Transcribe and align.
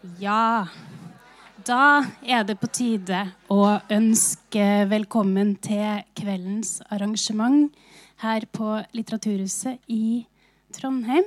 Ja, 0.00 0.64
da 1.68 2.00
er 2.24 2.46
det 2.48 2.54
på 2.56 2.70
tide 2.72 3.18
å 3.52 3.64
ønske 3.92 4.86
velkommen 4.88 5.50
til 5.60 5.98
kveldens 6.16 6.78
arrangement 6.88 7.74
her 8.22 8.46
på 8.48 8.78
Litteraturhuset 8.96 9.82
i 9.92 10.22
Trondheim. 10.72 11.26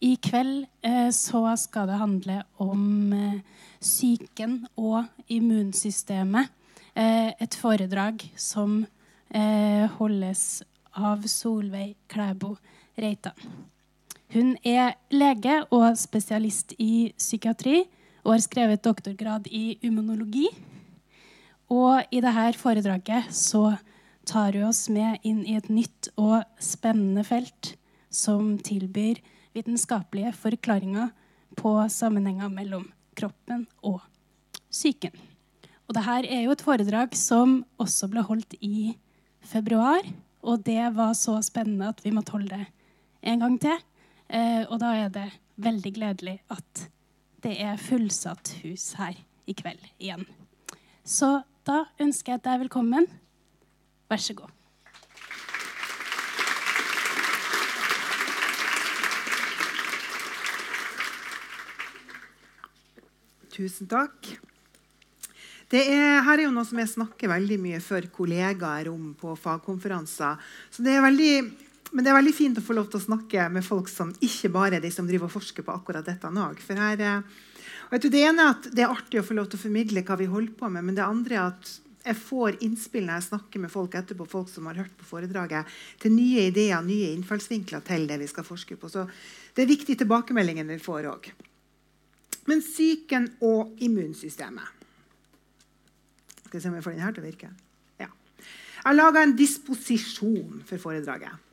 I 0.00 0.14
kveld 0.16 0.64
eh, 0.80 1.10
så 1.12 1.42
skal 1.60 1.90
det 1.90 1.98
handle 2.00 2.38
om 2.64 3.12
eh, 3.12 3.66
psyken 3.84 4.62
og 4.80 5.04
immunsystemet. 5.28 6.48
Eh, 6.96 7.36
et 7.36 7.58
foredrag 7.60 8.24
som 8.32 8.78
eh, 9.28 9.84
holdes 9.98 10.62
av 10.96 11.28
Solveig 11.28 11.98
Klæbo 12.08 12.54
Reitan. 12.96 13.36
Hun 14.30 14.52
er 14.62 14.92
lege 15.10 15.56
og 15.74 15.96
spesialist 15.98 16.76
i 16.78 17.10
psykiatri 17.18 17.80
og 18.22 18.36
har 18.36 18.42
skrevet 18.44 18.84
doktorgrad 18.84 19.48
i 19.50 19.74
immunologi. 19.82 20.46
Og 21.66 22.06
i 22.14 22.20
dette 22.22 22.60
foredraget 22.60 23.32
så 23.34 23.72
tar 24.30 24.54
hun 24.54 24.68
oss 24.68 24.84
med 24.92 25.18
inn 25.26 25.42
i 25.42 25.56
et 25.58 25.66
nytt 25.66 26.12
og 26.14 26.46
spennende 26.62 27.26
felt 27.26 27.72
som 28.06 28.54
tilbyr 28.62 29.18
vitenskapelige 29.56 30.30
forklaringer 30.38 31.10
på 31.58 31.74
sammenhenger 31.90 32.54
mellom 32.54 32.86
kroppen 33.18 33.66
og 33.82 33.98
psyken. 34.70 35.10
Og 35.90 35.96
dette 35.98 36.18
er 36.30 36.44
jo 36.44 36.54
et 36.54 36.62
foredrag 36.62 37.18
som 37.18 37.64
også 37.82 38.06
ble 38.12 38.22
holdt 38.30 38.54
i 38.62 38.94
februar. 39.42 40.06
Og 40.46 40.62
det 40.62 40.84
var 40.94 41.16
så 41.18 41.40
spennende 41.42 41.90
at 41.90 42.04
vi 42.06 42.14
måtte 42.14 42.38
holde 42.38 42.54
det 42.54 42.66
en 43.26 43.42
gang 43.42 43.58
til. 43.58 43.80
Eh, 44.30 44.62
og 44.70 44.78
da 44.78 44.92
er 44.94 45.08
det 45.10 45.26
veldig 45.58 45.90
gledelig 45.96 46.36
at 46.54 46.86
det 47.42 47.56
er 47.58 47.80
fullsatt 47.80 48.52
hus 48.62 48.92
her 49.00 49.16
i 49.50 49.56
kveld 49.58 49.82
igjen. 49.98 50.22
Så 51.02 51.40
da 51.66 51.82
ønsker 51.98 52.36
jeg 52.36 52.44
deg 52.44 52.60
velkommen. 52.62 53.08
Vær 54.10 54.22
så 54.22 54.36
god. 54.38 54.52
Tusen 63.50 63.90
takk. 63.90 64.30
Det 65.70 65.82
er, 65.90 66.22
her 66.26 66.38
er 66.38 66.44
jo 66.46 66.54
noe 66.54 66.66
som 66.66 66.78
jeg 66.80 66.90
snakker 66.90 67.30
veldig 67.30 67.58
mye 67.62 67.82
for 67.82 68.06
kollegaer 68.14 68.88
om 68.90 69.10
på 69.18 69.34
fagkonferanser. 69.38 70.38
Så 70.70 70.86
det 70.86 70.94
er 70.96 71.04
veldig 71.04 71.34
men 71.90 72.06
det 72.06 72.12
er 72.12 72.18
veldig 72.20 72.34
fint 72.34 72.58
å 72.60 72.62
få 72.62 72.76
lov 72.76 72.90
til 72.90 73.00
å 73.00 73.06
snakke 73.08 73.48
med 73.50 73.66
folk 73.66 73.88
som 73.90 74.12
ikke 74.22 74.52
bare 74.54 74.78
er 74.78 74.84
de 74.84 74.92
som 74.94 75.08
driver 75.08 75.26
og 75.26 75.34
forsker 75.34 75.66
på 75.66 75.74
akkurat 75.74 76.06
dette 76.06 76.30
nå. 76.30 76.46
For 76.62 76.78
her, 76.78 77.22
du, 77.90 78.08
Det 78.08 78.22
ene 78.22 78.44
er 78.44 78.52
at 78.54 78.68
det 78.70 78.84
er 78.84 78.94
artig 78.94 79.18
å 79.18 79.26
få 79.26 79.34
lov 79.34 79.50
til 79.50 79.58
å 79.58 79.64
formidle 79.64 80.04
hva 80.06 80.18
vi 80.20 80.30
holder 80.30 80.54
på 80.58 80.70
med. 80.70 80.86
Men 80.86 80.98
det 80.98 81.06
andre 81.06 81.34
er 81.34 81.48
at 81.48 81.72
jeg 82.00 82.16
får 82.16 82.60
innspill 82.64 83.04
når 83.08 83.18
jeg 83.18 83.26
snakker 83.26 83.64
med 83.64 83.72
folk 83.72 83.96
etterpå, 83.98 84.28
folk 84.28 84.48
som 84.48 84.70
har 84.70 84.78
hørt 84.80 84.94
på 84.96 85.08
foredraget, 85.08 85.66
til 86.00 86.14
nye 86.14 86.46
ideer, 86.48 86.80
nye 86.86 87.10
innfallsvinkler 87.16 87.82
til 87.84 88.06
det 88.08 88.20
vi 88.22 88.30
skal 88.30 88.46
forske 88.46 88.78
på. 88.80 88.88
Så 88.88 89.04
det 89.56 89.66
er 89.66 89.72
viktige 89.74 90.00
tilbakemeldinger 90.00 90.68
vi 90.70 90.78
får 90.80 91.10
òg. 91.10 91.28
Men 92.48 92.62
psyken 92.64 93.28
og 93.44 93.76
immunsystemet 93.84 94.78
Skal 96.46 96.56
vi 96.56 96.62
se 96.62 96.70
om 96.70 96.74
vi 96.74 96.82
får 96.82 96.96
den 96.96 97.04
her 97.04 97.12
til 97.14 97.22
å 97.22 97.28
virke. 97.28 97.50
Ja. 98.00 98.08
Jeg 98.08 98.86
har 98.86 98.96
laga 98.96 99.22
en 99.22 99.36
disposisjon 99.38 100.64
for 100.66 100.82
foredraget. 100.82 101.49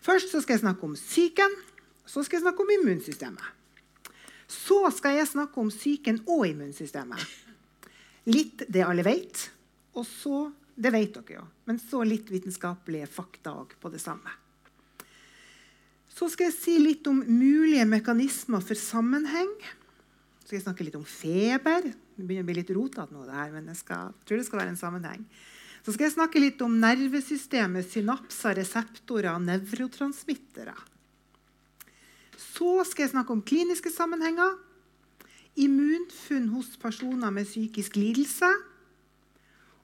Først 0.00 0.32
skal 0.32 0.56
jeg 0.56 0.62
snakke 0.64 0.86
om 0.86 0.96
psyken, 0.96 1.56
så 2.08 2.24
skal 2.24 2.38
jeg 2.38 2.46
snakke 2.46 2.64
om 2.64 2.72
immunsystemet. 2.78 3.56
Så 4.50 4.82
skal 4.96 5.20
jeg 5.20 5.28
snakke 5.30 5.60
om 5.62 5.70
psyken 5.70 6.22
og 6.26 6.46
immunsystemet. 6.48 7.22
Litt 8.30 8.64
det 8.68 8.86
alle 8.86 9.04
vet, 9.06 9.50
og 9.94 10.06
så 10.08 10.48
Det 10.80 10.88
vet 10.94 11.12
dere 11.12 11.34
jo, 11.34 11.42
men 11.68 11.76
så 11.76 11.98
litt 12.08 12.30
vitenskapelige 12.32 13.04
fakta 13.10 13.50
på 13.82 13.88
det 13.92 13.98
samme. 14.00 14.30
Så 16.08 16.30
skal 16.32 16.46
jeg 16.48 16.56
si 16.56 16.76
litt 16.80 17.04
om 17.10 17.18
mulige 17.26 17.84
mekanismer 17.84 18.62
for 18.64 18.78
sammenheng. 18.78 19.50
Så 20.40 20.46
skal 20.46 20.56
jeg 20.56 20.64
snakke 20.64 20.86
litt 20.86 20.96
om 20.96 21.04
feber. 21.04 21.90
Det 21.90 22.24
begynner 22.24 22.46
å 22.46 22.48
bli 22.48 22.56
litt 22.62 22.72
rotete 22.72 23.12
nå, 23.12 23.26
det 23.28 23.36
her, 23.36 23.52
men 23.52 23.68
jeg 23.68 23.82
skal, 23.82 24.14
tror 24.24 24.40
det 24.40 24.46
skal 24.48 24.62
være 24.62 24.72
en 24.72 24.80
sammenheng. 24.80 25.28
Så 25.80 25.94
skal 25.94 26.06
jeg 26.06 26.16
snakke 26.16 26.42
litt 26.42 26.60
om 26.64 26.76
nervesystemet, 26.80 27.88
synapser, 27.88 28.58
reseptorer 28.60 29.32
og 29.32 29.44
nevrotransmittere. 29.46 30.74
Så 32.40 32.82
skal 32.88 33.06
jeg 33.06 33.14
snakke 33.14 33.32
om 33.32 33.44
kliniske 33.44 33.92
sammenhenger, 33.92 34.58
immunfunn 35.60 36.50
hos 36.54 36.74
personer 36.80 37.32
med 37.34 37.48
psykisk 37.48 37.96
lidelse 37.98 38.48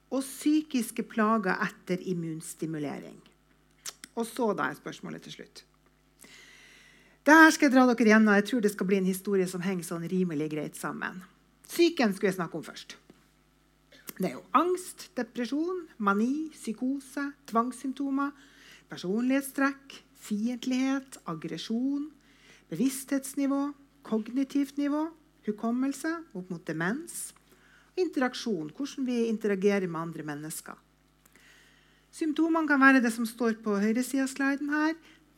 og 0.07 0.21
psykiske 0.23 1.03
plager 1.09 1.57
etter 1.65 2.01
immunstimulering. 2.13 3.17
Og 4.17 4.25
så 4.25 4.53
da 4.57 4.69
er 4.69 4.77
spørsmålet 4.77 5.25
til 5.27 5.37
slutt. 5.37 5.63
Dette 7.27 7.51
skal 7.51 7.67
jeg 7.67 7.73
dra 7.75 7.83
dere 7.89 8.07
igjennom. 8.07 8.37
Jeg 8.39 8.45
tror 8.47 8.63
det 8.63 8.71
skal 8.71 8.87
bli 8.87 9.01
en 9.01 9.09
historie 9.09 9.47
som 9.51 9.65
henger 9.65 9.83
sånn 9.83 10.07
rimelig 10.07 10.47
greit 10.53 10.79
sammen. 10.79 11.19
Psyken 11.67 12.15
skulle 12.15 12.31
jeg 12.31 12.37
snakke 12.39 12.57
om 12.57 12.63
først. 12.63 12.95
Det 14.17 14.31
er 14.31 14.37
jo 14.39 14.45
angst, 14.57 15.11
depresjon, 15.17 15.83
mani, 16.01 16.49
psykose, 16.55 17.21
tvangssymptomer, 17.51 18.31
personlighetstrekk, 18.89 19.99
fiendtlighet, 20.17 21.19
aggresjon, 21.29 22.07
bevissthetsnivå, 22.71 23.61
kognitivt 24.07 24.79
nivå, 24.81 25.03
hukommelse 25.45 26.15
opp 26.33 26.49
mot 26.49 26.63
demens, 26.65 27.31
interaksjon, 27.97 28.71
hvordan 28.73 29.05
vi 29.05 29.27
interagerer 29.29 29.85
med 29.85 30.01
andre 30.01 30.25
mennesker. 30.25 30.77
Symptomene 32.17 32.69
kan 32.69 32.81
være 32.81 33.03
det 33.03 33.13
som 33.13 33.27
står 33.29 33.59
på 33.61 33.77
høyresida 33.77 34.25
av 34.25 34.31
sliden 34.31 34.73
her. 34.73 34.95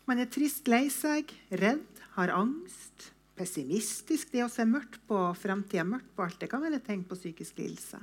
Man 0.07 0.21
er 0.23 0.29
trist, 0.31 0.69
lei 0.71 0.85
seg, 0.93 1.33
redd, 1.51 1.99
har 2.15 2.31
angst, 2.31 3.09
pessimistisk. 3.35 4.31
Det 4.31 4.45
å 4.45 4.51
se 4.51 4.63
mørkt 4.67 5.01
på 5.09 5.19
framtida, 5.35 5.83
mørkt 5.83 6.13
på 6.15 6.23
alt, 6.23 6.39
det 6.39 6.51
kan 6.51 6.63
være 6.63 6.79
et 6.79 6.87
tegn 6.87 7.03
på 7.07 7.19
psykisk 7.19 7.59
lidelse. 7.59 7.99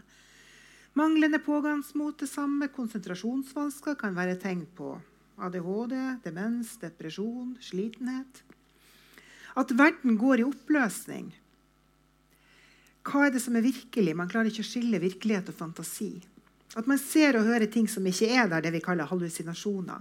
Manglende 0.97 1.39
pågangsmot 1.39 2.19
det 2.19 2.27
samme, 2.27 2.71
konsentrasjonsvansker 2.73 3.99
kan 4.01 4.15
være 4.17 4.39
tegn 4.41 4.62
på 4.79 4.95
ADHD, 5.37 5.93
demens, 6.25 6.71
depresjon, 6.81 7.51
slitenhet. 7.61 8.41
At 9.61 9.75
verden 9.77 10.17
går 10.17 10.41
i 10.41 10.47
oppløsning. 10.47 11.27
Hva 13.05 13.27
er 13.27 13.35
det 13.35 13.43
som 13.45 13.59
er 13.61 13.67
virkelig? 13.67 14.15
Man 14.17 14.31
klarer 14.33 14.49
ikke 14.49 14.65
å 14.65 14.71
skille 14.71 15.03
virkelighet 15.03 15.53
og 15.53 15.59
fantasi. 15.59 16.15
At 16.81 16.89
man 16.89 16.97
ser 17.03 17.37
og 17.37 17.45
hører 17.45 17.69
ting 17.69 17.91
som 17.93 18.09
ikke 18.09 18.31
er 18.33 18.49
der, 18.49 18.65
det 18.65 18.73
vi 18.79 18.83
kaller 18.89 19.12
hallusinasjoner. 19.12 20.01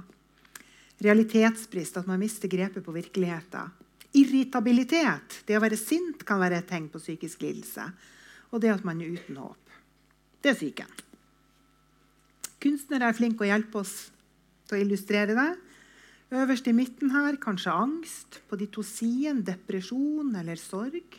Realitetsbrist, 1.03 1.99
at 1.99 2.07
man 2.07 2.23
mister 2.23 2.47
grepet 2.47 2.87
på 2.87 2.95
virkeligheten. 2.95 3.75
Irritabilitet, 4.15 5.41
det 5.43 5.59
å 5.59 5.65
være 5.67 5.75
sint, 5.75 6.23
kan 6.23 6.39
være 6.39 6.63
et 6.63 6.71
tegn 6.71 6.87
på 6.87 7.03
psykisk 7.03 7.43
lidelse. 7.43 7.91
Og 8.55 8.63
det 8.63 8.71
at 8.71 8.87
man 8.87 9.03
er 9.03 9.11
uten 9.19 9.43
håp. 9.43 9.64
Det 10.45 10.53
sier 10.53 10.69
ikke 10.69 10.85
jeg. 10.85 11.05
Kunstnere 12.61 13.09
er 13.09 13.17
flinke 13.17 13.45
å 13.45 13.49
hjelpe 13.49 13.81
oss 13.81 13.95
til 14.69 14.77
å 14.77 14.81
illustrere 14.83 15.33
det. 15.37 15.51
Øverst 16.35 16.67
i 16.69 16.73
midten 16.73 17.13
her 17.13 17.37
kanskje 17.41 17.73
angst. 17.73 18.41
På 18.49 18.57
de 18.57 18.67
to 18.69 18.85
sidene 18.85 19.45
depresjon 19.45 20.33
eller 20.37 20.59
sorg. 20.61 21.17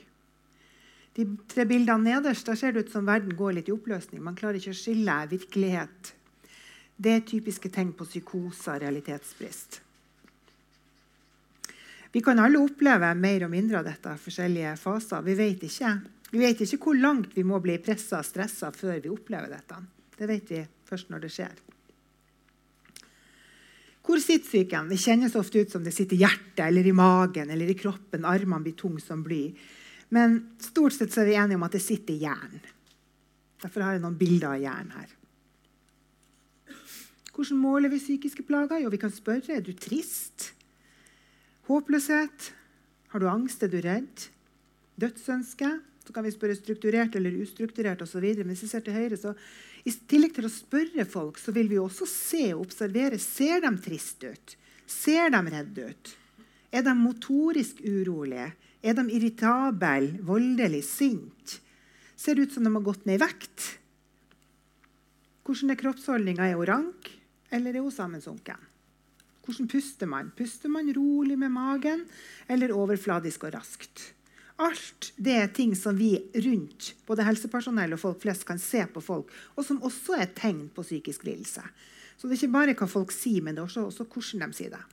De 1.16 1.24
tre 1.50 1.64
bildene 1.66 2.12
nederst 2.12 2.46
der 2.46 2.58
ser 2.60 2.74
det 2.74 2.86
ut 2.86 2.92
som 2.92 3.06
verden 3.08 3.34
går 3.38 3.56
litt 3.56 3.70
i 3.70 3.74
oppløsning. 3.74 4.22
Man 4.22 4.36
klarer 4.38 4.60
ikke 4.60 4.74
å 4.74 4.78
skille 4.78 5.16
virkelighet. 5.30 6.12
Det 6.96 7.12
er 7.12 7.26
typiske 7.28 7.70
tegn 7.72 7.94
på 7.96 8.06
psykose 8.08 8.74
og 8.74 8.82
realitetsbrist. 8.84 9.80
Vi 12.12 12.22
kan 12.24 12.38
alle 12.40 12.60
oppleve 12.62 13.10
mer 13.18 13.44
og 13.44 13.52
mindre 13.52 13.80
av 13.80 13.88
dette 13.88 14.14
i 14.14 14.20
forskjellige 14.20 14.76
faser. 14.80 15.24
Vi 15.24 15.34
vet 15.36 15.66
ikke. 15.66 15.90
Vi 16.32 16.42
vet 16.42 16.60
ikke 16.64 16.88
hvor 16.88 16.98
langt 16.98 17.36
vi 17.36 17.44
må 17.46 17.60
bli 17.62 17.76
pressa 17.82 18.20
og 18.20 18.26
stressa 18.26 18.72
før 18.74 18.98
vi 19.02 19.12
opplever 19.12 19.52
dette. 19.52 19.78
Det 20.16 20.28
vet 20.28 20.50
vi 20.50 20.62
først 20.88 21.10
når 21.12 21.24
det 21.24 21.32
skjer. 21.34 21.56
Hvor 24.06 24.22
sitter 24.22 24.46
psyken? 24.46 24.88
Det 24.90 25.00
kjennes 25.02 25.34
ofte 25.38 25.64
ut 25.64 25.72
som 25.72 25.82
det 25.82 25.94
sitter 25.94 26.14
i 26.14 26.22
hjertet 26.22 26.62
eller 26.68 26.86
i 26.86 26.94
magen 26.94 27.50
eller 27.50 27.70
i 27.70 27.78
kroppen. 27.78 28.26
Armene 28.26 28.62
blir 28.62 28.76
tunge 28.78 29.02
som 29.02 29.24
bly. 29.26 29.50
Men 30.14 30.38
stort 30.62 30.94
sett 30.94 31.14
så 31.14 31.24
er 31.24 31.30
vi 31.30 31.38
enige 31.40 31.58
om 31.58 31.66
at 31.66 31.74
det 31.74 31.82
sitter 31.82 32.14
i 32.14 32.22
hjernen. 32.22 32.62
Derfor 33.62 33.82
har 33.82 33.96
jeg 33.96 34.04
noen 34.04 34.18
bilder 34.18 34.52
av 34.52 34.62
hjernen 34.62 34.94
her. 34.94 35.14
Hvordan 37.34 37.58
måler 37.60 37.92
vi 37.92 37.98
psykiske 38.00 38.46
plager? 38.48 38.78
Jo, 38.80 38.92
vi 38.92 39.00
kan 39.00 39.12
spørre 39.12 39.58
er 39.58 39.64
du 39.64 39.74
trist. 39.74 40.52
Håpløshet. 41.66 42.52
Har 43.10 43.20
du 43.20 43.26
angst? 43.28 43.66
Er 43.66 43.72
du 43.72 43.80
redd? 43.82 44.28
Dødsønske? 45.02 45.74
Så 46.06 46.14
kan 46.14 46.24
vi 46.26 46.30
spørre 46.34 46.54
strukturert 46.54 47.16
eller 47.18 47.34
ustrukturert 47.42 48.04
osv. 48.04 48.22
Men 48.38 48.52
hvis 48.52 48.62
vi 48.66 48.70
ser 48.70 48.84
til 48.86 48.94
høyre, 48.94 49.18
så 49.18 49.34
i 49.86 49.94
tillegg 50.10 50.36
til 50.36 50.46
å 50.46 50.52
spørre 50.52 51.06
folk, 51.08 51.40
så 51.42 51.54
vil 51.54 51.68
vi 51.70 51.80
også 51.82 52.06
se 52.10 52.44
og 52.54 52.68
observere. 52.68 53.18
Ser 53.22 53.64
de 53.64 53.72
triste 53.82 54.30
ut? 54.34 54.54
Ser 54.86 55.34
de 55.34 55.42
redde 55.50 55.90
ut? 55.90 56.12
Er 56.70 56.86
de 56.86 56.94
motorisk 56.98 57.82
urolige? 57.82 58.52
Er 58.86 58.94
de 58.94 59.06
irritable, 59.16 60.20
voldelig, 60.26 60.84
sint? 60.86 61.58
Ser 62.16 62.36
det 62.36 62.46
ut 62.46 62.56
som 62.56 62.66
de 62.66 62.72
har 62.74 62.86
gått 62.86 63.06
ned 63.06 63.18
i 63.18 63.24
vekt? 63.24 63.66
Hvordan 65.46 65.72
er 65.72 65.80
kroppsholdninga? 65.80 66.46
Er 66.46 66.58
hun 66.58 66.70
rank, 66.70 67.10
eller 67.54 67.74
er 67.74 67.86
hun 67.86 67.94
sammensunken? 67.94 68.62
Hvordan 69.46 69.70
puster 69.70 70.10
man? 70.10 70.32
Puster 70.34 70.70
man 70.70 70.90
rolig 70.94 71.38
med 71.38 71.54
magen, 71.54 72.02
eller 72.50 72.74
overfladisk 72.74 73.46
og 73.46 73.54
raskt? 73.54 74.08
Alt 74.56 75.10
det 75.20 75.34
er 75.36 75.50
ting 75.52 75.74
som 75.76 75.98
vi 75.98 76.14
rundt 76.46 76.94
både 77.08 77.26
helsepersonell 77.26 77.92
og 77.92 78.00
folk 78.00 78.22
flest 78.22 78.46
kan 78.48 78.60
se 78.60 78.86
på 78.88 79.02
folk, 79.04 79.32
og 79.54 79.66
som 79.66 79.82
også 79.84 80.16
er 80.16 80.32
tegn 80.36 80.68
på 80.72 80.84
psykisk 80.86 81.26
lidelse. 81.28 81.64
Så 82.16 82.24
det 82.24 82.36
er 82.36 82.40
ikke 82.40 82.54
bare 82.54 82.76
hva 82.78 82.88
folk 82.88 83.12
sier, 83.12 83.44
men 83.44 83.56
det 83.56 83.60
er 83.60 83.68
også, 83.68 83.84
også 83.90 84.06
hvordan 84.08 84.54
de 84.54 84.56
sier 84.56 84.72
det. 84.72 84.84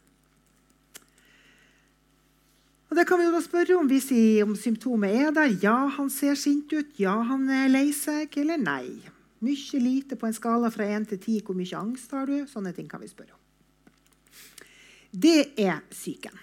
Og 2.92 2.98
Det 3.00 3.08
kan 3.10 3.18
vi 3.18 3.26
jo 3.26 3.34
da 3.34 3.40
spørre 3.42 3.78
om 3.80 3.88
hvis 3.90 4.12
om 4.46 4.52
symptomet 4.54 5.16
er 5.18 5.32
der. 5.34 5.56
Ja, 5.64 5.88
han 5.96 6.12
ser 6.14 6.36
sint 6.38 6.70
ut. 6.78 6.92
Ja, 7.02 7.16
han 7.26 7.48
er 7.50 7.72
lei 7.72 7.88
seg. 7.90 8.38
Eller 8.38 8.60
nei. 8.62 9.00
Mye 9.42 9.80
lite 9.82 10.16
på 10.16 10.28
en 10.28 10.36
skala 10.38 10.70
fra 10.70 10.86
1 10.86 11.08
til 11.10 11.18
10. 11.18 11.40
Hvor 11.48 11.58
mye 11.58 11.80
angst 11.80 12.14
har 12.14 12.30
du? 12.30 12.46
Sånne 12.46 12.70
ting 12.78 12.86
kan 12.92 13.02
vi 13.02 13.10
spørre 13.10 13.34
om. 13.34 13.42
Det 15.10 15.56
er 15.58 15.82
psyken. 15.90 16.38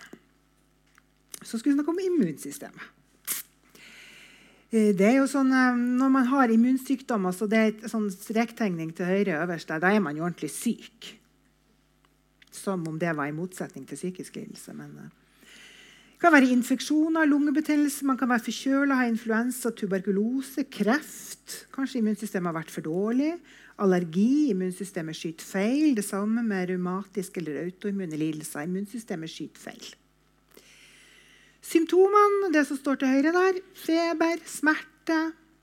Så 1.39 1.61
skal 1.61 1.71
vi 1.71 1.77
snakke 1.77 1.95
om 1.95 2.03
immunsystemet. 2.03 3.00
Eh, 4.71 4.93
det 4.95 5.07
er 5.09 5.17
jo 5.19 5.27
sånn, 5.27 5.51
eh, 5.51 5.75
Når 5.75 6.11
man 6.11 6.27
har 6.27 6.49
immunsykdommer, 6.49 7.35
så 7.35 7.49
det 7.49 7.59
er 7.59 7.73
en 7.83 7.91
sånn 7.91 8.11
strektegning 8.11 8.95
til 8.95 9.07
høyre 9.07 9.43
øverst 9.43 9.67
der, 9.67 9.81
da 9.81 9.91
er 9.91 10.01
man 10.01 10.17
jo 10.17 10.23
ordentlig 10.23 10.51
syk. 10.51 11.19
Som 12.53 12.87
om 12.87 12.99
det 12.99 13.17
var 13.17 13.27
i 13.27 13.33
motsetning 13.35 13.87
til 13.87 13.99
psykisk 13.99 14.37
lidelse. 14.37 14.75
Men 14.75 14.95
eh, 14.99 15.11
det 16.15 16.21
kan 16.21 16.33
være 16.33 16.53
infeksjoner, 16.53 17.27
lungebetennelse, 17.27 18.05
man 18.05 18.19
kan 18.19 18.29
være 18.29 18.45
forkjøla, 18.45 18.95
ha 18.95 19.09
influensa, 19.09 19.71
tuberkulose, 19.73 20.69
kreft. 20.71 21.67
Kanskje 21.73 21.99
immunsystemet 21.99 22.53
har 22.53 22.61
vært 22.61 22.71
for 22.71 22.83
dårlig. 22.83 23.41
Allergi, 23.81 24.51
immunsystemet 24.51 25.17
skyter 25.17 25.45
feil. 25.45 25.95
Det 25.97 26.05
samme 26.05 26.45
med 26.45 26.69
revmatiske 26.69 27.41
eller 27.41 27.65
autoimmune 27.65 28.21
lidelser. 28.21 28.69
Immunsystemet 28.69 29.33
skyter 29.33 29.59
feil. 29.59 30.00
Symptomene, 31.61 32.53
det 32.55 32.65
som 32.69 32.79
står 32.79 33.01
til 33.01 33.13
høyre 33.13 33.33
der, 33.37 33.59
feber, 33.77 34.41
smerte, 34.49 35.19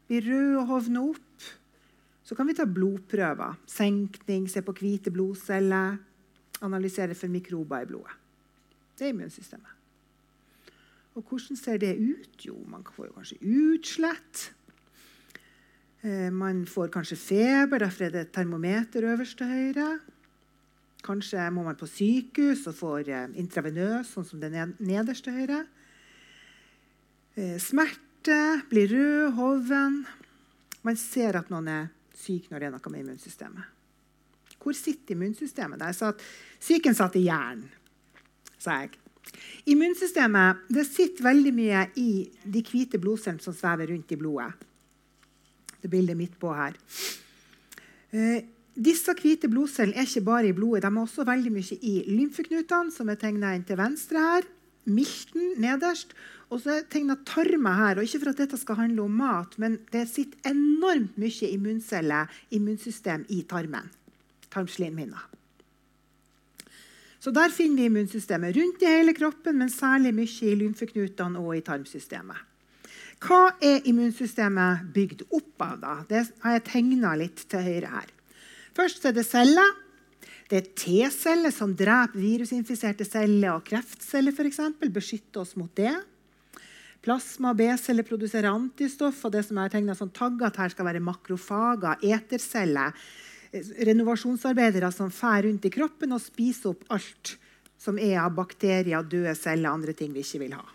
blir 0.07 0.27
rød 0.29 0.59
og 0.61 0.67
hovner 0.71 1.09
opp. 1.13 1.47
Så 2.27 2.35
kan 2.35 2.47
vi 2.49 2.55
ta 2.57 2.67
blodprøver. 2.67 3.55
Senkning, 3.71 4.49
se 4.51 4.61
på 4.61 4.75
hvite 4.77 5.13
blodceller. 5.15 5.97
Analysere 6.65 7.15
for 7.15 7.31
mikrober 7.31 7.85
i 7.85 7.89
blodet. 7.89 8.13
Det 8.97 9.07
er 9.07 9.13
immunsystemet. 9.13 9.73
Og 11.17 11.23
hvordan 11.25 11.57
ser 11.57 11.79
det 11.81 11.95
ut? 11.97 12.45
Jo, 12.45 12.57
man 12.69 12.83
får 12.83 13.09
kanskje 13.15 13.37
utslett. 13.41 14.43
Eh, 16.05 16.29
man 16.33 16.65
får 16.69 16.91
kanskje 16.93 17.17
feber, 17.17 17.81
derfor 17.81 18.05
er 18.05 18.13
det 18.13 18.21
et 18.21 18.33
termometer 18.33 19.07
øverst 19.13 19.37
til 19.37 19.49
høyre. 19.49 19.87
Kanskje 21.03 21.49
må 21.51 21.63
man 21.63 21.77
på 21.79 21.89
sykehus 21.89 22.67
og 22.69 22.75
får 22.77 23.09
eh, 23.09 23.33
intravenøs, 23.41 24.13
sånn 24.13 24.27
som 24.27 24.43
det 24.43 24.51
nederst 24.77 25.25
til 25.25 25.39
høyre. 25.39 25.63
Eh, 27.37 27.59
smerte, 27.61 28.61
blir 28.69 28.89
rød, 28.89 29.31
hoven. 29.37 30.05
Man 30.81 30.95
ser 30.97 31.35
at 31.37 31.51
noen 31.53 31.67
er 31.69 31.89
syk 32.17 32.47
når 32.49 32.63
det 32.63 32.65
er 32.67 32.71
noe 32.73 32.91
med 32.93 33.03
immunsystemet. 33.03 33.73
Hvor 34.57 34.73
sitter 34.73 35.13
immunsystemet? 35.13 35.77
Der? 35.77 35.93
sa 35.93 36.09
at 36.15 36.23
Psyken 36.57 36.95
satt 36.97 37.13
i 37.19 37.27
hjernen, 37.27 37.67
sa 38.57 38.79
jeg. 38.81 38.97
Immunsystemet 39.69 40.63
det 40.73 40.87
sitter 40.89 41.27
veldig 41.27 41.51
mye 41.53 41.83
i 42.01 42.25
de 42.41 42.63
hvite 42.65 42.97
blodcellene 42.97 43.43
som 43.43 43.53
svever 43.53 43.91
rundt 43.93 44.15
i 44.15 44.17
blodet. 44.17 44.65
Det 45.77 45.91
bildet 45.93 46.17
midt 46.17 46.39
på 46.41 46.55
her. 46.57 46.73
Eh, 48.17 48.39
disse 48.73 49.13
hvite 49.13 49.51
blodcellene 49.51 50.01
er 50.01 50.09
ikke 50.09 50.25
bare 50.25 50.49
i 50.49 50.57
blodet, 50.57 50.87
de 50.87 50.89
er 50.89 51.03
også 51.03 51.27
veldig 51.27 51.53
mye 51.53 51.77
i 51.85 51.93
lymfeknutene, 52.09 52.89
som 52.97 53.13
er 53.13 53.21
tegna 53.21 53.53
inn 53.53 53.67
til 53.67 53.77
venstre 53.77 54.25
her. 54.25 54.49
Milten 54.89 55.53
nederst. 55.61 56.17
Og 56.47 56.61
så 56.63 56.79
tegna 56.87 57.17
tarmer 57.27 57.75
her. 57.75 57.97
og 57.97 58.07
Ikke 58.07 58.21
for 58.23 58.31
at 58.31 58.41
dette 58.43 58.59
skal 58.59 58.79
handle 58.79 59.03
om 59.03 59.15
mat, 59.19 59.57
men 59.59 59.79
det 59.91 60.05
sitter 60.09 60.53
enormt 60.53 61.17
mye 61.19 61.49
immunceller, 61.51 62.31
immunsystem, 62.55 63.25
i 63.29 63.41
tarmen. 63.43 63.89
Tarmslimhinna. 64.53 65.19
Så 67.19 67.33
der 67.35 67.51
finner 67.51 67.81
vi 67.81 67.89
immunsystemet 67.89 68.55
rundt 68.55 68.83
i 68.85 68.91
hele 68.91 69.13
kroppen, 69.17 69.57
men 69.59 69.69
særlig 69.73 70.13
mye 70.15 70.47
i 70.47 70.55
lymfeknutene 70.55 71.41
og 71.41 71.57
i 71.57 71.65
tarmsystemet. 71.65 72.45
Hva 73.19 73.57
er 73.65 73.83
immunsystemet 73.89 74.85
bygd 74.93 75.25
opp 75.33 75.65
av? 75.65 75.79
da? 75.81 75.95
Det 76.07 76.21
har 76.43 76.55
jeg 76.55 76.67
tegna 76.69 77.15
litt 77.17 77.43
til 77.49 77.65
høyre 77.65 77.91
her. 77.91 78.11
Først 78.77 79.07
er 79.09 79.15
det 79.17 79.25
celler. 79.25 79.73
Det 80.47 80.61
er 80.61 80.67
T-celler 80.79 81.51
som 81.51 81.73
dreper 81.75 82.21
virusinfiserte 82.21 83.03
celler 83.03 83.57
og 83.57 83.65
kreftceller. 83.67 84.37
Eksempel, 84.47 84.93
beskytter 84.93 85.41
oss 85.41 85.57
mot 85.59 85.73
det. 85.75 85.95
Plasma 87.03 87.53
og 87.53 87.59
B-celler 87.59 88.05
produserer 88.07 88.49
antistoff. 88.51 89.23
og 89.25 89.31
det 89.31 89.45
som 89.45 89.57
er 89.57 89.69
tegnet 89.73 89.97
som 89.97 90.09
tagget 90.09 90.57
her 90.57 90.69
skal 90.73 90.85
være 90.85 91.03
makrofager, 91.03 92.03
eterceller. 92.03 92.93
Renovasjonsarbeidere 93.87 94.91
som 94.91 95.11
fær 95.11 95.45
rundt 95.47 95.65
i 95.65 95.73
kroppen 95.73 96.11
og 96.11 96.21
spiser 96.21 96.73
opp 96.73 96.83
alt 96.93 97.37
som 97.77 97.99
er 97.99 98.17
av 98.19 98.33
bakterier, 98.35 99.03
døde 99.03 99.35
celler 99.37 99.69
og 99.69 99.79
andre 99.79 99.93
ting 99.93 100.11
vi 100.13 100.25
ikke 100.25 100.41
vil 100.41 100.57
ha. 100.57 100.65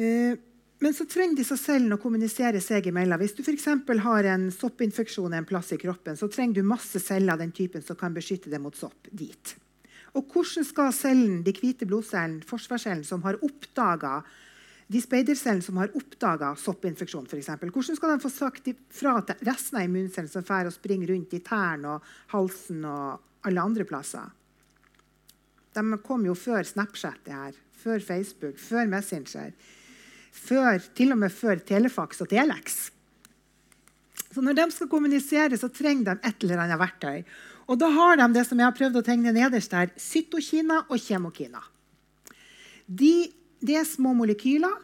Eh, 0.00 0.38
men 0.80 0.94
så 0.96 1.04
trenger 1.04 1.42
disse 1.42 1.58
cellene 1.60 1.98
å 1.98 2.00
kommunisere 2.00 2.60
seg 2.64 2.86
imellom. 2.88 3.20
Hvis 3.20 3.34
du 3.36 3.42
for 3.44 3.98
har 4.06 4.28
en 4.32 4.46
soppinfeksjon 4.54 5.34
en 5.36 5.44
plass 5.44 5.74
i 5.76 5.80
kroppen, 5.80 6.16
så 6.16 6.28
trenger 6.28 6.54
du 6.54 6.62
masse 6.62 7.02
celler 7.04 7.34
av 7.34 7.42
den 7.42 7.52
typen 7.52 7.82
som 7.82 7.96
kan 8.00 8.14
beskytte 8.16 8.48
deg 8.48 8.62
mot 8.64 8.76
sopp 8.76 9.10
dit. 9.10 9.56
Og 10.18 10.26
hvordan 10.32 10.66
skal 10.66 10.92
cellen, 10.94 11.42
de 11.46 11.54
hvite 11.54 11.86
blodcellene, 11.86 12.44
forsvarscellen, 12.46 13.04
som 13.06 13.22
har 13.26 13.38
oppdaga 13.46 14.20
de 14.90 14.98
speidercellene 14.98 15.62
som 15.62 15.78
har 15.78 15.92
oppdaga 15.94 16.50
soppinfeksjon, 16.58 17.28
for 17.30 17.38
eksempel, 17.38 17.70
hvordan 17.70 17.94
skal 17.94 18.10
de 18.10 18.22
få 18.24 18.30
sagt 18.34 18.70
fra 18.90 19.12
til 19.22 19.44
resten 19.46 19.78
av 19.78 19.86
immuncellen 19.86 20.30
som 20.32 20.42
og 20.42 20.74
springer 20.74 21.12
rundt 21.12 21.36
i 21.36 21.42
tærne 21.46 21.92
og 21.94 22.08
halsen 22.32 22.82
og 22.84 23.46
alle 23.46 23.62
andre 23.62 23.86
plasser? 23.86 24.32
De 25.78 25.84
kom 26.02 26.26
jo 26.26 26.34
før 26.34 26.66
Snapchat, 26.66 27.30
her, 27.30 27.54
før 27.70 28.02
Facebook, 28.02 28.58
før 28.58 28.90
Messenger. 28.90 29.52
Før, 30.34 30.82
til 30.94 31.14
og 31.14 31.20
med 31.22 31.30
før 31.30 31.62
Telefax 31.62 32.24
og 32.24 32.30
Telex. 32.32 32.90
Så 34.30 34.42
når 34.42 34.58
de 34.58 34.66
skal 34.74 34.90
kommunisere, 34.90 35.56
så 35.58 35.70
trenger 35.70 36.10
de 36.10 36.26
et 36.26 36.42
eller 36.42 36.64
annet 36.64 36.78
verktøy. 36.82 37.22
Og 37.70 37.78
da 37.78 37.86
har 37.94 38.18
de 38.18 38.26
det 38.34 38.42
som 38.48 38.58
jeg 38.58 38.66
har 38.66 38.74
prøvd 38.74 38.98
å 38.98 39.06
tegne 39.06 39.32
nederst 39.34 39.70
der, 39.70 39.92
cytokina 39.94 40.82
og 40.88 40.98
kjemokina. 40.98 41.62
De, 42.90 43.30
det 43.62 43.76
er 43.78 43.86
små 43.86 44.10
molekyler 44.18 44.74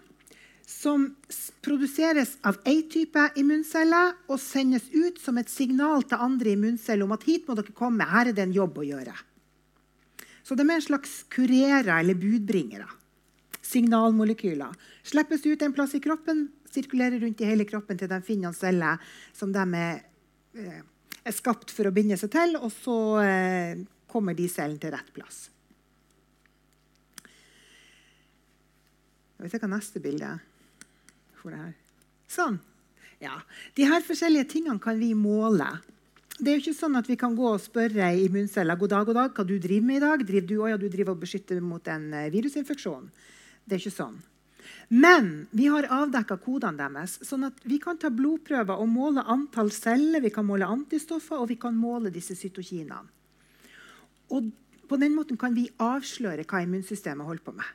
som 0.66 1.08
produseres 1.66 2.36
av 2.46 2.58
én 2.66 2.84
type 2.90 3.22
immunceller 3.38 4.14
og 4.30 4.38
sendes 4.42 4.86
ut 4.94 5.18
som 5.22 5.38
et 5.38 5.50
signal 5.50 6.06
til 6.06 6.22
andre 6.22 6.54
immunceller 6.54 7.06
om 7.06 7.14
at 7.14 7.26
hit 7.26 7.46
må 7.46 7.58
dere 7.58 7.74
komme, 7.74 8.06
her 8.06 8.30
er 8.30 8.36
det 8.36 8.46
en 8.46 8.54
jobb 8.54 8.78
å 8.82 8.86
gjøre. 8.86 9.14
Så 10.46 10.54
de 10.54 10.62
er 10.62 10.76
en 10.78 10.86
slags 10.86 11.20
kurerer 11.30 11.90
eller 11.98 12.18
budbringere. 12.18 12.86
Signalmolekyler. 13.66 14.74
Slippes 15.06 15.46
ut 15.46 15.62
en 15.62 15.74
plass 15.74 15.96
i 15.98 16.02
kroppen, 16.02 16.46
sirkulerer 16.70 17.18
rundt 17.22 17.42
i 17.42 17.48
hele 17.50 17.66
kroppen 17.66 17.98
til 17.98 18.10
de 18.10 18.20
finner 18.26 18.52
en 18.52 18.58
celle 18.58 18.92
som 19.34 19.50
de 19.54 19.64
er 19.74 20.04
eh, 20.54 20.84
er 21.26 21.34
skapt 21.34 21.72
for 21.74 21.88
å 21.88 21.94
binde 21.94 22.18
seg 22.20 22.30
til, 22.32 22.56
og 22.60 22.70
så 22.74 22.96
eh, 23.22 23.82
kommer 24.10 24.36
de 24.36 24.46
cellene 24.50 24.80
til 24.82 24.94
rett 24.94 25.10
plass. 25.14 25.46
Jeg 29.36 29.44
vet 29.44 29.52
ikke 29.58 29.66
hva 29.66 29.74
neste 29.74 30.00
bilde 30.00 30.30
er. 30.36 30.44
Sånn. 32.30 32.56
Ja. 33.22 33.36
De 33.76 33.84
her 33.86 34.02
forskjellige 34.04 34.48
tingene 34.56 34.82
kan 34.82 34.98
vi 34.98 35.12
måle. 35.14 35.68
Det 36.36 36.50
er 36.50 36.56
jo 36.56 36.64
ikke 36.64 36.76
sånn 36.76 36.98
at 36.98 37.06
Vi 37.08 37.16
kan 37.16 37.36
gå 37.36 37.46
og 37.48 37.62
spørre 37.62 38.10
immunceller 38.20 38.76
god 38.76 38.92
dag, 38.92 39.06
god 39.08 39.18
dag, 39.20 39.36
hva 39.36 39.44
du 39.46 39.54
driver 39.62 39.86
med 39.88 40.00
i 40.00 40.04
dag. 40.04 40.24
Driver 40.28 40.48
du, 40.48 40.56
ja, 40.68 40.80
du 40.80 40.88
driver 40.92 41.14
og 41.14 41.22
beskytter 41.22 41.60
mot 41.64 41.92
en 41.92 42.08
eh, 42.12 42.30
virusinfeksjon. 42.32 43.06
Det 43.64 43.76
er 43.76 43.84
ikke 43.84 43.94
sånn. 43.94 44.18
Men 44.88 45.46
vi 45.56 45.68
har 45.72 45.88
avdekka 45.92 46.38
kodene 46.42 46.88
deres, 46.94 47.18
sånn 47.26 47.48
at 47.48 47.64
vi 47.66 47.78
kan 47.82 47.98
ta 48.00 48.10
blodprøver 48.12 48.78
og 48.82 48.90
måle 48.90 49.24
antall 49.24 49.72
celler, 49.74 50.22
vi 50.24 50.32
kan 50.34 50.46
måle 50.46 50.68
antistoffer 50.68 51.40
og 51.40 51.50
vi 51.52 51.58
kan 51.60 51.76
måle 51.76 52.12
disse 52.14 52.36
cytokinene. 52.38 53.02
Og 54.34 54.50
på 54.86 54.98
den 55.00 55.14
måten 55.16 55.38
kan 55.38 55.54
vi 55.54 55.68
avsløre 55.82 56.46
hva 56.46 56.62
immunsystemet 56.62 57.26
holder 57.26 57.44
på 57.46 57.56
med. 57.56 57.74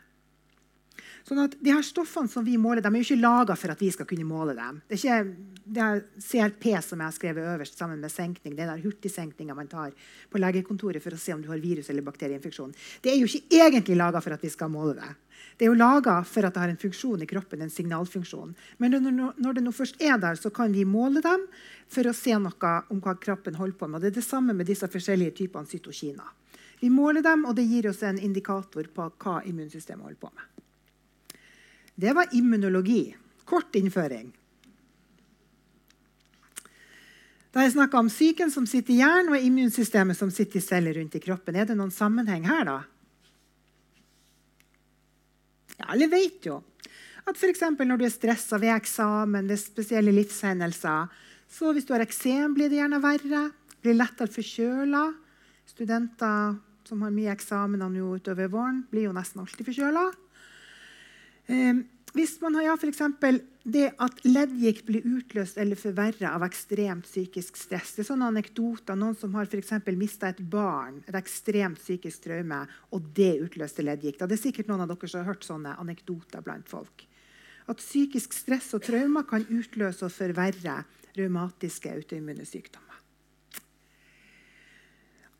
Sånn 1.27 1.43
at 1.43 1.55
de 1.61 1.73
her 1.73 1.85
Stoffene 1.85 2.31
som 2.31 2.45
vi 2.45 2.57
måler, 2.57 2.81
de 2.81 2.89
er 2.89 3.01
jo 3.01 3.07
ikke 3.07 3.21
laga 3.21 3.55
for 3.59 3.73
at 3.73 3.81
vi 3.81 3.91
skal 3.93 4.07
kunne 4.09 4.27
måle 4.27 4.55
dem. 4.57 4.81
Det 4.89 4.97
er 4.97 5.01
ikke 5.01 5.51
det 5.71 5.81
er 5.85 6.01
CRP 6.19 6.65
som 6.83 6.99
jeg 6.99 7.05
har 7.05 7.15
skrevet 7.15 7.49
øverst 7.53 7.77
sammen 7.77 8.01
med 8.01 8.11
senkning. 8.11 8.55
Det 8.57 8.65
er 8.65 8.81
hurtigsenkninga 8.81 9.55
man 9.55 9.69
tar 9.71 9.93
på 10.29 10.41
legekontoret 10.41 11.03
for 11.03 11.15
å 11.15 11.19
se 11.21 11.35
om 11.35 11.41
du 11.41 11.47
har 11.51 11.61
virus- 11.63 11.89
eller 11.89 12.03
bakterieinfeksjon. 12.03 12.73
Det 13.01 13.13
er 13.13 13.19
jo 13.19 13.29
ikke 13.29 13.61
egentlig 13.61 13.97
laga 13.99 14.21
for 14.21 14.35
at 14.35 14.43
vi 14.43 14.49
skal 14.49 14.71
måle 14.73 14.97
det. 14.97 15.11
Det 15.57 15.65
er 15.65 15.71
jo 15.71 15.77
laga 15.77 16.17
for 16.27 16.45
at 16.45 16.53
det 16.53 16.61
har 16.63 16.73
en 16.73 16.81
funksjon 16.81 17.21
i 17.23 17.29
kroppen, 17.29 17.61
en 17.61 17.69
signalfunksjon. 17.69 18.55
Men 18.77 18.97
når 19.01 19.53
det 19.53 19.63
nå 19.63 19.71
først 19.71 20.01
er 20.01 20.17
der, 20.21 20.35
så 20.35 20.51
kan 20.53 20.73
vi 20.73 20.85
måle 20.85 21.21
dem 21.21 21.47
for 21.87 22.07
å 22.09 22.15
se 22.15 22.35
noe 22.37 22.73
om 22.89 23.01
hva 23.01 23.15
kroppen 23.15 23.55
holder 23.55 23.77
på 23.77 23.87
med. 23.87 23.99
Og 23.99 24.01
det 24.01 24.11
er 24.11 24.19
det 24.19 24.27
samme 24.27 24.53
med 24.57 24.67
disse 24.69 24.89
forskjellige 24.89 25.37
typene 25.43 25.69
cytokiner. 25.69 26.35
Vi 26.81 26.89
måler 26.89 27.21
dem, 27.21 27.45
og 27.45 27.55
det 27.55 27.67
gir 27.69 27.87
oss 27.91 28.01
en 28.03 28.17
indikator 28.17 28.87
på 28.89 29.11
hva 29.21 29.41
immunsystemet 29.45 30.03
holder 30.03 30.21
på 30.21 30.31
med. 30.33 30.47
Det 32.01 32.13
var 32.17 32.31
immunologi. 32.33 33.15
Kort 33.45 33.75
innføring. 33.77 34.31
Da 37.51 37.65
jeg 37.65 37.75
snakka 37.75 37.99
om 37.99 38.09
psyken 38.09 38.51
som 38.51 38.65
sitter 38.69 38.95
i 38.95 39.01
hjernen, 39.01 39.33
og 39.35 39.43
immunsystemet 39.43 40.17
som 40.17 40.31
sitter 40.31 40.61
i 40.61 40.63
celler 40.63 40.95
rundt 40.97 41.17
i 41.19 41.21
kroppen, 41.21 41.57
er 41.59 41.67
det 41.67 41.75
noen 41.77 41.91
sammenheng 41.93 42.47
her, 42.47 42.63
da? 42.65 42.77
Ja, 45.75 45.91
alle 45.93 46.07
vet 46.11 46.47
jo 46.47 46.61
at 47.27 47.37
f.eks. 47.37 47.61
når 47.77 47.99
du 47.99 48.05
er 48.07 48.13
stressa 48.13 48.57
ved 48.57 48.73
eksamen, 48.73 49.49
ved 49.51 49.59
spesielle 49.61 50.13
livshendelser 50.15 51.11
så 51.51 51.73
Hvis 51.75 51.83
du 51.83 51.91
har 51.91 51.99
eksem, 51.99 52.53
blir 52.55 52.69
det 52.71 52.77
gjerne 52.79 53.01
verre. 53.03 53.41
Blir 53.83 53.97
lettere 53.97 54.31
forkjøla. 54.31 55.01
Studenter 55.67 56.55
som 56.87 57.01
har 57.03 57.11
mye 57.11 57.33
eksamener 57.33 57.91
nå 57.91 58.05
utover 58.15 58.47
våren, 58.47 58.85
blir 58.87 59.09
jo 59.09 59.15
nesten 59.15 59.43
alltid 59.43 59.67
forkjøla. 59.67 60.05
Eh, 61.47 61.81
hvis 62.13 62.35
man 62.41 62.57
har 62.59 62.65
ja, 62.65 62.73
f.eks. 62.75 62.99
det 63.63 63.85
at 64.03 64.17
leddgikt 64.27 64.83
blir 64.87 65.05
utløst 65.07 65.59
eller 65.61 65.79
forverra 65.79 66.33
av 66.35 66.43
ekstremt 66.43 67.05
psykisk 67.07 67.55
stress 67.55 67.93
Det 67.95 68.03
er 68.03 68.09
sånne 68.09 68.27
anekdoter. 68.33 68.97
Noen 68.99 69.15
som 69.15 69.37
har 69.37 69.47
for 69.47 69.95
mista 69.95 70.27
et 70.27 70.41
barn, 70.43 70.99
et 71.07 71.15
ekstremt 71.15 71.79
psykisk 71.79 72.27
traume, 72.27 72.65
og 72.91 73.07
det 73.15 73.37
utløste 73.45 73.85
leddgikt. 73.85 74.25
Det 74.27 74.35
er 74.35 74.43
sikkert 74.43 74.67
noen 74.67 74.83
av 74.83 74.91
dere 74.91 75.07
som 75.07 75.23
har 75.23 75.31
hørt 75.31 75.47
sånne 75.47 75.77
anekdoter 75.79 76.43
blant 76.43 76.67
folk. 76.67 77.07
At 77.71 77.79
psykisk 77.79 78.35
stress 78.35 78.73
og 78.75 78.83
traumer 78.83 79.23
kan 79.29 79.47
utløse 79.47 80.03
og 80.03 80.11
forverre 80.11 80.81
revmatiske 81.15 81.95
autoimmune 81.95 82.43
sykdommer. 82.47 82.99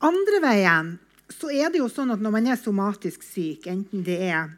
Andre 0.01 0.39
veien 0.41 0.95
så 1.31 1.51
er 1.51 1.71
det 1.71 1.81
jo 1.81 1.91
sånn 1.91 2.11
at 2.15 2.23
når 2.23 2.33
man 2.33 2.47
er 2.47 2.59
somatisk 2.59 3.23
syk, 3.23 3.67
enten 3.67 4.03
det 4.07 4.17
er 4.31 4.55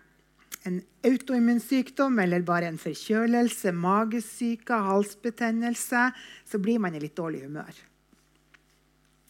en 0.67 0.81
autoimmun 1.03 1.59
sykdom 1.59 2.19
eller 2.23 2.43
bare 2.47 2.69
en 2.71 2.79
forkjølelse, 2.79 3.73
magesyke, 3.75 4.77
halsbetennelse, 4.87 6.03
så 6.47 6.59
blir 6.63 6.79
man 6.83 6.95
i 6.95 7.01
litt 7.03 7.17
dårlig 7.17 7.43
humør. 7.45 7.81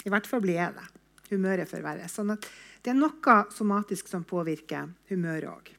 I 0.04 0.12
hvert 0.14 0.28
fall 0.30 0.44
blir 0.44 0.60
jeg 0.60 0.76
det. 0.78 0.90
Humøret 1.32 1.70
forverres. 1.70 2.14
Sånn 2.14 2.36
at 2.36 2.46
det 2.84 2.92
er 2.92 3.00
noe 3.00 3.38
somatisk 3.56 4.12
som 4.12 4.26
påvirker 4.28 4.92
humøret 5.10 5.50
òg. 5.50 5.72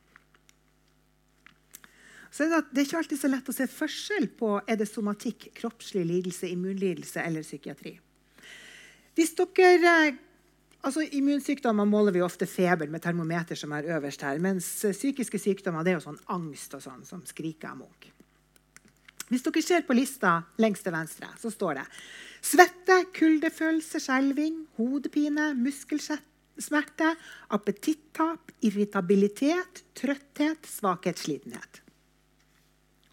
Så 2.35 2.49
det, 2.51 2.65
er 2.75 2.83
ikke 2.83 2.99
alltid 2.99 3.21
så 3.21 3.29
lett 3.31 3.49
å 3.49 3.55
se 3.55 3.67
forskjell 3.71 4.25
på 4.35 4.57
er 4.67 4.79
det 4.81 4.89
somatikk, 4.91 5.53
kroppslig 5.55 6.03
lidelse, 6.09 6.49
immunlidelse 6.51 7.23
eller 7.23 7.47
psykiatri. 7.47 7.93
Hvis 9.15 9.37
dere 9.39 10.17
Altså, 10.85 11.01
Immunsykdommer 11.17 11.89
måler 11.89 12.13
vi 12.13 12.21
ofte 12.21 12.47
feber 12.49 12.91
med 12.93 13.01
termometer, 13.01 13.57
som 13.57 13.73
er 13.73 13.89
øverst 13.97 14.21
her. 14.27 14.41
Mens 14.43 14.67
eh, 14.85 14.93
psykiske 14.93 15.41
sykdommer 15.41 15.85
det 15.85 15.95
er 15.95 15.97
jo 15.97 16.05
sånn 16.11 16.21
angst 16.35 16.77
og 16.77 16.83
sånn 16.85 17.07
som 17.09 17.23
skriker 17.25 17.71
amok. 17.73 18.11
Hvis 19.31 19.47
dere 19.47 19.63
ser 19.65 19.87
på 19.89 19.97
lista 19.97 20.37
lengst 20.61 20.85
til 20.85 20.93
venstre, 20.93 21.31
så 21.41 21.49
står 21.53 21.81
det 21.81 21.87
svette, 22.45 22.99
kuldefølelse, 23.17 24.03
skjelving, 24.05 24.61
hodepine, 24.77 25.55
muskelsmerte, 25.57 27.15
appetittap, 27.57 28.53
irritabilitet, 28.61 29.81
trøtthet, 29.97 30.69
svakhet, 30.69 31.19
slitenhet. 31.19 31.81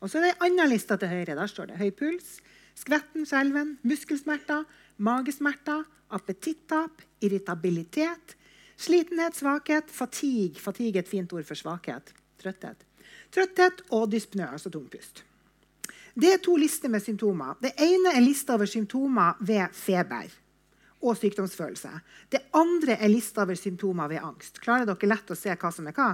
Og 0.01 0.11
så 0.11 0.19
er 0.19 0.27
det 0.27 0.33
ei 0.33 0.49
anna 0.49 0.67
liste 0.67 0.97
til 0.99 1.13
høyre. 1.13 1.37
Der 1.37 1.47
står 1.47 1.71
det 1.71 1.79
høy 1.79 1.91
puls, 1.95 2.41
skvetten, 2.75 3.23
skjelven, 3.29 3.77
muskelsmerter, 3.87 4.67
magesmerter, 5.01 5.83
appetittap, 6.11 7.01
irritabilitet, 7.23 8.35
slitenhet, 8.77 9.35
svakhet, 9.37 9.91
fatigue 9.91 10.59
Fatigue 10.61 10.99
er 10.99 11.05
et 11.05 11.09
fint 11.09 11.33
ord 11.33 11.47
for 11.47 11.57
svakhet. 11.57 12.13
Trøtthet. 12.41 12.85
Trøtthet 13.31 13.83
og 13.91 14.09
dyspnø, 14.11 14.45
altså 14.47 14.71
tungpust. 14.73 15.23
Det 16.13 16.33
er 16.33 16.41
to 16.43 16.57
lister 16.59 16.91
med 16.91 17.03
symptomer. 17.03 17.55
Det 17.61 17.71
ene 17.79 18.15
er 18.15 18.23
lista 18.23 18.57
over 18.57 18.67
symptomer 18.67 19.39
ved 19.39 19.71
feber 19.73 20.27
og 21.01 21.17
sykdomsfølelse. 21.17 21.91
Det 22.29 22.43
andre 22.57 22.97
er 22.99 23.09
lista 23.09 23.45
over 23.45 23.55
symptomer 23.55 24.09
ved 24.11 24.19
angst. 24.21 24.59
Klarer 24.61 24.85
dere 24.89 25.09
lett 25.09 25.31
å 25.31 25.37
se 25.37 25.55
hva 25.55 25.71
som 25.73 25.87
er 25.87 25.95
hva? 25.95 26.09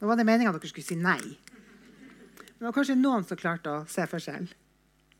Nå 0.00 0.10
var 0.10 0.20
det 0.20 0.26
meninga 0.28 0.52
dere 0.52 0.68
skulle 0.68 0.86
si 0.86 0.98
nei. 1.00 1.22
Men 1.24 2.60
det 2.60 2.68
var 2.68 2.76
kanskje 2.76 2.98
noen 3.00 3.24
som 3.26 3.40
klarte 3.40 3.72
å 3.72 3.86
se 3.90 4.04
forskjell. 4.10 4.46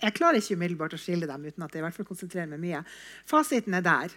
Jeg 0.04 0.16
klarer 0.18 0.40
ikke 0.40 0.58
umiddelbart 0.58 0.94
å 0.96 1.00
skille 1.00 1.28
dem 1.28 1.49
uten 1.49 1.64
at 1.64 1.73
jeg 1.73 1.80
i 1.80 1.84
hvert 1.87 1.96
fall 1.96 2.08
konsentrerer 2.08 2.50
meg 2.50 2.61
mye. 2.61 2.84
Fasiten 3.28 3.76
er 3.78 3.84
der. 3.84 4.14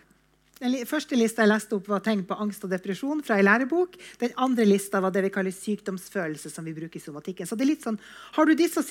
Den 0.58 0.74
første 0.89 1.17
lista 1.17 1.44
jeg 1.44 1.51
leste 1.51 1.77
opp, 1.77 1.86
var 1.91 2.01
tegn 2.01 2.24
på 2.25 2.38
angst 2.41 2.63
og 2.65 2.72
depresjon 2.74 3.22
fra 3.25 3.38
en 3.38 3.46
lærebok. 3.46 3.94
Den 4.22 4.34
andre 4.41 4.65
lista 4.65 5.00
var 5.03 5.13
det 5.13 5.22
vi 5.27 5.34
kaller 5.34 5.53
sykdomsfølelse, 5.53 6.50
som 6.50 6.65
vi 6.65 6.74
bruker 6.74 6.98
i 6.98 7.03
somatikken. 7.03 7.46
Så 7.46 7.56
det 7.56 7.67
er 7.67 7.74
litt 7.75 7.86
sånn, 7.86 8.00
Har 8.34 8.46
du 8.46 8.56
disse 8.58 8.82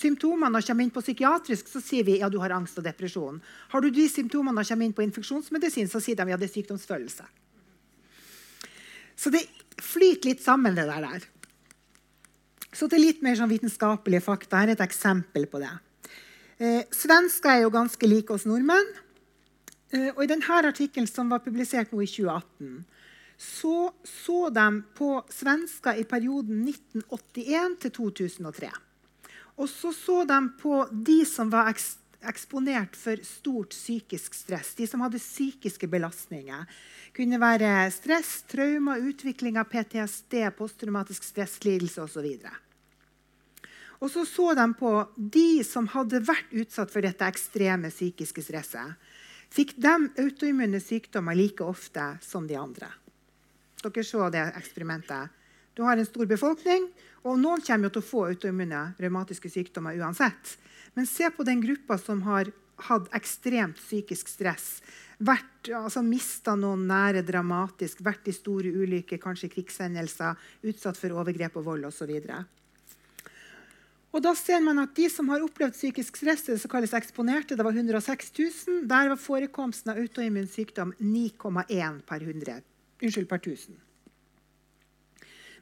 symptomene 0.00 0.58
og 0.58 0.64
kommer 0.64 0.86
inn 0.86 0.94
på 0.94 1.02
psykiatrisk, 1.04 1.68
så 1.68 1.82
sier 1.84 2.04
vi 2.04 2.20
ja, 2.20 2.30
du 2.30 2.38
har 2.40 2.54
angst 2.56 2.78
og 2.78 2.86
depresjon. 2.86 3.40
Har 3.68 3.84
du 3.84 3.90
de 3.90 4.08
symptomene 4.08 4.64
og 4.64 4.66
kommer 4.66 4.88
inn 4.88 4.96
på 4.96 5.04
infeksjonsmedisin, 5.04 5.90
så 5.92 6.00
sier 6.00 6.16
de 6.16 6.30
ja, 6.30 6.40
det 6.40 6.48
er 6.48 6.54
sykdomsfølelse. 6.54 7.28
Så 9.20 9.30
det 9.34 9.44
flyter 9.76 10.32
litt 10.32 10.40
sammen, 10.40 10.74
det 10.74 10.88
der. 10.88 11.28
Så 12.72 12.88
til 12.88 13.02
litt 13.02 13.20
mer 13.20 13.36
sånn 13.36 13.50
vitenskapelige 13.50 14.24
fakta. 14.24 14.62
Her 14.62 14.72
er 14.72 14.78
et 14.78 14.88
eksempel 14.88 15.44
på 15.50 15.60
det. 15.60 15.74
Eh, 16.60 16.82
svensker 16.92 17.54
er 17.54 17.62
jo 17.64 17.72
ganske 17.72 18.08
like 18.08 18.34
oss 18.34 18.44
nordmenn. 18.44 18.90
Eh, 19.94 20.10
og 20.12 20.24
I 20.24 20.28
denne 20.28 20.58
artikkelen 20.60 21.08
som 21.08 21.30
var 21.32 21.40
publisert 21.40 21.92
nå 21.92 22.02
i 22.04 22.08
2018, 22.10 22.84
så 23.40 23.76
så 24.04 24.50
de 24.52 24.66
på 24.94 25.14
svensker 25.32 25.96
i 25.96 26.04
perioden 26.04 26.60
1981 26.68 27.78
til 27.80 27.94
2003. 27.96 28.70
Og 29.56 29.68
så 29.68 29.92
så 29.96 30.24
de 30.28 30.40
på 30.60 30.84
de 30.92 31.24
som 31.24 31.48
var 31.52 31.72
eksponert 31.72 32.96
for 32.96 33.16
stort 33.24 33.72
psykisk 33.72 34.36
stress. 34.36 34.74
De 34.76 34.86
som 34.86 35.00
hadde 35.00 35.20
psykiske 35.20 35.88
belastninger. 35.88 36.68
Kunne 37.16 37.40
være 37.40 37.90
stress, 37.92 38.42
traumer, 38.48 39.00
utvikling 39.00 39.56
av 39.56 39.68
PTSD, 39.72 40.44
posttraumatisk 40.56 41.24
stresslidelse 41.24 42.04
osv. 42.04 42.28
Og 44.00 44.08
så 44.10 44.24
så 44.24 44.54
de 44.56 44.64
på 44.80 44.92
de 45.16 45.60
som 45.66 45.88
hadde 45.92 46.22
vært 46.24 46.54
utsatt 46.56 46.92
for 46.92 47.04
dette 47.04 47.26
ekstreme 47.28 47.90
psykiske 47.92 48.44
stresset. 48.46 48.96
Fikk 49.52 49.74
de 49.82 49.92
autoimmune 50.22 50.80
sykdommer 50.80 51.36
like 51.36 51.64
ofte 51.66 52.06
som 52.24 52.46
de 52.48 52.56
andre? 52.56 52.88
Dere 53.82 54.04
så 54.04 54.28
det 54.32 54.46
eksperimentet. 54.56 55.36
Du 55.74 55.82
har 55.84 55.98
en 55.98 56.06
stor 56.06 56.28
befolkning, 56.28 56.88
og 57.24 57.38
noen 57.40 57.62
kommer 57.64 57.92
til 57.92 58.02
å 58.02 58.06
få 58.06 58.24
autoimmune 58.30 58.82
revmatiske 59.00 59.50
sykdommer 59.52 59.98
uansett. 60.00 60.56
Men 60.94 61.08
se 61.08 61.28
på 61.30 61.44
den 61.46 61.60
gruppa 61.62 61.98
som 62.00 62.22
har 62.26 62.50
hatt 62.88 63.10
ekstremt 63.16 63.76
psykisk 63.80 64.30
stress, 64.32 64.80
vært, 65.20 65.68
altså 65.76 66.00
mista 66.04 66.54
noen 66.56 66.86
nære 66.88 67.22
dramatisk, 67.28 68.00
vært 68.04 68.30
i 68.32 68.34
store 68.34 68.72
ulykker, 68.72 69.20
kanskje 69.20 69.52
krigshendelser, 69.52 70.38
utsatt 70.64 70.96
for 70.96 71.20
overgrep 71.20 71.58
og 71.60 71.68
vold 71.68 71.90
osv. 71.90 72.14
Og 72.16 72.59
da 74.18 74.32
ser 74.34 74.58
man 74.64 74.80
at 74.82 74.94
De 74.96 75.06
som 75.10 75.28
har 75.30 75.44
opplevd 75.44 75.76
psykisk 75.76 76.16
stress, 76.18 76.42
det 76.48 76.58
som 76.58 76.72
kalles 76.72 76.94
eksponerte, 76.98 77.54
det 77.54 77.66
var 77.66 77.76
106 77.76 78.32
000. 78.38 78.80
Der 78.90 79.12
var 79.12 79.20
forekomsten 79.20 79.92
av 79.92 80.00
autoimmun 80.02 80.50
sykdom 80.50 80.96
9,1 80.98 82.02
per, 82.08 82.26
100, 82.26 82.58
unnskyld, 83.02 83.28
per 83.30 83.38
1000. 83.38 83.78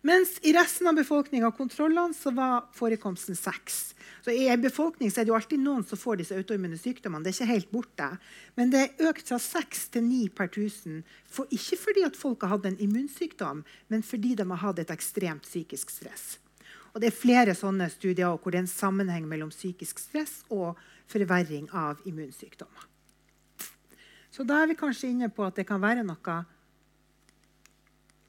Mens 0.07 0.37
i 0.47 0.53
resten 0.55 0.87
av 0.87 0.95
befolkninga 0.95 1.51
kontrollene 1.59 2.15
så 2.15 2.31
var 2.31 2.69
forekomsten 2.73 3.37
6. 3.37 3.79
Så 4.25 4.31
I 4.31 4.47
en 4.49 4.63
befolkning 4.63 5.11
er 5.11 5.27
det 5.27 5.33
jo 5.33 5.37
alltid 5.37 5.61
noen 5.61 5.85
som 5.85 5.99
får 5.99 6.21
disse 6.21 6.39
autoimmune 6.39 6.79
sykdommene. 6.79 7.27
Det 7.27 7.33
er 7.35 7.37
ikke 7.37 7.53
helt 7.53 7.73
borte. 7.75 8.09
Men 8.57 8.73
det 8.73 8.85
er 8.85 9.09
økt 9.11 9.29
fra 9.29 9.41
6 9.43 9.89
til 9.97 10.07
9 10.07 10.21
per 10.39 10.49
1000. 10.49 11.03
For, 11.27 11.51
ikke 11.53 11.81
fordi 11.83 12.07
at 12.07 12.17
folk 12.17 12.47
har 12.47 12.55
hatt 12.55 12.71
en 12.71 12.79
immunsykdom, 12.81 13.65
men 13.91 14.07
fordi 14.07 14.37
de 14.39 14.47
har 14.49 14.63
hatt 14.63 14.81
et 14.85 14.95
ekstremt 14.95 15.49
psykisk 15.49 15.91
stress. 15.99 16.39
Og 16.99 17.03
det 17.05 17.13
er 17.13 17.15
flere 17.15 17.53
sånne 17.55 17.87
studier 17.95 18.33
hvor 18.43 18.51
det 18.51 18.59
er 18.59 18.65
en 18.65 18.73
sammenheng 18.73 19.27
mellom 19.31 19.53
psykisk 19.55 20.01
stress 20.03 20.41
og 20.51 20.75
forverring 21.07 21.69
av 21.71 22.01
immunsykdommer. 22.11 22.89
Så 24.35 24.43
da 24.43 24.57
er 24.59 24.67
vi 24.67 24.75
kanskje 24.81 25.13
inne 25.13 25.29
på 25.31 25.47
at 25.47 25.61
det 25.61 25.69
kan 25.69 25.79
være 25.79 26.03
noe 26.03 26.35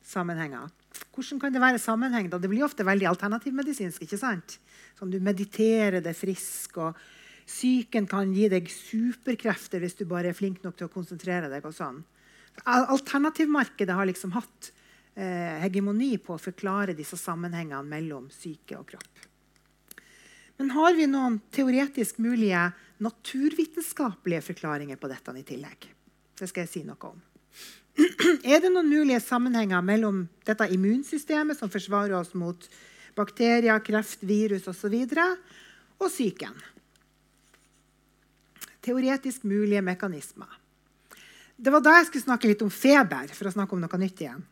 sammenhenger. 0.05 0.69
hvordan 1.15 1.39
kan 1.41 1.53
det 1.53 1.61
være 1.61 1.81
sammenheng? 1.81 2.29
da? 2.29 2.37
Det 2.37 2.49
blir 2.49 2.63
ofte 2.63 2.85
veldig 2.85 3.09
alternativmedisinsk. 3.09 4.03
ikke 4.05 4.21
sant? 4.21 4.59
Sånn, 4.99 5.09
du 5.09 5.19
mediterer 5.19 5.99
deg 5.99 6.13
frisk, 6.13 6.77
og 6.77 6.93
psyken 7.49 8.05
kan 8.05 8.29
gi 8.37 8.49
deg 8.53 8.69
superkrefter 8.69 9.81
hvis 9.81 9.97
du 9.97 10.05
bare 10.05 10.29
er 10.29 10.37
flink 10.37 10.61
nok 10.61 10.77
til 10.77 10.85
å 10.85 10.93
konsentrere 10.93 11.49
deg. 11.49 11.65
og 11.65 11.73
sånn. 11.73 12.03
Alternativmarkedet 12.69 13.97
har 13.97 14.05
liksom 14.05 14.37
hatt 14.37 14.71
hegemoni 15.15 16.17
på 16.21 16.35
å 16.35 16.41
forklare 16.41 16.95
disse 16.97 17.17
sammenhengene 17.19 17.83
mellom 17.87 18.29
syke 18.33 18.77
og 18.77 18.87
kropp. 18.91 19.25
Men 20.59 20.73
har 20.75 20.93
vi 20.95 21.07
noen 21.07 21.37
teoretisk 21.55 22.17
mulige 22.19 22.65
naturvitenskapelige 22.99 24.43
forklaringer 24.49 24.99
på 24.99 25.07
dette 25.07 25.35
i 25.39 25.45
tillegg? 25.47 25.87
Det 26.39 26.49
skal 26.51 26.65
jeg 26.65 26.71
si 26.73 26.81
noe 26.87 26.99
om. 27.07 27.21
Er 28.43 28.59
det 28.59 28.71
noen 28.71 28.89
mulige 28.91 29.21
sammenhenger 29.23 29.83
mellom 29.83 30.25
dette 30.47 30.67
immunsystemet, 30.75 31.57
som 31.59 31.71
forsvarer 31.71 32.17
oss 32.19 32.33
mot 32.35 32.67
bakterier, 33.15 33.79
kreft, 33.83 34.23
virus 34.23 34.67
osv., 34.67 34.95
og, 34.99 35.15
så 35.15 36.03
og 36.03 36.11
psyken? 36.11 36.59
Teoretisk 38.83 39.47
mulige 39.47 39.83
mekanismer. 39.83 40.59
Det 41.55 41.71
var 41.71 41.83
da 41.83 41.97
jeg 41.97 42.07
skulle 42.07 42.27
snakke 42.27 42.51
litt 42.51 42.63
om 42.63 42.71
feber, 42.71 43.31
for 43.35 43.47
å 43.47 43.55
snakke 43.55 43.75
om 43.75 43.83
noe 43.83 43.99
nytt 43.99 44.23
igjen. 44.23 44.43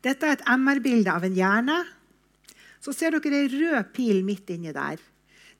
Dette 0.00 0.26
er 0.26 0.38
et 0.38 0.44
MR-bilde 0.48 1.12
av 1.12 1.24
en 1.26 1.36
hjerne. 1.36 1.78
Så 2.80 2.94
ser 2.96 3.16
dere 3.16 3.42
ei 3.42 3.50
rød 3.52 3.90
pil 3.92 4.22
midt 4.24 4.52
inni 4.54 4.72
der. 4.72 5.00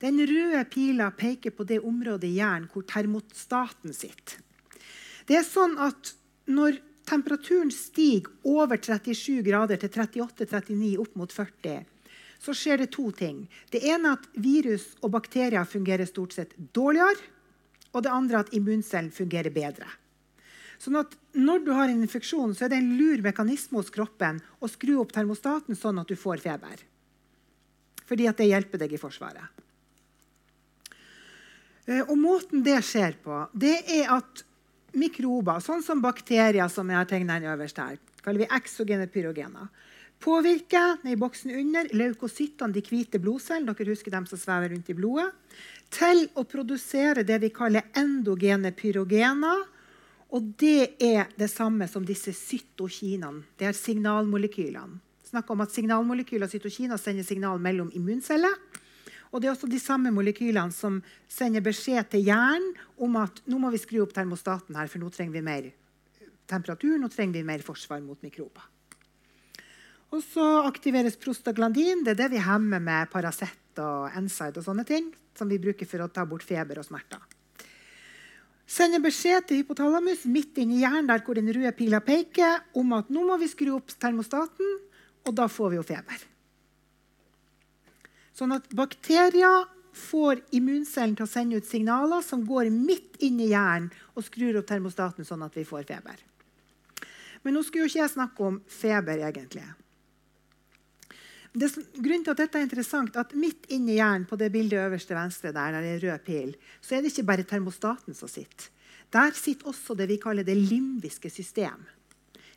Den 0.01 0.17
røde 0.25 0.63
pila 0.73 1.11
peker 1.13 1.53
på 1.53 1.67
det 1.69 1.83
området 1.85 2.31
i 2.31 2.39
hjernen 2.39 2.71
hvor 2.73 2.87
termostaten 2.89 3.93
sitter. 3.93 4.41
Det 5.29 5.37
er 5.37 5.45
sånn 5.45 5.77
at 5.79 6.15
når 6.49 6.81
temperaturen 7.11 7.71
stiger 7.75 8.33
over 8.49 8.81
37 8.81 9.43
grader 9.45 9.81
til 9.83 9.93
38-39 9.93 10.95
opp 11.03 11.19
mot 11.21 11.33
40, 11.35 11.85
så 12.41 12.55
skjer 12.57 12.81
det 12.81 12.93
to 12.97 13.11
ting. 13.13 13.45
Det 13.69 13.83
ene 13.85 14.15
er 14.15 14.17
at 14.17 14.29
virus 14.41 14.95
og 15.05 15.13
bakterier 15.19 15.69
fungerer 15.69 16.09
stort 16.09 16.33
sett 16.39 16.57
dårligere. 16.57 17.21
Og 17.91 18.05
det 18.07 18.13
andre 18.15 18.39
er 18.39 18.47
at 18.47 18.55
immuncellen 18.55 19.11
fungerer 19.13 19.53
bedre. 19.53 19.89
Sånn 20.81 20.97
at 21.01 21.17
Når 21.37 21.61
du 21.63 21.71
har 21.77 21.87
en 21.87 22.03
infeksjon, 22.03 22.57
så 22.57 22.65
er 22.67 22.73
det 22.73 22.81
en 22.81 22.95
lur 22.99 23.21
mekanisme 23.23 23.79
hos 23.79 23.93
kroppen 23.95 24.41
å 24.59 24.67
skru 24.67 24.97
opp 24.99 25.13
termostaten 25.15 25.79
sånn 25.79 26.01
at 26.03 26.09
du 26.11 26.17
får 26.19 26.43
feber. 26.43 26.81
Fordi 28.09 28.27
at 28.27 28.41
det 28.41 28.49
hjelper 28.51 28.81
deg 28.83 28.97
i 28.97 28.99
Forsvaret. 28.99 29.61
Eh, 31.87 32.03
og 32.03 32.17
Måten 32.19 32.65
det 32.67 32.81
skjer 32.83 33.15
på, 33.23 33.45
det 33.55 33.77
er 34.01 34.11
at 34.17 34.43
mikrober, 34.99 35.63
sånn 35.63 35.85
som 35.87 36.03
bakterier, 36.03 36.67
som 36.69 36.91
jeg 36.91 36.99
har 36.99 37.09
tegna 37.09 37.39
øverst 37.53 37.79
her, 37.79 37.99
kaller 38.25 38.43
vi 38.43 38.51
eksogene 38.59 39.07
pyrogener, 39.11 39.71
påvirker 40.21 41.01
i 41.09 41.17
boksen 41.17 41.55
under 41.57 41.89
leukocyttene, 41.97 42.75
de 42.75 42.83
hvite 42.85 43.21
blodcellene, 43.23 43.73
dere 43.73 43.95
husker 43.95 44.13
dem 44.13 44.27
som 44.29 44.41
svever 44.41 44.75
rundt 44.75 44.91
i 44.93 44.97
blodet, 44.97 45.31
til 45.91 46.27
å 46.39 46.45
produsere 46.47 47.25
det 47.27 47.41
vi 47.43 47.53
kaller 47.55 47.89
endogene 47.99 48.75
pyrogener. 48.77 49.65
Og 50.31 50.53
det 50.61 50.95
er 51.03 51.31
det 51.39 51.51
samme 51.51 51.89
som 51.91 52.05
disse 52.07 52.33
cytokinene. 52.37 53.45
Det 53.59 53.67
er 53.67 53.77
signalmolekylene. 53.77 55.01
Snakk 55.31 55.51
om 55.55 55.61
at 55.63 55.71
Signalmolekyler 55.71 56.49
og 56.49 56.51
cytokiner 56.51 56.99
sender 56.99 57.23
signal 57.23 57.61
mellom 57.63 57.91
immunceller. 57.95 58.57
Og 59.31 59.39
det 59.39 59.47
er 59.47 59.53
også 59.55 59.69
de 59.71 59.79
samme 59.79 60.11
molekylene 60.11 60.75
som 60.75 60.97
sender 61.31 61.63
beskjed 61.63 62.09
til 62.11 62.25
hjernen 62.27 62.73
om 62.99 63.15
at 63.21 63.39
nå 63.47 63.61
må 63.63 63.71
vi 63.71 63.79
skru 63.79 64.01
opp 64.03 64.15
termostaten 64.17 64.75
her, 64.75 64.91
for 64.91 64.99
nå 64.99 65.11
trenger 65.15 65.39
vi 65.39 65.45
mer 65.47 65.71
temperatur, 66.51 66.97
nå 66.99 67.11
trenger 67.13 67.39
vi 67.39 67.47
mer 67.47 67.63
forsvar 67.63 68.03
mot 68.03 68.19
mikrober. 68.27 68.67
Og 70.11 70.25
så 70.27 70.47
aktiveres 70.67 71.15
prostaglandin. 71.23 72.03
Det 72.03 72.17
er 72.17 72.25
det 72.25 72.33
vi 72.33 72.43
hemmer 72.43 72.83
med 72.83 73.13
Paracet 73.13 73.79
og 73.79 74.11
Enside 74.19 74.59
og 74.59 74.67
sånne 74.67 74.87
ting 74.89 75.13
som 75.39 75.47
vi 75.47 75.63
bruker 75.63 75.87
for 75.87 76.03
å 76.03 76.11
ta 76.11 76.27
bort 76.27 76.43
feber 76.43 76.83
og 76.83 76.89
smerter. 76.89 77.23
Sender 78.71 79.03
beskjed 79.03 79.49
til 79.49 79.65
hypotalamus 79.65 80.23
midt 80.31 80.59
inni 80.63 80.85
hjernen 80.85 81.09
der 81.11 81.25
hvor 81.27 81.35
den 81.35 81.51
røde 81.51 81.73
pila 81.75 81.99
peker, 82.07 82.61
om 82.79 82.93
at 82.95 83.11
nå 83.11 83.25
må 83.27 83.39
vi 83.41 83.49
skru 83.51 83.73
opp 83.75 83.91
termostaten, 83.99 84.77
og 85.27 85.35
da 85.37 85.49
får 85.51 85.73
vi 85.73 85.81
jo 85.81 85.87
feber. 85.89 86.23
Sånn 88.39 88.55
at 88.55 88.71
bakterier 88.79 89.67
får 89.91 90.45
immuncellen 90.55 91.17
til 91.19 91.27
å 91.27 91.31
sende 91.31 91.59
ut 91.59 91.67
signaler 91.67 92.23
som 92.23 92.47
går 92.47 92.71
midt 92.71 93.19
inn 93.27 93.43
i 93.43 93.51
hjernen 93.51 93.91
og 94.15 94.25
skrur 94.29 94.61
opp 94.63 94.71
termostaten 94.71 95.27
sånn 95.27 95.43
at 95.45 95.59
vi 95.59 95.67
får 95.67 95.89
feber. 95.91 96.23
Men 97.43 97.57
nå 97.57 97.65
skulle 97.67 97.89
jo 97.89 97.91
ikke 97.91 98.05
jeg 98.05 98.15
snakke 98.15 98.47
om 98.47 98.63
feber, 98.71 99.27
egentlig. 99.27 99.67
Det, 101.51 101.71
grunnen 101.99 102.23
til 102.23 102.35
at 102.35 102.43
dette 102.45 102.61
er 102.61 102.67
interessant, 102.67 103.17
at 103.19 103.33
Midt 103.35 103.67
inni 103.75 103.97
hjernen 103.97 104.27
på 104.31 104.39
det 104.39 104.53
bildet 104.55 104.85
øverste 104.85 105.17
venstre, 105.17 105.51
der, 105.51 105.75
der 105.75 105.89
er 105.89 106.05
rød 106.05 106.23
pil, 106.27 106.53
så 106.79 106.95
er 106.95 107.03
det 107.03 107.11
ikke 107.11 107.27
bare 107.27 107.47
termostaten 107.49 108.15
som 108.15 108.31
sitter. 108.31 108.69
Der 109.11 109.35
sitter 109.35 109.73
også 109.73 109.97
det 109.99 110.07
vi 110.13 110.21
kaller 110.23 110.47
det 110.47 110.55
limbiske 110.55 111.31
system. 111.31 111.83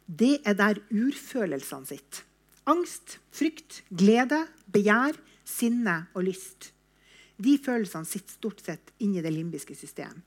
Det 0.05 0.43
er 0.45 0.53
der 0.53 0.81
urfølelsene 0.93 1.89
sitter. 1.89 2.21
Angst, 2.69 3.17
frykt, 3.33 3.81
glede, 3.89 4.45
begjær, 4.71 5.17
sinne 5.43 6.05
og 6.13 6.27
lyst. 6.29 6.69
De 7.43 7.57
følelsene 7.57 8.07
sitter 8.07 8.37
stort 8.37 8.61
sett 8.63 8.93
inni 9.03 9.23
det 9.25 9.33
limbiske 9.33 9.75
system. 9.75 10.21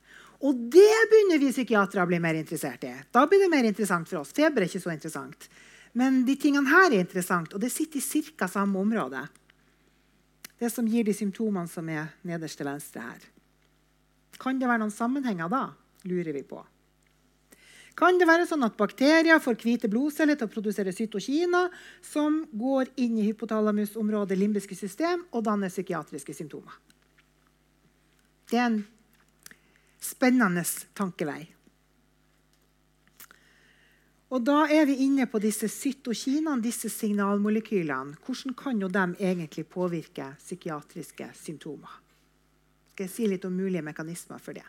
Og 0.45 0.59
det 0.75 0.91
begynner 1.09 1.41
vi 1.41 1.53
psykiatere 1.55 2.03
å 2.03 2.11
bli 2.11 2.19
mer 2.21 2.37
interessert 2.37 2.85
i. 2.85 2.93
Da 3.15 3.25
blir 3.31 3.41
det 3.41 3.53
mer 3.53 3.69
interessant 3.69 4.09
for 4.11 4.21
oss. 4.21 4.35
Feber 4.37 4.65
er 4.65 4.69
ikke 4.69 4.83
så 4.83 4.93
interessant. 4.93 5.49
Men 5.97 6.25
de 6.29 6.37
tingene 6.37 6.69
her 6.69 6.91
er 6.91 7.07
interessant, 7.07 7.55
og 7.57 7.63
det 7.63 7.73
sitter 7.73 8.03
i 8.03 8.23
ca. 8.37 8.49
samme 8.49 8.79
område. 8.79 9.23
Det 10.61 10.69
som 10.73 10.87
gir 10.89 11.05
de 11.05 11.15
symptomene 11.17 11.69
som 11.69 11.89
er 11.89 12.13
nederst 12.25 12.61
til 12.61 12.69
venstre 12.69 13.01
her. 13.05 13.25
Kan 14.41 14.61
det 14.61 14.69
være 14.69 14.85
noen 14.85 14.93
sammenhenger 14.93 15.49
da? 15.53 15.67
lurer 16.07 16.33
vi 16.37 16.43
på. 16.47 16.61
Kan 17.97 18.19
det 18.21 18.29
være 18.29 18.45
sånn 18.47 18.67
at 18.67 18.77
bakterier 18.77 19.41
får 19.41 19.57
hvite 19.63 19.89
blodceller 19.89 20.37
til 20.37 20.47
å 20.47 20.53
produsere 20.53 20.93
cytokiner, 20.93 21.73
som 22.05 22.43
går 22.53 22.93
inn 23.01 23.17
i 23.17 23.25
hypotalamusområdet, 23.31 24.37
limbiske 24.37 24.77
system, 24.77 25.25
og 25.33 25.47
danner 25.49 25.73
psykiatriske 25.73 26.37
symptomer? 26.37 26.77
Det 28.53 28.61
er 28.61 28.69
en 28.69 28.83
spennende 29.99 30.63
tankevei. 30.95 31.56
Og 34.37 34.43
da 34.45 34.67
er 34.69 34.85
vi 34.85 34.99
inne 35.07 35.25
på 35.33 35.41
disse 35.41 35.69
cytokinene, 35.73 36.61
disse 36.61 36.91
signalmolekylene. 36.93 38.19
Hvordan 38.21 38.57
kan 38.59 38.83
jo 38.83 38.91
de 38.93 39.05
egentlig 39.17 39.65
påvirke 39.73 40.35
psykiatriske 40.37 41.31
symptomer? 41.39 41.95
Skal 42.93 43.07
jeg 43.07 43.15
si 43.15 43.29
litt 43.31 43.47
om 43.49 43.55
mulige 43.57 43.85
mekanismer 43.87 44.43
for 44.43 44.53
det? 44.57 44.67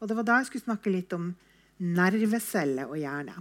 Og 0.00 0.08
Det 0.08 0.16
var 0.16 0.24
da 0.24 0.38
jeg 0.40 0.48
skulle 0.48 0.64
snakke 0.64 0.92
litt 0.92 1.12
om 1.16 1.34
nerveceller 1.84 2.88
og 2.88 2.96
hjerne. 3.00 3.36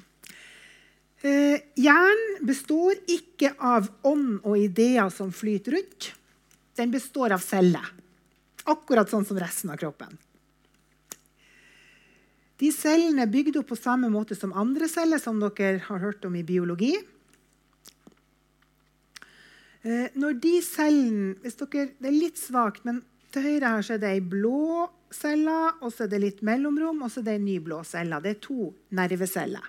Eh, 1.24 1.64
hjernen 1.80 2.44
består 2.44 3.00
ikke 3.08 3.54
av 3.56 3.88
ånd 4.04 4.42
og 4.44 4.60
ideer 4.60 5.08
som 5.16 5.32
flyter 5.32 5.78
rundt. 5.78 6.12
Den 6.76 6.92
består 6.92 7.32
av 7.32 7.44
celler. 7.44 7.88
Akkurat 8.68 9.08
sånn 9.12 9.28
som 9.28 9.40
resten 9.40 9.72
av 9.72 9.80
kroppen. 9.80 10.18
De 12.64 12.70
cellene 12.72 13.26
er 13.26 13.32
bygd 13.32 13.58
opp 13.60 13.74
på 13.74 13.80
samme 13.80 14.08
måte 14.12 14.38
som 14.40 14.54
andre 14.56 14.88
celler, 14.88 15.20
som 15.20 15.42
dere 15.42 15.82
har 15.84 16.00
hørt 16.00 16.24
om 16.24 16.36
i 16.40 16.46
biologi. 16.48 16.94
Eh, 19.84 20.14
når 20.16 20.38
de 20.40 20.54
cellene 20.64 21.36
dere, 21.44 21.90
Det 22.00 22.08
er 22.08 22.16
litt 22.16 22.40
svakt, 22.40 22.86
men 22.86 23.02
til 23.34 23.44
høyre 23.44 23.68
her 23.76 23.82
så 23.84 23.96
er 23.96 24.00
det 24.00 24.12
ei 24.14 24.22
blå 24.22 24.88
celle, 25.12 25.74
og 25.82 25.92
så 25.92 26.06
er 26.06 26.14
det 26.14 26.22
litt 26.22 26.42
mellomrom, 26.42 27.02
og 27.04 27.12
så 27.12 27.20
er 27.20 27.28
det 27.28 27.34
ei 27.34 27.44
ny 27.44 27.58
blå 27.60 27.84
celle. 27.84 28.22
Det 28.22 28.32
er 28.32 28.40
to 28.40 28.72
nerveceller. 28.92 29.68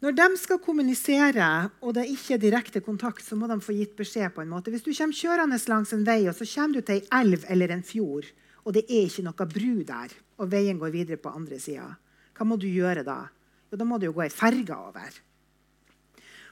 Når 0.00 0.12
de 0.16 0.28
skal 0.40 0.60
kommunisere, 0.64 1.70
og 1.80 1.94
det 1.94 2.04
er 2.04 2.12
ikke 2.12 2.34
er 2.34 2.40
direkte 2.40 2.80
kontakt, 2.80 3.24
så 3.24 3.36
må 3.36 3.48
de 3.48 3.60
få 3.60 3.72
gitt 3.76 3.96
beskjed. 3.96 4.34
på 4.34 4.42
en 4.42 4.48
måte. 4.48 4.70
Hvis 4.70 4.84
du 4.84 4.92
kommer 4.92 5.14
kjørende 5.14 5.68
langs 5.68 5.92
en 5.92 6.04
vei, 6.04 6.28
og 6.28 6.34
så 6.34 6.44
kommer 6.44 6.74
du 6.74 6.80
til 6.80 7.00
ei 7.00 7.06
elv 7.20 7.44
eller 7.48 7.68
en 7.70 7.82
fjord, 7.82 8.26
og 8.64 8.74
det 8.74 8.84
er 8.88 9.08
ikke 9.08 9.24
noe 9.24 9.46
bru 9.46 9.84
der, 9.84 10.08
og 10.40 10.48
veien 10.50 10.78
går 10.80 10.92
videre 10.94 11.20
på 11.20 11.32
andre 11.36 11.58
sida, 11.60 11.86
hva 12.36 12.46
må 12.48 12.56
du 12.56 12.66
gjøre 12.70 13.04
da? 13.04 13.18
Jo, 13.70 13.78
da 13.78 13.86
må 13.86 13.98
du 14.00 14.08
jo 14.08 14.14
gå 14.16 14.24
ei 14.24 14.32
ferge 14.32 14.74
over. 14.74 15.18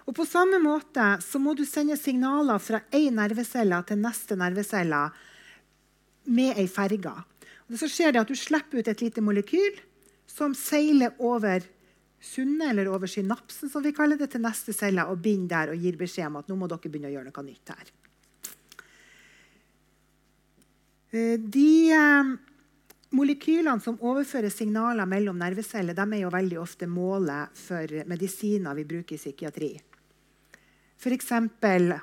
Og 0.09 0.15
På 0.17 0.25
samme 0.25 0.61
måte 0.63 1.05
så 1.25 1.41
må 1.41 1.53
du 1.57 1.65
sende 1.69 1.97
signaler 2.01 2.61
fra 2.63 2.81
én 2.97 3.17
nervecelle 3.19 3.81
til 3.89 4.01
neste 4.01 4.37
nervecelle 4.41 5.03
med 6.29 6.61
ei 6.61 6.69
ferge. 6.69 7.13
Og 7.69 7.77
så 7.81 7.89
skjer 7.93 8.15
det 8.15 8.23
at 8.23 8.31
Du 8.31 8.37
slipper 8.37 8.81
ut 8.81 8.89
et 8.89 9.03
lite 9.05 9.25
molekyl 9.25 9.83
som 10.29 10.55
seiler 10.57 11.13
over 11.19 11.65
sundet, 12.21 12.71
eller 12.71 12.89
over 12.89 13.07
synapsen, 13.07 13.71
som 13.71 13.83
vi 13.85 13.93
kaller 13.93 14.19
det, 14.19 14.31
til 14.33 14.43
neste 14.43 14.73
celle 14.73 15.05
og 15.09 15.21
binder 15.23 15.69
der 15.69 15.75
og 15.75 15.83
gir 15.83 15.97
beskjed 15.97 16.29
om 16.29 16.41
at 16.41 16.49
nå 16.49 16.57
må 16.59 16.69
dere 16.69 16.89
begynne 16.89 17.11
å 17.11 17.15
gjøre 17.15 17.31
noe 17.31 17.45
nytt 17.47 17.73
her. 17.75 17.93
Eh, 21.13 21.37
de 21.41 21.71
eh, 21.95 22.33
molekylene 23.15 23.81
som 23.81 23.99
overfører 24.05 24.53
signaler 24.53 25.09
mellom 25.09 25.39
nerveceller, 25.41 25.97
de 25.97 26.07
er 26.17 26.25
jo 26.25 26.33
veldig 26.33 26.59
ofte 26.61 26.89
målet 26.91 27.55
for 27.57 28.01
medisiner 28.09 28.77
vi 28.77 28.87
bruker 28.89 29.17
i 29.17 29.21
psykiatri. 29.21 29.71
F.eks. 30.99 31.31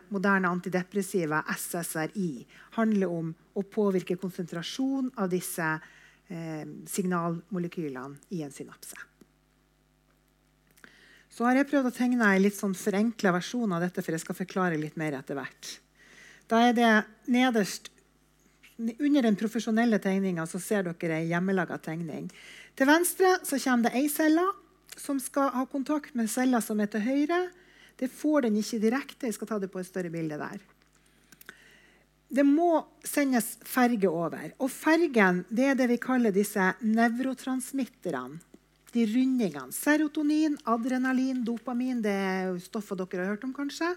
moderne 0.10 0.48
antidepressiva, 0.48 1.44
SSRI, 1.52 2.46
handler 2.78 3.12
om 3.12 3.34
å 3.54 3.64
påvirke 3.68 4.16
konsentrasjon 4.16 5.12
av 5.20 5.28
disse 5.34 5.68
eh, 5.68 6.64
signalmolekylene 6.88 8.32
i 8.38 8.42
en 8.46 8.56
synapse. 8.56 8.96
Så 11.28 11.44
har 11.44 11.60
jeg 11.60 11.68
prøvd 11.68 11.90
å 11.90 11.96
tegne 11.96 12.30
en 12.32 12.40
litt 12.40 12.56
sånn 12.56 12.78
forenkla 12.80 13.34
versjon 13.36 13.76
av 13.76 13.84
dette, 13.84 14.00
for 14.00 14.16
jeg 14.16 14.24
skal 14.24 14.38
forklare 14.38 14.80
litt 14.80 14.96
mer 14.96 15.18
etter 15.20 15.36
hvert. 15.36 15.74
Da 16.48 16.62
er 16.70 16.78
det 16.78 16.92
nederst 17.28 17.92
under 18.78 19.22
den 19.22 19.38
profesjonelle 19.40 20.00
tegninga 20.04 20.46
ser 20.52 20.84
dere 20.84 21.20
ei 21.22 21.30
hjemmelaga 21.30 21.78
tegning. 21.80 22.30
Til 22.76 22.90
venstre 22.90 23.38
kommer 23.48 23.88
det 23.88 23.96
ei 23.96 24.08
celle 24.12 24.46
som 24.96 25.20
skal 25.20 25.52
ha 25.56 25.66
kontakt 25.68 26.16
med 26.16 26.30
celler 26.32 26.64
som 26.64 26.80
er 26.80 26.92
til 26.92 27.04
høyre. 27.04 27.50
Det 27.96 28.12
får 28.12 28.48
den 28.48 28.58
ikke 28.60 28.82
direkte. 28.84 29.28
Jeg 29.28 29.38
skal 29.38 29.48
ta 29.48 29.60
det 29.60 29.72
på 29.72 29.80
et 29.80 29.88
større 29.88 30.12
bilde 30.12 30.40
der. 30.40 30.60
Det 32.36 32.44
må 32.44 32.84
sendes 33.06 33.56
ferge 33.64 34.10
over. 34.10 34.52
Og 34.60 34.72
fergen 34.72 35.46
det 35.48 35.72
er 35.72 35.80
det 35.80 35.88
vi 35.94 36.02
kaller 36.02 36.36
disse 36.36 36.74
nevrotransmitterne 36.82 38.42
de 38.96 39.04
rundingene. 39.12 39.74
Serotonin, 39.76 40.56
adrenalin, 40.72 41.44
dopamin 41.44 42.00
det 42.04 42.16
er 42.16 42.56
stoffer 42.64 42.96
dere 43.00 43.24
har 43.26 43.34
hørt 43.34 43.44
om. 43.44 43.54
kanskje. 43.54 43.92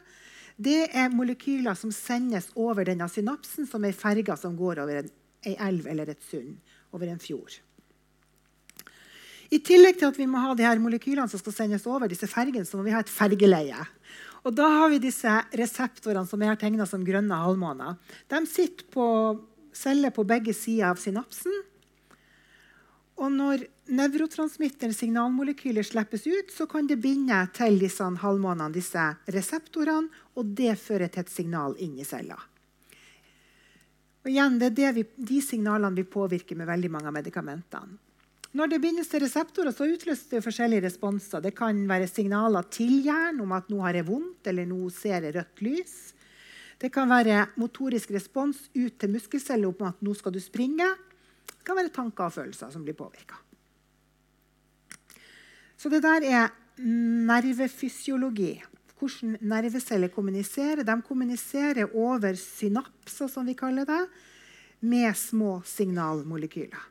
Det 0.58 0.88
er 0.90 1.12
molekyler 1.14 1.76
som 1.78 1.92
sendes 1.94 2.50
over 2.58 2.88
denne 2.88 3.06
synapsen, 3.10 3.66
som 3.70 3.84
ei 3.86 3.94
ferge 3.94 4.34
som 4.40 4.56
går 4.58 4.82
over 4.82 5.04
en, 5.04 5.10
en 5.46 5.60
elv 5.68 5.86
eller 5.86 6.10
et 6.10 6.24
sund, 6.26 6.56
over 6.90 7.06
en 7.06 7.22
fjord. 7.22 7.60
I 9.54 9.60
tillegg 9.64 10.00
til 10.00 10.10
at 10.10 10.18
vi 10.18 10.26
må 10.28 10.40
ha 10.42 10.56
de 10.56 10.66
her 10.66 10.80
molekylene 10.82 11.30
som 11.30 11.40
skal 11.40 11.54
sendes 11.56 11.86
over, 11.88 12.10
disse 12.10 12.28
fergene, 12.28 12.66
så 12.68 12.76
må 12.76 12.84
vi 12.84 12.92
ha 12.92 13.00
et 13.00 13.12
fergeleie. 13.12 13.86
Og 14.44 14.52
da 14.56 14.66
har 14.80 14.90
vi 14.92 15.00
disse 15.02 15.30
reseptorene 15.56 16.26
som 16.28 16.42
jeg 16.42 16.52
har 16.52 16.60
tegna 16.60 16.86
som 16.88 17.06
grønne 17.06 17.38
halvmåner. 17.38 17.96
De 18.28 18.42
sitter 18.50 18.90
på 18.92 19.06
celler 19.76 20.12
på 20.14 20.26
begge 20.28 20.52
sider 20.56 20.90
av 20.90 21.00
synapsen. 21.00 21.54
Og 23.18 23.32
når 23.34 23.64
nevrotransmitteren 23.90 24.94
signalmolekyler 24.94 25.86
slippes 25.86 26.26
ut, 26.28 26.52
så 26.54 26.68
kan 26.70 26.86
det 26.86 27.00
binde 27.02 27.38
til 27.56 27.80
disse 27.80 28.04
halvmånene, 28.22 28.70
disse 28.74 29.08
reseptorene, 29.34 30.06
og 30.38 30.52
det 30.58 30.76
fører 30.78 31.10
til 31.10 31.24
et 31.24 31.32
signal 31.32 31.74
inn 31.82 31.96
i 31.98 32.06
cella. 32.06 32.38
Og 34.22 34.30
igjen, 34.30 34.58
det 34.60 34.70
er 34.70 34.76
det 34.76 34.92
vi, 34.94 35.04
de 35.32 35.40
signalene 35.42 35.96
vi 35.96 36.06
påvirker 36.06 36.58
med 36.58 36.68
veldig 36.70 36.92
mange 36.94 37.10
av 37.10 37.16
medikamentene. 37.16 37.98
Når 38.56 38.70
det 38.70 38.78
bindes 38.80 39.10
til 39.10 39.20
reseptorer, 39.20 39.74
så 39.76 39.84
utløses 39.84 40.30
det 40.30 40.40
forskjellige 40.40 40.86
responser. 40.86 41.42
Det 41.44 41.52
kan 41.56 41.82
være 41.90 42.08
signaler 42.08 42.64
til 42.72 43.02
hjernen 43.04 43.42
om 43.44 43.52
at 43.52 43.68
nå 43.68 43.82
har 43.84 43.98
jeg 43.98 44.06
vondt, 44.08 44.48
eller 44.48 44.64
nå 44.70 44.88
ser 44.94 45.26
jeg 45.26 45.34
rødt 45.36 45.62
lys. 45.66 45.96
Det 46.80 46.88
kan 46.94 47.10
være 47.10 47.42
motorisk 47.60 48.14
respons 48.14 48.62
ut 48.72 48.96
til 48.96 49.12
muskelceller 49.12 49.68
om 49.68 49.88
at 49.90 50.00
nå 50.06 50.14
skal 50.16 50.32
du 50.32 50.40
springe. 50.40 50.86
Kan 51.68 51.76
være 51.76 51.92
tanker 51.92 52.30
og 52.30 52.32
følelser 52.32 52.72
som 52.72 52.84
blir 52.86 52.96
påvirka. 52.96 53.36
Så 55.78 55.92
det 55.92 56.00
der 56.02 56.24
er 56.24 56.48
nervefysiologi. 57.28 58.56
Hvordan 58.98 59.36
nerveceller 59.40 60.10
kommuniserer. 60.10 60.82
De 60.82 61.02
kommuniserer 61.06 61.94
over 61.94 62.34
synapser, 62.34 63.28
som 63.28 63.46
vi 63.46 63.54
kaller 63.54 63.86
det, 63.86 64.04
med 64.80 65.14
små 65.14 65.60
signalmolekyler. 65.66 66.88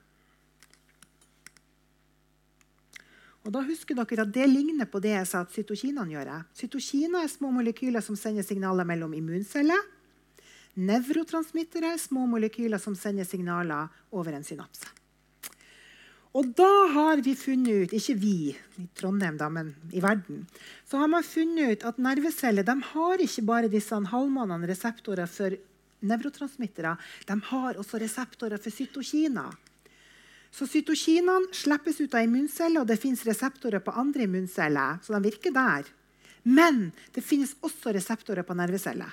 Og 3.48 3.54
da 3.56 3.64
husker 3.64 3.96
dere 3.96 4.26
at 4.26 4.34
Det 4.36 4.48
ligner 4.50 4.86
på 4.86 5.00
det 5.00 5.14
jeg 5.16 5.28
sa 5.28 5.42
at 5.42 5.52
cytokinene 5.56 6.12
gjør. 6.12 6.32
Cytokiner 6.54 7.24
er 7.24 7.32
små 7.32 7.52
molekyler 7.52 8.04
som 8.04 8.16
sender 8.16 8.44
signaler 8.44 8.84
mellom 8.84 9.14
immunceller. 9.14 9.80
Nevrotransmittere 10.78 11.96
er 11.96 12.02
små 12.02 12.28
molekyler 12.30 12.82
som 12.82 12.96
sender 12.96 13.26
signaler 13.26 13.90
over 14.14 14.36
en 14.38 14.46
synapse. 14.46 14.86
Og 16.38 16.52
da 16.54 16.70
har 16.94 17.22
vi 17.26 17.34
funnet 17.40 17.88
ut, 17.88 17.94
ikke 17.98 18.14
vi 18.22 18.34
i 18.52 18.86
Trondheim, 18.98 19.40
da, 19.40 19.48
men 19.50 19.72
i 19.90 20.04
verden, 20.04 20.44
så 20.86 21.00
har 21.02 21.10
man 21.10 21.26
funnet 21.26 21.72
ut 21.72 21.86
at 21.90 21.98
nerveceller 21.98 22.68
har 22.92 23.24
ikke 23.24 23.46
bare 23.48 23.72
disse 23.74 23.96
halvmånene 23.96 24.70
reseptorer 24.70 25.26
for 25.26 25.56
nevrotransmittere. 26.06 26.94
De 27.26 27.40
har 27.50 27.80
også 27.82 27.98
reseptorer 28.04 28.62
for 28.62 28.70
cytokiner. 28.70 29.56
Så 30.52 30.68
Cytokinene 30.70 31.54
slippes 31.54 32.00
ut 32.02 32.14
av 32.14 32.24
immunceller, 32.24 32.82
og 32.82 32.88
det 32.88 33.02
fins 33.02 33.26
reseptorer 33.26 33.82
på 33.84 33.92
andre 33.92 34.24
immunceller. 34.24 35.00
så 35.04 35.14
de 35.14 35.30
virker 35.30 35.52
der. 35.52 35.90
Men 36.44 36.92
det 37.14 37.24
finnes 37.24 37.56
også 37.62 37.92
reseptorer 37.94 38.44
på 38.44 38.54
nerveceller. 38.54 39.12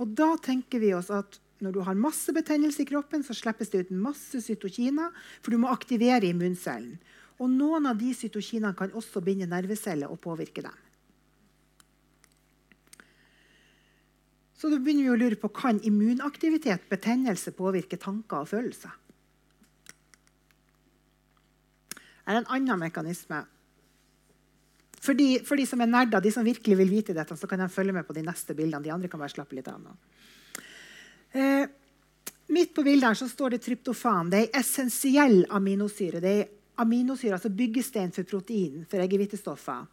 Og 0.00 0.12
da 0.16 0.32
tenker 0.40 0.80
vi 0.80 0.94
oss 0.96 1.10
at 1.12 1.38
når 1.60 1.74
du 1.76 1.80
har 1.84 1.98
masse 1.98 2.32
betennelse 2.32 2.82
i 2.82 2.88
kroppen, 2.88 3.22
så 3.24 3.36
slippes 3.36 3.68
det 3.72 3.84
ut 3.84 3.90
masse 3.92 4.40
cytokiner, 4.40 5.12
for 5.44 5.52
du 5.52 5.60
må 5.60 5.68
aktivere 5.68 6.30
immuncellen. 6.30 6.96
Og 7.40 7.52
noen 7.52 7.88
av 7.88 8.00
de 8.00 8.12
cytokinene 8.16 8.72
kan 8.76 8.92
også 8.96 9.20
binde 9.24 9.48
nerveceller 9.48 10.08
og 10.12 10.20
påvirke 10.24 10.64
dem. 10.64 10.78
Så 14.60 14.68
da 14.68 14.76
begynner 14.76 15.06
vi 15.06 15.12
å 15.12 15.20
lure 15.20 15.38
på 15.40 15.48
kan 15.56 15.78
immunaktivitet, 15.88 16.84
betennelse, 16.90 17.54
påvirke 17.56 17.96
tanker 18.00 18.42
og 18.42 18.50
følelser. 18.50 18.92
Det 21.96 22.36
er 22.36 22.42
en 22.42 22.52
annen 22.52 22.78
mekanisme. 22.78 23.40
For 25.00 25.16
de, 25.16 25.40
for 25.48 25.56
de 25.56 25.64
som 25.68 25.80
er 25.80 25.88
nerder, 25.88 26.20
de 26.20 26.32
som 26.32 26.44
virkelig 26.44 26.76
vil 26.76 26.90
vite 26.92 27.16
dette, 27.16 27.36
så 27.36 27.48
kan 27.48 27.62
de 27.62 27.68
følge 27.72 27.94
med 27.96 28.04
på 28.06 28.16
de 28.16 28.24
neste 28.26 28.56
bildene. 28.56 28.84
De 28.84 28.92
andre 28.92 29.08
kan 29.08 29.20
bare 29.22 29.32
slappe 29.32 29.56
litt 29.56 29.68
av 29.72 29.80
nå. 29.80 29.94
Eh, 31.32 31.64
midt 32.52 32.74
på 32.76 32.84
bildet 32.84 33.08
her 33.08 33.16
så 33.16 33.28
står 33.30 33.56
det 33.56 33.62
tryptofan. 33.64 34.32
Det 34.32 34.42
er 34.42 34.50
en 34.50 34.60
essensiell 34.60 35.38
aminosyre. 35.56 36.20
Det 36.20 36.34
er 36.34 36.50
aminosyre, 36.84 37.38
altså 37.38 37.52
byggestein 37.54 38.12
for 38.12 38.28
protein, 38.28 38.84
for 38.90 39.00
eggehvitestoffer. 39.00 39.88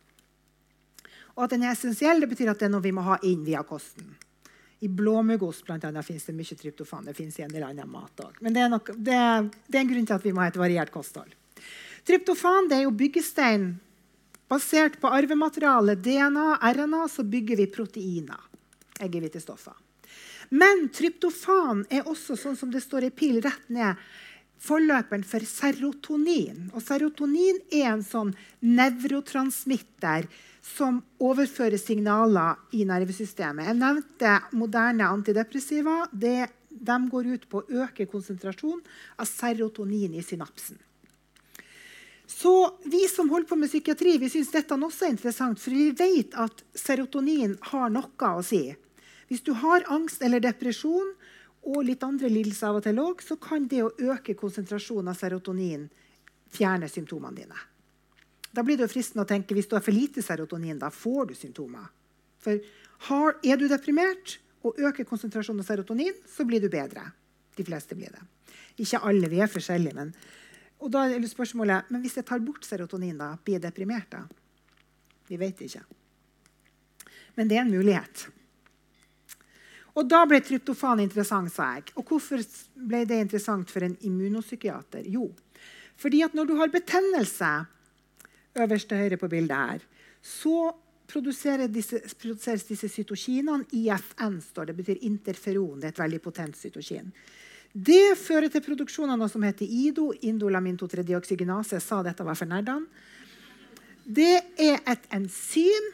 Og 1.38 1.44
at 1.46 1.54
den 1.54 1.64
er 1.64 1.76
essensiell, 1.76 2.20
det 2.24 2.32
betyr 2.32 2.52
at 2.52 2.60
det 2.60 2.68
er 2.68 2.74
noe 2.74 2.84
vi 2.84 2.96
må 2.96 3.06
ha 3.06 3.20
inn 3.30 3.44
via 3.48 3.64
kosten. 3.68 4.16
I 4.80 4.90
blåmuggost 4.94 5.66
finnes 5.66 6.26
det 6.26 6.36
mye 6.38 6.56
tryptofan. 6.58 7.06
Det 7.06 7.16
finnes 7.18 7.40
i 7.40 7.44
en 7.46 7.54
del 7.54 7.66
annen 7.66 7.90
mat 7.90 8.22
òg. 8.22 8.38
Men 8.42 8.54
det 8.54 8.62
er, 8.62 8.70
nok, 8.70 8.92
det, 8.94 9.18
det 9.66 9.78
er, 9.78 9.82
en 9.82 9.92
grunn 9.92 10.06
til 10.06 10.18
at 10.18 10.26
vi 10.26 10.34
må 10.34 10.44
ha 10.44 10.52
et 10.52 10.60
variert 10.60 10.92
kosthold. 10.94 11.34
Tryptofan 12.06 12.70
det 12.70 12.78
er 12.78 12.86
jo 12.86 12.94
byggestein. 12.94 13.72
Basert 14.48 15.02
på 15.02 15.10
arvemateriale, 15.12 15.96
DNA, 15.96 16.58
RNA, 16.62 17.08
så 17.12 17.24
bygger 17.24 17.60
vi 17.60 17.68
proteiner. 17.68 18.40
Eggehvitestoffer. 19.00 19.76
Men 20.50 20.88
tryptofan 20.96 21.84
er 21.92 22.08
også 22.08 22.38
sånn 22.40 22.56
som 22.56 22.72
det 22.72 22.80
står 22.86 23.10
i 23.10 23.12
pil 23.12 23.42
rett 23.44 23.68
ned, 23.68 24.00
forløperen 24.64 25.26
for 25.28 25.44
serotonin. 25.46 26.70
Og 26.72 26.82
serotonin 26.82 27.60
er 27.68 27.92
en 27.92 28.06
sånn 28.06 28.32
nevrotransmitter 28.64 30.30
som 30.66 31.02
overfører 31.24 31.80
signaler 31.80 32.58
i 32.74 32.88
nervesystemet. 32.88 33.68
Jeg 33.68 33.80
nevnte 33.84 34.34
moderne 34.58 35.12
antidepressiva. 35.12 36.06
De 36.16 36.98
går 37.12 37.32
ut 37.36 37.48
på 37.52 37.62
å 37.62 37.84
øke 37.84 38.08
konsentrasjonen 38.10 38.84
av 39.20 39.30
serotonin 39.30 40.16
i 40.18 40.26
synapsen. 40.26 40.80
Så 42.28 42.80
Vi 42.84 43.08
som 43.08 43.30
holder 43.30 43.48
på 43.48 43.56
med 43.56 43.70
psykiatri, 43.70 44.18
vi 44.18 44.30
syns 44.30 44.52
dette 44.52 44.76
også 44.76 45.06
er 45.06 45.14
interessant, 45.16 45.60
for 45.60 45.72
vi 45.72 45.92
vet 45.96 46.36
at 46.36 46.64
serotonin 46.76 47.56
har 47.72 47.90
noe 47.90 48.32
å 48.36 48.44
si. 48.44 48.76
Hvis 49.28 49.44
du 49.44 49.54
har 49.56 49.88
angst 49.92 50.22
eller 50.24 50.44
depresjon 50.44 51.14
og 51.68 51.80
litt 51.88 52.04
andre 52.04 52.30
lidelser 52.32 52.70
av 52.70 52.80
og 52.80 52.84
til 52.84 53.00
òg, 53.00 53.24
så 53.24 53.36
kan 53.40 53.68
det 53.68 53.82
å 53.84 53.94
øke 54.12 54.36
konsentrasjonen 54.40 55.12
av 55.12 55.20
serotonin 55.20 55.88
fjerne 56.52 56.88
symptomene 56.92 57.36
dine. 57.36 57.64
Da 58.52 58.64
blir 58.64 58.78
det 58.78 58.88
jo 58.88 58.94
fristende 58.96 59.24
å 59.26 59.30
tenke 59.30 59.56
hvis 59.56 59.68
du 59.68 59.76
har 59.78 59.84
for 59.86 59.96
lite 59.96 60.24
serotonin, 60.24 60.80
da 60.80 60.92
får 60.92 61.32
du 61.32 61.36
symptomer. 61.36 61.88
For 62.44 62.60
har, 63.10 63.36
er 63.44 63.60
du 63.60 63.68
deprimert 63.72 64.38
og 64.66 64.80
øker 64.80 65.08
konsentrasjonen 65.08 65.64
av 65.64 65.68
serotonin, 65.68 66.16
så 66.28 66.48
blir 66.48 66.64
du 66.64 66.70
bedre. 66.72 67.04
De 67.58 67.66
fleste 67.68 67.96
blir 67.98 68.12
det. 68.14 68.24
Ikke 68.84 69.02
alle, 69.10 69.30
vi 69.32 69.42
er 69.42 69.52
forskjellige. 69.52 69.96
Men, 69.98 70.14
og 70.78 70.92
da 70.94 71.08
er 71.10 71.26
spørsmålet 71.28 71.90
men 71.92 72.04
hvis 72.04 72.20
jeg 72.20 72.28
tar 72.28 72.44
bort 72.44 72.66
serotonin, 72.68 73.18
da, 73.18 73.34
blir 73.42 73.58
jeg 73.58 73.66
deprimert 73.66 74.12
da? 74.14 74.24
Vi 75.28 75.40
vet 75.40 75.62
ikke. 75.66 75.84
Men 77.36 77.50
det 77.50 77.58
er 77.58 77.66
en 77.66 77.74
mulighet. 77.74 78.28
Og 79.98 80.06
da 80.06 80.22
ble 80.30 80.40
tryptofan 80.46 81.02
interessant, 81.02 81.50
sa 81.52 81.72
jeg. 81.76 81.90
Og 81.98 82.06
hvorfor 82.06 82.44
ble 82.78 83.02
det 83.10 83.18
interessant 83.24 83.72
for 83.74 83.86
en 83.86 83.98
immunopsykiater? 84.06 85.08
Jo, 85.10 85.32
fordi 85.98 86.22
at 86.26 86.36
når 86.38 86.50
du 86.50 86.56
har 86.60 86.74
betennelse 86.74 87.52
øverst 88.58 88.90
til 88.90 89.02
høyre 89.02 89.18
på 89.18 89.30
bildet 89.32 89.58
her, 89.58 89.88
så 90.22 90.70
produseres 91.08 92.68
disse, 92.68 92.90
cytokinene. 92.90 93.66
IFN 93.74 94.40
står 94.44 94.70
det, 94.70 94.78
betyr 94.78 95.04
interferon. 95.08 95.80
Det 95.80 95.90
er 95.90 95.96
et 95.96 96.04
veldig 96.04 96.22
potent 96.22 96.58
cytokin. 96.58 97.12
Det 97.78 98.16
fører 98.18 98.50
til 98.50 98.64
produksjon 98.66 99.12
av 99.14 99.20
noe 99.20 99.30
som 99.30 99.44
heter 99.46 99.68
IDO, 99.70 100.10
indolamin 100.26 100.80
2,3-deoksygenase. 100.80 101.76
Jeg 101.78 101.86
sa 101.86 102.00
dette 102.06 102.26
var 102.26 102.38
for 102.40 102.50
nerdene. 102.50 102.88
Det 104.08 104.40
er 104.58 104.80
et 104.88 105.06
enzym 105.14 105.92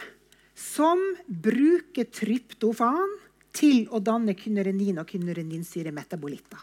som 0.55 1.01
bruker 1.27 2.07
tryptofan 2.13 3.17
til 3.57 3.89
å 3.91 3.99
danne 3.99 4.35
kynurenin 4.37 5.01
og 5.01 5.09
kynureninsyremetabolitter. 5.11 6.61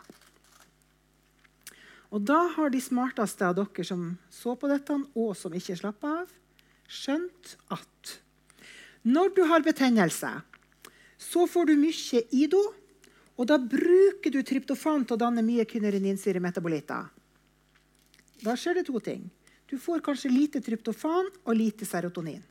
Og 2.11 2.25
da 2.27 2.41
har 2.57 2.73
de 2.73 2.81
smarteste 2.83 3.45
av 3.47 3.59
dere 3.59 3.87
som 3.87 4.09
så 4.35 4.57
på 4.59 4.71
dette, 4.71 4.97
og 5.15 5.35
som 5.39 5.53
ikke 5.55 5.77
slapp 5.79 6.07
av, 6.07 6.31
skjønt 6.91 7.57
at 7.75 8.17
når 9.07 9.35
du 9.37 9.45
har 9.51 9.63
betennelse, 9.67 10.33
så 11.21 11.47
får 11.51 11.71
du 11.71 11.77
mye 11.79 12.25
IDO, 12.35 12.63
og 13.41 13.49
da 13.49 13.57
bruker 13.57 14.33
du 14.35 14.43
tryptofan 14.45 15.07
til 15.07 15.17
å 15.17 15.23
danne 15.23 15.41
mye 15.45 15.65
kynureninsyremetabolitter. 15.65 17.07
Da 18.45 18.57
skjer 18.57 18.81
det 18.81 18.89
to 18.89 19.01
ting. 19.01 19.25
Du 19.71 19.79
får 19.81 20.03
kanskje 20.05 20.33
lite 20.33 20.61
tryptofan 20.65 21.31
og 21.45 21.57
lite 21.57 21.89
serotonin. 21.89 22.43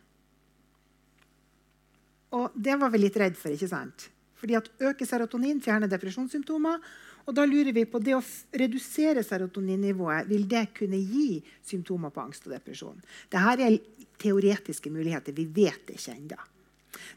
Og 2.33 2.57
det 2.57 2.77
var 2.81 2.89
vi 2.93 3.03
litt 3.03 3.17
redd 3.21 3.37
for. 3.37 3.53
ikke 3.53 3.69
sant? 3.69 4.09
Fordi 4.39 4.57
at 4.57 4.69
øker 4.79 5.05
serotonin 5.05 5.61
fjerner 5.61 5.89
depresjonssymptomer. 5.91 6.81
Og 7.27 7.35
da 7.37 7.45
lurer 7.45 7.73
vi 7.75 7.85
på 7.85 8.01
det 8.01 8.15
å 8.17 8.25
redusere 8.57 9.21
serotoninnivået, 9.25 10.29
vil 10.29 10.47
det 10.49 10.69
kunne 10.77 10.97
gi 10.97 11.41
symptomer 11.61 12.13
på 12.13 12.23
angst 12.23 12.47
og 12.47 12.55
depresjon? 12.55 13.01
Dette 13.29 13.65
er 13.67 13.77
teoretiske 14.17 14.89
muligheter. 14.89 15.35
Vi 15.37 15.45
vet 15.45 15.85
det 15.85 15.99
ikke 15.99 16.15
ennå. 16.15 16.39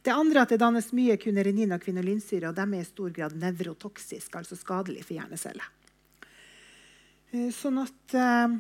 Det 0.03 0.13
andre 0.13 0.41
er 0.41 0.47
at 0.47 0.53
det 0.53 0.61
dannes 0.61 0.91
mye 0.97 1.17
kunerenin 1.21 1.73
og 1.75 1.83
kvinolinsyre, 1.85 2.51
og 2.51 2.57
de 2.59 2.67
er 2.67 2.83
i 2.83 2.89
stor 2.89 3.15
grad 3.15 3.37
nevrotoksiske, 3.41 4.43
altså 4.43 4.59
skadelige 4.59 5.07
for 5.07 5.17
hjerneceller. 5.17 5.71
Eh, 7.33 7.49
sånn 7.55 7.81
at 7.81 8.17
uh, 8.19 8.59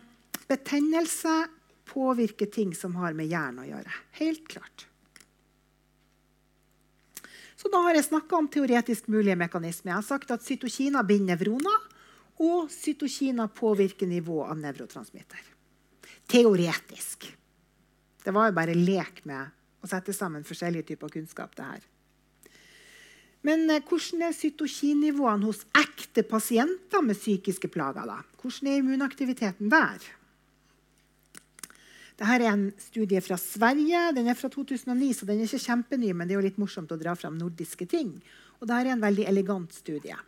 betennelse 0.48 1.35
påvirker 1.92 2.48
ting 2.53 2.72
som 2.77 2.96
har 3.01 3.12
med 3.16 3.29
hjernen 3.29 3.64
å 3.64 3.68
gjøre. 3.68 4.01
Helt 4.22 4.46
klart. 4.48 4.87
Så 7.62 7.70
da 7.70 7.79
har 7.85 7.94
jeg 7.94 8.09
snakka 8.09 8.38
om 8.40 8.48
teoretisk 8.51 9.07
mulige 9.12 9.37
mekanismer. 9.38 9.92
Jeg 9.92 9.98
har 10.01 10.07
sagt 10.07 10.33
at 10.35 10.42
cytokina 10.42 11.05
binder 11.07 11.37
nevroner, 11.37 11.88
og 12.42 12.72
cytokina 12.72 13.46
påvirker 13.53 14.09
nivået 14.11 14.51
av 14.51 14.59
nevrotransmitter. 14.59 15.44
Teoretisk. 16.33 17.29
Det 18.25 18.33
var 18.35 18.48
jo 18.48 18.57
bare 18.57 18.75
lek 18.75 19.20
med 19.29 19.53
å 19.83 19.90
sette 19.90 20.14
sammen 20.14 20.47
forskjellige 20.47 20.92
typer 20.92 21.12
kunnskap. 21.12 21.57
det 21.57 21.66
her. 21.66 21.85
Men 23.42 23.68
eh, 23.71 23.83
hvordan 23.83 24.29
er 24.29 24.37
cytokinnivåene 24.37 25.49
hos 25.49 25.64
ekte 25.79 26.23
pasienter 26.27 27.03
med 27.05 27.18
psykiske 27.18 27.71
plager? 27.75 28.07
da? 28.07 28.21
Hvordan 28.40 28.71
er 28.71 28.83
immunaktiviteten 28.83 29.71
der? 29.73 30.11
Dette 32.12 32.37
er 32.37 32.45
en 32.53 32.68
studie 32.79 33.18
fra 33.25 33.38
Sverige. 33.40 34.12
Den 34.14 34.29
er 34.31 34.38
fra 34.38 34.51
2009, 34.53 35.09
så 35.16 35.27
den 35.27 35.40
er 35.40 35.49
ikke 35.49 35.66
kjempeny, 35.66 36.12
men 36.14 36.29
det 36.29 36.37
er 36.37 36.38
jo 36.38 36.47
litt 36.47 36.61
morsomt 36.61 36.92
å 36.95 37.01
dra 37.01 37.16
fram 37.18 37.35
nordiske 37.40 37.88
ting. 37.90 38.14
Og 38.61 38.68
dette 38.68 38.85
er 38.85 38.92
en 38.95 39.03
veldig 39.03 39.27
elegant 39.27 39.75
studie. 39.75 40.18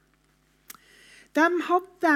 De 1.35 1.47
hadde 1.69 2.15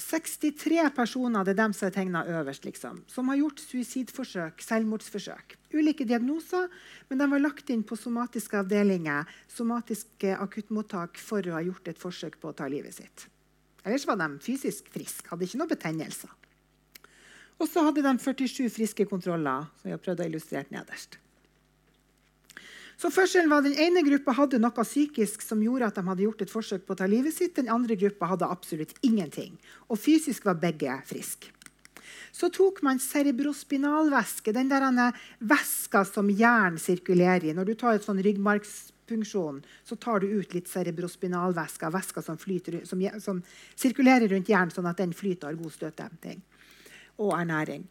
63 0.00 0.88
personer 0.96 1.44
det 1.46 1.52
er 1.54 1.60
dem 1.60 1.74
som 1.76 1.86
er 1.86 1.92
tegna 1.94 2.24
øverst, 2.26 2.64
liksom, 2.66 3.02
som 3.06 3.28
har 3.30 3.38
gjort 3.38 3.60
suicidforsøk, 3.62 4.62
selvmordsforsøk. 4.66 5.54
Ulike 5.74 6.06
diagnoser, 6.08 6.66
men 7.08 7.20
de 7.20 7.28
var 7.30 7.42
lagt 7.42 7.70
inn 7.70 7.84
på 7.86 7.98
somatiske 7.98 8.58
avdelinger, 8.58 9.28
somatiske 9.50 10.34
akuttmottak, 10.34 11.20
for 11.22 11.46
å 11.46 11.54
ha 11.58 11.62
gjort 11.62 11.92
et 11.92 12.00
forsøk 12.00 12.40
på 12.42 12.50
å 12.50 12.56
ta 12.58 12.66
livet 12.70 12.98
sitt. 12.98 13.28
Ellers 13.84 14.06
var 14.08 14.18
de 14.18 14.30
fysisk 14.42 14.88
friske, 14.90 15.28
hadde 15.30 15.46
ikke 15.46 15.60
noe 15.62 15.70
betennelser. 15.70 16.32
Og 17.62 17.68
så 17.70 17.84
hadde 17.86 18.02
de 18.02 18.16
47 18.18 18.66
friske 18.74 19.06
kontroller, 19.06 19.68
som 19.78 19.90
vi 19.90 19.94
har 19.94 20.02
prøvd 20.02 20.24
å 20.24 20.30
illustrere 20.32 20.74
nederst. 20.74 21.20
Så 22.96 23.10
forskjellen 23.10 23.50
var 23.50 23.62
Den 23.62 23.74
ene 23.80 24.04
gruppa 24.06 24.34
hadde 24.36 24.60
noe 24.62 24.86
psykisk 24.86 25.42
som 25.42 25.62
gjorde 25.62 25.88
at 25.90 25.98
de 25.98 26.06
hadde 26.06 26.24
gjort 26.26 26.44
et 26.44 26.52
forsøk 26.52 26.86
på 26.86 26.94
å 26.94 27.00
ta 27.02 27.08
livet 27.10 27.34
sitt. 27.34 27.56
Den 27.56 27.72
andre 27.72 27.96
gruppa 27.98 28.30
hadde 28.30 28.48
absolutt 28.50 28.94
ingenting. 29.02 29.58
Og 29.88 29.98
fysisk 29.98 30.46
var 30.46 30.60
begge 30.62 30.94
friske. 31.08 31.50
Så 32.34 32.48
tok 32.50 32.80
man 32.82 32.98
cerebrospinalvæske, 32.98 34.52
den 34.52 34.70
der 34.70 35.14
væska 35.38 36.02
som 36.04 36.30
hjernen 36.30 36.80
sirkulerer 36.82 37.50
i. 37.50 37.54
Når 37.54 37.68
du 37.68 37.74
tar 37.78 37.94
et 37.94 38.06
sånn 38.06 38.22
ryggmargsfunksjon, 38.26 39.60
så 39.86 39.98
tar 40.02 40.22
du 40.22 40.26
ut 40.40 40.54
litt 40.54 40.70
cerebrospinalvæske, 40.70 41.90
væska 41.94 42.24
som, 42.26 42.38
som, 42.38 43.04
som, 43.22 43.42
sirkulerer 43.78 44.26
rundt 44.34 44.50
hjernen, 44.50 44.74
sånn 44.74 44.90
at 44.90 44.98
den 44.98 45.14
flyter 45.14 45.46
og 45.46 45.52
har 45.52 45.62
god 45.62 45.76
støtdemping 45.76 46.42
og 47.22 47.36
ernæring. 47.38 47.86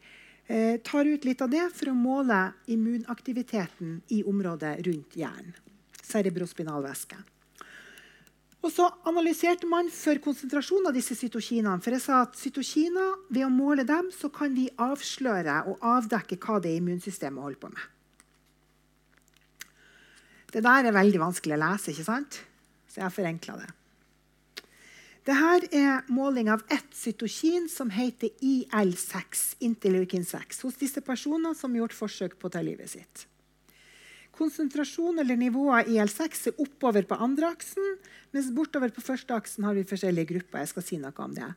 Eh, 0.47 0.79
tar 0.83 1.05
ut 1.05 1.25
litt 1.25 1.41
av 1.41 1.51
det 1.51 1.69
for 1.71 1.91
å 1.91 1.95
måle 1.95 2.39
immunaktiviteten 2.71 4.01
i 4.11 4.23
området 4.27 4.75
rundt 4.87 5.15
hjernen. 5.15 5.53
Cerebrospinalvæske. 6.03 7.21
Og 8.63 8.71
så 8.71 8.85
analyserte 9.07 9.67
man 9.67 9.89
for 9.91 10.19
konsentrasjon 10.23 10.87
av 10.87 10.95
disse 10.95 11.15
cytokinene. 11.19 11.81
For 11.83 11.95
jeg 11.95 12.03
sa 12.03 12.21
at 12.23 12.39
cytokiner, 12.39 13.19
Ved 13.29 13.45
å 13.47 13.51
måle 13.51 13.83
dem 13.83 14.11
så 14.11 14.29
kan 14.31 14.53
vi 14.53 14.69
avsløre 14.77 15.63
og 15.67 15.79
avdekke 15.79 16.37
hva 16.37 16.59
det 16.61 16.75
immunsystemet 16.77 17.43
holder 17.43 17.59
på 17.59 17.71
med. 17.71 17.85
Det 20.53 20.61
der 20.61 20.85
er 20.85 20.93
veldig 20.93 21.19
vanskelig 21.19 21.55
å 21.55 21.63
lese, 21.63 21.91
ikke 21.91 22.05
sant? 22.05 22.43
så 22.93 23.01
jeg 23.01 23.15
forenkla 23.15 23.55
det. 23.57 23.71
Dette 25.23 25.69
er 25.71 26.01
måling 26.11 26.49
av 26.51 26.65
ett 26.67 26.89
cytokin 26.91 27.69
som 27.71 27.93
heter 27.95 28.29
IL6, 28.43 29.55
interleukin 29.63 30.25
6, 30.25 30.65
hos 30.65 30.75
disse 30.75 31.01
personene 31.01 31.55
som 31.55 31.71
har 31.71 31.85
gjort 31.85 31.95
forsøk 31.95 32.35
på 32.39 32.49
å 32.49 32.51
ta 32.51 32.59
livet 32.59 32.91
sitt. 32.91 33.23
Konsentrasjon 34.35 35.21
eller 35.21 35.39
nivået 35.39 35.85
av 35.85 35.93
IL6 35.93 36.47
er 36.51 36.59
oppover 36.65 37.07
på 37.07 37.15
andre 37.23 37.53
aksen, 37.53 37.95
mens 38.35 38.51
bortover 38.51 38.91
på 38.91 39.05
første 39.05 39.31
aksen 39.37 39.63
har 39.63 39.77
vi 39.77 39.85
forskjellige 39.87 40.31
grupper. 40.33 40.65
Jeg 40.65 40.73
skal 40.73 40.87
si 40.89 40.99
noe 40.99 41.15
om 41.23 41.35
det. 41.37 41.47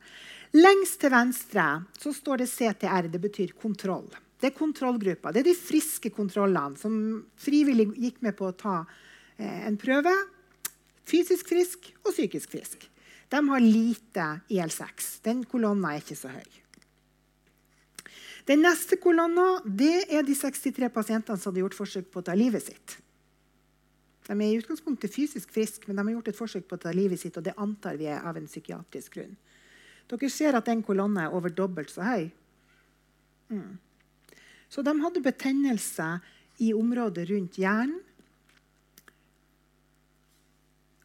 Lengst 0.55 1.01
til 1.01 1.11
venstre 1.11 1.67
står 1.99 2.45
det 2.45 2.51
CTR. 2.53 3.11
Det 3.11 3.19
betyr 3.19 3.55
kontroll. 3.59 4.07
Det 4.39 4.51
er 4.53 4.55
kontrollgruppa. 4.55 5.33
Det 5.33 5.41
er 5.41 5.49
de 5.49 5.59
friske 5.59 6.13
kontrollene 6.15 6.79
som 6.79 7.25
frivillig 7.41 7.89
gikk 7.97 8.21
med 8.23 8.37
på 8.37 8.47
å 8.47 8.55
ta 8.55 8.83
eh, 8.85 9.65
en 9.67 9.75
prøve. 9.81 10.13
Fysisk 11.09 11.49
frisk 11.49 11.91
og 12.05 12.13
psykisk 12.13 12.53
frisk. 12.53 12.93
De 13.29 13.41
har 13.49 13.59
lite 13.59 14.27
IL6. 14.49 15.09
Den 15.23 15.43
kolonna 15.45 15.93
er 15.93 16.03
ikke 16.03 16.15
så 16.15 16.31
høy. 16.31 16.47
Den 18.47 18.63
neste 18.63 18.95
kolonna 19.03 19.57
er 19.67 20.23
de 20.23 20.35
63 20.35 20.87
pasientene 20.93 21.35
som 21.35 21.51
hadde 21.51 21.65
gjort 21.65 21.75
forsøk 21.75 22.07
på 22.13 22.21
å 22.21 22.27
ta 22.29 22.35
livet 22.37 22.63
sitt. 22.63 22.95
De 24.27 24.35
er 24.35 24.45
i 24.47 24.59
utgangspunktet 24.59 25.11
fysisk 25.11 25.51
friske, 25.55 25.87
men 25.87 25.99
de 25.99 26.05
har 26.05 26.15
gjort 26.17 26.31
et 26.31 26.39
forsøk 26.39 26.67
på 26.67 26.77
å 26.77 26.83
ta 26.85 26.93
livet 26.95 27.19
sitt, 27.19 27.35
og 27.39 27.43
det 27.43 27.55
antar 27.59 27.99
vi 27.99 28.07
er 28.11 28.23
av 28.27 28.39
en 28.39 28.47
psykiatrisk 28.47 29.19
grunn. 29.19 29.35
Dere 30.07 30.29
ser 30.31 30.55
at 30.55 30.67
den 30.67 30.83
kolonna 30.87 31.25
er 31.25 31.35
over 31.35 31.51
dobbelt 31.51 31.91
så 31.91 32.05
høy. 32.07 32.29
Mm. 33.51 33.75
Så 34.71 34.83
de 34.83 34.93
hadde 34.99 35.23
betennelse 35.23 36.07
i 36.63 36.73
området 36.75 37.27
rundt 37.31 37.59
hjernen. 37.59 37.99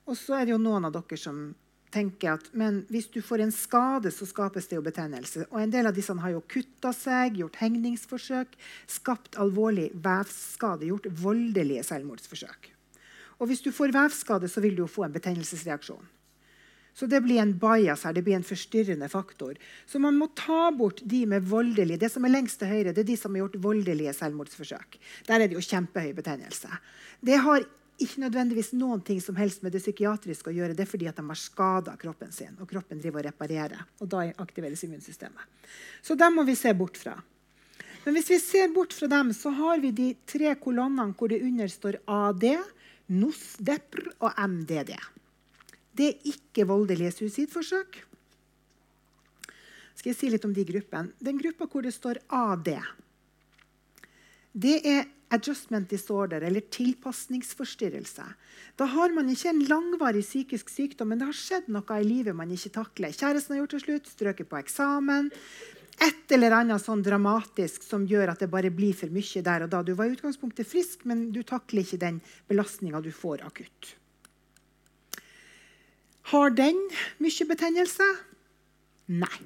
Og 0.07 0.19
så 0.19 0.35
er 0.39 0.47
det 0.47 0.55
jo 0.55 0.63
noen 0.63 0.87
av 0.89 0.95
dere 0.95 1.19
som 1.19 1.45
tenker 1.93 2.37
at 2.37 2.49
hvis 2.91 3.11
du 3.13 3.21
får 3.25 3.45
en 3.45 3.55
skade, 3.55 4.13
så 4.15 4.27
skapes 4.29 4.69
det 4.69 4.79
jo 4.79 4.85
betennelse. 4.85 5.47
Og 5.51 5.61
En 5.61 5.73
del 5.73 5.87
av 5.87 5.95
disse 5.97 6.15
har 6.15 6.35
jo 6.35 6.45
kutta 6.49 6.93
seg, 6.97 7.39
gjort 7.41 7.61
hengningsforsøk, 7.61 8.57
skapt 8.87 9.37
alvorlig 9.37 9.91
vevsskade, 9.95 10.89
gjort 10.89 11.11
voldelige 11.23 11.85
selvmordsforsøk. 11.85 12.73
Og 13.41 13.49
Hvis 13.49 13.63
du 13.63 13.73
får 13.73 13.93
vevskade, 13.93 14.49
så 14.49 14.61
vil 14.61 14.77
du 14.77 14.85
jo 14.85 14.91
få 14.91 15.05
en 15.05 15.15
betennelsesreaksjon. 15.15 16.05
Så 16.95 17.09
det 17.09 17.23
blir 17.25 17.41
en 17.41 17.55
bias 17.57 18.05
her, 18.05 18.13
det 18.13 18.23
blir 18.25 18.37
en 18.37 18.45
forstyrrende 18.45 19.09
faktor. 19.09 19.57
Så 19.89 19.99
man 19.99 20.19
må 20.21 20.29
ta 20.37 20.71
bort 20.77 21.01
de 21.09 21.25
med 21.27 21.47
voldelige 21.49 21.99
Det 21.99 22.11
som 22.13 22.25
er 22.25 22.35
lengst 22.35 22.61
til 22.61 22.69
høyre, 22.69 22.93
det 22.93 23.05
er 23.05 23.09
de 23.09 23.17
som 23.17 23.33
har 23.33 23.47
gjort 23.47 23.63
voldelige 23.65 24.13
selvmordsforsøk. 24.13 24.99
Der 25.27 25.41
er 25.41 25.49
det 25.49 25.57
jo 25.57 25.65
kjempehøy 25.65 26.13
betennelse. 26.13 26.69
Det 27.25 27.39
har 27.41 27.65
ikke 28.03 28.23
nødvendigvis 28.23 28.73
noen 28.77 29.01
ting 29.05 29.21
som 29.23 29.37
helst 29.39 29.63
med 29.65 29.75
det 29.75 29.81
psykiatriske 29.83 30.51
å 30.51 30.55
gjøre. 30.55 30.77
Det 30.77 30.85
er 30.85 30.91
fordi 30.91 31.09
at 31.11 31.19
de 31.19 31.25
har 31.29 31.39
skada 31.39 31.95
kroppen 32.01 32.33
sin, 32.35 32.55
og 32.61 32.69
kroppen 32.71 33.01
driver 33.01 33.23
og 33.23 33.29
reparerer. 33.31 33.85
Og 34.03 34.11
da 34.13 34.25
aktiveres 34.43 34.83
immunsystemet. 34.87 35.71
Så 36.03 36.17
dem 36.19 36.39
må 36.39 36.47
vi 36.49 36.57
se 36.59 36.73
bort 36.77 37.01
fra. 37.01 37.17
Men 38.05 38.17
hvis 38.17 38.31
vi 38.33 38.39
ser 38.43 38.73
bort 38.75 38.95
fra 38.97 39.07
dem, 39.11 39.31
så 39.37 39.53
har 39.55 39.83
vi 39.83 39.93
de 39.95 40.09
tre 40.27 40.55
kolonnene 40.59 41.15
hvor 41.19 41.31
det 41.31 41.43
under 41.47 41.71
står 41.71 42.01
AD, 42.11 42.49
NOS, 43.13 43.43
DEPR 43.63 44.09
og 44.19 44.41
MDD. 44.49 44.97
Det 45.93 46.09
er 46.09 46.33
ikke 46.33 46.67
voldelige 46.67 47.13
suicidforsøk. 47.15 48.01
Skal 49.95 50.11
jeg 50.11 50.19
si 50.19 50.33
litt 50.33 50.47
om 50.49 50.55
de 50.57 50.65
gruppene? 50.67 51.13
Den 51.23 51.39
gruppa 51.39 51.69
hvor 51.71 51.85
det 51.85 51.95
står 51.95 52.19
AD, 52.33 52.75
det 54.53 54.79
er 54.85 55.07
adjustment 55.33 55.91
disorder 55.91 56.45
eller 56.45 56.65
tilpasningsforstyrrelse. 56.75 58.25
Da 58.77 58.89
har 58.95 59.15
man 59.17 59.31
ikke 59.33 59.51
en 59.53 59.63
langvarig 59.69 60.25
psykisk 60.25 60.73
sykdom, 60.73 61.13
men 61.13 61.23
det 61.23 61.31
har 61.31 61.39
skjedd 61.39 61.71
noe 61.73 62.01
i 62.01 62.07
livet 62.07 62.37
man 62.37 62.53
ikke 62.53 62.75
takler. 62.77 63.15
Kjæresten 63.17 63.57
har 63.57 63.63
gjort 63.63 63.77
det 63.77 63.85
slutt, 63.87 64.11
strøket 64.13 64.51
på 64.51 64.61
eksamen. 64.61 65.31
Et 66.03 66.35
eller 66.35 66.57
annet 66.57 66.83
sånn 66.83 67.05
dramatisk 67.05 67.85
som 67.85 68.07
gjør 68.09 68.33
at 68.33 68.43
det 68.43 68.51
bare 68.53 68.73
blir 68.75 68.97
for 68.97 69.13
mye 69.13 69.43
der 69.45 69.67
og 69.67 69.73
da. 69.73 69.83
Du 69.85 69.93
var 69.99 70.09
i 70.09 70.17
utgangspunktet 70.17 70.69
frisk, 70.69 71.05
men 71.09 71.31
du 71.35 71.43
takler 71.47 71.85
ikke 71.85 72.01
den 72.01 72.21
belastninga 72.51 73.03
du 73.05 73.13
får 73.15 73.45
akutt. 73.47 73.95
Har 76.33 76.55
den 76.57 76.79
mye 77.23 77.49
betennelse? 77.49 78.07
Nei. 79.13 79.39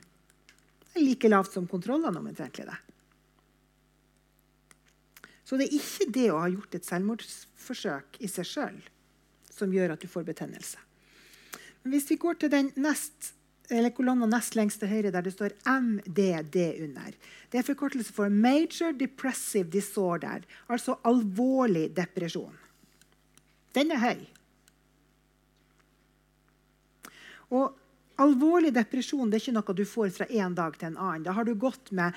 Det 0.86 1.02
er 1.02 1.08
like 1.10 1.28
lavt 1.28 1.56
som 1.56 1.66
kontrollene 1.68 2.22
omtrentlig 2.22 2.68
det. 2.68 2.76
Så 5.46 5.58
det 5.58 5.68
er 5.68 5.78
ikke 5.78 6.10
det 6.10 6.26
å 6.34 6.42
ha 6.42 6.50
gjort 6.50 6.74
et 6.74 6.88
selvmordsforsøk 6.88 8.18
i 8.18 8.30
seg 8.30 8.48
sjøl 8.50 8.78
som 9.56 9.72
gjør 9.72 9.94
at 9.94 10.02
du 10.02 10.10
får 10.10 10.26
betennelse. 10.26 10.80
Men 11.82 11.94
hvis 11.94 12.08
vi 12.10 12.18
går 12.20 12.40
til 12.40 12.50
den 12.52 12.72
nest, 12.82 13.30
kolonna 13.94 14.26
nest 14.28 14.56
lengst 14.58 14.82
til 14.82 14.90
høyre, 14.90 15.12
der 15.14 15.22
det 15.22 15.32
står 15.36 15.54
MDD 15.70 16.58
under 16.82 17.14
Det 17.50 17.60
er 17.60 17.66
forkortelse 17.66 18.12
for 18.12 18.28
Major 18.28 18.92
Depressive 18.92 19.70
Disorder, 19.70 20.42
altså 20.68 20.98
alvorlig 21.06 21.88
depresjon. 21.96 22.58
Den 23.72 23.94
er 23.94 24.02
høy. 24.02 24.26
Og 27.54 27.78
alvorlig 28.18 28.74
depresjon 28.74 29.30
er 29.30 29.38
ikke 29.38 29.54
noe 29.54 29.78
du 29.78 29.86
får 29.86 30.10
fra 30.18 30.26
en 30.26 30.58
dag 30.58 30.74
til 30.74 30.90
en 30.90 30.98
annen. 30.98 31.26
Da 31.26 31.36
har 31.36 31.46
du 31.46 31.54
gått 31.54 31.92
med 31.94 32.16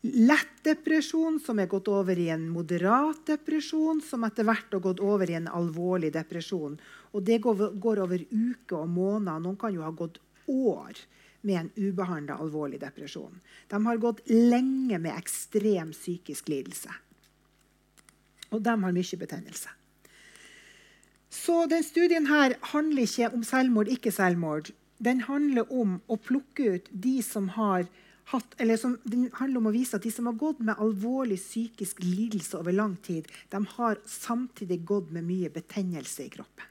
lett 0.00 0.62
depresjon, 0.64 1.40
som 1.44 1.58
er 1.60 1.68
gått 1.68 1.88
over 1.88 2.18
i 2.18 2.28
en 2.32 2.48
moderat 2.48 3.20
depresjon, 3.28 4.00
som 4.04 4.24
etter 4.24 4.46
hvert 4.48 4.72
har 4.72 4.82
gått 4.84 5.00
over 5.04 5.30
i 5.30 5.36
en 5.36 5.48
alvorlig 5.48 6.12
depresjon. 6.14 6.78
Og 7.12 7.24
det 7.26 7.40
går, 7.44 8.02
over 8.04 8.24
uker 8.30 8.78
og 8.80 8.88
måneder. 8.88 9.42
Noen 9.44 9.58
kan 9.60 9.74
jo 9.74 9.84
ha 9.84 9.92
gått 9.92 10.20
år 10.48 10.96
med 11.42 11.60
en 11.60 11.70
ubehandla 11.76 12.38
alvorlig 12.40 12.80
depresjon. 12.80 13.40
De 13.68 13.84
har 13.86 14.00
gått 14.00 14.24
lenge 14.28 14.98
med 14.98 15.16
ekstrem 15.16 15.92
psykisk 15.96 16.48
lidelse. 16.52 16.92
Og 18.50 18.62
de 18.64 18.74
har 18.82 18.96
mye 18.96 19.20
betennelse. 19.20 19.70
Så 21.30 21.64
den 21.70 21.84
studien 21.86 22.26
her 22.26 22.56
handler 22.72 23.06
ikke 23.06 23.30
om 23.36 23.44
selvmord, 23.46 23.88
ikke 23.88 24.10
selvmord. 24.12 24.72
Den 24.98 25.22
handler 25.28 25.68
om 25.72 26.00
å 26.10 26.18
plukke 26.18 26.74
ut 26.74 26.88
de 26.90 27.20
som 27.22 27.52
har 27.54 27.86
hatt, 28.30 28.54
eller 28.62 28.78
som, 28.78 28.96
det 29.04 29.28
handler 29.38 29.60
om 29.60 29.68
å 29.70 29.74
vise 29.74 29.98
at 29.98 30.04
de 30.06 30.12
som 30.14 30.28
har 30.30 30.38
gått 30.38 30.60
med 30.62 30.78
alvorlig 30.78 31.38
psykisk 31.40 32.02
lidelse 32.04 32.58
over 32.60 32.74
lang 32.76 32.96
tid, 33.04 33.28
de 33.50 33.62
har 33.76 34.00
samtidig 34.06 34.82
gått 34.86 35.10
med 35.14 35.26
mye 35.26 35.50
betennelse 35.52 36.26
i 36.26 36.32
kroppen. 36.32 36.66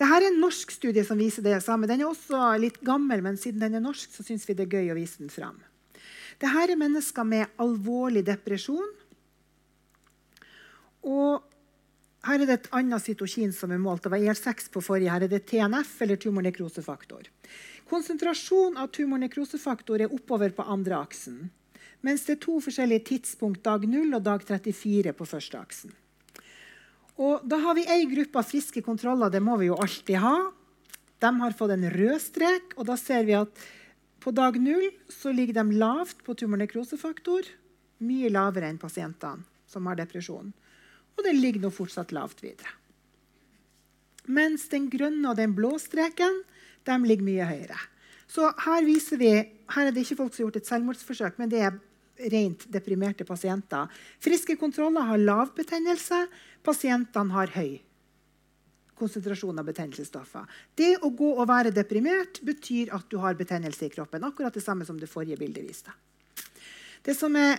Dette 0.00 0.16
er 0.16 0.30
en 0.30 0.38
norsk 0.40 0.70
studie 0.72 1.04
som 1.04 1.18
viser 1.20 1.44
det 1.44 1.58
samme. 1.60 1.88
Den 1.90 2.00
er 2.00 2.08
også 2.08 2.54
litt 2.56 2.78
gammel, 2.80 3.20
men 3.20 3.36
siden 3.36 3.60
den 3.60 3.76
er 3.76 3.84
norsk, 3.84 4.08
så 4.14 4.24
syns 4.24 4.46
vi 4.48 4.56
det 4.56 4.64
er 4.64 4.78
gøy 4.80 4.94
å 4.94 4.96
vise 4.96 5.20
den 5.20 5.32
fram. 5.32 5.58
Dette 6.40 6.64
er 6.64 6.78
mennesker 6.80 7.26
med 7.28 7.60
alvorlig 7.60 8.22
depresjon. 8.24 8.94
Og 11.04 11.44
her 12.24 12.40
er 12.40 12.48
det 12.48 12.56
et 12.56 12.70
annet 12.76 13.04
cytokin 13.04 13.52
som 13.56 13.72
er 13.72 13.80
målt. 13.80 14.06
Det 14.06 14.12
var 14.12 14.24
IL6 14.24 14.70
på 14.72 14.82
forrige. 14.84 15.12
Her 15.12 15.24
er 15.24 15.32
det 15.32 15.44
TNF, 15.48 15.92
eller 16.04 16.20
tumornekrosefaktor. 16.20 17.28
Konsentrasjon 17.90 18.76
av 18.78 18.92
tumornekrosefaktor 18.94 20.04
er 20.04 20.12
oppover 20.14 20.52
på 20.54 20.62
andre 20.62 21.00
aksen. 21.00 21.48
Mens 22.06 22.22
det 22.26 22.36
er 22.36 22.44
to 22.44 22.60
forskjellige 22.62 23.06
tidspunkt, 23.08 23.64
dag 23.66 23.82
0 23.82 24.14
og 24.14 24.22
dag 24.24 24.44
34 24.46 25.12
på 25.16 25.26
første 25.26 25.58
aksen. 25.58 25.96
Og 27.20 27.42
da 27.44 27.58
har 27.60 27.76
vi 27.76 27.88
ei 27.90 28.06
gruppe 28.08 28.38
av 28.40 28.46
friske 28.48 28.80
kontroller. 28.86 29.32
Det 29.32 29.42
må 29.42 29.58
vi 29.60 29.68
jo 29.68 29.76
alltid 29.82 30.22
ha. 30.22 30.36
De 31.20 31.30
har 31.42 31.56
fått 31.58 31.74
en 31.74 31.88
rød 31.92 32.22
strek, 32.22 32.76
og 32.78 32.86
da 32.88 32.96
ser 32.96 33.26
vi 33.28 33.34
at 33.36 33.66
på 34.22 34.32
dag 34.36 34.56
0 34.60 34.86
så 35.12 35.32
ligger 35.34 35.58
de 35.58 35.80
lavt 35.82 36.22
på 36.24 36.36
tumornekrosefaktor. 36.38 37.48
Mye 38.06 38.30
lavere 38.32 38.70
enn 38.70 38.80
pasientene 38.80 39.44
som 39.68 39.90
har 39.90 39.98
depresjon. 39.98 40.54
Og 41.18 41.26
det 41.26 41.34
ligger 41.36 41.66
nå 41.66 41.72
fortsatt 41.74 42.14
lavt 42.16 42.40
videre. 42.44 42.70
Mens 44.30 44.68
den 44.70 44.86
grønne 44.92 45.32
og 45.32 45.36
den 45.40 45.52
blå 45.58 45.74
streken 45.82 46.44
de 46.88 46.96
ligger 47.04 47.26
mye 47.26 47.48
høyere. 47.48 47.78
Så 48.30 48.46
her, 48.64 48.86
vi, 48.86 48.96
her 49.74 49.88
er 49.88 49.94
det 49.94 50.04
ikke 50.04 50.20
folk 50.22 50.34
som 50.34 50.44
har 50.44 50.48
gjort 50.48 50.60
et 50.60 50.70
selvmordsforsøk, 50.70 51.38
men 51.40 51.50
det 51.50 51.64
er 51.66 51.78
rent 52.30 52.66
deprimerte 52.72 53.26
pasienter. 53.26 53.90
Friske 54.22 54.56
kontroller 54.60 55.08
har 55.08 55.22
lav 55.22 55.54
betennelse. 55.56 56.26
Pasientene 56.64 57.34
har 57.34 57.52
høy 57.56 57.80
konsentrasjon 59.00 59.56
av 59.60 59.64
betennelsesstoffer. 59.64 60.44
Det 60.76 60.92
å 61.00 61.08
gå 61.16 61.30
og 61.32 61.48
være 61.48 61.72
deprimert 61.72 62.42
betyr 62.44 62.92
at 62.96 63.08
du 63.08 63.16
har 63.22 63.38
betennelse 63.38 63.86
i 63.86 63.92
kroppen. 63.92 64.26
Akkurat 64.26 64.54
det 64.54 64.64
samme 64.64 64.84
som 64.84 64.98
det 65.00 65.08
forrige 65.10 65.40
bildet 65.40 65.64
viste. 65.64 65.94
Det 67.00 67.16
som 67.16 67.36
er 67.40 67.56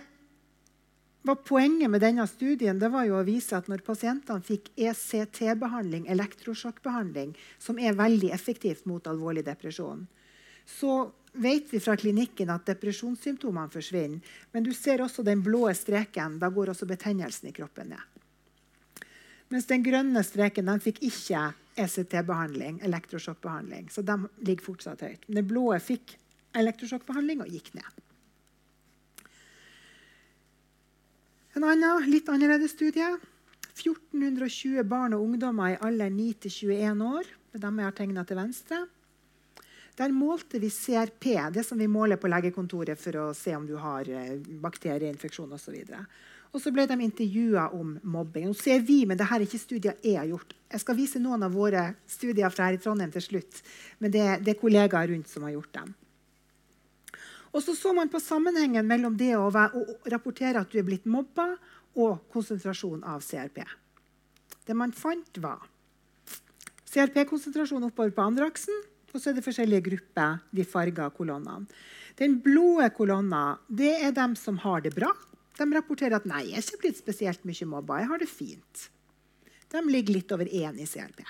var 1.22 1.38
Poenget 1.46 1.90
med 1.90 2.02
denne 2.02 2.26
studien 2.26 2.78
det 2.78 2.90
var 2.90 3.06
jo 3.06 3.18
å 3.18 3.26
vise 3.26 3.54
at 3.56 3.68
når 3.70 3.84
pasientene 3.86 4.42
fikk 4.42 4.72
ECT-behandling, 4.74 6.08
elektrosjokkbehandling, 6.10 7.36
som 7.62 7.78
er 7.78 7.98
veldig 7.98 8.32
effektivt 8.34 8.88
mot 8.90 9.06
alvorlig 9.06 9.44
depresjon, 9.46 10.06
så 10.66 11.12
vet 11.32 11.70
vi 11.72 11.80
fra 11.80 11.96
klinikken 11.96 12.50
at 12.52 12.66
depresjonssymptomene 12.68 13.70
forsvinner. 13.72 14.34
Men 14.52 14.66
du 14.66 14.72
ser 14.76 15.02
også 15.02 15.24
den 15.26 15.42
blå 15.44 15.68
streken. 15.74 16.38
Da 16.42 16.50
går 16.52 16.72
også 16.72 16.86
betennelsen 16.90 17.50
i 17.50 17.54
kroppen 17.56 17.94
ned. 17.94 19.06
Mens 19.52 19.68
den 19.68 19.84
grønne 19.84 20.22
streken 20.24 20.68
den 20.68 20.80
fikk 20.80 21.02
ikke 21.04 21.50
ECT-behandling, 21.76 22.80
elektrosjokkbehandling. 22.84 23.90
Så 23.92 24.04
de 24.04 24.16
ligger 24.44 24.72
fortsatt 24.72 25.04
høyt. 25.04 25.26
Den 25.28 25.48
blå 25.48 25.70
fikk 25.80 26.16
elektrosjokkbehandling 26.56 27.44
og 27.44 27.52
gikk 27.52 27.72
ned. 27.76 28.01
En 31.52 31.64
annen, 31.68 32.08
litt 32.08 32.28
annerledes 32.32 32.72
studie. 32.72 33.10
1420 33.76 34.84
barn 34.88 35.12
og 35.16 35.24
ungdommer 35.26 35.74
i 35.74 35.78
alder 35.84 36.08
9-21 36.12 37.02
år. 37.04 37.28
Det 37.52 37.58
er 37.58 37.64
dem 37.66 37.80
jeg 37.80 37.88
har 37.88 37.96
tegna 37.98 38.24
til 38.24 38.38
venstre. 38.40 38.78
Der 39.98 40.14
målte 40.16 40.56
vi 40.60 40.70
CRP, 40.72 41.26
det 41.52 41.66
som 41.68 41.80
vi 41.80 41.88
måler 41.92 42.16
på 42.16 42.30
legekontoret 42.32 43.00
for 43.00 43.18
å 43.20 43.26
se 43.36 43.52
om 43.56 43.66
du 43.68 43.74
har 43.76 44.08
eh, 44.08 44.38
bakterieinfeksjon 44.64 45.52
osv. 45.52 45.76
Og 46.52 46.60
så 46.60 46.72
ble 46.72 46.86
de 46.88 46.96
intervjua 47.04 47.66
om 47.76 47.98
mobbing. 48.00 48.48
Nå 48.48 48.56
ser 48.56 48.80
vi, 48.88 49.02
men 49.08 49.20
dette 49.20 49.36
er 49.36 49.44
ikke 49.44 49.60
studier 49.60 50.00
jeg 50.00 50.16
har 50.16 50.30
gjort. 50.32 50.56
Jeg 50.72 50.84
skal 50.86 50.96
vise 50.96 51.20
noen 51.20 51.44
av 51.44 51.52
våre 51.52 51.90
studier 52.08 52.52
fra 52.52 52.70
her 52.70 52.78
i 52.78 52.80
Trondheim 52.80 53.12
til 53.12 53.28
slutt. 53.28 53.60
Men 54.00 54.16
det, 54.16 54.24
det 54.40 54.54
er 54.54 54.62
kollegaer 54.64 55.12
rundt 55.12 55.28
som 55.28 55.44
har 55.44 55.52
gjort 55.58 55.76
dem. 55.76 55.92
Og 57.52 57.62
så 57.62 57.74
så 57.76 57.92
man 57.92 58.08
på 58.08 58.20
sammenhengen 58.20 58.86
mellom 58.88 59.16
det 59.16 59.34
å, 59.36 59.50
være, 59.52 59.76
å 59.76 60.10
rapportere 60.12 60.62
at 60.62 60.72
du 60.72 60.78
er 60.80 60.86
blitt 60.88 61.08
mobba, 61.08 61.52
og 61.92 62.22
konsentrasjon 62.32 63.02
av 63.04 63.20
CRP. 63.20 63.58
Det 64.64 64.76
man 64.76 64.94
fant, 64.96 65.36
var 65.44 65.60
CRP-konsentrasjon 66.92 67.84
oppover 67.88 68.14
på 68.16 68.24
andre 68.24 68.48
aksen, 68.48 68.78
og 69.12 69.20
så 69.20 69.30
er 69.30 69.36
det 69.36 69.44
forskjellige 69.44 69.84
grupper, 69.90 70.40
de 70.56 70.64
farga 70.64 71.10
kolonnene. 71.12 71.68
Den 72.16 72.38
blå 72.44 72.80
kolonna 72.96 73.58
det 73.68 73.92
er 74.04 74.12
dem 74.16 74.36
som 74.36 74.58
har 74.64 74.84
det 74.84 74.94
bra. 74.96 75.10
De 75.56 75.64
rapporterer 75.68 76.16
at 76.16 76.26
'nei, 76.26 76.48
jeg 76.48 76.58
er 76.58 76.64
ikke 76.64 76.82
blitt 76.84 77.00
spesielt 77.00 77.44
mye 77.44 77.68
mobba, 77.68 78.00
jeg 78.00 78.08
har 78.08 78.18
det 78.18 78.28
fint'. 78.28 78.88
De 79.68 79.80
ligger 79.88 80.14
litt 80.14 80.32
over 80.32 80.44
én 80.44 80.80
i 80.80 80.86
CRP. 80.86 81.24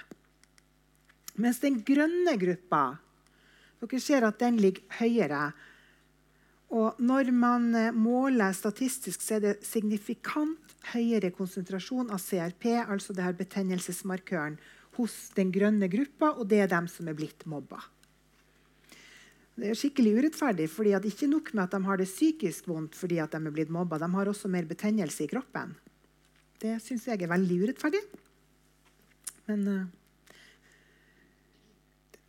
Mens 1.38 1.58
den 1.58 1.82
grønne 1.82 2.36
gruppa 2.38 2.98
dere 3.80 4.00
ser 4.00 4.22
at 4.22 4.38
den 4.38 4.58
ligger 4.62 4.82
høyere 4.98 5.52
og 6.72 7.00
når 7.04 7.30
man 7.36 7.72
eh, 7.76 7.92
måler 7.92 8.54
statistisk, 8.56 9.20
så 9.20 9.36
er 9.36 9.42
det 9.44 9.56
signifikant 9.66 10.76
høyere 10.94 11.30
konsentrasjon 11.34 12.10
av 12.10 12.22
CRP, 12.22 12.70
altså 12.80 13.14
det 13.14 13.26
her 13.26 13.36
betennelsesmarkøren, 13.36 14.56
hos 14.96 15.14
den 15.36 15.52
grønne 15.52 15.88
gruppa, 15.92 16.32
og 16.36 16.48
det 16.48 16.62
er 16.64 16.70
dem 16.72 16.88
som 16.90 17.08
er 17.08 17.16
blitt 17.16 17.44
mobba. 17.48 17.80
Det 19.52 19.68
er 19.68 19.76
skikkelig 19.76 20.14
urettferdig, 20.16 20.66
fordi 20.72 20.94
ikke 20.96 21.28
nok 21.28 21.52
med 21.52 21.64
at 21.66 21.74
de 21.76 21.80
har 21.84 22.00
det 22.00 22.08
psykisk 22.08 22.68
vondt 22.72 22.96
fordi 22.96 23.20
de 23.20 23.40
er 23.40 23.54
blitt 23.54 23.72
mobba, 23.72 23.98
de 24.00 24.08
har 24.14 24.30
også 24.30 24.48
mer 24.48 24.64
betennelse 24.68 25.26
i 25.26 25.30
kroppen. 25.30 25.74
Det 26.62 26.78
syns 26.80 27.04
jeg 27.08 27.20
er 27.20 27.32
veldig 27.32 27.58
urettferdig. 27.66 28.00
Men 29.50 29.66
uh, 29.68 29.84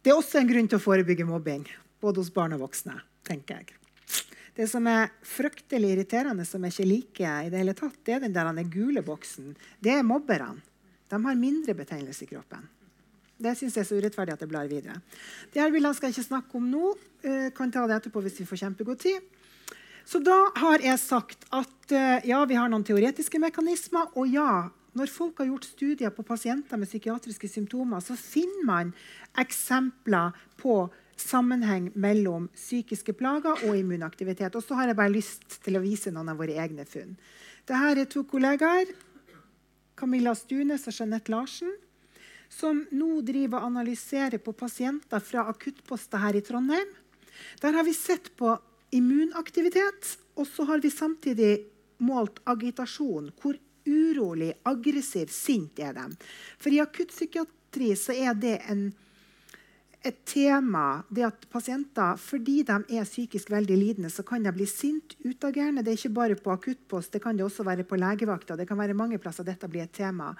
det 0.03 0.11
er 0.11 0.19
også 0.19 0.41
en 0.41 0.51
grunn 0.51 0.67
til 0.67 0.81
å 0.81 0.83
forebygge 0.83 1.27
mobbing, 1.29 1.63
både 2.03 2.19
hos 2.19 2.33
barn 2.33 2.57
og 2.57 2.65
voksne. 2.65 2.99
tenker 3.23 3.61
jeg. 3.61 3.82
Det 4.53 4.67
som 4.69 4.85
er 4.89 5.09
fryktelig 5.25 5.95
irriterende, 5.95 6.45
som 6.45 6.61
jeg 6.63 6.75
ikke 6.75 6.89
liker, 6.89 7.47
i 7.47 7.49
det 7.49 7.63
hele 7.63 7.73
tatt, 7.77 7.97
det 8.05 8.17
er 8.17 8.23
den 8.25 8.35
der 8.35 8.51
den 8.53 8.69
gule 8.69 9.01
boksen. 9.01 9.55
Det 9.81 9.95
er 9.95 10.05
mobberne. 10.05 10.61
De 11.09 11.19
har 11.25 11.37
mindre 11.37 11.73
betegnelse 11.77 12.25
i 12.25 12.29
kroppen. 12.29 12.69
Det 13.43 13.55
syns 13.57 13.75
jeg 13.75 13.83
er 13.83 13.89
så 13.89 13.97
urettferdig 13.97 14.33
at 14.35 14.43
det 14.43 14.49
blar 14.49 14.69
videre. 14.69 14.99
Det 15.51 15.61
her 15.61 15.73
bildene 15.73 15.97
skal 15.97 16.09
jeg 16.09 16.17
ikke 16.17 16.29
snakke 16.29 16.59
om 16.59 16.69
nå. 16.69 16.93
Jeg 17.25 17.49
eh, 17.49 17.55
kan 17.55 17.73
ta 17.73 17.83
det 17.89 17.97
etterpå 17.97 18.21
hvis 18.23 18.39
vi 18.41 18.47
får 18.49 18.61
kjempegod 18.61 19.01
tid. 19.01 19.25
Så 20.05 20.19
da 20.23 20.37
har 20.59 20.83
jeg 20.83 21.01
sagt 21.01 21.45
at 21.53 21.93
eh, 21.95 22.29
ja, 22.29 22.43
vi 22.47 22.57
har 22.59 22.69
noen 22.71 22.85
teoretiske 22.85 23.41
mekanismer. 23.41 24.13
Og 24.19 24.29
ja, 24.31 24.69
når 24.93 25.11
folk 25.11 25.41
har 25.41 25.49
gjort 25.49 25.67
studier 25.67 26.13
på 26.13 26.25
pasienter 26.27 26.79
med 26.79 26.89
psykiatriske 26.89 27.49
symptomer, 27.49 28.03
så 28.05 28.15
finner 28.19 28.67
man 28.69 28.93
eksempler 29.41 30.37
på 30.61 30.85
sammenheng 31.23 31.89
mellom 31.95 32.49
psykiske 32.55 33.15
plager 33.17 33.63
og 33.67 33.77
immunaktivitet. 33.79 34.55
Og 34.55 34.65
så 34.65 34.77
har 34.79 34.91
jeg 34.91 34.99
bare 34.99 35.13
lyst 35.13 35.57
til 35.63 35.79
å 35.79 35.83
vise 35.83 36.11
noen 36.13 36.33
av 36.33 36.41
våre 36.41 36.57
egne 36.59 36.85
funn. 36.89 37.15
Dette 37.63 37.93
er 37.93 38.05
to 38.11 38.25
kollegaer, 38.27 38.91
Camilla 39.95 40.33
Stunes 40.35 40.87
og 40.89 40.95
Jeanette 40.97 41.31
Larsen, 41.31 41.71
som 42.51 42.83
nå 42.93 43.21
driver 43.25 43.61
og 43.61 43.71
analyserer 43.71 44.41
på 44.43 44.53
pasienter 44.57 45.23
fra 45.23 45.47
akuttposter 45.49 46.21
her 46.21 46.37
i 46.37 46.43
Trondheim. 46.45 46.89
Der 47.61 47.73
har 47.73 47.85
vi 47.87 47.93
sett 47.97 48.29
på 48.37 48.51
immunaktivitet, 48.93 50.17
og 50.37 50.47
så 50.47 50.65
har 50.69 50.81
vi 50.83 50.91
samtidig 50.93 51.53
målt 52.03 52.41
agitasjon. 52.49 53.31
Hvor 53.41 53.57
urolig, 53.87 54.53
aggressiv, 54.69 55.31
sint 55.33 55.79
er 55.81 55.95
de? 55.97 56.05
For 56.61 56.73
i 56.73 56.81
akuttpsykiatri 56.83 57.93
så 57.99 58.15
er 58.15 58.37
det 58.37 58.59
en, 58.69 58.89
et 60.03 60.17
tema 60.27 61.03
det 61.13 61.23
at 61.27 61.45
pasienter, 61.51 62.17
fordi 62.19 62.57
de 62.67 62.75
er 62.97 63.07
psykisk 63.07 63.51
veldig 63.53 63.77
lidende, 63.79 64.11
så 64.11 64.25
kan 64.27 64.43
de 64.43 64.51
bli 64.51 64.67
sint, 64.67 65.15
utagerende. 65.23 65.83
Det 65.83 65.93
er 65.93 65.99
ikke 66.01 66.17
bare 66.17 66.39
på 66.39 66.51
akuttpost, 66.51 67.13
det 67.13 67.21
kan 67.23 67.37
det 67.39 67.45
også 67.45 67.63
være 67.63 67.85
på 67.87 67.99
legevakta. 67.99 68.57
Det 68.59 68.67
kan 68.67 68.79
være 68.79 68.97
mange 68.97 69.19
plasser 69.23 69.47
dette 69.47 69.69
blir 69.71 69.85
et 69.85 69.95
tema. 69.95 70.33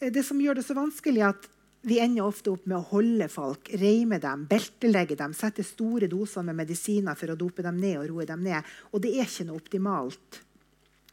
Det 0.00 0.24
som 0.24 0.40
gjør 0.40 0.58
det 0.58 0.64
så 0.64 0.76
vanskelig, 0.76 1.20
er 1.20 1.34
at 1.34 1.48
vi 1.86 2.00
ender 2.02 2.24
ofte 2.26 2.50
opp 2.50 2.64
med 2.66 2.78
å 2.80 2.88
holde 2.88 3.28
folk, 3.30 3.68
reime 3.78 4.18
dem, 4.22 4.46
beltelegge 4.50 5.18
dem, 5.20 5.36
sette 5.36 5.62
store 5.64 6.08
doser 6.10 6.42
med 6.46 6.58
medisiner 6.58 7.14
for 7.18 7.30
å 7.30 7.38
dope 7.38 7.62
dem 7.62 7.76
ned 7.78 8.00
og 8.00 8.08
roe 8.10 8.26
dem 8.26 8.42
ned. 8.42 8.64
Og 8.90 9.04
det 9.04 9.12
er 9.14 9.28
ikke 9.28 9.46
noe 9.46 9.60
optimalt. 9.60 10.40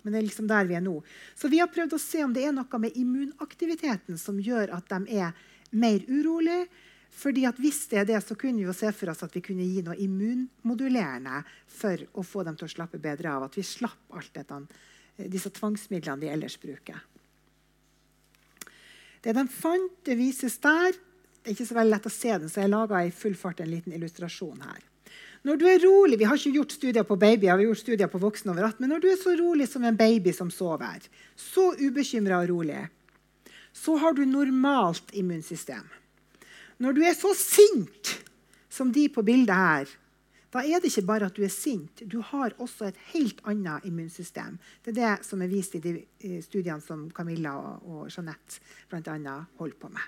Men 0.04 0.16
det 0.16 0.20
er 0.20 0.26
liksom 0.28 0.48
der 0.50 0.66
vi 0.68 0.80
er 0.80 0.84
nå. 0.84 0.96
Så 1.36 1.52
vi 1.52 1.60
har 1.62 1.70
prøvd 1.72 1.94
å 1.96 2.02
se 2.02 2.24
om 2.26 2.34
det 2.34 2.48
er 2.48 2.56
noe 2.56 2.82
med 2.82 2.98
immunaktiviteten 3.00 4.18
som 4.20 4.40
gjør 4.42 4.74
at 4.76 4.90
de 4.92 5.20
er 5.20 5.38
mer 5.78 6.02
urolige. 6.10 6.66
Fordi 7.14 7.45
at 7.45 7.59
Hvis 7.61 7.86
det 7.91 7.99
er 8.01 8.07
det, 8.09 8.20
så 8.26 8.36
kunne 8.36 8.57
vi 8.57 8.68
jo 8.68 8.74
se 8.76 8.89
for 8.91 9.11
oss 9.14 9.24
at 9.24 9.36
vi 9.36 9.43
kunne 9.45 9.66
gi 9.66 9.84
noe 9.86 9.95
immunmodulerende 10.01 11.43
for 11.70 12.01
å 12.20 12.26
få 12.26 12.43
dem 12.43 12.57
til 12.57 12.68
å 12.68 12.74
slappe 12.74 12.99
bedre 12.99 13.32
av. 13.32 13.45
At 13.47 13.57
vi 13.57 13.64
slapp 13.64 14.18
alt 14.18 14.34
dette, 14.34 14.59
disse 15.30 15.53
tvangsmidlene 15.53 16.26
de 16.26 16.32
ellers 16.34 16.57
bruker. 16.59 16.97
Det 19.24 19.32
de 19.38 19.45
fant, 19.47 19.93
det 20.03 20.18
vises 20.20 20.57
der. 20.59 20.97
Det 21.43 21.51
er 21.51 21.55
ikke 21.55 21.70
så 21.70 21.78
veldig 21.78 21.95
lett 21.95 22.09
å 22.09 22.11
se 22.11 22.34
den, 22.34 22.49
så 22.51 22.64
jeg 22.64 22.72
laga 22.72 23.03
i 23.03 23.14
full 23.16 23.36
fart 23.39 23.61
en 23.64 23.72
liten 23.72 23.95
illustrasjon 23.95 24.64
her. 24.64 24.82
Når 25.43 25.57
du 25.59 25.66
er 25.68 25.82
rolig, 25.84 26.18
Vi 26.20 26.24
har 26.24 26.38
ikke 26.38 26.55
gjort 26.55 26.72
studier 26.72 27.03
på 27.03 27.18
babyer, 27.20 27.39
vi 27.41 27.47
har 27.47 27.59
gjort 27.59 27.78
studier 27.78 28.07
på 28.07 28.20
voksne 28.20 28.51
over 28.51 28.64
18, 28.64 28.80
men 28.80 28.89
når 28.89 28.99
du 28.99 29.07
er 29.11 29.18
så 29.20 29.36
rolig 29.36 29.68
som 29.68 29.84
en 29.84 29.95
baby 29.95 30.32
som 30.32 30.49
sover, 30.51 31.03
så 31.36 31.74
ubekymra 31.76 32.39
og 32.39 32.49
rolig, 32.49 32.88
så 33.74 33.97
har 33.97 34.14
du 34.14 34.26
normalt 34.26 35.11
immunsystem. 35.11 35.84
Når 36.84 36.96
du 36.98 37.04
er 37.08 37.16
så 37.16 37.32
sint 37.38 38.18
som 38.74 38.92
de 38.92 39.06
på 39.14 39.24
bildet 39.24 39.56
her, 39.56 39.92
da 40.54 40.62
er 40.62 40.82
det 40.82 40.92
ikke 40.92 41.08
bare 41.08 41.30
at 41.30 41.38
du 41.38 41.42
er 41.46 41.54
sint, 41.54 42.04
du 42.06 42.20
har 42.22 42.54
også 42.62 42.90
et 42.90 43.00
helt 43.14 43.40
annet 43.50 43.88
immunsystem. 43.90 44.60
Det 44.84 44.94
er 44.94 45.00
det 45.00 45.26
som 45.26 45.42
er 45.42 45.50
vist 45.50 45.78
i 45.80 45.82
de 45.82 45.96
studiene 46.44 46.84
som 46.84 47.08
Camilla 47.16 47.56
og, 47.80 48.06
Jeanette 48.12 48.62
bl.a. 48.92 49.38
holder 49.58 49.80
på 49.80 49.90
med. 49.90 50.06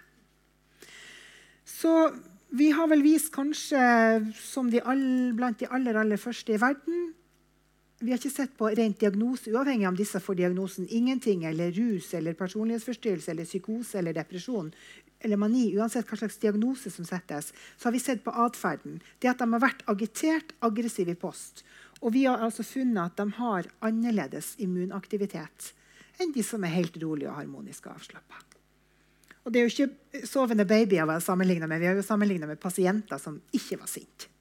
Så 1.65 2.11
vi 2.53 2.69
har 2.75 2.91
vel 2.91 3.01
vist 3.01 3.31
kanskje 3.33 3.81
som 4.37 4.69
de 4.69 4.83
all, 4.85 5.33
blant 5.37 5.63
de 5.63 5.71
aller, 5.71 5.97
aller 5.97 6.21
første 6.21 6.53
i 6.53 6.61
verden 6.61 7.15
vi 7.99 8.11
har 8.11 8.19
ikke 8.19 8.29
sett 8.29 8.55
på 8.59 8.67
rent 8.75 8.99
diagnose, 8.99 9.49
uavhengig 9.49 9.85
av 9.87 9.93
om 9.93 9.97
disse 9.97 10.19
får 10.19 10.35
diagnosen 10.41 10.87
ingenting, 10.91 11.45
eller 11.47 11.71
rus, 11.71 12.11
eller 12.13 12.35
personlighetsforstyrrelse, 12.37 13.31
eller 13.31 13.47
psykose 13.47 13.99
eller 14.01 14.15
depresjon 14.17 14.73
eller 15.19 15.39
mani, 15.41 15.69
uansett 15.77 16.07
hva 16.09 16.19
slags 16.19 16.37
diagnose 16.41 16.91
som 16.93 17.07
settes, 17.07 17.51
så 17.77 17.87
har 17.87 17.95
vi 17.95 18.03
sett 18.03 18.23
på 18.25 18.33
atferden. 18.45 18.99
Det 19.19 19.31
at 19.31 19.41
de 19.41 19.47
har 19.53 19.63
vært 19.63 19.85
agitert, 19.91 20.53
aggressive 20.65 21.15
i 21.15 21.19
post. 21.19 21.63
Og 22.03 22.13
vi 22.13 22.25
har 22.27 22.43
altså 22.43 22.65
funnet 22.67 23.13
at 23.13 23.17
de 23.21 23.39
har 23.39 23.69
annerledes 23.85 24.53
immunaktivitet 24.61 25.71
enn 26.21 26.31
de 26.31 26.43
som 26.47 26.63
er 26.63 26.71
helt 26.77 26.95
rolige 27.01 27.27
og 27.27 27.39
harmoniske 27.39 27.89
og 27.89 27.97
avslappa. 27.97 28.37
Og 29.45 29.53
det 29.53 29.59
er 29.59 29.65
jo 29.65 29.73
ikke 29.73 30.25
sovende 30.25 30.65
babyer 30.65 31.05
vi 31.05 31.13
har 31.13 31.23
sammenligna 31.23 31.67
med. 31.69 31.81
Vi 31.81 31.89
har 31.89 31.97
jo 31.97 32.05
sammenligna 32.05 32.47
med 32.49 32.61
pasienter 32.61 33.19
som 33.21 33.37
ikke 33.53 33.77
var 33.81 33.91
sinte. 33.91 34.31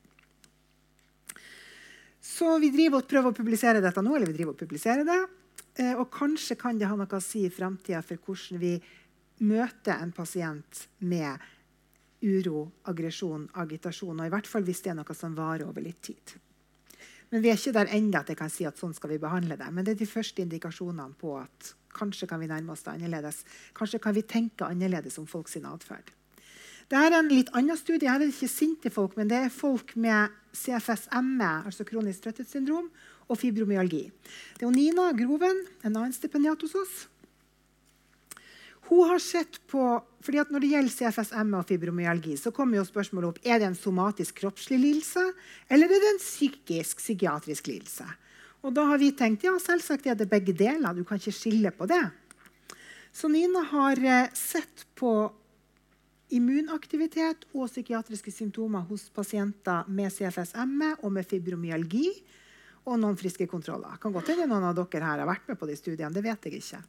Så 2.25 2.57
vi 2.59 2.71
driver 2.73 3.03
og 3.03 3.09
prøver 3.11 3.31
å 3.31 3.37
publisere 3.37 3.83
dette 3.85 4.03
nå, 4.03 4.15
eller 4.17 4.31
vi 4.31 4.39
driver 4.39 4.55
og 4.55 4.63
publiserer 4.63 5.05
det. 5.07 5.19
Eh, 5.77 5.93
og 5.93 6.09
kanskje 6.15 6.57
kan 6.59 6.79
det 6.81 6.89
ha 6.89 6.97
noe 6.97 7.19
å 7.19 7.23
si 7.23 7.45
i 7.45 7.53
framtida 7.53 8.01
for 8.07 8.17
hvordan 8.23 8.63
vi 8.63 8.73
møter 9.43 9.99
en 9.99 10.13
pasient 10.15 10.87
med 10.99 11.43
uro, 12.25 12.69
aggresjon, 12.89 13.49
agitasjon. 13.61 14.21
Og 14.21 14.27
i 14.27 14.33
hvert 14.33 14.49
fall 14.49 14.67
hvis 14.67 14.83
det 14.85 14.95
er 14.95 14.99
noe 14.99 15.17
som 15.17 15.37
varer 15.37 15.67
over 15.69 15.85
litt 15.85 16.03
tid. 16.05 16.37
Men 17.33 17.43
vi 17.43 17.51
er 17.51 17.59
ikke 17.59 17.75
der 17.75 17.91
ennå 17.97 18.21
at 18.21 18.29
jeg 18.31 18.39
kan 18.39 18.53
si 18.53 18.67
at 18.69 18.79
sånn 18.79 18.95
skal 18.95 19.11
vi 19.11 19.23
behandle 19.23 19.57
det. 19.59 19.71
Men 19.75 19.87
det 19.87 19.97
er 19.97 20.03
de 20.05 20.11
første 20.11 20.45
indikasjonene 20.45 21.17
på 21.19 21.35
at 21.41 21.73
kanskje 21.95 22.29
kan 22.31 22.43
vi 22.43 22.51
nærme 22.51 22.75
oss 22.75 22.85
det 22.87 22.93
annerledes. 22.95 23.43
Kanskje 23.75 24.03
kan 24.03 24.15
vi 24.15 24.23
tenke 24.23 24.69
annerledes 24.69 25.19
om 25.19 25.27
folks 25.27 25.57
atferd. 25.59 26.13
Dette 26.85 27.01
er 27.01 27.17
en 27.17 27.31
litt 27.33 27.51
annen 27.57 27.79
studie. 27.81 28.11
Her 28.11 28.21
er 28.21 28.29
det 28.29 28.35
ikke 28.35 28.51
sinte 28.53 28.93
folk, 28.93 29.17
men 29.17 29.31
det 29.31 29.39
er 29.47 29.53
folk 29.53 29.95
med 29.97 30.35
CFS-ME, 30.55 31.51
altså 31.65 31.87
kronisk 31.89 32.27
trøtthetssyndrom, 32.27 32.91
og 33.25 33.41
fibromyalgi. 33.41 34.05
Det 34.59 34.67
er 34.67 34.75
Nina 34.75 35.09
Groven, 35.17 35.65
en 35.83 35.95
annen 35.95 36.13
stipendiat 36.13 36.61
hos 36.61 36.75
oss, 36.77 36.97
hun 38.89 39.09
har 39.09 39.23
sett 39.23 39.61
på, 39.71 39.83
fordi 40.25 40.41
at 40.41 40.51
Når 40.53 40.61
det 40.61 40.71
gjelder 40.73 40.93
CFSM 40.93 41.55
og 41.57 41.67
fibromyalgi, 41.69 42.37
så 42.37 42.53
kommer 42.53 42.79
jo 42.79 42.85
spørsmålet 42.89 43.31
opp 43.31 43.47
er 43.47 43.61
det 43.61 43.69
en 43.71 43.79
somatisk 43.79 44.43
kroppslig 44.43 44.79
lidelse 44.81 45.25
eller 45.69 45.89
er 45.89 46.03
det 46.03 46.11
en 46.15 46.21
psykisk 46.21 47.01
psykiatrisk 47.01 47.69
lidelse. 47.69 48.07
Og 48.65 48.73
Da 48.75 48.85
har 48.89 48.99
vi 48.99 49.13
tenkt 49.13 49.45
ja, 49.45 49.53
selvsagt 49.61 50.07
er 50.07 50.17
det 50.17 50.29
begge 50.31 50.55
deler. 50.57 50.95
Du 50.97 51.05
kan 51.05 51.21
ikke 51.21 51.37
skille 51.37 51.71
på 51.71 51.87
det. 51.89 52.03
Så 53.13 53.29
Nina 53.29 53.61
har 53.71 54.01
eh, 54.01 54.33
sett 54.35 54.87
på 54.97 55.31
immunaktivitet 56.35 57.45
og 57.53 57.69
psykiatriske 57.69 58.33
symptomer 58.33 58.87
hos 58.89 59.07
pasienter 59.15 59.85
med 59.89 60.11
CFS-ME 60.11 60.97
og 61.03 61.13
med 61.13 61.29
fibromyalgi 61.29 62.09
og 62.89 62.99
noen 63.01 63.17
friske 63.21 63.47
kontroller. 63.49 64.01
Kan 64.01 64.13
godt 64.13 64.33
hende 64.33 64.49
noen 64.51 64.67
av 64.71 64.77
dere 64.77 65.05
her 65.05 65.23
har 65.23 65.29
vært 65.29 65.47
med 65.49 65.61
på 65.61 65.69
de 65.69 65.77
studiene. 65.79 66.13
Det 66.13 66.25
vet 66.25 66.49
jeg 66.49 66.61
ikke. 66.61 66.81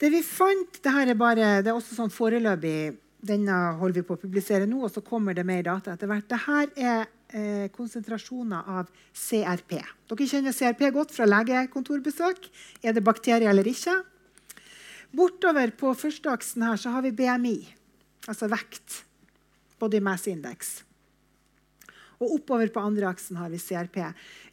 Det 0.00 0.08
vi 0.08 0.22
fant 0.24 0.80
det 0.80 0.92
er 1.02 1.14
bare, 1.18 1.60
det 1.60 1.68
er 1.68 1.76
også 1.76 1.96
sånn 1.98 2.12
foreløpig 2.12 2.96
Denne 3.20 3.56
holder 3.76 4.00
vi 4.00 4.06
på 4.08 4.16
å 4.16 4.20
publisere 4.20 4.64
nå, 4.64 4.78
og 4.86 4.92
så 4.94 5.02
kommer 5.04 5.36
det 5.36 5.42
mer 5.44 5.60
data 5.66 5.92
etter 5.92 6.08
hvert. 6.08 6.24
Dette 6.24 6.80
er 6.80 7.02
eh, 7.36 7.66
konsentrasjoner 7.68 8.70
av 8.80 8.88
CRP. 9.12 9.74
Dere 10.08 10.28
kjenner 10.30 10.54
CRP 10.56 10.86
godt 10.94 11.12
fra 11.12 11.26
legekontorbesøk. 11.28 12.46
Er 12.80 12.94
det 12.96 13.02
bakterier 13.04 13.50
eller 13.52 13.68
ikke? 13.68 13.98
Bortover 15.12 15.74
på 15.76 15.92
første 15.98 16.32
aksen 16.32 16.64
her 16.64 16.80
så 16.80 16.94
har 16.94 17.04
vi 17.04 17.12
BMI, 17.18 17.58
altså 18.24 18.48
vekt. 18.48 19.02
Body 19.76 20.00
mass 20.00 20.24
index. 20.32 20.78
Og 22.24 22.38
oppover 22.38 22.72
på 22.72 22.80
andre 22.84 23.10
aksen 23.12 23.36
har 23.40 23.52
vi 23.52 23.60
CRP. 23.60 24.00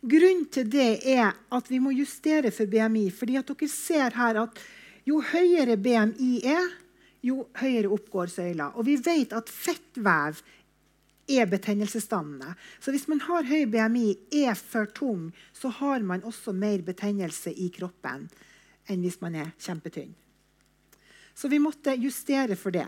Grunnen 0.04 0.44
til 0.52 0.68
det 0.76 0.90
er 1.08 1.32
at 1.32 1.72
vi 1.72 1.80
må 1.84 1.96
justere 1.96 2.52
for 2.52 2.68
BMI. 2.68 3.08
fordi 3.16 3.40
dere 3.40 3.72
ser 3.72 4.12
her 4.20 4.42
at 4.44 4.60
jo 5.08 5.22
høyere 5.24 5.78
BMI 5.80 6.34
er, 6.48 6.70
jo 7.26 7.48
høyere 7.58 7.92
oppgår 7.96 8.32
søyla. 8.32 8.72
Og 8.76 8.88
vi 8.88 8.98
vet 9.00 9.34
at 9.36 9.50
fettvev 9.52 10.42
er 11.28 11.50
betennelsesdannende. 11.52 12.54
Så 12.80 12.94
hvis 12.96 13.08
man 13.12 13.22
har 13.26 13.48
høy 13.48 13.66
BMI, 13.72 14.08
er 14.44 14.56
for 14.56 14.88
tung, 14.96 15.30
så 15.54 15.72
har 15.80 16.04
man 16.04 16.24
også 16.28 16.54
mer 16.56 16.84
betennelse 16.88 17.52
i 17.52 17.70
kroppen 17.76 18.30
enn 18.88 19.04
hvis 19.04 19.20
man 19.20 19.36
er 19.36 19.52
kjempetynn. 19.60 20.14
Så 21.36 21.52
vi 21.52 21.60
måtte 21.60 21.94
justere 22.00 22.56
for 22.58 22.74
det. 22.74 22.88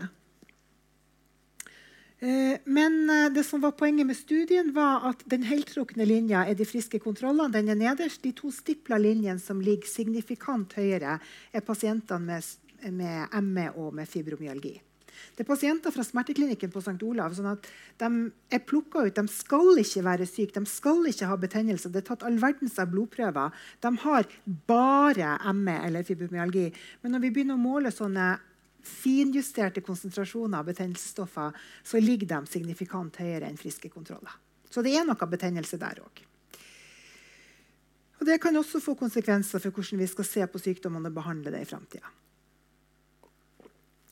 Eh, 2.20 2.58
men 2.64 3.10
eh, 3.10 3.32
det 3.32 3.46
som 3.48 3.62
var 3.64 3.72
poenget 3.80 4.06
med 4.06 4.16
studien 4.16 4.74
var 4.76 5.06
at 5.08 5.22
den 5.32 5.46
heltrukne 5.48 6.04
linja 6.04 6.44
er 6.44 6.58
de 6.58 6.66
friske 6.68 7.00
kontrollene. 7.00 7.52
Den 7.54 7.72
er 7.72 7.80
nederst. 7.80 8.20
De 8.22 8.34
to 8.36 8.52
stipla 8.52 8.98
linjene 9.00 9.40
som 9.40 9.62
ligger 9.64 9.88
signifikant 9.88 10.76
høyere, 10.76 11.16
er 11.52 11.64
pasientene 11.64 12.20
med, 12.26 12.52
med 12.92 13.40
ME 13.48 13.66
og 13.72 13.96
med 13.96 14.08
fibromyalgi. 14.08 14.76
Det 15.36 15.44
er 15.44 15.48
pasienter 15.48 15.92
fra 15.92 16.04
smerteklinikken 16.04 16.72
på 16.72 16.80
St. 16.80 16.96
Olav. 17.04 17.34
sånn 17.36 17.50
at 17.52 17.68
De 18.00 18.08
er 18.52 18.62
plukka 18.64 19.06
ut. 19.06 19.16
De 19.16 19.32
skal 19.32 19.80
ikke 19.80 20.04
være 20.04 20.28
syke, 20.28 20.60
de 20.60 20.68
skal 20.68 21.08
ikke 21.08 21.28
ha 21.28 21.36
betennelse. 21.40 21.88
Det 21.92 22.02
er 22.02 22.08
tatt 22.12 22.24
all 22.28 22.38
verdens 22.40 22.78
av 22.80 22.92
blodprøver. 22.92 23.56
De 23.80 23.96
har 24.04 24.28
bare 24.68 25.34
ME 25.56 25.76
eller 25.86 26.04
fibromyalgi. 26.04 26.68
Men 27.02 27.16
når 27.16 27.24
vi 27.24 27.32
begynner 27.34 27.56
å 27.56 27.64
måle 27.64 27.92
sånne 27.92 28.32
finjusterte 28.86 29.82
konsentrasjoner 29.84 30.58
av 30.58 30.70
betennelsesstoffer, 30.70 31.56
så 31.82 32.00
ligger 32.00 32.30
de 32.34 32.40
signifikant 32.46 33.20
høyere 33.20 33.48
enn 33.48 33.60
friske 33.60 33.90
kontroller. 33.92 34.34
Så 34.70 34.82
det 34.86 34.94
er 34.96 35.06
noe 35.06 35.30
betennelse 35.30 35.78
der 35.80 36.02
òg. 36.04 36.24
Og 38.20 38.26
Det 38.26 38.40
kan 38.40 38.56
også 38.56 38.82
få 38.84 38.94
konsekvenser 38.94 39.58
for 39.58 39.72
hvordan 39.72 39.98
vi 39.98 40.06
skal 40.06 40.26
se 40.28 40.46
på 40.46 40.60
sykdommene 40.60 41.08
og 41.08 41.16
behandle 41.16 41.50
det 41.54 41.62
i 41.64 41.68
framtida. 41.70 42.10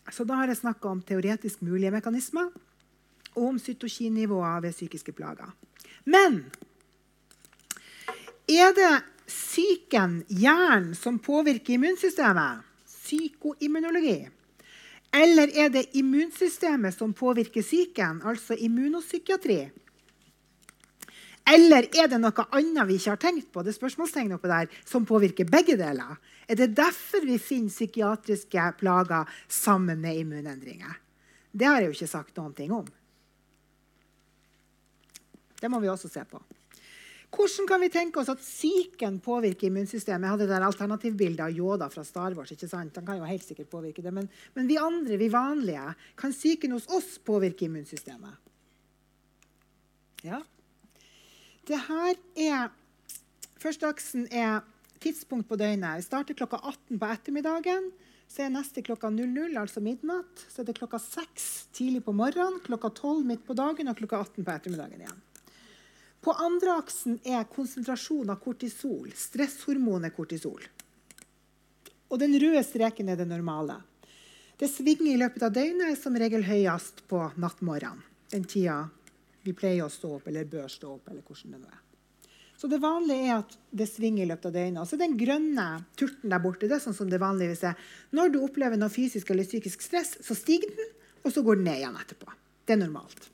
Så 0.08 0.24
da 0.24 0.38
har 0.40 0.48
jeg 0.48 0.62
snakka 0.62 0.88
om 0.88 1.02
teoretisk 1.04 1.60
mulige 1.60 1.92
mekanismer 1.92 2.48
og 3.34 3.42
om 3.50 3.58
cytokinnivåer 3.60 4.62
ved 4.64 4.72
psykiske 4.72 5.12
plager. 5.12 5.52
Men 6.08 6.46
er 8.48 8.72
det 8.72 8.94
psyken, 9.28 10.22
hjernen, 10.28 10.94
som 10.96 11.18
påvirker 11.20 11.76
immunsystemet? 11.76 12.64
Psykoimmunologi. 12.88 14.28
Eller 15.14 15.48
er 15.56 15.70
det 15.72 15.88
immunsystemet 15.96 16.94
som 16.94 17.14
påvirker 17.16 17.64
psyken, 17.64 18.20
altså 18.24 18.54
immunopsykiatri? 18.54 19.60
Eller 21.48 21.86
er 21.96 22.10
det 22.12 22.18
noe 22.20 22.44
annet 22.52 22.88
vi 22.90 22.98
ikke 22.98 23.14
har 23.14 23.20
tenkt 23.22 23.48
på 23.54 23.62
det 23.64 23.72
spørsmålstegnet 23.72 24.36
oppe 24.36 24.50
der, 24.50 24.68
som 24.84 25.06
påvirker 25.08 25.48
begge 25.48 25.78
deler? 25.80 26.18
Er 26.44 26.60
det 26.60 26.74
derfor 26.76 27.24
vi 27.24 27.38
finner 27.40 27.72
psykiatriske 27.72 28.66
plager 28.80 29.30
sammen 29.48 30.00
med 30.04 30.20
immunendringer? 30.20 31.00
Det 31.52 31.64
har 31.64 31.80
jeg 31.80 31.88
jo 31.88 31.96
ikke 31.96 32.10
sagt 32.10 32.36
noen 32.36 32.52
ting 32.56 32.74
om. 32.76 32.84
Det 35.58 35.72
må 35.72 35.80
vi 35.80 35.88
også 35.88 36.12
se 36.12 36.22
på. 36.28 36.42
Hvordan 37.28 37.66
kan 37.68 37.82
vi 37.82 37.90
tenke 37.92 38.20
oss 38.22 38.30
at 38.32 38.40
psyken 38.40 39.18
påvirker 39.20 39.68
immunsystemet? 39.68 40.24
Jeg 40.24 40.34
hadde 40.34 40.46
det 40.48 40.60
alternativbildet 40.64 41.44
av 41.44 41.52
Yoda 41.52 41.90
fra 41.92 42.04
Star 42.06 42.32
Wars. 42.38 42.52
ikke 42.54 42.70
sant? 42.70 42.96
Han 42.96 43.06
kan 43.06 43.20
jo 43.20 43.28
helt 43.28 43.44
sikkert 43.44 43.68
påvirke 43.70 44.02
det. 44.04 44.12
Men, 44.16 44.30
men 44.56 44.70
vi 44.70 44.78
andre, 44.80 45.18
vi 45.20 45.28
vanlige, 45.32 45.92
kan 46.16 46.32
psyken 46.32 46.72
hos 46.72 46.88
oss 46.88 47.18
påvirke 47.20 47.68
immunsystemet? 47.68 48.40
Ja. 50.24 50.40
Det 51.68 51.80
her 51.88 52.16
er 52.34 52.68
Første 53.58 53.88
aksen 53.90 54.28
er 54.30 54.60
tidspunkt 55.02 55.48
på 55.50 55.56
døgnet. 55.58 55.98
Vi 55.98 56.04
starter 56.06 56.36
klokka 56.38 56.60
18 56.62 56.94
på 56.94 57.08
ettermiddagen. 57.10 57.88
Så 58.30 58.44
er 58.44 58.52
neste 58.54 58.84
klokka 58.86 59.10
00, 59.10 59.56
altså 59.58 59.82
midnatt. 59.82 60.44
Så 60.46 60.62
er 60.62 60.68
det 60.68 60.76
klokka 60.78 61.00
6 61.02 61.48
tidlig 61.74 62.04
på 62.06 62.14
morgenen, 62.14 62.60
klokka 62.62 62.92
12 62.92 63.24
midt 63.26 63.42
på 63.46 63.56
dagen 63.58 63.90
og 63.90 63.98
klokka 63.98 64.20
18 64.22 64.44
på 64.44 64.54
ettermiddagen 64.54 65.02
igjen. 65.02 65.24
På 66.20 66.34
andre 66.34 66.78
aksen 66.80 67.20
er 67.24 67.46
konsentrasjon 67.52 68.30
av 68.30 68.40
kortisol, 68.42 69.12
stresshormonet 69.14 70.16
kortisol. 70.16 70.64
Og 72.08 72.18
den 72.18 72.34
røde 72.40 72.62
streken 72.66 73.12
er 73.12 73.20
det 73.20 73.28
normale. 73.28 73.78
Det 74.58 74.66
svinger 74.70 75.12
i 75.12 75.18
løpet 75.20 75.44
av 75.46 75.52
døgnet, 75.54 75.98
som 76.00 76.16
regel 76.18 76.42
høyest 76.48 77.04
på 77.10 77.20
nattmorgenen. 77.38 78.02
Den 78.32 78.44
tida 78.44 78.88
vi 79.44 79.54
pleier 79.56 79.86
å 79.86 79.92
stå 79.92 80.16
opp 80.16 80.26
eller 80.28 80.48
bør 80.48 80.66
stå 80.68 80.96
opp. 80.96 81.08
eller 81.08 81.22
hvordan 81.22 81.54
det 81.54 81.60
nå 81.62 81.68
er. 81.70 81.84
Så 82.58 82.66
det 82.66 82.80
vanlige 82.82 83.28
er 83.28 83.36
at 83.38 83.54
det 83.70 83.86
svinger 83.86 84.24
i 84.24 84.28
løpet 84.28 84.48
av 84.50 84.56
døgnet. 84.56 84.80
Og 84.82 84.88
så 84.90 84.98
den 84.98 85.14
grønne 85.16 85.66
turten 85.96 86.32
der 86.34 86.42
borte, 86.42 86.66
det 86.66 86.80
er 86.80 86.82
sånn 86.82 86.96
som 86.96 87.10
det 87.10 87.22
vanligvis 87.22 87.62
er. 87.70 87.78
Når 88.10 88.34
du 88.34 88.40
opplever 88.42 88.80
noe 88.80 88.90
fysisk 88.90 89.30
eller 89.30 89.46
psykisk 89.46 89.84
stress, 89.86 90.16
så 90.26 90.34
stiger 90.34 90.74
den, 90.74 90.90
og 91.22 91.30
så 91.32 91.44
går 91.46 91.60
den 91.60 91.68
ned 91.70 91.78
igjen 91.78 92.00
etterpå. 92.02 92.34
Det 92.66 92.74
er 92.74 92.82
normalt. 92.82 93.30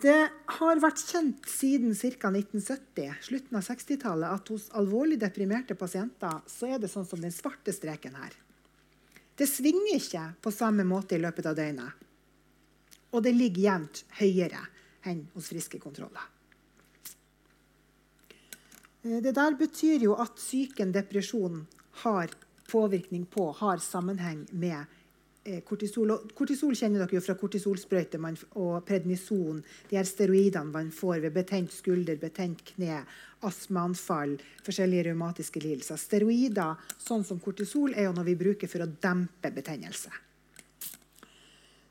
Det 0.00 0.20
har 0.56 0.78
vært 0.80 1.02
kjent 1.04 1.48
siden 1.50 1.92
ca. 1.92 2.30
1970, 2.32 3.18
slutten 3.26 3.58
av 3.58 3.64
60-tallet, 3.66 4.30
at 4.32 4.48
hos 4.48 4.70
alvorlig 4.80 5.18
deprimerte 5.20 5.76
pasienter 5.76 6.38
så 6.48 6.70
er 6.72 6.80
det 6.80 6.88
sånn 6.88 7.04
som 7.04 7.20
den 7.20 7.34
svarte 7.34 7.74
streken 7.76 8.16
her. 8.16 8.32
Det 9.36 9.48
svinger 9.48 9.98
ikke 9.98 10.22
på 10.40 10.52
samme 10.56 10.86
måte 10.88 11.18
i 11.18 11.20
løpet 11.20 11.50
av 11.50 11.58
døgnet. 11.58 12.06
Og 13.12 13.24
det 13.26 13.34
ligger 13.36 13.66
jevnt 13.66 14.04
høyere 14.20 14.62
enn 15.10 15.26
hos 15.34 15.50
friske 15.52 15.80
kontroller. 15.82 16.24
Eh, 19.02 19.20
det 19.20 19.34
der 19.36 19.56
betyr 19.60 20.06
jo 20.06 20.16
at 20.16 20.40
psyken 20.40 20.94
depresjon 20.96 21.66
har 22.06 22.32
påvirkning 22.70 23.26
på, 23.28 23.50
har 23.60 23.84
sammenheng 23.84 24.46
med 24.52 24.88
kortisol. 25.66 26.10
Og 26.14 26.32
kortisol 26.36 26.74
kjenner 26.76 27.02
dere 27.02 27.16
jo 27.16 27.24
fra 27.24 27.36
kortisolsprøyter 27.38 28.22
og 28.60 28.84
prednison. 28.86 29.62
De 29.90 29.98
her 29.98 30.08
steroidene 30.08 30.72
man 30.72 30.90
får 30.94 31.20
ved 31.24 31.34
betent 31.34 31.72
skulder, 31.72 32.18
betent 32.20 32.62
kne, 32.72 33.02
astmaanfall, 33.46 34.36
forskjellige 34.66 35.10
revmatiske 35.10 35.62
lidelser. 35.64 36.00
Steroider 36.00 36.80
sånn 36.98 37.24
som 37.24 37.40
kortisol 37.40 37.94
er 37.94 38.08
jo 38.08 38.16
noe 38.16 38.28
vi 38.28 38.36
bruker 38.40 38.68
for 38.70 38.84
å 38.84 38.90
dempe 39.00 39.52
betennelse. 39.54 40.12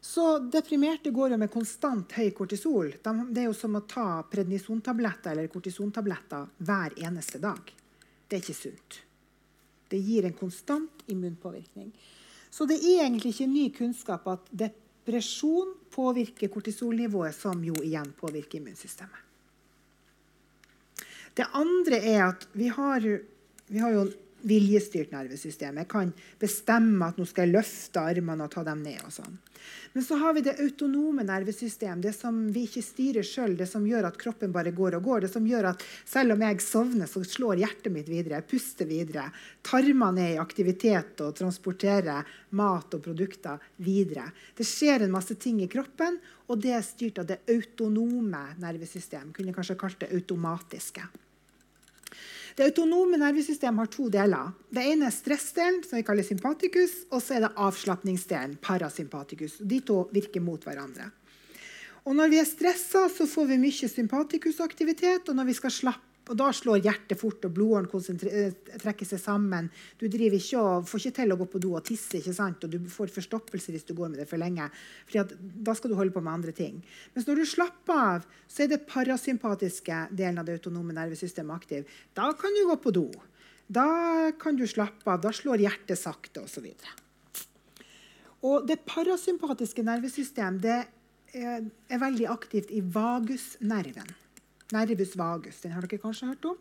Så 0.09 0.39
deprimerte 0.49 1.11
går 1.13 1.35
jo 1.35 1.37
med 1.37 1.51
konstant 1.53 2.13
høy 2.17 2.31
kortisol. 2.33 2.95
det 2.97 3.41
er 3.41 3.45
jo 3.45 3.53
som 3.53 3.75
å 3.75 3.85
ta 3.85 4.23
prednisontabletter 4.25 5.31
eller 5.31 5.51
kortisontabletter 5.53 6.47
hver 6.57 6.95
eneste 6.97 7.37
dag. 7.37 7.59
Det 8.27 8.37
er 8.37 8.41
ikke 8.41 8.57
sunt. 8.57 9.01
Det 9.89 9.97
gir 9.97 10.25
en 10.25 10.33
konstant 10.33 11.03
immunpåvirkning. 11.07 11.91
Så 12.49 12.65
det 12.65 12.79
er 12.81 13.05
egentlig 13.05 13.33
ikke 13.33 13.49
ny 13.49 13.65
kunnskap 13.75 14.27
at 14.27 14.47
depresjon 14.51 15.75
påvirker 15.93 16.51
kortisolnivået, 16.51 17.35
som 17.35 17.61
jo 17.63 17.75
igjen 17.83 18.11
påvirker 18.17 18.59
immunsystemet. 18.59 19.25
Det 21.37 21.45
andre 21.55 21.99
er 22.03 22.23
at 22.25 22.47
vi 22.53 22.67
har, 22.73 23.05
vi 23.69 23.79
har 23.79 23.93
jo 23.93 24.07
viljestyrt 24.47 25.11
nervesystem. 25.13 25.77
Jeg 25.81 25.89
kan 25.91 26.13
bestemme 26.39 27.09
at 27.09 27.19
nå 27.19 27.27
skal 27.27 27.47
jeg 27.47 27.57
løfte 27.57 28.03
armene 28.03 28.45
og 28.45 28.53
ta 28.53 28.63
dem 28.67 28.83
ned. 28.85 29.01
og 29.05 29.13
sånn. 29.13 29.37
Men 29.93 30.03
så 30.05 30.15
har 30.15 30.33
vi 30.33 30.43
det 30.45 30.55
autonome 30.61 31.23
nervesystem, 31.25 32.01
det 32.01 32.13
som 32.15 32.37
vi 32.53 32.63
ikke 32.67 32.83
styrer 32.85 33.25
sjøl, 33.25 33.55
det 33.57 33.67
som 33.69 33.85
gjør 33.87 34.07
at 34.09 34.17
kroppen 34.21 34.53
bare 34.55 34.73
går 34.75 34.99
og 34.99 35.05
går. 35.07 35.25
Det 35.25 35.31
som 35.33 35.47
gjør 35.47 35.71
at 35.71 35.85
selv 36.07 36.35
om 36.35 36.43
jeg 36.45 36.61
sovner, 36.63 37.09
så 37.09 37.23
slår 37.25 37.63
hjertet 37.63 37.93
mitt 37.93 38.09
videre. 38.09 38.39
Jeg 38.39 38.49
puster 38.51 38.89
videre. 38.89 39.27
Tarmene 39.65 40.25
er 40.27 40.35
i 40.35 40.41
aktivitet 40.41 41.23
og 41.25 41.37
transporterer 41.39 42.27
mat 42.59 42.97
og 42.97 43.03
produkter 43.05 43.71
videre. 43.83 44.29
Det 44.55 44.67
skjer 44.67 45.05
en 45.05 45.15
masse 45.15 45.37
ting 45.41 45.61
i 45.63 45.71
kroppen, 45.71 46.19
og 46.49 46.61
det 46.61 46.75
er 46.77 46.85
styrt 46.85 47.21
av 47.21 47.29
det 47.29 47.41
autonome 47.49 48.45
nervesystem. 48.61 49.33
Kunne 49.35 49.55
kanskje 49.55 49.79
kalt 49.79 49.99
det 50.05 50.13
automatiske. 50.15 51.09
Det 52.59 52.65
autonome 52.67 53.15
nervesystemet 53.15 53.79
har 53.79 53.87
to 53.87 54.09
deler. 54.11 54.49
Det 54.67 54.81
ene 54.83 55.07
er 55.07 55.13
stressdelen, 55.15 55.77
som 55.87 55.95
vi 55.95 56.03
kaller 56.03 56.25
sympatikus, 56.27 56.91
og 57.07 57.21
så 57.23 57.37
er 57.37 57.45
det 57.45 57.53
avslapningsdelen, 57.55 58.57
parasympatikus. 58.59 59.61
De 59.63 59.77
to 59.87 60.01
virker 60.11 60.43
mot 60.43 60.67
hverandre. 60.67 61.07
Og 62.03 62.17
når 62.17 62.33
vi 62.33 62.41
er 62.41 62.49
stressa, 62.49 63.05
så 63.15 63.29
får 63.31 63.47
vi 63.53 63.61
mye 63.61 63.87
sympatikusaktivitet. 63.93 65.31
Og 65.31 65.39
når 65.39 65.47
vi 65.47 65.55
skal 65.55 65.71
slappe 65.71 66.08
og 66.29 66.37
da 66.37 66.49
slår 66.53 66.83
hjertet 66.85 67.17
fort, 67.17 67.45
og 67.47 67.53
blodåren 67.55 68.19
eh, 68.29 68.53
trekker 68.77 69.07
seg 69.07 69.21
sammen. 69.21 69.69
Du 69.97 70.05
ikke 70.05 70.61
og, 70.61 70.85
får 70.85 71.01
ikke 71.01 71.15
til 71.17 71.33
å 71.33 71.37
gå 71.39 71.47
på 71.49 71.61
do 71.63 71.73
og 71.73 71.85
tisse, 71.87 72.19
ikke 72.19 72.35
sant? 72.37 72.63
og 72.63 72.69
du 72.69 72.91
får 72.91 73.13
forstoppelse 73.15 73.73
hvis 73.73 73.87
du 73.87 73.95
går 73.97 74.11
med 74.13 74.21
det 74.21 74.27
for 74.29 74.41
lenge. 74.41 74.67
Fordi 75.09 75.39
da 75.65 75.73
skal 75.77 75.89
du 75.89 75.97
holde 75.97 76.13
på 76.13 76.21
med 76.21 76.35
andre 76.35 76.53
ting. 76.53 76.77
Mens 77.15 77.25
når 77.25 77.41
du 77.41 77.49
slapper 77.49 78.03
av, 78.03 78.29
så 78.45 78.65
er 78.65 78.71
det 78.75 78.85
parasympatiske 78.89 80.03
delen 80.13 80.37
av 80.37 80.45
det 80.45 80.59
autonome 80.59 80.93
nervesystemet 80.93 81.55
aktiv. 81.55 81.97
Da 82.13 82.29
kan 82.37 82.53
du 82.53 82.63
gå 82.69 82.77
på 82.83 82.93
do. 82.93 83.09
Da 83.65 83.89
kan 84.37 84.57
du 84.57 84.67
slappe 84.69 85.09
av. 85.09 85.23
Da 85.25 85.33
slår 85.33 85.65
hjertet 85.65 85.97
sakte, 85.97 86.45
osv. 86.45 86.69
Og 88.45 88.69
det 88.69 88.83
parasympatiske 88.85 89.83
nervesystem 89.83 90.61
det 90.61 90.79
er, 91.33 91.65
er 91.65 92.01
veldig 92.05 92.29
aktivt 92.29 92.69
i 92.73 92.85
vagusnerven 92.85 94.17
nervus 94.75 95.15
vagus. 95.19 95.61
Den 95.63 95.75
har 95.75 95.85
dere 95.85 96.01
kanskje 96.01 96.31
hørt 96.31 96.49
om. 96.49 96.57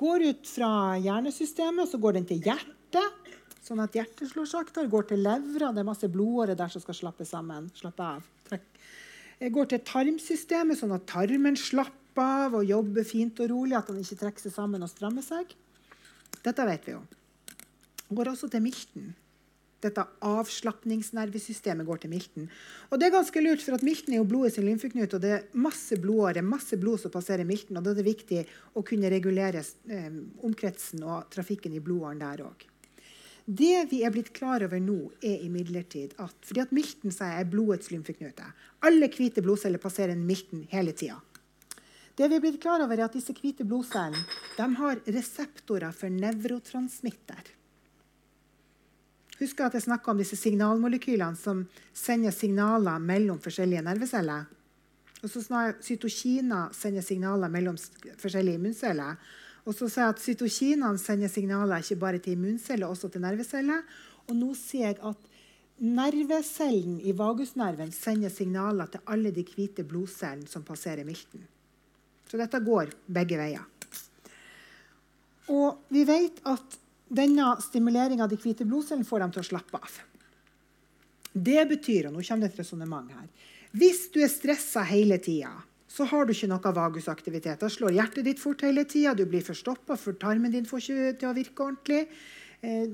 Går 0.00 0.24
ut 0.30 0.48
fra 0.48 0.70
hjernesystemet, 1.00 1.90
så 1.90 2.00
går 2.00 2.16
den 2.18 2.26
til 2.28 2.40
hjertet, 2.44 3.30
sånn 3.60 3.82
at 3.84 3.96
hjertet 3.96 4.30
slår 4.30 4.48
saktere. 4.48 4.90
Går 4.92 5.10
til 5.10 5.22
levra, 5.24 5.70
det 5.74 5.82
er 5.82 5.88
masse 5.90 6.08
blodårer 6.08 6.56
der 6.56 6.72
som 6.72 6.84
skal 6.84 6.96
slappe 6.96 7.26
sammen. 7.28 7.68
Slappe 7.76 8.06
av. 8.16 8.28
Trekk. 8.48 8.68
Går 9.52 9.70
til 9.72 9.84
tarmsystemet, 9.88 10.80
sånn 10.80 10.96
at 10.96 11.06
tarmen 11.08 11.56
slapper 11.56 11.96
av 12.20 12.56
og 12.58 12.66
jobber 12.68 13.06
fint 13.06 13.38
og 13.44 13.52
rolig. 13.52 13.76
At 13.78 13.92
den 13.92 14.02
ikke 14.02 14.22
trekker 14.24 14.46
seg 14.46 14.56
sammen 14.56 14.84
og 14.84 14.92
strammer 14.92 15.24
seg. 15.24 15.52
Dette 16.40 16.66
vet 16.68 16.88
vi 16.88 16.96
jo. 16.96 17.02
Går 18.10 18.32
også 18.32 18.48
til 18.50 18.64
milten 18.64 19.12
dette 19.84 20.04
avslapningsnervesystemet 20.26 21.86
går 21.88 22.02
til 22.02 22.12
milten. 22.12 22.48
Og 22.90 23.00
det 23.00 23.08
er 23.08 23.14
ganske 23.14 23.42
lurt, 23.44 23.62
for 23.64 23.78
at 23.78 23.84
milten 23.86 24.14
er 24.14 24.20
jo 24.20 24.28
blodet 24.28 24.54
sin 24.56 24.66
lymfeknut, 24.68 25.14
og 25.16 25.22
det 25.24 25.32
er 25.36 25.46
masse 25.56 25.96
blodårer, 26.00 26.44
masse 26.44 26.76
blod 26.80 27.00
som 27.02 27.14
passerer 27.14 27.48
milten. 27.48 27.78
og 27.78 27.86
Da 27.86 27.94
er 27.94 28.00
det 28.00 28.08
viktig 28.10 28.42
å 28.76 28.84
kunne 28.86 29.12
regulere 29.12 29.64
eh, 29.64 30.10
omkretsen 30.44 31.04
og 31.06 31.30
trafikken 31.32 31.74
i 31.76 31.82
blodåren 31.84 32.20
der 32.20 32.44
òg. 32.44 32.66
Det 33.50 33.86
vi 33.90 34.02
er 34.04 34.12
blitt 34.14 34.34
klar 34.36 34.62
over 34.62 34.78
nå, 34.78 35.10
er 35.26 35.40
imidlertid 35.42 36.12
at 36.22 36.36
fordi 36.46 36.60
at 36.62 36.74
milten 36.76 37.14
er 37.24 37.48
blodets 37.50 37.90
lymfeknute 37.90 38.46
Alle 38.86 39.08
hvite 39.10 39.42
blodceller 39.42 39.80
passerer 39.82 40.14
milten 40.14 40.66
hele 40.70 40.92
tida. 40.92 41.16
Det 42.14 42.28
vi 42.28 42.36
er 42.36 42.42
blitt 42.44 42.60
klar 42.62 42.82
over 42.84 42.98
er 42.98 43.08
at 43.08 43.16
Disse 43.16 43.32
hvite 43.32 43.64
blodcellene 43.64 44.76
har 44.76 45.00
reseptorer 45.06 45.90
for 45.96 46.12
nevrotransmitter. 46.12 47.56
Husk 49.40 49.60
at 49.64 49.76
jeg 49.76 49.86
snakka 49.86 50.12
om 50.12 50.18
disse 50.20 50.36
signalmolekylene 50.36 51.38
som 51.40 51.62
sender 51.96 52.34
signaler 52.34 53.00
mellom 53.00 53.38
forskjellige 53.40 53.84
nerveceller. 53.86 54.48
Og 55.20 55.32
så 55.32 55.42
Cytokiner 55.84 56.74
sender 56.76 57.04
signaler 57.04 57.52
mellom 57.52 57.76
forskjellige 58.20 58.60
immunceller. 58.60 59.16
Og 59.64 59.76
så 59.76 59.88
sier 59.88 60.06
jeg 60.06 60.14
at 60.14 60.22
Cytokinene 60.24 61.00
sender 61.00 61.32
signaler 61.32 61.82
ikke 61.82 62.00
bare 62.00 62.20
til 62.20 62.36
immunceller, 62.36 62.88
også 62.88 63.08
til 63.12 63.24
nerveceller. 63.24 63.82
Og 64.28 64.36
nå 64.36 64.52
sier 64.56 64.92
jeg 64.92 65.00
at 65.04 65.28
nervecellen 65.80 66.98
i 67.00 67.12
vagusnerven 67.16 67.92
sender 67.96 68.32
signaler 68.32 68.92
til 68.92 69.04
alle 69.08 69.32
de 69.32 69.44
hvite 69.44 69.84
blodcellene 69.88 70.48
som 70.48 70.64
passerer 70.64 71.04
milten. 71.08 71.44
Så 72.28 72.40
dette 72.40 72.60
går 72.64 72.92
begge 73.08 73.40
veier. 73.40 73.64
Og 75.50 75.80
vi 75.90 76.04
vet 76.06 76.40
at 76.46 76.76
denne 77.10 77.52
stimuleringa 77.62 78.24
av 78.24 78.30
de 78.30 78.38
hvite 78.38 78.66
blodcellene 78.68 79.06
får 79.08 79.24
dem 79.24 79.34
til 79.34 79.42
å 79.42 79.48
slappe 79.50 79.80
av. 79.80 79.98
Det 81.32 81.62
betyr, 81.70 82.08
og 82.08 82.16
nå 82.16 82.22
kommer 82.26 82.46
det 82.46 82.54
et 82.54 82.62
resonnement 82.64 83.10
her 83.14 83.28
Hvis 83.76 84.08
du 84.10 84.18
er 84.22 84.30
stressa 84.32 84.82
hele 84.88 85.20
tida, 85.22 85.52
så 85.90 86.06
har 86.06 86.26
du 86.26 86.32
ikke 86.32 86.48
noe 86.50 86.72
vagusaktivitet. 86.74 87.60
Da 87.60 87.70
slår 87.70 87.96
hjertet 87.98 88.26
ditt 88.26 88.42
fort 88.42 88.62
hele 88.62 88.84
tida, 88.86 89.14
du 89.14 89.24
blir 89.26 89.42
forstoppa, 89.42 89.96
for 89.98 90.18
tarmen 90.18 90.52
din 90.54 90.66
får 90.66 90.84
ikke 90.84 91.14
til 91.18 91.30
å 91.30 91.34
virke 91.34 91.66
ordentlig. 91.66 92.04
Eh, 92.62 92.86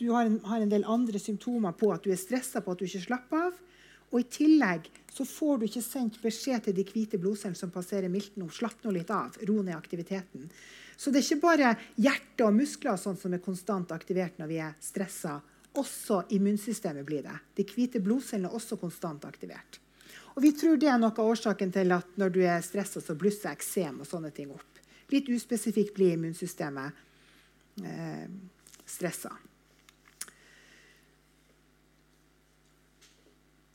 du 0.00 0.06
har 0.14 0.28
en, 0.28 0.38
har 0.46 0.62
en 0.62 0.70
del 0.70 0.86
andre 0.86 1.18
symptomer 1.22 1.74
på 1.76 1.90
at 1.94 2.06
du 2.06 2.12
er 2.14 2.20
stressa, 2.20 2.62
på 2.62 2.74
at 2.74 2.80
du 2.80 2.86
ikke 2.86 3.02
slapper 3.08 3.48
av. 3.50 3.58
Og 4.10 4.22
I 4.22 4.28
tillegg 4.30 4.86
så 5.10 5.26
får 5.26 5.58
du 5.58 5.66
ikke 5.66 5.84
sendt 5.84 6.18
beskjed 6.22 6.66
til 6.66 6.78
de 6.78 6.86
hvite 6.86 7.18
blodcellene 7.20 7.58
som 7.58 7.74
passerer 7.74 8.10
milten 8.10 8.46
om 8.46 8.50
slapp 8.54 8.82
nå 8.84 8.94
litt 8.94 9.10
av, 9.14 9.36
ro 9.46 9.58
ned 9.62 9.76
aktiviteten. 9.76 10.46
Så 11.00 11.08
det 11.08 11.22
er 11.22 11.28
ikke 11.30 11.44
bare 11.46 11.68
hjerte 11.96 12.44
og 12.44 12.52
muskler 12.58 12.98
sånn 13.00 13.16
som 13.16 13.32
er 13.32 13.40
konstant 13.40 13.92
aktivert 13.94 14.36
når 14.36 14.50
vi 14.50 14.58
er 14.60 14.74
stressa. 14.84 15.38
Også 15.80 16.26
immunsystemet 16.36 17.06
blir 17.08 17.22
det. 17.24 17.36
De 17.56 17.64
hvite 17.64 18.02
blodcellene 18.04 18.50
er 18.50 18.56
også 18.58 18.76
konstant 18.76 19.24
aktivert. 19.24 19.80
Og 20.34 20.42
Vi 20.44 20.52
tror 20.52 20.76
det 20.76 20.90
er 20.92 20.98
noe 21.00 21.14
av 21.16 21.30
årsaken 21.32 21.72
til 21.72 21.92
at 21.96 22.18
når 22.20 22.34
du 22.34 22.40
er 22.44 22.60
stressa, 22.64 23.00
så 23.00 23.16
blusser 23.18 23.50
eksem 23.54 24.02
og 24.04 24.08
sånne 24.08 24.30
ting 24.34 24.52
opp. 24.52 24.80
Litt 25.10 25.28
uspesifikt 25.32 25.94
blir 25.96 26.14
immunsystemet 26.18 27.00
eh, 27.82 28.26
stressa. 28.86 29.32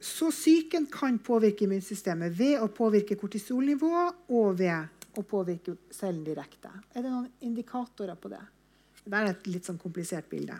Så 0.06 0.30
psyken 0.30 0.86
kan 0.94 1.18
påvirke 1.20 1.66
immunsystemet 1.66 2.38
ved 2.38 2.62
å 2.62 2.70
påvirke 2.70 3.18
kortisolnivået 3.18 4.30
og 4.30 4.60
ved 4.62 4.95
å 5.22 5.28
påvirker 5.28 5.78
cellen 5.94 6.24
direkte. 6.26 6.72
Er 6.94 7.06
det 7.06 7.12
noen 7.12 7.30
indikatorer 7.46 8.18
på 8.20 8.32
det? 8.32 8.42
Det 9.06 9.20
er 9.20 9.30
et 9.32 9.48
litt 9.52 9.68
sånn 9.68 9.80
komplisert 9.82 10.28
bilde. 10.32 10.58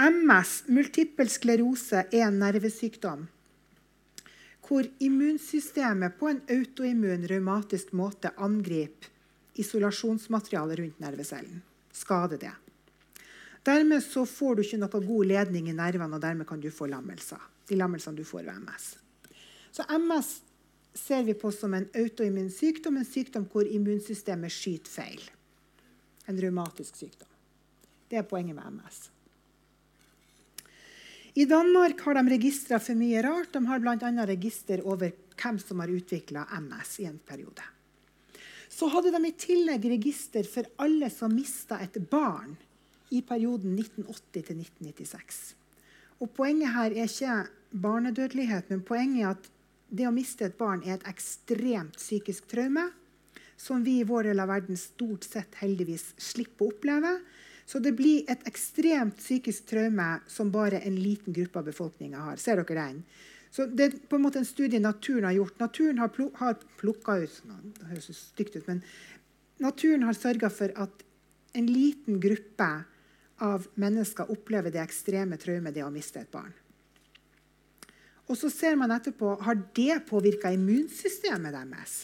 MS, 0.00 0.62
multippel 0.72 1.28
sklerose, 1.28 2.06
er 2.08 2.26
en 2.28 2.40
nervesykdom 2.40 3.28
hvor 4.62 4.86
immunsystemet 5.04 6.14
på 6.16 6.30
en 6.30 6.38
autoimmun, 6.48 7.26
revmatisk 7.28 7.90
måte 7.98 8.30
angriper 8.40 9.10
isolasjonsmaterialet 9.60 10.78
rundt 10.78 11.02
nervecellen. 11.02 11.58
Skader 11.92 12.40
det. 12.40 12.52
Dermed 13.66 14.06
får 14.06 14.54
du 14.56 14.62
ikke 14.62 14.78
noe 14.80 15.02
god 15.04 15.28
ledning 15.28 15.68
i 15.68 15.76
nervene, 15.76 16.16
og 16.16 16.22
dermed 16.22 16.48
kan 16.48 16.62
du 16.62 16.70
få 16.72 16.88
lammelser 16.88 17.42
de 17.68 17.78
lammelsene 17.78 18.18
du 18.18 18.24
får 18.26 18.46
ved 18.46 18.64
MS. 18.64 18.86
Så 19.72 19.84
MS 19.96 20.32
ser 20.94 21.22
vi 21.24 21.34
på 21.34 21.52
som 21.52 21.74
en 21.74 21.88
autoimmun 21.94 22.50
sykdom, 22.50 22.96
en 22.96 23.08
sykdom 23.08 23.46
hvor 23.52 23.68
immunsystemet 23.68 24.52
skyter 24.52 24.92
feil. 24.92 25.24
En 26.28 26.38
revmatisk 26.40 26.96
sykdom. 26.96 27.28
Det 28.08 28.20
er 28.20 28.28
poenget 28.28 28.56
med 28.56 28.78
MS. 28.78 29.08
I 31.34 31.46
Danmark 31.48 32.00
har 32.04 32.18
de 32.18 32.22
registre 32.28 32.76
for 32.82 32.98
mye 32.98 33.22
rart. 33.24 33.54
De 33.54 33.62
har 33.64 33.80
bl.a. 33.80 34.26
register 34.28 34.82
over 34.84 35.14
hvem 35.40 35.60
som 35.62 35.80
har 35.80 35.92
utvikla 35.92 36.44
MS 36.60 36.98
i 37.00 37.06
en 37.08 37.16
periode. 37.24 37.64
Så 38.68 38.88
hadde 38.92 39.12
de 39.14 39.28
i 39.28 39.32
tillegg 39.36 39.88
register 39.94 40.44
for 40.48 40.68
alle 40.84 41.08
som 41.12 41.32
mista 41.32 41.80
et 41.80 41.96
barn 42.10 42.52
i 43.12 43.22
perioden 43.24 43.78
1980 43.78 44.44
til 44.48 44.60
1996. 44.60 45.40
Og 46.20 46.30
Poenget 46.36 46.72
her 46.76 46.92
er 46.92 47.08
ikke 47.08 47.36
barnedødelighet, 47.82 48.68
men 48.70 48.84
poenget 48.84 49.24
er 49.24 49.32
at 49.32 49.48
det 49.92 50.08
å 50.08 50.14
miste 50.14 50.46
et 50.48 50.58
barn 50.58 50.82
er 50.86 50.96
et 50.96 51.08
ekstremt 51.10 51.98
psykisk 52.00 52.48
traume 52.50 52.88
som 53.60 53.82
vi 53.84 53.98
i 54.00 54.06
vår 54.08 54.30
del 54.30 54.40
av 54.42 54.48
verden 54.50 54.78
stort 54.80 55.26
sett 55.28 55.58
heldigvis 55.60 56.14
slipper 56.18 56.66
å 56.66 56.72
oppleve. 56.72 57.12
Så 57.68 57.78
det 57.78 57.92
blir 57.94 58.24
et 58.32 58.42
ekstremt 58.48 59.20
psykisk 59.20 59.68
traume 59.70 60.08
som 60.26 60.50
bare 60.50 60.80
en 60.82 60.96
liten 60.98 61.36
gruppe 61.36 61.60
av 61.60 61.68
befolkninga 61.68 62.24
har. 62.30 62.40
Ser 62.40 62.58
dere 62.58 62.78
den? 62.80 63.04
Så 63.52 63.66
Det 63.68 63.84
er 63.84 63.98
på 64.08 64.16
en 64.16 64.24
måte 64.24 64.40
en 64.40 64.48
studie 64.48 64.80
naturen 64.80 65.28
har 65.28 65.36
gjort. 65.36 65.60
Naturen 65.60 65.98
har, 65.98 66.08
pl 66.08 66.30
har 66.40 66.56
plukka 66.80 67.18
ut 67.20 67.42
Det 67.44 67.86
høres 67.90 68.08
stygt 68.16 68.56
ut, 68.56 68.66
men 68.66 68.82
naturen 69.60 70.02
har 70.08 70.16
sørga 70.16 70.50
for 70.50 70.72
at 70.74 71.04
en 71.52 71.66
liten 71.68 72.18
gruppe 72.20 72.70
av 73.44 73.68
mennesker 73.74 74.30
opplever 74.32 74.72
det 74.72 74.80
ekstreme 74.80 75.36
traumet 75.36 75.74
det 75.74 75.84
å 75.84 75.92
miste 75.92 76.20
et 76.22 76.30
barn. 76.32 76.52
Og 78.30 78.38
så 78.38 78.50
ser 78.52 78.76
man 78.78 78.92
etterpå 78.94 79.34
har 79.42 79.58
det 79.76 80.02
påvirka 80.08 80.52
immunsystemet 80.54 81.54
deres. 81.54 81.96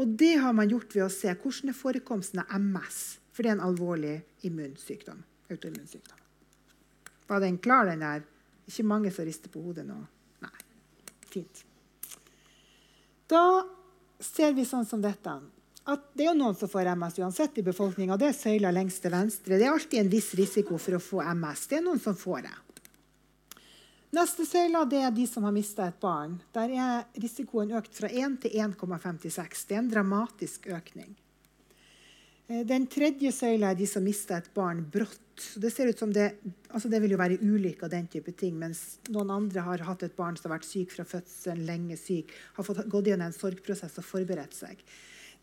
Og 0.00 0.08
det 0.18 0.34
har 0.40 0.54
man 0.56 0.70
gjort 0.70 0.94
ved 0.96 1.04
å 1.04 1.12
se 1.12 1.32
hvordan 1.34 1.72
er 1.72 1.76
forekomsten 1.76 2.40
av 2.42 2.54
MS. 2.56 3.00
For 3.32 3.44
det 3.44 3.52
er 3.52 3.58
en 3.58 3.66
alvorlig 3.68 4.16
immunsykdom. 4.48 5.22
autoimmunsykdom. 5.52 6.18
Var 7.28 7.40
den 7.40 7.58
klar, 7.58 7.86
den 7.86 8.00
der? 8.00 8.22
Ikke 8.66 8.84
mange 8.88 9.10
som 9.12 9.24
rister 9.24 9.52
på 9.52 9.60
hodet 9.60 9.84
nå? 9.86 9.98
Nei. 10.40 10.64
Fint. 11.28 11.64
Da 13.28 13.64
ser 14.20 14.52
vi 14.56 14.64
sånn 14.68 14.86
som 14.88 15.02
dette 15.02 15.34
at 15.82 16.02
det 16.14 16.24
er 16.24 16.30
jo 16.30 16.38
noen 16.38 16.54
som 16.54 16.70
får 16.70 16.92
MS 16.94 17.16
uansett 17.18 17.56
i 17.58 17.64
befolkninga. 17.66 18.16
Det 18.16 18.28
er 18.28 18.36
søyla 18.36 18.70
lengst 18.70 19.02
til 19.02 19.10
venstre. 19.14 19.58
Det 19.58 19.66
er 19.66 19.72
alltid 19.72 19.98
en 19.98 20.12
viss 20.12 20.28
risiko 20.38 20.78
for 20.78 20.94
å 20.94 21.02
få 21.02 21.22
MS. 21.24 21.64
Det 21.70 21.80
er 21.80 21.86
noen 21.88 22.02
som 22.02 22.14
får 22.18 22.44
det. 22.46 22.54
Neste 24.12 24.44
søyla 24.44 24.84
det 24.84 25.00
er 25.06 25.12
de 25.16 25.24
som 25.28 25.46
har 25.48 25.54
mista 25.56 25.86
et 25.88 26.00
barn. 26.00 26.36
Der 26.52 26.72
er 26.76 27.04
risikoen 27.22 27.72
økt 27.78 27.94
fra 27.96 28.10
1 28.12 28.42
til 28.44 28.58
1,56. 28.60 29.62
Det 29.68 29.76
er 29.76 29.80
en 29.80 29.92
dramatisk 29.92 30.68
økning. 30.68 31.14
Eh, 32.48 32.60
den 32.68 32.84
tredje 32.92 33.32
søyla 33.32 33.72
er 33.72 33.78
de 33.78 33.88
som 33.88 34.04
mista 34.04 34.36
et 34.36 34.50
barn 34.54 34.84
brått. 34.84 35.18
det 35.56 35.72
ser 35.72 35.88
det, 35.88 36.26
altså 36.68 36.88
det 36.92 37.00
vil 37.00 37.14
jo 37.14 37.18
være 37.18 37.40
ulykker 37.40 37.88
den 37.88 38.06
type 38.06 38.32
ting, 38.36 38.58
mens 38.58 38.98
noen 39.08 39.30
andre 39.30 39.64
har 39.64 39.86
hatt 39.88 40.02
et 40.02 40.16
barn 40.16 40.36
som 40.36 40.50
har 40.50 40.58
vært 40.58 40.68
syk 40.68 40.92
fra 40.92 41.04
fødselen, 41.08 41.64
lenge 41.66 41.96
syk, 41.96 42.30
har 42.54 42.64
fått 42.64 42.84
gått 42.88 43.08
gjennom 43.08 43.32
en 43.32 43.32
sorgprosess 43.32 43.96
og 43.98 44.04
forberedt 44.04 44.54
seg 44.54 44.84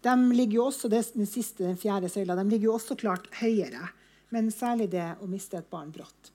de 0.02 0.16
ligger 0.34 0.60
jo 0.60 0.66
også, 0.70 0.90
den 0.92 1.28
siste, 1.28 1.64
den 1.66 1.80
fjerde 1.80 2.10
søyla, 2.12 2.38
de 2.40 2.48
ligger 2.48 2.70
jo 2.70 2.76
også 2.78 2.96
klart 3.00 3.28
høyere. 3.42 3.90
Men 4.30 4.52
særlig 4.54 4.92
det 4.94 5.06
å 5.20 5.28
miste 5.28 5.58
et 5.60 5.70
barn 5.72 5.90
brått. 5.92 6.32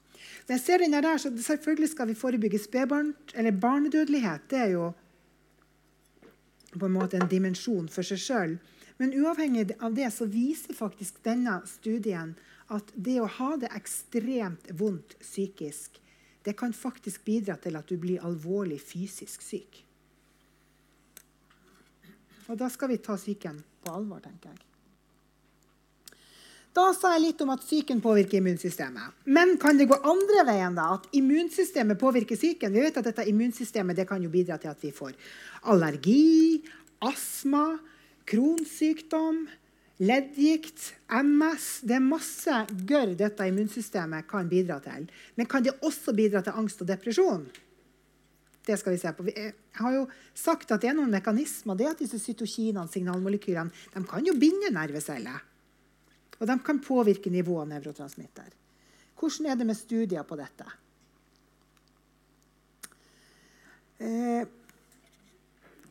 Når 0.47 0.55
jeg 0.57 0.63
ser 0.65 0.85
denne 0.85 1.01
der, 1.03 1.19
så 1.19 1.31
Selvfølgelig 1.31 1.91
skal 1.91 2.09
vi 2.09 2.15
forebygge 2.15 2.59
spedbarn, 2.59 3.15
eller 3.35 3.51
barnedødelighet. 3.51 4.51
Det 4.51 4.59
er 4.59 4.71
jo 4.75 4.93
på 6.79 6.87
en 6.87 6.93
måte 6.93 7.17
en 7.17 7.29
dimensjon 7.31 7.89
for 7.89 8.07
seg 8.07 8.19
sjøl. 8.19 8.57
Men 8.99 9.15
uavhengig 9.15 9.75
av 9.83 9.95
det 9.95 10.11
så 10.15 10.27
viser 10.31 10.75
faktisk 10.75 11.23
denne 11.27 11.61
studien 11.67 12.35
at 12.73 12.91
det 12.95 13.19
å 13.21 13.31
ha 13.39 13.55
det 13.61 13.71
ekstremt 13.77 14.71
vondt 14.79 15.17
psykisk, 15.21 16.01
det 16.45 16.57
kan 16.59 16.73
faktisk 16.77 17.25
bidra 17.25 17.57
til 17.61 17.77
at 17.77 17.89
du 17.89 17.97
blir 18.01 18.25
alvorlig 18.25 18.81
fysisk 18.83 19.43
syk. 19.43 19.81
Og 22.49 22.59
da 22.61 22.69
skal 22.69 22.93
vi 22.93 23.01
ta 23.01 23.17
psyken 23.17 23.63
på 23.85 23.93
alvor, 23.93 24.21
tenker 24.25 24.53
jeg. 24.53 24.74
Da 26.75 26.89
sa 26.91 27.13
jeg 27.15 27.23
litt 27.23 27.43
om 27.45 27.53
at 27.55 27.63
psyken 27.63 28.01
påvirker 28.03 28.41
immunsystemet. 28.41 29.15
Men 29.31 29.55
kan 29.63 29.79
det 29.79 29.87
gå 29.87 29.99
andre 30.03 30.43
veien? 30.49 30.75
da? 30.75 30.89
At 30.97 31.07
immunsystemet 31.15 32.01
påvirker 32.01 32.39
psyken? 32.39 32.75
Vi 32.75 32.83
vet 32.83 32.99
at 32.99 33.07
dette 33.07 33.27
immunsystemet 33.31 34.01
det 34.01 34.09
kan 34.11 34.23
jo 34.23 34.33
bidra 34.33 34.59
til 34.59 34.73
at 34.73 34.83
vi 34.83 34.91
får 34.95 35.15
allergi, 35.71 36.65
astma, 36.99 37.77
kronsykdom, 38.27 39.45
leddgikt, 40.03 40.91
MS. 41.15 41.69
Det 41.87 41.95
er 42.01 42.09
masse 42.09 42.59
gørr 42.91 43.15
dette 43.23 43.47
immunsystemet 43.53 44.27
kan 44.27 44.51
bidra 44.51 44.81
til. 44.83 45.07
Men 45.39 45.47
kan 45.47 45.63
det 45.63 45.77
også 45.79 46.17
bidra 46.17 46.43
til 46.43 46.59
angst 46.59 46.83
og 46.83 46.91
depresjon? 46.91 47.47
Det 48.67 48.81
skal 48.81 48.97
vi 48.97 48.99
se 48.99 49.15
på. 49.15 49.31
Jeg 49.31 49.55
har 49.79 49.95
jo 49.95 50.07
sagt 50.35 50.75
at 50.75 50.83
det 50.83 50.91
er 50.91 50.99
noen 50.99 51.15
mekanismer. 51.15 51.79
det 51.79 51.93
at 51.95 51.99
disse 52.03 52.19
cytokinene, 52.19 52.89
signalmolekylene, 52.91 53.71
de 53.95 54.09
kan 54.09 54.27
jo 54.27 54.35
binde 54.35 54.75
nerveceller. 54.75 55.54
Og 56.41 56.47
de 56.51 56.59
kan 56.67 56.81
påvirke 56.83 57.31
nivået 57.31 57.65
av 57.65 57.73
nevrotransmitter. 57.75 58.51
Hvordan 59.19 59.51
er 59.51 59.59
det 59.59 59.67
med 59.69 59.79
studier 59.79 60.27
på 60.27 60.39
dette? 60.39 60.67
Eh, 64.03 64.47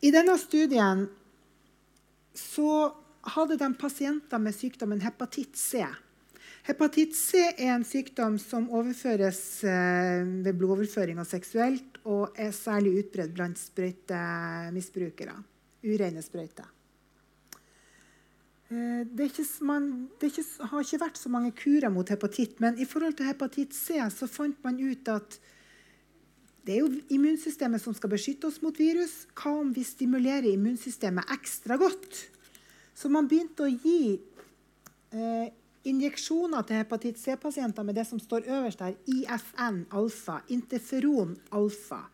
I 0.04 0.12
denne 0.12 0.36
studien 0.38 1.06
så 2.36 2.92
hadde 3.34 3.58
de 3.58 3.70
pasienter 3.80 4.42
med 4.42 4.56
sykdommen 4.56 5.02
hepatitt 5.02 5.56
C. 5.58 5.86
Hepatitt 6.68 7.16
C 7.16 7.40
er 7.58 7.74
en 7.74 7.88
sykdom 7.88 8.38
som 8.40 8.70
overføres 8.72 9.42
eh, 9.68 10.24
ved 10.46 10.60
blodoverføring 10.60 11.20
og 11.20 11.28
seksuelt 11.28 12.00
og 12.04 12.36
er 12.40 12.54
særlig 12.56 12.98
utbredt 13.02 13.34
blant 13.36 13.60
sprøytemisbrukere. 13.60 15.36
Ureine 15.84 16.24
sprøyter. 16.24 16.68
Eh, 18.74 19.06
det, 19.06 19.30
ikke, 19.30 19.46
man, 19.68 19.90
det 20.20 20.32
ikke, 20.32 20.46
har 20.72 20.86
ikke 20.86 21.02
vært 21.04 21.20
så 21.20 21.32
mange 21.32 21.52
kurer 21.58 21.92
mot 21.94 22.10
hepatitt, 22.10 22.60
men 22.64 22.80
i 22.82 22.88
forhold 22.90 23.18
til 23.20 23.28
hepatitt 23.30 23.76
C 23.78 24.00
så 24.14 24.30
fant 24.30 24.58
man 24.66 24.80
ut 24.82 25.10
at 25.12 25.38
det 26.64 26.78
er 26.78 26.86
jo 26.86 27.02
immunsystemet 27.12 27.84
som 27.84 27.96
skal 27.96 28.14
beskytte 28.14 28.48
oss 28.48 28.62
mot 28.64 28.78
virus. 28.80 29.26
Hva 29.36 29.52
om 29.60 29.74
vi 29.76 29.84
stimulerer 29.84 30.48
immunsystemet 30.54 31.34
ekstra 31.36 31.76
godt? 31.82 32.22
Så 32.96 33.12
man 33.12 33.28
begynte 33.28 33.66
å 33.66 33.74
gi 33.74 34.16
eh, 35.12 35.52
injeksjoner 35.84 36.64
til 36.64 36.80
hepatitt 36.80 37.20
C-pasienter 37.20 37.84
med 37.84 38.00
det 38.00 38.08
som 38.08 38.22
står 38.22 38.48
øverst 38.48 38.86
her, 38.86 38.96
IFN-alfa, 39.12 40.40
interferon 40.56 41.36
alfa. 41.52 42.06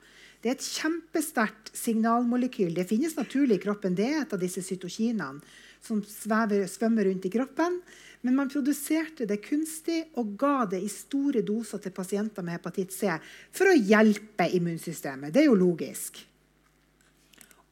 Det 0.41 0.49
er 0.49 0.57
et 0.57 0.65
kjempesterkt 0.65 1.69
signalmolekyl. 1.77 2.73
Det 2.73 2.87
finnes 2.89 3.17
naturlig 3.19 3.59
i 3.59 3.63
kroppen. 3.67 3.93
Det 3.93 4.07
er 4.07 4.21
et 4.23 4.33
av 4.33 4.41
disse 4.41 4.63
cytokinene 4.65 5.43
som 5.83 6.01
svever, 6.05 6.67
svømmer 6.69 7.07
rundt 7.09 7.27
i 7.27 7.33
kroppen. 7.33 7.79
Men 8.21 8.35
man 8.35 8.49
produserte 8.51 9.27
det 9.27 9.39
kunstig 9.45 10.01
og 10.19 10.33
ga 10.39 10.65
det 10.67 10.81
i 10.83 10.89
store 10.91 11.43
doser 11.45 11.79
til 11.83 11.93
pasienter 11.95 12.43
med 12.43 12.57
hepatitt 12.57 12.91
C 12.91 13.13
for 13.55 13.71
å 13.71 13.77
hjelpe 13.77 14.49
immunsystemet. 14.57 15.31
Det 15.31 15.45
er 15.45 15.47
jo 15.47 15.59
logisk. 15.59 16.19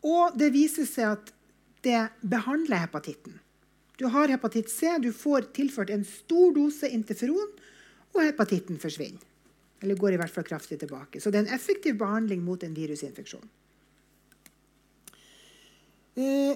Og 0.07 0.37
det 0.39 0.53
viser 0.55 0.87
seg 0.87 1.17
at 1.17 1.33
det 1.83 1.99
behandler 2.23 2.85
hepatitten. 2.85 3.35
Du 3.97 4.05
har 4.13 4.29
hepatitt 4.31 4.69
C, 4.69 4.91
du 5.01 5.09
får 5.11 5.49
tilført 5.57 5.91
en 5.91 6.05
stor 6.05 6.53
dose 6.55 6.89
interferon, 6.93 7.49
og 8.13 8.23
hepatitten 8.23 8.79
forsvinner. 8.81 9.23
Eller 9.81 9.97
går 9.99 10.15
i 10.15 10.19
hvert 10.21 10.33
fall 10.33 10.45
kraftig 10.45 10.79
tilbake. 10.81 11.19
Så 11.21 11.29
det 11.29 11.41
er 11.41 11.47
en 11.47 11.55
effektiv 11.57 11.97
behandling 11.99 12.41
mot 12.45 12.63
en 12.63 12.73
virusinfeksjon. 12.77 13.45
Eh, 16.17 16.55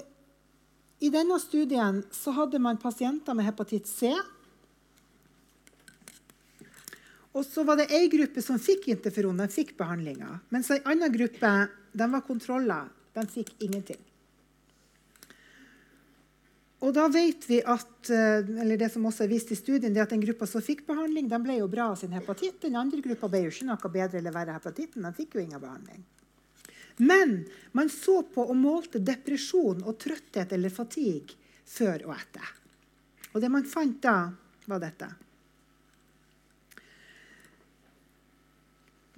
i 1.02 1.10
denne 1.10 1.38
studien 1.42 1.98
hadde 2.36 2.60
man 2.62 2.78
pasienter 2.78 3.34
med 3.34 3.48
hepatitt 3.48 3.90
C. 3.90 4.12
Og 7.32 7.44
så 7.48 7.64
var 7.66 7.80
det 7.80 7.88
ei 7.96 8.06
gruppe 8.12 8.44
som 8.44 8.60
fikk 8.60 8.90
interferon, 8.92 9.40
de 9.40 9.48
fikk 9.50 9.74
behandlinga. 9.78 10.36
Mens 10.54 10.70
ei 10.70 10.82
anna 10.86 11.08
gruppe 11.10 11.52
de 11.92 12.08
var 12.14 12.24
kontroller. 12.26 12.90
De 13.12 13.26
fikk 13.28 13.54
ingenting. 13.64 14.00
Og 16.82 16.90
da 16.94 17.04
vet 17.12 17.44
vi 17.46 17.60
at, 17.62 18.10
eh, 18.10 18.42
eller 18.62 18.78
det 18.78 18.90
som 18.92 19.04
også 19.06 19.24
er 19.24 19.30
vist 19.30 19.52
i 19.54 19.58
studien, 19.58 19.92
det 19.94 20.02
at 20.02 20.10
den 20.10 20.22
gruppa 20.22 20.48
som 20.50 20.62
fikk 20.62 20.86
behandling, 20.86 21.28
de 21.30 21.38
ble 21.38 21.60
jo 21.60 21.68
bra 21.70 21.92
av 21.92 21.98
sin 22.00 22.14
hepatitt. 22.14 22.60
Den 22.60 22.76
andre 22.76 23.02
gruppa 23.04 23.30
ble 23.30 23.44
jo 23.44 23.52
ikke 23.52 23.68
noe 23.68 23.92
bedre 23.92 24.18
eller 24.18 24.34
verre 24.34 24.56
hepatitten. 24.56 25.02
De 25.02 25.12
fikk 25.14 25.36
jo 25.36 25.44
ingen 25.44 25.62
behandling. 25.62 26.02
Men 26.98 27.42
man 27.72 27.90
så 27.92 28.20
på 28.22 28.44
og 28.44 28.58
målte 28.58 29.00
depresjon 29.02 29.82
og 29.86 29.98
trøtthet 30.02 30.52
eller 30.52 30.72
fatigue 30.72 31.38
før 31.68 32.08
og 32.08 32.16
etter. 32.18 32.54
Og 33.32 33.40
det 33.40 33.52
man 33.52 33.68
fant 33.68 34.00
da, 34.04 34.16
var 34.68 34.82
dette. 34.82 35.08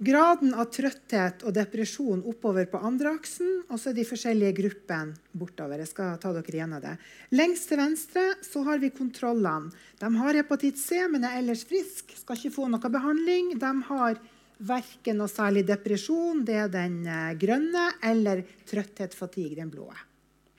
Graden 0.05 0.51
av 0.59 0.67
trøtthet 0.75 1.45
og 1.47 1.53
depresjon 1.55 2.19
oppover 2.27 2.65
på 2.67 2.81
andre 2.83 3.13
aksen, 3.15 3.61
og 3.71 3.79
så 3.79 3.93
er 3.93 3.95
de 3.95 4.03
forskjellige 4.03 4.55
gruppene 4.57 5.15
bortover. 5.31 5.79
Jeg 5.79 5.91
skal 5.93 6.17
ta 6.19 6.33
dere 6.35 6.51
igjen 6.51 6.75
av 6.75 6.81
det. 6.83 6.95
Lengst 7.31 7.69
til 7.71 7.79
venstre 7.79 8.25
så 8.43 8.65
har 8.67 8.81
vi 8.83 8.91
kontrollene. 8.91 9.71
De 10.01 10.09
har 10.19 10.35
hepatitt 10.35 10.81
C, 10.81 10.99
men 11.07 11.23
er 11.23 11.37
ellers 11.39 11.63
friske. 11.67 12.19
Skal 12.19 12.41
ikke 12.41 12.57
få 12.57 12.67
noe 12.67 12.91
behandling. 12.91 13.53
De 13.61 13.71
har 13.87 14.19
verken 14.57 15.19
noe 15.19 15.31
særlig 15.31 15.65
depresjon, 15.67 16.43
det 16.47 16.57
er 16.63 16.71
den 16.71 17.01
eh, 17.07 17.35
grønne, 17.39 17.89
eller 18.03 18.43
trøtthet, 18.67 19.15
fatigue, 19.17 19.57
den 19.57 19.71
blå. 19.73 19.89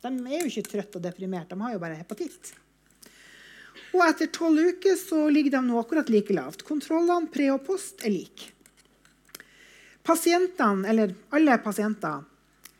De 0.04 0.12
er 0.12 0.44
jo 0.44 0.50
ikke 0.50 0.70
trøtte 0.70 1.00
og 1.00 1.04
deprimerte, 1.06 1.56
de 1.56 1.64
har 1.64 1.74
jo 1.74 1.82
bare 1.82 1.98
hepatitt. 1.98 2.52
Og 3.96 4.02
etter 4.04 4.28
tolv 4.34 4.60
uker 4.74 4.96
så 5.00 5.26
ligger 5.32 5.56
de 5.56 5.62
nå 5.66 5.80
akkurat 5.80 6.10
like 6.12 6.34
lavt. 6.36 6.66
Kontrollene 6.68 7.30
pre 7.32 7.48
og 7.54 7.62
post 7.66 8.04
er 8.04 8.12
like. 8.12 8.52
Pasientene, 10.06 10.86
eller 10.86 11.14
alle 11.34 11.56
pasienter 11.58 12.22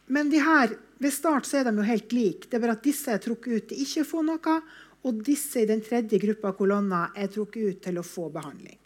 Men 0.07 0.29
de 0.31 0.39
her, 0.39 0.77
ved 1.03 1.11
start 1.11 1.47
så 1.49 1.59
er 1.59 1.65
de 1.67 1.75
jo 1.75 1.87
helt 1.87 2.13
like. 2.15 2.47
Det 2.47 2.59
er 2.59 2.63
bare 2.63 2.77
at 2.77 2.85
disse 2.85 3.11
er 3.11 3.23
trukket 3.23 3.53
ut 3.53 3.69
til 3.71 3.81
ikke 3.83 4.05
å 4.05 4.11
få 4.13 4.23
noe, 4.23 4.59
og 5.07 5.23
disse 5.27 5.63
i 5.63 5.69
den 5.69 5.83
tredje 5.83 6.21
gruppa 6.23 6.53
kolonner 6.55 7.17
er 7.17 7.31
trukket 7.33 7.63
ut 7.63 7.81
til 7.83 7.99
å 7.99 8.07
få 8.07 8.29
behandling. 8.35 8.79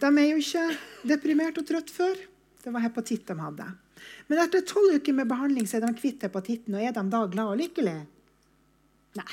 De 0.00 0.08
er 0.08 0.30
jo 0.30 0.40
ikke 0.40 0.64
deprimert 1.08 1.58
og 1.60 1.66
trøtt 1.68 1.92
før. 1.92 2.16
Det 2.60 2.72
var 2.72 2.84
hepatitt 2.84 3.26
de 3.28 3.36
hadde. 3.40 3.68
Men 4.28 4.40
etter 4.42 4.64
tolv 4.68 4.96
uker 4.96 5.16
med 5.16 5.28
behandling 5.28 5.68
så 5.68 5.78
er 5.78 5.86
de 5.86 5.96
kvitt 5.98 6.24
hepatitten. 6.24 6.76
Og 6.76 6.84
er 6.84 6.94
de 6.96 7.04
da 7.12 7.22
glad 7.28 7.52
og 7.52 7.60
lykkelige? 7.60 8.04
Nei. 9.20 9.32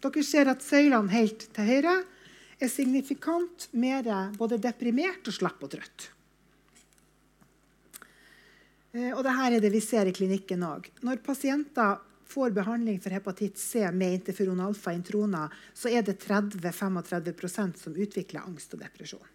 Dere 0.00 0.24
ser 0.24 0.48
at 0.50 0.64
søylene 0.64 1.12
helt 1.12 1.44
til 1.54 1.68
høyre 1.68 1.98
er 2.60 2.70
signifikant 2.72 3.68
mer 3.76 4.06
både 4.36 4.58
deprimert 4.60 5.28
og 5.28 5.36
slapp 5.36 5.62
og 5.64 5.72
trøtt. 5.74 6.10
Eh, 8.96 9.12
og 9.14 9.22
dette 9.22 9.46
er 9.46 9.60
det 9.62 9.72
vi 9.72 9.82
ser 9.84 10.08
i 10.08 10.14
klinikken 10.14 10.64
òg. 10.66 10.88
Når 11.06 11.22
pasienter 11.24 12.00
får 12.30 12.54
behandling 12.56 13.00
for 13.02 13.14
hepatitt 13.14 13.58
C 13.58 13.82
med 13.90 14.20
interferon 14.20 14.62
alfa 14.62 14.94
introna, 14.94 15.48
så 15.74 15.90
er 15.90 16.06
det 16.06 16.20
30-35% 16.22 17.84
som 17.84 17.96
utvikler 17.98 18.46
angst 18.46 18.74
og 18.74 18.82
depresjon. 18.84 19.28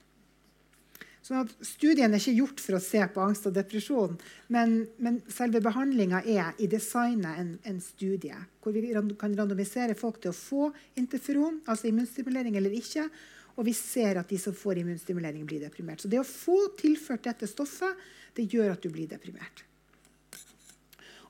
Så 1.26 1.40
studien 1.66 2.14
er 2.14 2.22
ikke 2.22 2.38
gjort 2.38 2.60
for 2.62 2.78
å 2.78 2.84
se 2.86 3.00
på 3.10 3.22
angst 3.24 3.48
og 3.50 3.56
depresjon, 3.56 4.12
men, 4.54 4.76
men 5.02 5.18
selve 5.34 5.58
behandlinga 5.66 6.20
er 6.22 6.52
i 6.62 6.68
designet 6.70 7.40
en, 7.42 7.56
en, 7.66 7.80
studie 7.82 8.38
hvor 8.62 8.76
vi 8.76 8.92
kan 9.18 9.34
randomisere 9.34 9.98
folk 9.98 10.20
til 10.22 10.30
å 10.30 10.38
få 10.38 10.68
interferon, 11.02 11.64
altså 11.66 11.90
immunstimulering 11.90 12.60
eller 12.60 12.78
ikke, 12.78 13.08
og 13.56 13.66
vi 13.66 13.74
ser 13.74 14.20
at 14.22 14.30
de 14.30 14.38
som 14.38 14.54
får 14.54 14.84
immunstimulering, 14.84 15.48
blir 15.50 15.64
deprimert. 15.66 16.04
Så 16.04 16.12
det 16.12 16.22
å 16.22 16.28
få 16.28 16.60
tilført 16.78 17.26
dette 17.26 17.50
stoffet, 17.50 17.98
det 18.38 18.46
gjør 18.52 18.76
at 18.76 18.86
du 18.86 18.92
blir 18.94 19.10
deprimert. 19.10 19.66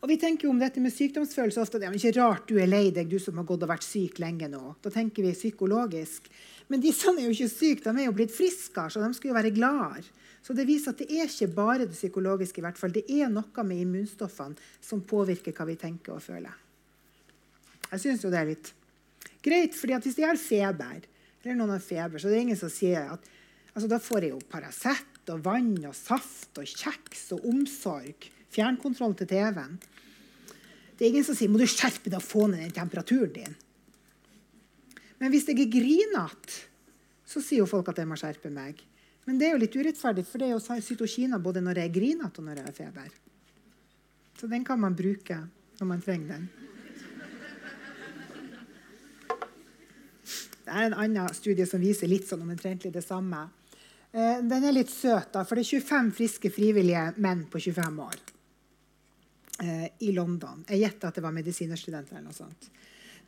Og 0.05 0.11
vi 0.11 0.19
tenker 0.21 0.45
jo 0.45 0.51
om 0.53 0.59
dette 0.61 0.77
med 0.77 0.93
sykdomsfølelse 0.93 1.63
ofte 1.63 1.79
det 1.81 1.87
er 1.87 1.95
ikke 1.97 2.19
rart 2.19 2.43
du 2.45 2.59
er 2.61 2.69
lei 2.69 2.91
deg, 2.93 3.09
du 3.09 3.17
som 3.17 3.39
har 3.41 3.45
gått 3.49 3.63
og 3.65 3.71
vært 3.71 3.87
syk 3.87 4.19
lenge 4.21 4.45
nå. 4.51 4.75
Da 4.85 4.91
tenker 4.93 5.25
vi 5.25 5.31
psykologisk. 5.33 6.27
Men 6.69 6.83
disse 6.83 7.09
er 7.09 7.23
jo 7.23 7.31
ikke 7.33 7.49
syke, 7.49 7.81
de 7.81 8.03
er 8.03 8.05
jo 8.05 8.13
blitt 8.13 8.35
friskere, 8.35 8.91
så 8.93 9.01
de 9.01 9.09
skal 9.17 9.31
jo 9.31 9.37
være 9.39 9.51
gladere. 9.55 10.05
Så 10.45 10.53
det 10.53 10.67
viser 10.69 10.93
at 10.93 11.01
det 11.01 11.07
er 11.09 11.25
ikke 11.25 11.47
bare 11.55 11.87
det 11.89 11.97
psykologiske. 11.97 12.61
i 12.61 12.65
hvert 12.67 12.77
fall. 12.77 12.93
Det 12.93 13.01
er 13.09 13.31
noe 13.33 13.65
med 13.65 13.81
immunstoffene 13.81 14.61
som 14.77 15.01
påvirker 15.01 15.57
hva 15.57 15.65
vi 15.71 15.77
tenker 15.81 16.13
og 16.13 16.21
føler. 16.21 16.53
Jeg 17.89 18.03
syns 18.05 18.27
jo 18.27 18.29
det 18.29 18.43
er 18.43 18.51
litt 18.51 18.71
greit, 19.41 19.73
fordi 19.73 19.97
hvis 20.05 20.21
jeg 20.21 20.29
har 20.29 20.37
feber, 20.37 21.01
eller 21.41 21.57
noen 21.57 21.73
har 21.73 21.81
feber, 21.81 22.21
så 22.21 22.29
det 22.29 22.37
er 22.37 22.45
ingen 22.45 22.61
som 22.61 22.69
sier 22.69 23.09
at 23.17 23.25
altså, 23.73 23.89
Da 23.89 23.97
får 23.97 24.21
jeg 24.21 24.35
jo 24.35 24.45
Paracet 24.53 25.33
og 25.33 25.41
vann 25.49 25.81
og 25.81 25.97
saft 25.97 26.61
og 26.61 26.69
kjeks 26.69 27.31
og 27.33 27.49
omsorg. 27.49 28.29
Fjernkontroll 28.53 29.17
til 29.17 29.33
TV-en. 29.33 29.79
Det 30.95 31.05
er 31.05 31.11
ingen 31.11 31.27
som 31.27 31.35
sier 31.35 31.51
må 31.51 31.59
du 31.59 31.67
skjerpe 31.67 32.09
deg 32.09 32.19
og 32.21 32.23
få 32.23 32.47
ned 32.47 32.63
den 32.63 32.75
temperaturen 32.75 33.33
din. 33.35 33.55
Men 35.19 35.31
hvis 35.31 35.47
jeg 35.49 35.59
er 35.59 35.71
grinete, 35.71 36.61
så 37.25 37.41
sier 37.43 37.63
jo 37.63 37.69
folk 37.69 37.89
at 37.91 37.99
jeg 37.99 38.07
må 38.07 38.17
skjerpe 38.19 38.51
meg. 38.53 38.79
Men 39.25 39.39
det 39.39 39.47
er 39.47 39.55
jo 39.55 39.61
litt 39.63 39.75
urettferdig, 39.75 40.25
for 40.27 40.41
det 40.41 40.49
er 40.49 40.53
jo 40.53 40.81
cytokiner 40.85 41.41
både 41.41 41.63
når 41.65 41.81
jeg 41.81 41.89
er 41.89 41.95
grinete 41.95 42.41
og 42.41 42.47
når 42.47 42.61
jeg 42.61 42.67
har 42.67 42.77
feber. 42.77 43.15
Så 44.39 44.47
den 44.51 44.63
kan 44.67 44.79
man 44.79 44.95
bruke 44.95 45.39
når 45.79 45.89
man 45.89 46.03
trenger 46.03 46.35
den. 46.35 46.47
Det 50.65 50.73
er 50.73 50.87
en 50.87 50.97
annen 50.97 51.35
studie 51.37 51.65
som 51.69 51.81
viser 51.81 52.09
litt 52.09 52.25
sånn 52.27 52.41
omtrentlig 52.45 52.89
det 52.93 53.03
samme. 53.05 53.43
Eh, 54.09 54.39
den 54.41 54.63
er 54.65 54.73
litt 54.73 54.89
søt, 54.89 55.29
da, 55.33 55.43
for 55.45 55.57
det 55.57 55.65
er 55.65 55.83
25 55.83 56.09
friske 56.17 56.49
frivillige 56.53 57.11
menn 57.21 57.43
på 57.51 57.61
25 57.61 57.99
år 58.01 58.34
eh, 59.63 59.87
i 59.99 60.11
London. 60.15 60.63
Jeg 60.69 60.83
gjetter 60.83 61.09
at 61.09 61.19
det 61.19 61.23
var 61.25 61.35
medisinerstudenter. 61.35 62.17
eller 62.17 62.29
noe 62.29 62.37
sånt. 62.37 62.69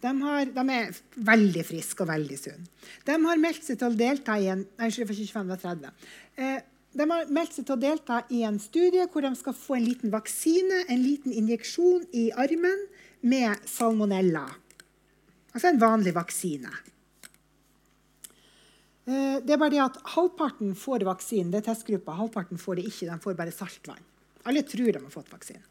De, 0.01 0.11
har, 0.21 0.49
de, 0.53 0.63
er 0.69 0.97
veldig 1.25 1.63
friske 1.65 2.03
og 2.05 2.09
veldig 2.11 2.37
sunne. 2.37 2.67
De 3.05 3.15
har 3.23 3.39
meldt 3.41 3.65
seg 3.65 3.79
til 3.79 3.89
å 3.89 3.97
delta 3.97 4.35
i 4.37 4.49
en, 4.53 4.65
nei, 4.77 4.89
25, 4.93 5.55
30. 5.63 6.09
Eh, 6.37 6.59
de 6.97 7.05
har 7.09 7.31
meldt 7.33 7.55
seg 7.57 7.65
til 7.65 7.75
å 7.75 7.81
delta 7.81 8.19
i 8.33 8.43
en 8.47 8.59
studie 8.61 9.07
hvor 9.11 9.25
de 9.25 9.33
skal 9.37 9.55
få 9.57 9.77
en 9.77 9.87
liten 9.87 10.13
vaksine, 10.13 10.83
en 10.87 11.01
liten 11.01 11.33
injeksjon 11.33 12.05
i 12.17 12.29
armen 12.37 12.85
med 13.25 13.65
salmonella. 13.69 14.45
Altså 15.53 15.71
en 15.71 15.81
vanlig 15.81 16.13
vaksine. 16.13 16.71
Eh, 19.07 19.39
det 19.41 19.55
er 19.55 19.61
bare 19.61 19.73
det 19.73 19.81
at 19.81 19.97
Halvparten 20.13 20.75
får 20.77 21.07
vaksinen. 21.07 21.51
det 21.51 21.63
er 21.63 21.71
testgruppa, 21.71 22.17
halvparten 22.19 22.61
får 22.61 22.77
det 22.77 22.85
ikke. 22.91 23.09
De 23.09 23.19
får 23.23 23.39
bare 23.39 23.55
saltvann. 23.55 24.05
Alle 24.45 24.61
tror 24.61 24.91
de 24.91 25.01
har 25.01 25.11
fått 25.11 25.33
vaksinen. 25.33 25.65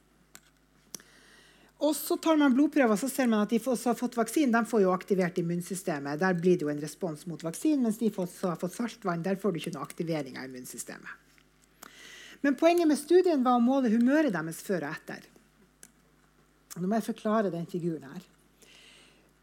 Og 1.85 1.93
så 1.97 2.17
tar 2.17 2.39
man 2.41 2.55
blodprøver 2.57 2.97
så 2.97 3.09
ser 3.13 3.29
man 3.29 3.43
at 3.45 3.53
de 3.53 3.59
som 3.61 3.77
har 3.77 3.99
fått 3.99 4.17
vaksinen, 4.17 4.55
de 4.55 4.71
får 4.71 4.83
jo 4.87 4.95
aktivert 4.95 5.37
immunsystemet. 5.39 6.21
Der 6.23 6.39
blir 6.39 6.57
det 6.57 6.65
jo 6.65 6.73
en 6.73 6.81
respons 6.81 7.27
mot 7.29 7.43
vaksinen, 7.45 7.85
mens 7.85 8.01
de 8.01 8.09
som 8.15 8.49
har 8.49 8.61
fått 8.61 8.79
saltvann, 8.79 9.25
der 9.27 9.37
får 9.37 9.53
du 9.53 9.61
ikke 9.61 9.75
noe 9.75 9.85
aktivering 9.85 10.39
av 10.41 10.49
immunsystemet. 10.49 11.93
Men 12.41 12.57
poenget 12.57 12.89
med 12.89 13.01
studien 13.01 13.45
var 13.45 13.59
å 13.59 13.65
måle 13.65 13.93
humøret 13.93 14.33
deres 14.33 14.63
før 14.65 14.89
og 14.89 14.97
etter. 14.97 15.29
Nå 16.77 16.89
må 16.89 16.99
jeg 16.99 17.09
forklare 17.11 17.53
den 17.53 17.69
figuren 17.69 18.09
her. 18.09 18.25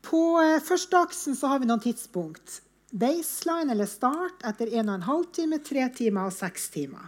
På 0.03 0.41
eh, 0.41 0.61
første 0.61 0.99
aksen 1.05 1.37
så 1.37 1.49
har 1.51 1.61
vi 1.61 1.69
noen 1.69 1.81
tidspunkt. 1.83 2.61
Baseline 2.93 3.73
eller 3.73 3.89
start 3.89 4.43
etter 4.45 4.69
1 4.69 4.89
12 5.05 5.29
time, 5.37 5.61
3 5.61 5.87
timer 6.01 6.29
og 6.29 6.35
6 6.35 6.69
timer. 6.73 7.07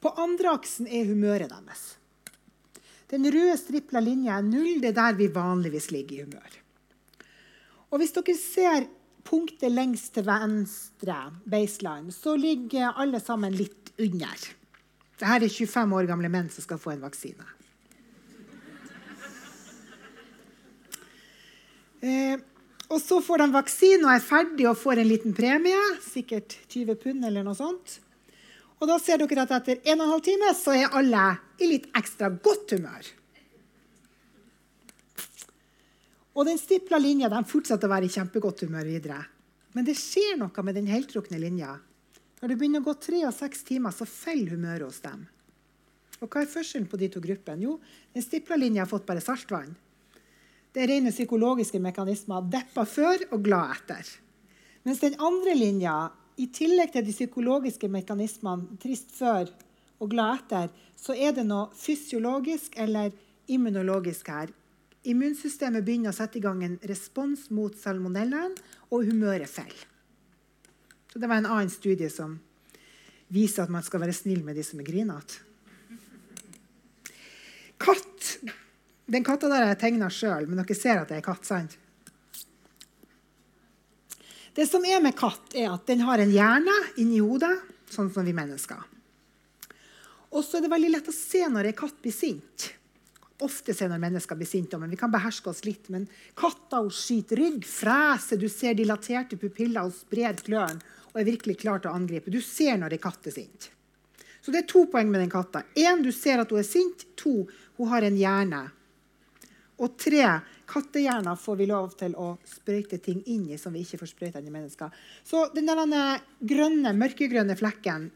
På 0.00 0.12
andre 0.20 0.52
aksen 0.54 0.86
er 0.86 1.08
humøret 1.08 1.50
deres. 1.50 1.97
Den 3.08 3.24
røde 3.32 3.56
stripla 3.56 4.02
linja 4.04 4.36
er 4.36 4.44
null. 4.44 4.80
Det 4.82 4.92
er 4.92 4.98
der 4.98 5.18
vi 5.18 5.30
vanligvis 5.32 5.90
ligger 5.94 6.16
i 6.16 6.24
humør. 6.26 6.56
Og 7.88 8.02
hvis 8.02 8.12
dere 8.16 8.36
ser 8.36 8.88
punktet 9.28 9.72
lengst 9.72 10.12
til 10.16 10.26
venstre, 10.28 11.18
baseline, 11.48 12.12
så 12.12 12.36
ligger 12.36 12.96
alle 13.00 13.20
sammen 13.20 13.56
litt 13.56 13.92
under. 13.98 14.48
Dette 15.18 15.30
er 15.34 15.48
25 15.48 15.96
år 15.96 16.08
gamle 16.08 16.30
menn 16.32 16.50
som 16.52 16.64
skal 16.64 16.80
få 16.80 16.94
en 16.94 17.06
vaksine. 17.06 17.54
Eh, 21.98 22.38
og 22.88 23.00
så 23.02 23.18
får 23.24 23.42
de 23.42 23.48
vaksine 23.56 24.06
og 24.06 24.12
er 24.12 24.22
ferdig 24.22 24.68
og 24.70 24.78
får 24.78 25.00
en 25.02 25.08
liten 25.08 25.34
premie, 25.34 25.80
sikkert 26.04 26.54
20 26.70 27.00
pund 27.02 27.26
eller 27.26 27.44
noe 27.44 27.58
sånt. 27.58 27.98
Og 28.78 28.86
da 28.86 28.98
ser 29.02 29.18
dere 29.18 29.44
at 29.44 29.54
etter 29.58 29.80
1 29.82 30.04
12 30.04 30.20
time 30.26 30.50
så 30.54 30.74
er 30.76 30.94
alle 30.94 31.24
i 31.58 31.70
litt 31.70 31.88
ekstra 31.98 32.30
godt 32.30 32.76
humør. 32.76 33.08
Og 36.38 36.46
den 36.46 36.60
stipla 36.60 37.00
linja 37.02 37.30
de 37.32 37.40
fortsetter 37.50 37.88
å 37.88 37.92
være 37.96 38.06
i 38.06 38.14
kjempegodt 38.14 38.62
humør 38.62 38.86
videre. 38.86 39.18
Men 39.74 39.86
det 39.86 39.96
skjer 39.98 40.38
noe 40.38 40.62
med 40.64 40.78
den 40.78 40.86
heltrukne 40.90 41.40
linja. 41.42 41.74
Når 42.38 42.52
det 42.52 42.56
begynner 42.60 42.84
å 42.84 42.86
gå 42.86 42.94
tre 43.02 43.24
og 43.26 43.34
seks 43.34 43.64
timer, 43.66 43.90
så 43.90 44.06
faller 44.06 44.54
humøret 44.54 44.86
hos 44.86 45.02
dem. 45.02 45.26
Og 46.22 46.30
hva 46.30 46.44
er 46.44 46.50
forskjellen 46.50 46.86
på 46.90 46.98
de 47.00 47.08
to 47.10 47.22
gruppene? 47.22 47.66
Jo, 47.66 47.76
den 48.14 48.22
stipla 48.22 48.58
linja 48.58 48.84
har 48.84 48.90
fått 48.90 49.06
bare 49.06 49.22
saltvann. 49.22 49.74
Det 50.70 50.84
er 50.84 50.90
rene 50.92 51.10
psykologiske 51.10 51.80
mekanismer. 51.82 52.46
Deppa 52.46 52.84
før 52.86 53.24
og 53.32 53.42
glad 53.42 53.74
etter. 53.74 54.10
Mens 54.86 55.02
den 55.02 55.18
andre 55.18 55.54
linja, 55.58 55.96
i 56.38 56.46
tillegg 56.54 56.92
til 56.94 57.06
de 57.06 57.14
psykologiske 57.14 57.90
mekanismene 57.90 58.78
trist 58.82 59.10
før 59.16 59.50
og 59.98 60.12
glad 60.12 60.42
etter, 60.42 60.70
så 60.98 61.14
er 61.14 61.34
det 61.34 61.44
noe 61.48 61.72
fysiologisk 61.74 62.78
eller 62.78 63.12
immunologisk 63.50 64.30
her. 64.30 64.52
Immunsystemet 65.08 65.84
begynner 65.86 66.12
å 66.12 66.16
sette 66.18 66.38
i 66.38 66.44
gang 66.44 66.62
en 66.64 66.78
respons 66.86 67.48
mot 67.54 67.74
salmonellaen, 67.78 68.54
og 68.88 69.04
humøret 69.04 69.50
faller. 69.50 69.82
Det 71.12 71.26
var 71.26 71.40
en 71.40 71.50
annen 71.50 71.72
studie 71.72 72.08
som 72.12 72.38
viser 73.34 73.64
at 73.64 73.72
man 73.72 73.84
skal 73.84 74.00
være 74.00 74.16
snill 74.16 74.40
med 74.46 74.56
de 74.56 74.64
som 74.64 74.80
er 74.80 74.86
grinete. 74.86 75.42
Katt 77.78 78.38
den 79.08 79.24
katta 79.24 79.48
der 79.48 79.62
har 79.62 79.70
jeg 79.72 79.80
tegna 79.80 80.10
sjøl, 80.12 80.44
men 80.48 80.60
dere 80.60 80.74
ser 80.76 81.00
at 81.00 81.08
det 81.08 81.22
er 81.22 81.24
katt. 81.24 81.46
sant? 81.48 81.78
Det 84.58 84.66
som 84.66 84.82
er 84.82 84.98
med 84.98 85.14
katt, 85.14 85.52
er 85.54 85.68
at 85.70 85.84
den 85.86 86.00
har 86.02 86.18
en 86.18 86.32
hjerne 86.34 86.72
inni 86.98 87.20
hodet, 87.22 87.52
sånn 87.94 88.08
som 88.10 88.24
vi 88.26 88.32
mennesker. 88.34 88.80
Og 90.34 90.42
så 90.42 90.58
er 90.58 90.64
det 90.64 90.70
veldig 90.72 90.90
lett 90.96 91.10
å 91.12 91.14
se 91.14 91.44
når 91.46 91.68
en 91.70 91.76
katt 91.78 92.00
blir 92.02 92.14
sint. 92.16 92.64
Ofte 93.46 93.70
se 93.70 93.86
når 93.86 94.00
mennesker 94.02 94.34
blir 94.34 94.50
sinte, 94.50 94.80
men 94.82 94.90
vi 94.90 94.98
kan 94.98 95.12
beherske 95.14 95.52
oss 95.52 95.62
litt. 95.62 95.86
Men 95.94 96.08
katta 96.34 96.80
skyter 96.90 97.38
rygg, 97.38 97.62
freser, 97.70 98.40
du 98.42 98.48
ser 98.50 98.74
dilaterte 98.74 99.38
pupiller 99.38 99.86
og 99.86 99.94
sprer 99.94 100.34
klørne 100.42 100.82
og 101.12 101.20
er 101.22 101.28
virkelig 101.30 101.60
klar 101.62 101.78
til 101.78 101.92
å 101.92 101.94
angripe. 101.94 102.34
Du 102.34 102.42
ser 102.42 102.80
når 102.82 102.96
en 102.96 103.04
katt 103.06 103.30
er 103.30 103.36
sint. 103.38 103.70
Så 104.42 104.50
det 104.50 104.64
er 104.64 104.68
to 104.74 104.88
poeng 104.90 105.06
med 105.06 105.22
den 105.22 105.30
katta. 105.30 105.62
Én, 105.78 106.02
du 106.02 106.10
ser 106.10 106.42
at 106.42 106.50
hun 106.50 106.58
er 106.58 106.66
sint. 106.66 107.06
To, 107.22 107.44
hun 107.78 107.94
har 107.94 108.02
en 108.02 108.18
hjerne 108.18 108.64
og 109.78 109.94
tre, 110.00 110.24
kattehjerner 110.68 111.36
får 111.40 111.56
vi 111.56 111.66
lov 111.70 111.92
til 111.98 112.14
å 112.20 112.30
sprøyte 112.46 113.00
ting 113.02 113.22
inn 113.26 113.48
i 113.50 113.58
som 113.60 113.74
vi 113.74 113.82
ikke 113.84 114.00
får 114.02 114.12
sprøyta 114.12 114.42
inn 114.42 114.50
i 114.50 114.54
mennesker. 114.54 114.92
Så 115.24 115.46
den 115.54 115.70
der 115.70 116.20
grønne, 116.40 116.92
mørkegrønne 116.96 117.56
flekken 117.58 118.10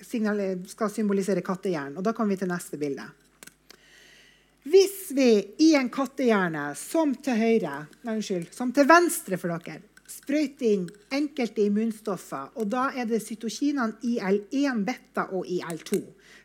skal 0.00 0.92
symbolisere 0.92 1.44
kattehjernen. 1.44 1.98
Og 2.00 2.06
da 2.06 2.14
kommer 2.16 2.34
vi 2.34 2.40
til 2.40 2.50
neste 2.50 2.80
bilde. 2.80 3.04
Hvis 4.70 5.10
vi 5.16 5.30
i 5.64 5.70
en 5.76 5.88
kattehjerne 5.92 6.70
som 6.76 7.14
til 7.24 7.38
høyre, 7.40 7.84
nei, 8.04 8.18
unnskyld, 8.18 8.50
som 8.52 8.72
til 8.76 8.88
venstre 8.88 9.38
for 9.40 9.52
dere, 9.56 9.80
sprøyter 10.10 10.66
inn 10.68 10.88
enkelte 11.16 11.64
immunstoffer, 11.64 12.50
og 12.58 12.68
da 12.72 12.90
er 12.92 13.08
det 13.08 13.22
cytokinene 13.24 14.00
IL1 14.04 14.82
beta 14.84 15.28
og 15.36 15.48
IL2 15.48 16.00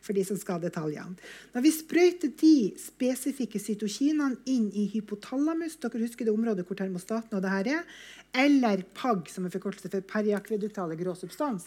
for 0.06 0.16
de 0.16 0.24
som 0.26 0.38
skal 0.38 0.62
detaljene. 0.62 1.16
Når 1.54 1.64
vi 1.64 1.72
sprøyter 1.74 2.34
de 2.40 2.54
spesifikke 2.80 3.60
cytokinene 3.62 4.38
inn 4.50 4.68
i 4.70 4.86
hypotalamus, 4.94 5.78
dere 5.82 6.04
husker 6.04 6.28
det 6.28 6.34
området 6.34 6.66
hvor 6.66 6.78
termostaten 6.78 7.38
og 7.38 7.42
det 7.44 7.52
her 7.52 7.72
er, 7.80 7.98
eller 8.46 8.86
PAG, 8.96 9.26
som 9.32 9.48
er 9.48 9.54
forkortelse 9.54 9.90
for 9.92 10.06
periakveduktale 10.14 10.98
grå 11.00 11.16
substans, 11.18 11.66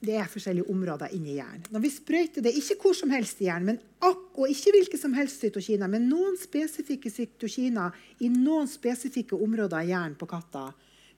det 0.00 0.14
er 0.16 0.28
forskjellige 0.32 0.70
områder 0.72 1.12
inni 1.12 1.34
hjernen. 1.36 1.66
Når 1.68 1.82
vi 1.84 1.90
sprøyter 1.92 2.44
det 2.44 2.54
ikke 2.56 2.78
hvor 2.80 2.94
som 2.96 3.10
helst 3.12 3.42
i 3.42 3.48
hjernen, 3.50 3.76
og 4.06 4.46
ikke 4.48 4.72
hvilke 4.72 5.00
som 5.00 5.12
helst 5.16 5.42
cytokiner, 5.44 5.90
men 5.92 6.08
noen 6.08 6.38
spesifikke 6.40 7.12
cytokiner 7.12 7.92
i 8.24 8.30
noen 8.32 8.70
spesifikke 8.70 9.36
områder 9.36 9.84
i 9.84 9.90
hjernen 9.92 10.16
på 10.16 10.28
katta, 10.30 10.70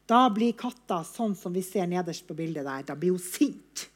da 0.09 0.25
blir 0.33 0.57
katta 0.59 1.03
sånn 1.05 1.37
som 1.37 1.55
vi 1.55 1.63
ser 1.63 1.87
nederst 1.87 2.27
på 2.27 2.35
bildet 2.35 2.67
der. 2.67 2.87
Da 2.89 2.97
blir 2.99 3.15
hun 3.15 3.23
sint. 3.23 3.87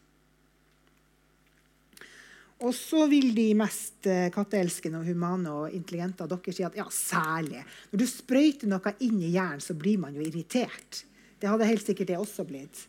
Og 2.62 2.70
så 2.76 3.08
vil 3.10 3.32
de 3.34 3.48
mest 3.58 4.06
eh, 4.06 4.28
katteelskende 4.34 5.00
og 5.00 5.08
humane 5.10 5.50
og 5.50 5.74
intelligente 5.74 6.22
av 6.22 6.30
dere 6.30 6.54
si 6.54 6.62
at 6.66 6.78
ja, 6.78 6.86
særlig. 6.94 7.64
Når 7.90 8.02
du 8.02 8.06
sprøyter 8.06 8.70
noe 8.70 8.94
inn 9.02 9.18
i 9.18 9.32
hjernen, 9.34 9.62
så 9.64 9.74
blir 9.78 9.98
man 10.02 10.14
jo 10.14 10.22
irritert. 10.22 11.02
Det 11.42 11.50
hadde 11.50 11.66
helt 11.66 11.82
sikkert 11.82 12.14
jeg 12.14 12.22
også 12.22 12.46
blitt. 12.46 12.84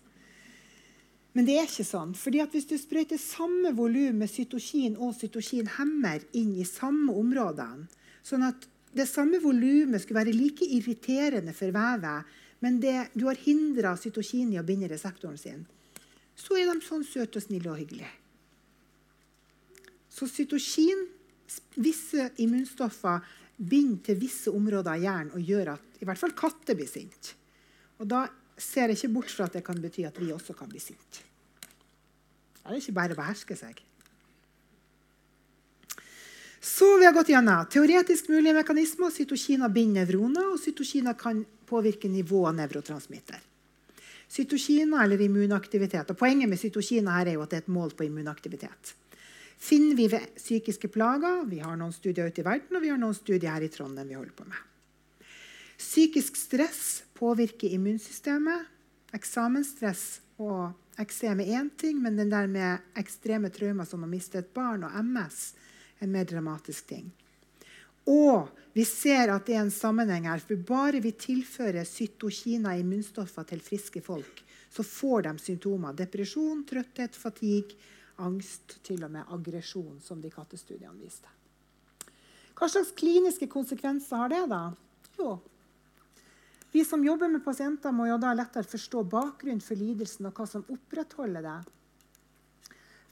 Men 1.34 1.48
det 1.48 1.58
er 1.58 1.66
ikke 1.66 1.88
sånn. 1.88 2.14
fordi 2.14 2.44
at 2.44 2.54
hvis 2.54 2.70
du 2.70 2.76
sprøyter 2.78 3.18
samme 3.18 3.74
volum 3.74 4.22
med 4.22 4.30
cytokin 4.30 5.00
og 5.02 5.16
cytokinhemmer 5.18 6.28
inn 6.38 6.54
i 6.62 6.68
samme 6.70 7.16
områdene, 7.18 7.90
sånn 8.22 8.46
at 8.46 8.70
det 8.94 9.08
samme 9.10 9.42
volumet 9.42 10.04
skulle 10.04 10.22
være 10.22 10.38
like 10.38 10.68
irriterende 10.70 11.56
for 11.58 11.74
vevet, 11.74 12.30
men 12.62 12.78
det, 12.80 13.10
du 13.18 13.26
har 13.26 13.42
hindra 13.42 13.96
cytokin 13.98 14.54
i 14.54 14.60
å 14.62 14.68
binde 14.68 14.92
reseptoren 14.92 15.40
sin, 15.42 15.66
så 16.38 16.62
er 16.62 16.70
de 16.70 16.86
sånn 16.86 17.02
søte 17.04 17.42
og 17.42 17.48
snille 17.48 17.74
og 17.74 17.82
hyggelige. 17.82 18.14
Så 20.14 20.28
cytokin, 20.30 21.08
visse 21.82 22.30
immunstoffer, 22.44 23.24
binder 23.58 24.02
til 24.06 24.20
visse 24.22 24.52
områder 24.54 24.94
av 24.94 25.02
hjernen 25.02 25.34
og 25.38 25.50
gjør 25.50 25.74
at 25.76 26.02
i 26.02 26.08
hvert 26.08 26.20
fall 26.20 26.36
katter 26.38 26.78
blir 26.78 26.90
sinte. 26.90 27.34
Og 28.02 28.10
da 28.10 28.26
ser 28.58 28.92
jeg 28.92 29.00
ikke 29.00 29.14
bort 29.16 29.34
fra 29.34 29.48
at 29.48 29.58
det 29.58 29.64
kan 29.66 29.80
bety 29.82 30.06
at 30.06 30.20
vi 30.22 30.34
også 30.34 30.56
kan 30.58 30.70
bli 30.70 30.82
sinte. 30.82 31.24
Det 32.64 32.70
er 32.70 32.80
ikke 32.80 32.96
bare 32.96 33.16
å 33.16 33.20
beherske 33.20 33.58
seg. 33.60 33.82
Så 36.64 36.88
vi 37.00 37.06
har 37.06 37.16
gått 37.16 37.34
gjennom 37.34 37.66
teoretisk 37.68 38.30
mulige 38.32 38.56
mekanismer. 38.56 39.12
Cytokina 39.12 39.68
binder 39.68 40.06
nevroner, 40.06 40.54
og 40.54 40.62
cytokina 40.64 41.12
kan 41.20 41.42
påvirke 41.68 42.08
nivået 42.08 42.54
av 42.54 42.60
nevrotransmitter. 42.62 43.42
Cytokina 44.32 45.04
eller 45.04 45.22
immunaktivitet. 45.26 46.14
Og 46.14 46.18
Poenget 46.18 46.50
med 46.50 46.62
cytokiner 46.62 47.18
her 47.18 47.34
er 47.34 47.36
jo 47.36 47.44
at 47.44 47.52
det 47.52 47.60
er 47.60 47.66
et 47.66 47.74
mål 47.74 47.92
på 47.98 48.08
immunaktivitet 48.08 48.94
finner 49.64 49.96
vi 49.96 50.10
ved 50.12 50.36
psykiske 50.36 50.90
plager. 50.92 51.46
Vi 51.48 51.62
har 51.64 51.78
noen 51.80 51.96
studier 51.96 52.28
ute 52.28 52.44
i 52.44 52.46
verden, 52.46 52.76
og 52.76 52.84
vi 52.84 52.92
har 52.92 53.00
noen 53.00 53.16
studier 53.16 53.54
her 53.54 53.64
i 53.64 53.72
Trondheim 53.72 54.12
vi 54.12 54.18
holder 54.20 54.36
på 54.36 54.48
med. 54.50 54.62
Psykisk 55.80 56.38
stress 56.40 57.04
påvirker 57.18 57.72
immunsystemet. 57.76 58.70
Eksamensstress 59.14 60.22
og 60.42 60.74
eksem 61.00 61.44
er 61.44 61.60
én 61.60 61.70
ting, 61.78 62.00
men 62.02 62.18
den 62.20 62.32
der 62.34 62.48
med 62.50 62.84
ekstreme 63.00 63.52
traumer 63.54 63.88
som 63.88 64.04
å 64.04 64.10
miste 64.10 64.42
et 64.42 64.54
barn 64.56 64.86
og 64.88 64.96
MS 65.00 65.44
er 66.00 66.08
en 66.08 66.16
mer 66.16 66.28
dramatisk 66.30 66.90
ting. 66.90 67.12
Og 68.10 68.50
vi 68.76 68.84
ser 68.90 69.32
at 69.32 69.46
det 69.48 69.56
er 69.56 69.64
en 69.64 69.72
sammenheng 69.72 70.28
her. 70.28 70.42
For 70.44 70.60
bare 70.60 71.00
vi 71.04 71.14
tilfører 71.16 71.88
cytokina 71.88 72.76
immunstoffer, 72.80 73.48
til 73.48 73.62
friske 73.64 74.02
folk, 74.04 74.44
så 74.74 74.84
får 74.84 75.28
de 75.28 75.34
symptomer. 75.40 75.96
Depresjon, 75.96 76.66
trøtthet, 76.68 77.16
fatigue, 77.16 77.78
angst, 78.22 78.78
til 78.84 79.04
og 79.06 79.12
med 79.12 79.30
aggresjon, 79.34 79.98
som 80.02 80.22
de 80.22 80.32
kattestudiene 80.34 81.00
viste. 81.00 81.30
Hva 82.54 82.70
slags 82.70 82.94
kliniske 82.98 83.48
konsekvenser 83.50 84.22
har 84.22 84.30
det? 84.30 84.44
da? 84.52 84.64
Jo, 85.18 85.40
vi 86.74 86.82
som 86.86 87.04
jobber 87.06 87.30
med 87.30 87.44
pasienter, 87.46 87.94
må 87.94 88.08
jo 88.10 88.18
da 88.18 88.32
lettere 88.34 88.66
forstå 88.66 89.04
bakgrunnen 89.06 89.62
for 89.62 89.78
lidelsen 89.78 90.26
og 90.26 90.40
hva 90.40 90.48
som 90.50 90.64
opprettholder 90.74 91.46
det. 91.46 91.58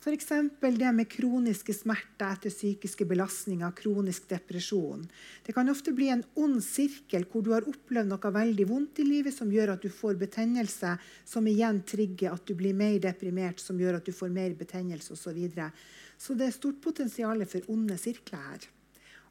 F.eks. 0.02 0.30
det 0.60 0.92
med 0.98 1.06
kroniske 1.10 1.74
smerter 1.78 2.32
etter 2.34 2.50
psykiske 2.50 3.06
belastninger, 3.06 3.70
kronisk 3.78 4.24
depresjon. 4.32 5.04
Det 5.46 5.54
kan 5.54 5.70
ofte 5.70 5.94
bli 5.94 6.08
en 6.10 6.24
ond 6.42 6.58
sirkel 6.66 7.28
hvor 7.30 7.46
du 7.46 7.52
har 7.54 7.68
opplevd 7.70 8.10
noe 8.10 8.32
veldig 8.34 8.66
vondt 8.72 9.04
i 9.04 9.06
livet 9.06 9.36
som 9.36 9.54
gjør 9.54 9.76
at 9.76 9.86
du 9.86 9.94
får 9.94 10.18
betennelse, 10.24 10.96
som 11.22 11.46
igjen 11.46 11.84
trigger 11.86 12.34
at 12.34 12.50
du 12.50 12.56
blir 12.58 12.74
mer 12.74 12.98
deprimert, 13.04 13.62
som 13.62 13.78
gjør 13.78 14.00
at 14.00 14.10
du 14.10 14.18
får 14.18 14.34
mer 14.34 14.58
betennelse 14.58 15.14
osv. 15.14 15.22
Så, 15.22 15.38
videre. 15.38 15.70
så 16.18 16.34
det 16.34 16.50
er 16.50 16.58
stort 16.58 16.82
potensial 16.82 17.46
for 17.46 17.70
onde 17.70 18.02
sirkler 18.02 18.42
her. 18.50 18.70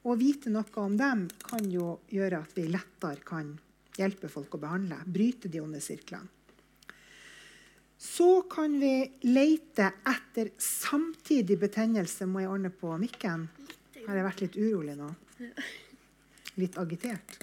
Å 0.07 0.15
vite 0.17 0.55
noe 0.55 0.85
om 0.87 0.95
dem 0.97 1.27
kan 1.51 1.67
jo 1.67 1.97
gjøre 2.15 2.45
at 2.47 2.55
vi 2.55 2.71
lettere 2.71 3.27
kan 3.27 3.57
hjelpe 3.99 4.31
folk 4.31 4.55
å 4.55 4.63
behandle. 4.63 5.03
Bryte 5.03 5.51
de 5.51 5.67
onde 5.67 5.83
sirklene. 5.83 6.31
Så 8.01 8.43
kan 8.43 8.81
vi 8.81 9.13
lete 9.21 9.91
etter 10.09 10.49
samtidig 10.57 11.59
betennelse. 11.61 12.25
Må 12.25 12.41
jeg 12.41 12.49
ordne 12.49 12.71
på 12.73 12.95
mikken? 12.97 13.43
Har 14.07 14.17
jeg 14.17 14.25
vært 14.25 14.41
litt 14.41 14.57
urolig 14.57 14.95
nå? 14.97 15.11
Litt 16.57 16.79
agitert? 16.81 17.37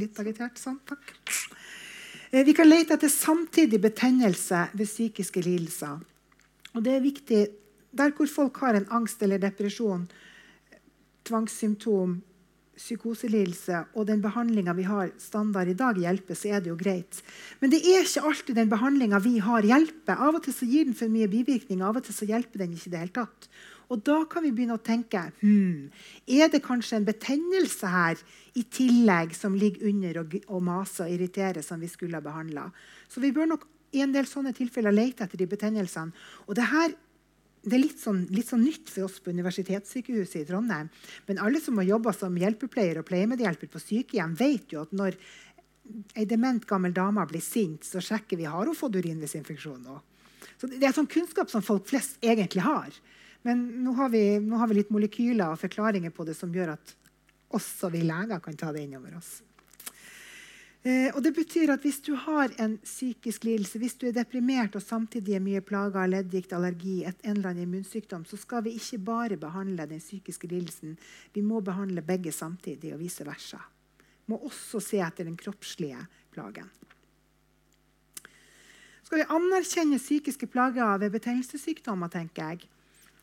Litt 0.00 0.22
agitert, 0.22 0.56
sant? 0.56 0.80
Takk. 0.88 1.12
Eh, 2.30 2.46
vi 2.48 2.54
kan 2.56 2.68
lete 2.68 2.96
etter 2.96 3.12
samtidig 3.12 3.82
betennelse 3.84 4.62
ved 4.72 4.88
psykiske 4.88 5.44
lidelser. 5.44 6.00
Og 6.72 6.82
det 6.86 6.96
er 6.96 7.04
viktig 7.04 7.42
der 7.92 8.16
hvor 8.16 8.30
folk 8.30 8.56
har 8.64 8.78
en 8.78 8.88
angst 8.88 9.20
eller 9.26 9.42
depresjon, 9.42 10.06
tvangssymptom, 11.28 12.22
psykoselidelse 12.80 13.82
og 13.94 14.06
den 14.08 14.22
behandlinga 14.24 14.74
vi 14.78 14.86
har 14.88 15.12
standard 15.20 15.68
i 15.68 15.76
dag, 15.76 15.98
hjelper, 16.00 16.38
så 16.38 16.54
er 16.56 16.62
det 16.64 16.72
jo 16.72 16.78
greit. 16.80 17.20
Men 17.60 17.74
det 17.74 17.82
er 17.84 18.06
ikke 18.06 18.24
alltid 18.30 18.56
den 18.56 18.72
behandlinga 18.72 19.20
vi 19.24 19.36
har, 19.44 19.66
hjelper. 19.66 20.16
Av 20.16 20.38
og 20.38 20.44
til 20.46 20.56
så 20.56 20.68
gir 20.68 20.88
den 20.88 20.96
for 20.96 21.12
mye 21.12 21.28
bivirkninger, 21.30 21.84
av 21.84 22.00
og 22.00 22.06
til 22.06 22.16
så 22.16 22.28
hjelper 22.30 22.64
den 22.64 22.74
ikke 22.76 22.88
i 22.88 22.94
det 22.94 23.02
hele 23.04 23.16
tatt. 23.20 23.50
Og 23.90 24.04
da 24.06 24.20
kan 24.30 24.44
vi 24.46 24.52
begynne 24.54 24.78
å 24.78 24.84
tenke 24.86 25.24
hmm, 25.40 25.90
er 26.30 26.50
det 26.52 26.62
kanskje 26.62 27.00
en 27.00 27.08
betennelse 27.08 27.90
her 27.90 28.20
i 28.54 28.62
tillegg 28.62 29.34
som 29.34 29.56
ligger 29.58 29.88
under 29.90 30.22
og, 30.22 30.36
og 30.46 30.62
maser 30.62 31.08
og 31.08 31.14
irriterer, 31.16 31.64
som 31.66 31.82
vi 31.82 31.90
skulle 31.90 32.20
ha 32.20 32.24
behandla. 32.24 32.68
Så 33.10 33.22
vi 33.22 33.32
bør 33.34 33.50
nok 33.50 33.66
i 33.90 34.04
en 34.04 34.14
del 34.14 34.28
sånne 34.30 34.54
tilfeller 34.54 34.94
lete 34.94 35.26
etter 35.26 35.40
de 35.40 35.48
betennelsene. 35.50 36.14
Og 36.46 36.54
det 36.58 36.68
her 36.70 36.94
det 37.60 37.76
er 37.76 37.82
litt 37.82 38.00
sånn, 38.00 38.22
litt 38.32 38.48
sånn, 38.48 38.62
nytt 38.64 38.88
for 38.88 39.04
oss 39.04 39.18
på 39.20 39.34
Universitetssykehuset 39.34 40.40
i 40.40 40.46
Trondheim. 40.48 40.88
Men 41.28 41.40
alle 41.44 41.60
som 41.60 41.76
har 41.80 41.88
jobba 41.90 42.14
som 42.16 42.38
hjelpepleier 42.40 43.02
og 43.02 43.08
pleiemedhjelper 43.10 43.68
på 43.68 43.82
sykehjem, 43.82 44.32
vet 44.38 44.72
jo 44.72 44.84
at 44.86 44.94
når 44.96 45.18
ei 46.16 46.24
dement 46.28 46.64
gammel 46.68 46.94
dame 46.96 47.24
blir 47.28 47.44
sint, 47.44 47.84
så 47.84 48.00
sjekker 48.04 48.40
vi 48.40 48.48
har 48.48 48.68
hun 48.68 48.78
fått 48.78 48.96
urinveisinfeksjon. 48.96 49.88
Så 50.60 50.70
det 50.70 50.86
er 50.86 50.96
sånn 50.96 51.10
kunnskap 51.10 51.52
som 51.52 51.64
folk 51.64 51.88
flest 51.90 52.16
egentlig 52.24 52.64
har. 52.64 52.96
Men 53.44 53.62
nå 53.84 53.92
har, 53.96 54.10
vi, 54.12 54.24
nå 54.40 54.56
har, 54.60 54.68
vi, 54.70 54.80
litt 54.80 54.92
molekyler 54.92 55.52
og 55.52 55.60
forklaringer 55.60 56.12
på 56.16 56.26
det 56.28 56.36
som 56.36 56.52
gjør 56.52 56.74
at 56.76 56.96
også 57.56 57.90
vi 57.92 58.04
leger 58.06 58.40
kan 58.44 58.56
ta 58.56 58.70
det 58.72 58.84
inn 58.86 58.98
over 58.98 59.16
oss. 59.18 59.40
Eh, 60.82 61.10
og 61.12 61.20
det 61.22 61.34
betyr 61.36 61.74
at 61.74 61.82
Hvis 61.84 62.00
du 62.00 62.14
har 62.14 62.52
en 62.58 62.78
psykisk 62.78 63.44
lidelse, 63.44 63.78
hvis 63.78 63.98
du 64.00 64.06
er 64.08 64.16
deprimert 64.16 64.76
og 64.76 64.82
samtidig 64.82 65.34
er 65.36 65.44
mye 65.44 65.60
plaga 65.60 66.04
av 66.04 66.08
leddgikt, 66.08 66.52
allergi, 66.56 67.04
et, 67.04 67.20
en 67.24 67.36
eller 67.36 67.50
annen 67.50 67.68
immunsykdom, 67.68 68.24
så 68.24 68.36
skal 68.40 68.64
vi 68.64 68.76
ikke 68.78 68.98
bare 68.98 69.36
behandle 69.36 69.86
den 69.86 70.00
psykiske 70.00 70.48
lidelsen. 70.48 70.96
Vi 71.34 71.42
må 71.42 71.60
behandle 71.60 72.02
begge 72.02 72.32
samtidig, 72.32 72.94
og 72.94 73.00
vice 73.00 73.26
versa. 73.26 73.60
Vi 73.98 74.32
må 74.32 74.40
også 74.40 74.80
se 74.80 75.02
etter 75.04 75.28
den 75.28 75.36
kroppslige 75.36 76.00
plagen. 76.32 76.70
Skal 79.04 79.18
vi 79.18 79.30
anerkjenne 79.36 79.98
psykiske 79.98 80.46
plager 80.46 80.98
ved 81.02 81.10
betennelsessykdommer, 81.10 82.08
tenker 82.08 82.52
jeg, 82.52 82.68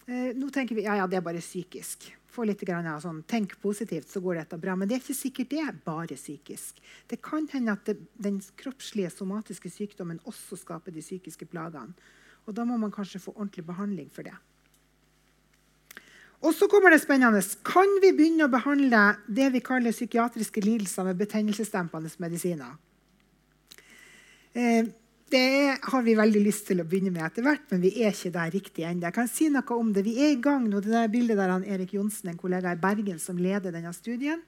Eh, 0.08 0.32
nå 0.40 0.48
tenker 0.56 0.78
vi 0.78 0.86
ja, 0.86 0.96
ja, 1.02 1.08
det 1.08 1.20
er 1.20 1.26
bare 1.26 1.44
psykisk. 1.44 2.08
Få 2.38 2.46
litt 2.46 2.62
grann, 2.62 2.86
sånn, 3.02 3.24
Tenk 3.26 3.56
positivt, 3.64 4.12
så 4.14 4.22
går 4.22 4.44
dette 4.44 4.60
bra. 4.62 4.76
Men 4.78 4.90
det 4.90 4.98
er 4.98 5.02
ikke 5.02 5.18
sikkert 5.18 5.50
det 5.50 5.62
er 5.64 5.80
bare 5.86 6.18
psykisk. 6.20 6.78
Det 7.10 7.18
kan 7.26 7.48
hende 7.50 7.74
at 7.74 7.88
det, 7.90 7.98
den 8.22 8.38
kroppslige, 8.62 9.10
somatiske 9.10 9.72
sykdommen 9.74 10.22
også 10.30 10.60
skaper 10.62 10.94
de 10.94 11.02
psykiske 11.02 11.50
plagene. 11.50 11.98
Og 12.46 12.54
da 12.56 12.64
må 12.64 12.78
man 12.78 12.94
kanskje 12.94 13.24
få 13.24 13.34
ordentlig 13.34 13.66
behandling 13.66 14.12
for 14.14 14.28
det. 14.28 14.36
Og 16.46 16.54
så 16.54 16.68
kommer 16.70 16.94
det 16.94 17.02
spennende. 17.02 17.42
Kan 17.66 17.98
vi 18.04 18.14
begynne 18.14 18.46
å 18.46 18.54
behandle 18.54 19.02
det 19.26 19.50
vi 19.56 19.64
kaller 19.66 19.96
psykiatriske 19.96 20.62
lidelser 20.62 21.10
med 21.10 21.18
betennelsesdempende 21.18 22.14
medisiner? 22.22 22.78
Eh, 24.54 24.86
det 25.32 25.78
har 25.82 26.04
vi 26.06 26.16
veldig 26.16 26.42
lyst 26.46 26.70
til 26.70 26.80
å 26.80 26.86
begynne 26.88 27.12
med 27.12 27.26
etter 27.26 27.44
hvert, 27.44 27.66
men 27.72 27.82
vi 27.84 27.92
er 28.00 28.16
ikke 28.16 28.32
der 28.32 28.52
riktig 28.54 28.86
ennå. 28.88 29.10
Jeg 29.10 29.16
kan 29.18 29.28
si 29.28 29.50
noe 29.52 29.76
om 29.76 29.90
det. 29.96 30.06
Vi 30.06 30.16
er 30.24 30.34
i 30.36 30.42
gang 30.42 30.70
nå. 30.70 30.80
Det 30.84 30.94
der 30.94 31.12
bildet 31.12 31.40
der 31.40 31.52
han 31.52 31.66
Erik 31.68 31.94
Johnsen, 31.98 32.32
en 32.32 32.40
kollega 32.40 32.72
i 32.72 32.80
Bergen, 32.80 33.20
som 33.20 33.40
leder 33.40 33.76
denne 33.76 33.92
studien. 33.96 34.40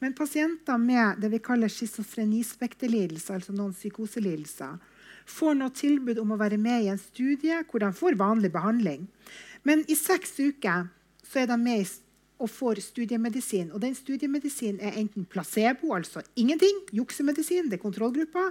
Men 0.00 0.16
pasienter 0.16 0.80
med 0.80 1.20
det 1.20 1.30
vi 1.32 1.42
kaller 1.44 1.68
schizofrenispekterlidelser, 1.72 3.36
altså 3.36 3.54
noen 3.56 3.76
psykoselidelser, 3.76 4.80
får 5.28 5.54
nå 5.60 5.68
tilbud 5.76 6.18
om 6.20 6.34
å 6.34 6.40
være 6.40 6.58
med 6.60 6.84
i 6.84 6.90
en 6.92 7.00
studie 7.00 7.60
hvor 7.68 7.84
de 7.84 7.92
får 7.96 8.18
vanlig 8.20 8.50
behandling. 8.52 9.06
Men 9.64 9.84
i 9.88 9.96
seks 9.96 10.36
uker 10.40 10.88
er 11.34 11.48
de 11.50 11.56
med 11.58 11.82
i 11.82 11.86
og 12.38 12.50
får 12.50 12.80
studiemedisin. 12.82 13.70
Og 13.72 13.80
den 13.82 13.94
studiemedisinen 13.94 14.80
er 14.82 14.98
enten 15.00 15.26
placebo, 15.30 15.94
altså 15.94 16.22
ingenting, 16.36 16.82
juksemedisin, 16.92 17.70
det 17.70 17.78
er 17.78 17.84
kontrollgruppa, 17.84 18.48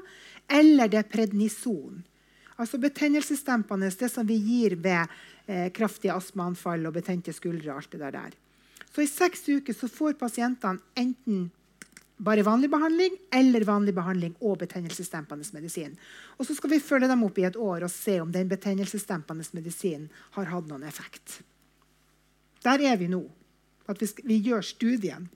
eller 0.49 0.91
det 0.91 1.01
er 1.01 1.09
prednison. 1.11 2.03
Altså 2.57 2.77
betennelsesdempende, 2.77 3.89
det 3.99 4.11
som 4.11 4.27
vi 4.27 4.37
gir 4.37 4.77
ved 4.77 5.09
eh, 5.47 5.69
kraftige 5.73 6.13
astmaanfall 6.13 6.85
og 6.85 6.93
betente 6.93 7.33
skuldre. 7.33 7.73
alt 7.73 7.91
det 7.91 7.99
der. 7.99 8.31
Så 8.95 9.01
I 9.01 9.07
seks 9.07 9.49
uker 9.49 9.73
så 9.73 9.87
får 9.89 10.13
pasientene 10.13 10.79
enten 10.95 11.49
bare 12.17 12.43
vanlig 12.45 12.69
behandling 12.69 13.15
eller 13.33 13.65
vanlig 13.65 13.93
behandling 13.95 14.35
og 14.39 14.59
betennelsesdempende 14.61 15.43
medisin. 15.53 15.97
Og 16.37 16.45
Så 16.45 16.55
skal 16.55 16.69
vi 16.69 16.79
følge 16.79 17.07
dem 17.07 17.23
opp 17.23 17.37
i 17.37 17.47
et 17.47 17.57
år 17.57 17.83
og 17.83 17.91
se 17.91 18.19
om 18.21 18.31
den 18.31 18.47
betennelsesdempende 18.47 19.43
medisinen 19.53 20.09
har 20.37 20.45
hatt 20.45 20.67
noen 20.69 20.83
effekt. 20.83 21.41
Der 22.63 22.79
er 22.79 22.97
vi 22.97 23.07
nå. 23.07 23.25
At 23.89 24.01
vi, 24.01 24.09
vi 24.23 24.39
gjør 24.49 24.63
studien. 24.65 25.29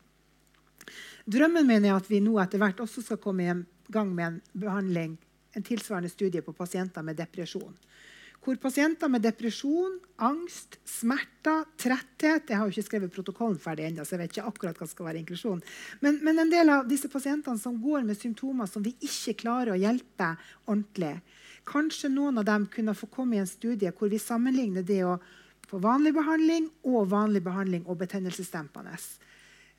Drømmen 1.27 1.67
min 1.67 1.85
er 1.85 1.97
at 1.97 2.07
vi 2.07 2.21
nå 2.23 2.37
etter 2.39 2.61
hvert 2.61 2.79
også 2.79 3.03
skal 3.03 3.19
komme 3.19 3.43
i 3.43 3.55
gang 3.91 4.13
med 4.15 4.27
en 4.27 4.37
behandling, 4.55 5.17
en 5.55 5.65
tilsvarende 5.65 6.11
studie 6.11 6.43
på 6.43 6.55
pasienter 6.55 7.03
med 7.03 7.19
depresjon. 7.19 7.75
Hvor 8.47 8.55
pasienter 8.63 9.09
med 9.11 9.25
depresjon, 9.25 9.97
angst, 10.23 10.77
smerter, 10.87 11.65
tretthet 11.75 12.47
Jeg 12.47 12.55
har 12.55 12.69
jo 12.69 12.71
ikke 12.71 12.85
skrevet 12.85 13.11
protokollen 13.11 13.57
ferdig 13.59 13.89
ennå, 13.89 14.05
så 14.05 14.15
jeg 14.15 14.21
vet 14.21 14.37
ikke 14.37 14.51
akkurat 14.51 14.79
hva 14.79 14.87
skal 14.87 15.09
være 15.09 15.19
inklusjon. 15.19 15.59
Men, 15.99 16.21
men, 16.23 16.39
en 16.39 16.53
del 16.53 16.71
av 16.71 16.87
disse 16.87 17.11
pasientene 17.11 17.59
som 17.59 17.75
går 17.81 18.05
med 18.07 18.15
symptomer 18.15 18.69
som 18.71 18.85
vi 18.85 18.93
ikke 19.03 19.35
klarer 19.43 19.73
å 19.73 19.81
hjelpe 19.81 20.35
ordentlig 20.65 21.17
Kanskje 21.67 22.07
noen 22.07 22.39
av 22.39 22.45
dem 22.47 22.69
kunne 22.71 22.95
få 22.95 23.09
komme 23.11 23.35
i 23.35 23.41
en 23.41 23.49
studie 23.49 23.91
hvor 23.91 24.07
vi 24.07 24.21
sammenligner 24.21 24.85
det 24.87 25.01
å 25.03 25.17
på 25.67 25.79
vanlig 25.83 26.13
behandling 26.15 26.69
og 26.87 27.09
vanlig 27.11 27.41
behandling 27.43 27.83
og 27.87 27.99
betennelsesdempende. 27.99 28.95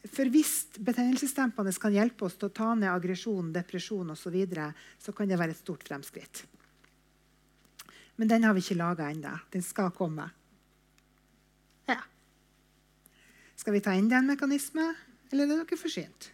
For 0.06 0.30
hvis 0.30 0.52
betennelsesdempende 0.84 1.72
kan 1.80 1.96
hjelpe 1.96 2.28
oss 2.28 2.36
til 2.38 2.50
å 2.50 2.54
ta 2.54 2.74
ned 2.76 2.90
aggresjon, 2.92 3.50
depresjon 3.54 4.12
osv., 4.14 4.28
så, 4.28 4.32
videre, 4.34 4.70
så 5.00 5.14
kan 5.16 5.28
det 5.30 5.38
være 5.40 5.56
et 5.56 5.62
stort 5.62 5.84
fremskritt. 5.88 6.44
Men 8.18 8.30
den 8.30 8.44
har 8.44 8.54
vi 8.54 8.62
ikke 8.64 8.78
laga 8.78 9.08
ennå. 9.10 9.32
Den 9.52 9.62
skal 9.62 9.92
komme. 9.94 10.26
Ja. 11.88 12.00
Skal 13.58 13.76
vi 13.76 13.82
ta 13.82 13.94
inn 13.94 14.10
den 14.10 14.26
mekanismen, 14.28 14.96
eller 15.32 15.46
er 15.46 15.62
dere 15.62 15.78
forsynt? 15.78 16.32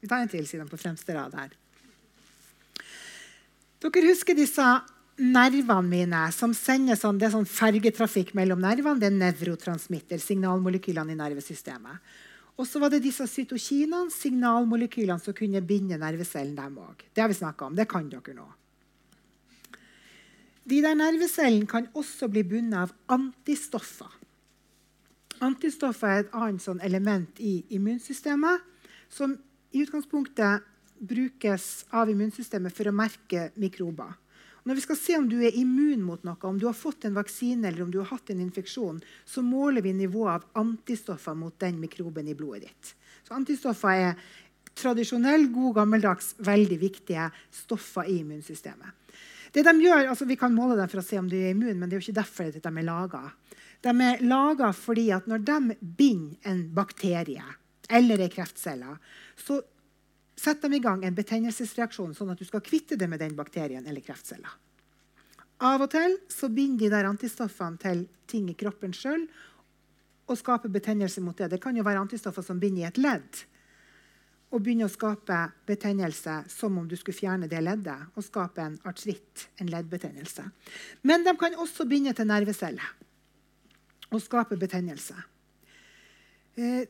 Vi 0.00 0.08
tar 0.08 0.22
en 0.24 0.30
til, 0.32 0.46
siden 0.48 0.70
på 0.70 0.78
fremste 0.80 1.14
rad 1.14 1.34
her. 1.36 1.52
Dere 3.80 4.06
husker 4.06 4.36
disse 4.36 4.64
nervene 5.20 5.86
mine 5.86 6.22
som 6.32 6.54
sender 6.56 6.96
sånn, 6.98 7.18
det 7.20 7.28
er 7.28 7.34
sånn 7.36 7.48
fergetrafikk 7.48 8.32
mellom 8.38 8.62
nervene. 8.64 9.00
Det 9.00 9.10
er 9.10 9.18
nevrotransmitter, 9.18 10.20
signalmolekylene 10.22 11.14
i 11.14 11.18
nervesystemet. 11.18 12.00
Og 12.60 12.66
så 12.68 12.80
var 12.82 12.92
det 12.92 13.02
disse 13.04 13.24
cytokinene, 13.28 14.10
signalmolekylene, 14.12 15.20
som 15.22 15.36
kunne 15.36 15.62
binde 15.64 15.96
nervecellen, 16.00 16.56
dem 16.56 16.80
òg. 16.82 17.06
Det 17.14 17.22
har 17.22 17.30
vi 17.32 17.38
snakka 17.38 17.68
om. 17.68 17.76
Det 17.76 17.88
kan 17.88 18.08
dere 18.12 18.34
nå. 18.36 18.48
De 20.68 20.80
der 20.84 20.96
nervecellene 20.98 21.68
kan 21.68 21.88
også 21.96 22.28
bli 22.28 22.44
bundet 22.44 22.82
av 22.82 22.92
antistoffer. 23.16 24.12
Antistoffer 25.40 26.10
er 26.10 26.24
et 26.26 26.34
annet 26.36 26.60
sånn 26.60 26.82
element 26.84 27.40
i 27.40 27.62
immunsystemet 27.72 28.66
som 29.08 29.38
i 29.72 29.80
utgangspunktet 29.86 30.66
brukes 31.00 31.86
av 31.96 32.12
immunsystemet 32.12 32.76
for 32.76 32.90
å 32.90 32.92
merke 32.92 33.48
mikrober. 33.56 34.19
Når 34.64 34.76
vi 34.76 34.84
skal 34.84 34.98
se 34.98 35.16
om 35.16 35.28
du 35.28 35.38
er 35.40 35.56
immun 35.56 36.02
mot 36.04 36.22
noe, 36.26 36.36
om 36.44 36.58
du 36.60 36.66
har 36.68 36.76
fått 36.76 37.06
en 37.08 37.16
vaksine 37.16 37.68
eller 37.68 37.84
om 37.84 37.90
du 37.92 38.00
har 38.02 38.10
hatt 38.12 38.32
en 38.32 38.42
infeksjon, 38.44 39.00
så 39.24 39.42
måler 39.44 39.84
vi 39.84 39.94
nivået 39.96 40.36
av 40.36 40.62
antistoffer 40.62 41.36
mot 41.38 41.56
den 41.62 41.80
mikroben 41.80 42.28
i 42.28 42.36
blodet 42.36 42.68
ditt. 42.68 42.94
Så 43.24 43.36
Antistoffer 43.38 43.96
er 43.96 44.16
tradisjonell, 44.76 45.48
god, 45.52 45.74
gammeldags, 45.80 46.34
veldig 46.44 46.78
viktige 46.80 47.30
stoffer 47.54 48.08
i 48.08 48.20
immunsystemet. 48.20 48.96
Det 49.50 49.64
de 49.66 49.72
gjør, 49.82 50.12
altså 50.12 50.28
Vi 50.28 50.38
kan 50.38 50.54
måle 50.54 50.76
dem 50.78 50.90
for 50.90 51.02
å 51.02 51.06
se 51.06 51.18
om 51.18 51.28
du 51.28 51.36
er 51.36 51.50
immun, 51.50 51.78
men 51.78 51.88
det 51.88 51.96
er 51.96 52.00
jo 52.00 52.06
ikke 52.08 52.20
derfor 52.20 52.52
de 52.54 52.60
er 52.70 52.86
laga. 52.86 53.24
De 53.82 53.94
er 54.04 54.22
laga 54.22 54.70
fordi 54.76 55.08
at 55.16 55.26
når 55.26 55.42
de 55.48 55.76
binder 55.80 56.52
en 56.52 56.62
bakterie 56.76 57.44
eller 57.90 58.22
ei 58.22 58.30
kreftcelle, 58.30 58.94
så 59.34 59.58
Sett 60.40 60.62
dem 60.62 60.72
i 60.72 60.80
gang 60.80 61.02
en 61.04 61.16
betennelsesreaksjon, 61.16 62.14
sånn 62.16 62.32
at 62.32 62.40
du 62.40 62.46
skal 62.48 62.62
kvitte 62.64 62.96
det 62.96 63.08
med 63.12 63.20
den 63.20 63.34
bakterien 63.36 63.84
eller 63.84 64.00
kreftcella. 64.04 64.48
Av 65.60 65.82
og 65.84 65.90
til 65.92 66.16
så 66.32 66.48
binder 66.48 66.86
de 66.86 66.94
der 66.94 67.08
antistoffene 67.10 67.76
til 67.82 68.06
ting 68.30 68.48
i 68.48 68.56
kroppen 68.56 68.96
sjøl. 68.96 69.28
og 70.30 70.38
skaper 70.38 70.70
betennelse 70.70 71.18
mot 71.20 71.34
det. 71.34 71.48
Det 71.50 71.58
kan 71.58 71.74
jo 71.74 71.82
være 71.82 71.98
antistoffer 71.98 72.44
som 72.46 72.60
binder 72.62 72.84
i 72.84 72.86
et 72.86 72.98
ledd 73.02 73.40
og 74.54 74.62
begynner 74.62 74.86
å 74.86 74.92
skape 74.92 75.38
betennelse 75.66 76.36
som 76.46 76.78
om 76.78 76.86
du 76.86 76.94
skulle 76.94 77.18
fjerne 77.18 77.48
det 77.50 77.58
leddet, 77.62 78.12
og 78.14 78.22
skape 78.22 78.62
en 78.62 78.76
artritt, 78.86 79.48
en 79.58 79.66
leddbetennelse. 79.70 80.44
Men 81.02 81.26
de 81.26 81.34
kan 81.38 81.58
også 81.58 81.86
binde 81.90 82.14
til 82.14 82.30
nerveceller 82.30 82.94
og 84.10 84.22
skape 84.22 84.58
betennelse. 84.58 85.18
Eh, 86.54 86.86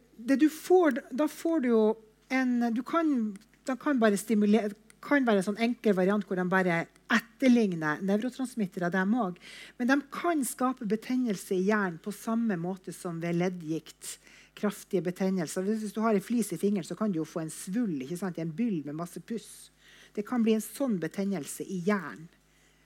får, 0.53 1.01
da 1.17 1.29
får 1.29 1.65
du 1.65 1.69
jo 1.69 1.83
en 2.31 2.71
du 2.75 2.83
kan, 2.87 3.37
De 3.67 3.77
kan 3.77 3.99
bare 4.01 4.17
stimulere 4.17 4.73
kan 5.01 5.25
være 5.25 5.41
en 5.41 5.47
sånn 5.51 5.63
enkel 5.65 5.95
variant 5.97 6.25
hvor 6.29 6.39
de 6.39 6.45
bare 6.51 6.83
etterligner 7.11 8.03
nevrotransmittere. 8.05 8.91
dem 8.91 9.15
også. 9.15 9.41
Men 9.79 9.89
de 9.89 9.97
kan 10.13 10.45
skape 10.45 10.87
betennelse 10.87 11.55
i 11.57 11.65
hjernen 11.71 11.99
på 11.99 12.13
samme 12.13 12.57
måte 12.57 12.93
som 12.93 13.21
ved 13.21 13.37
leddgikt. 13.37 14.19
kraftige 14.61 15.01
betennelser. 15.01 15.63
Hvis 15.63 15.95
du 15.95 16.01
har 16.03 16.13
en 16.13 16.21
flis 16.21 16.53
i 16.53 16.59
fingeren, 16.59 16.85
så 16.85 16.95
kan 16.95 17.13
du 17.13 17.21
jo 17.21 17.25
få 17.25 17.41
en 17.41 17.51
svull, 17.51 18.03
en 18.03 18.51
byll 18.53 18.83
med 18.85 18.95
masse 18.95 19.21
puss. 19.21 19.71
Det 20.13 20.27
kan 20.27 20.43
bli 20.43 20.53
en 20.53 20.61
sånn 20.61 20.99
betennelse 20.99 21.65
i 21.65 21.79
hjernen 21.87 22.29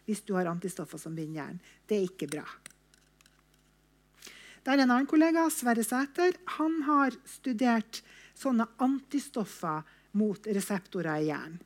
hvis 0.05 0.21
du 0.23 0.35
har 0.35 0.47
antistoffer 0.47 0.99
som 0.99 1.15
binder 1.17 1.41
hjernen. 1.41 1.61
Det 1.89 1.97
er 1.97 2.05
ikke 2.05 2.29
bra. 2.29 2.45
Der 4.65 4.77
er 4.77 4.83
en 4.85 4.91
annen 4.91 5.07
kollega, 5.07 5.49
Sverre 5.51 5.83
Sæter. 5.83 6.37
Han 6.61 6.83
har 6.83 7.17
studert 7.27 8.03
sånne 8.45 8.69
antistoffer 8.85 9.83
mot 10.21 10.47
reseptorer 10.47 11.23
i 11.23 11.31
hjernen. 11.31 11.61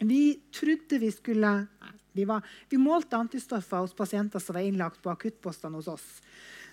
Vi 0.00 0.40
trodde 0.54 0.98
vi 0.98 1.10
skulle 1.12 1.50
vi, 2.12 2.24
var, 2.24 2.46
vi, 2.68 2.78
målte 2.80 3.16
antistoffer 3.16 3.84
hos 3.84 3.92
pasienter 3.94 4.42
som 4.42 4.56
var 4.56 4.64
innlagt 4.66 5.02
på 5.02 5.10
akuttpostene 5.12 5.76
hos 5.76 5.88
oss. 5.92 6.06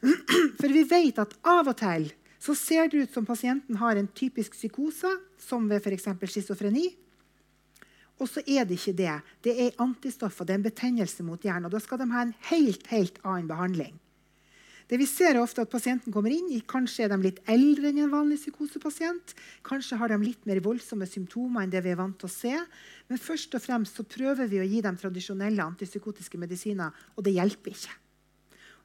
For 0.59 0.71
vi 0.71 0.85
vet 0.87 1.19
at 1.21 1.35
av 1.45 1.69
og 1.69 1.77
til 1.77 2.07
så 2.41 2.55
ser 2.55 2.89
det 2.89 3.03
ut 3.03 3.13
som 3.13 3.25
pasienten 3.25 3.77
har 3.81 3.97
en 3.97 4.07
typisk 4.07 4.55
psykose, 4.55 5.09
som 5.41 5.67
ved 5.69 5.81
f.eks. 5.81 6.07
schizofreni. 6.29 6.87
Og 8.17 8.29
så 8.29 8.41
er 8.45 8.65
det 8.65 8.77
ikke 8.77 8.97
det. 8.97 9.15
Det 9.45 9.55
er 9.65 9.81
antistoffer, 9.81 10.45
det 10.45 10.55
er 10.55 10.61
en 10.61 10.67
betennelse 10.69 11.25
mot 11.25 11.43
hjernen. 11.43 11.67
Og 11.67 11.73
da 11.73 11.81
skal 11.81 12.01
de 12.01 12.09
ha 12.13 12.23
en 12.25 12.35
helt, 12.49 12.85
helt 12.93 13.17
annen 13.23 13.49
behandling. 13.49 13.97
Det 14.87 14.95
vi 15.01 15.05
ser 15.09 15.35
er 15.35 15.41
ofte 15.41 15.65
at 15.65 15.71
Pasienten 15.71 16.13
kommer 16.15 16.31
inn, 16.31 16.47
kanskje 16.63 17.03
er 17.03 17.11
de 17.11 17.19
litt 17.25 17.41
eldre 17.51 17.89
enn 17.89 18.05
en 18.05 18.11
vanlig 18.13 18.37
psykosepasient. 18.39 19.33
Kanskje 19.67 19.97
har 19.99 20.13
de 20.13 20.17
litt 20.21 20.45
mer 20.47 20.61
voldsomme 20.63 21.07
symptomer 21.09 21.65
enn 21.65 21.73
det 21.73 21.81
vi 21.83 21.91
er 21.91 21.99
vant 21.99 22.15
til 22.15 22.29
å 22.29 22.31
se. 22.31 22.53
Men 23.11 23.19
først 23.19 23.57
og 23.59 23.63
fremst 23.65 23.99
så 23.99 24.07
prøver 24.07 24.47
vi 24.47 24.61
å 24.63 24.67
gi 24.67 24.79
dem 24.85 24.99
tradisjonelle 24.99 25.65
antipsykotiske 25.65 26.39
medisiner, 26.39 26.95
og 27.17 27.27
det 27.27 27.35
hjelper 27.35 27.75
ikke. 27.75 27.97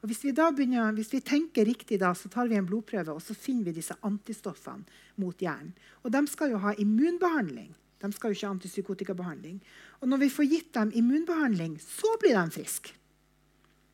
Og 0.03 0.11
hvis 0.11 0.25
vi, 0.27 0.33
begynner, 0.35 0.91
hvis 0.97 1.13
vi, 1.15 1.21
tenker 1.23 1.69
riktig, 1.69 2.01
da, 2.03 2.11
så 2.19 2.27
tar 2.27 2.49
vi 2.51 2.57
en 2.59 2.67
blodprøve 2.67 3.15
og 3.15 3.23
så 3.23 3.37
finner 3.39 3.71
vi 3.71 3.77
disse 3.77 3.95
antistoffene 4.03 4.83
mot 5.23 5.39
hjernen. 5.39 5.71
Og 6.03 6.11
De 6.11 6.25
skal 6.27 6.51
jo 6.51 6.59
ha 6.65 6.75
immunbehandling. 6.83 7.71
De 8.03 8.11
skal 8.11 8.33
jo 8.33 8.39
ikke 8.41 8.49
ha 8.49 8.57
antipsykotikabehandling. 8.57 9.61
Og 10.03 10.11
når 10.11 10.25
vi 10.25 10.31
får 10.35 10.51
gitt 10.51 10.75
dem 10.75 10.91
immunbehandling, 10.99 11.79
så 11.79 12.11
blir 12.19 12.35
de 12.35 12.59
friske. 12.59 12.97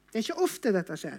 Det 0.08 0.16
er 0.16 0.24
ikke 0.24 0.44
ofte 0.46 0.70
dette 0.72 0.96
skjer. 0.96 1.18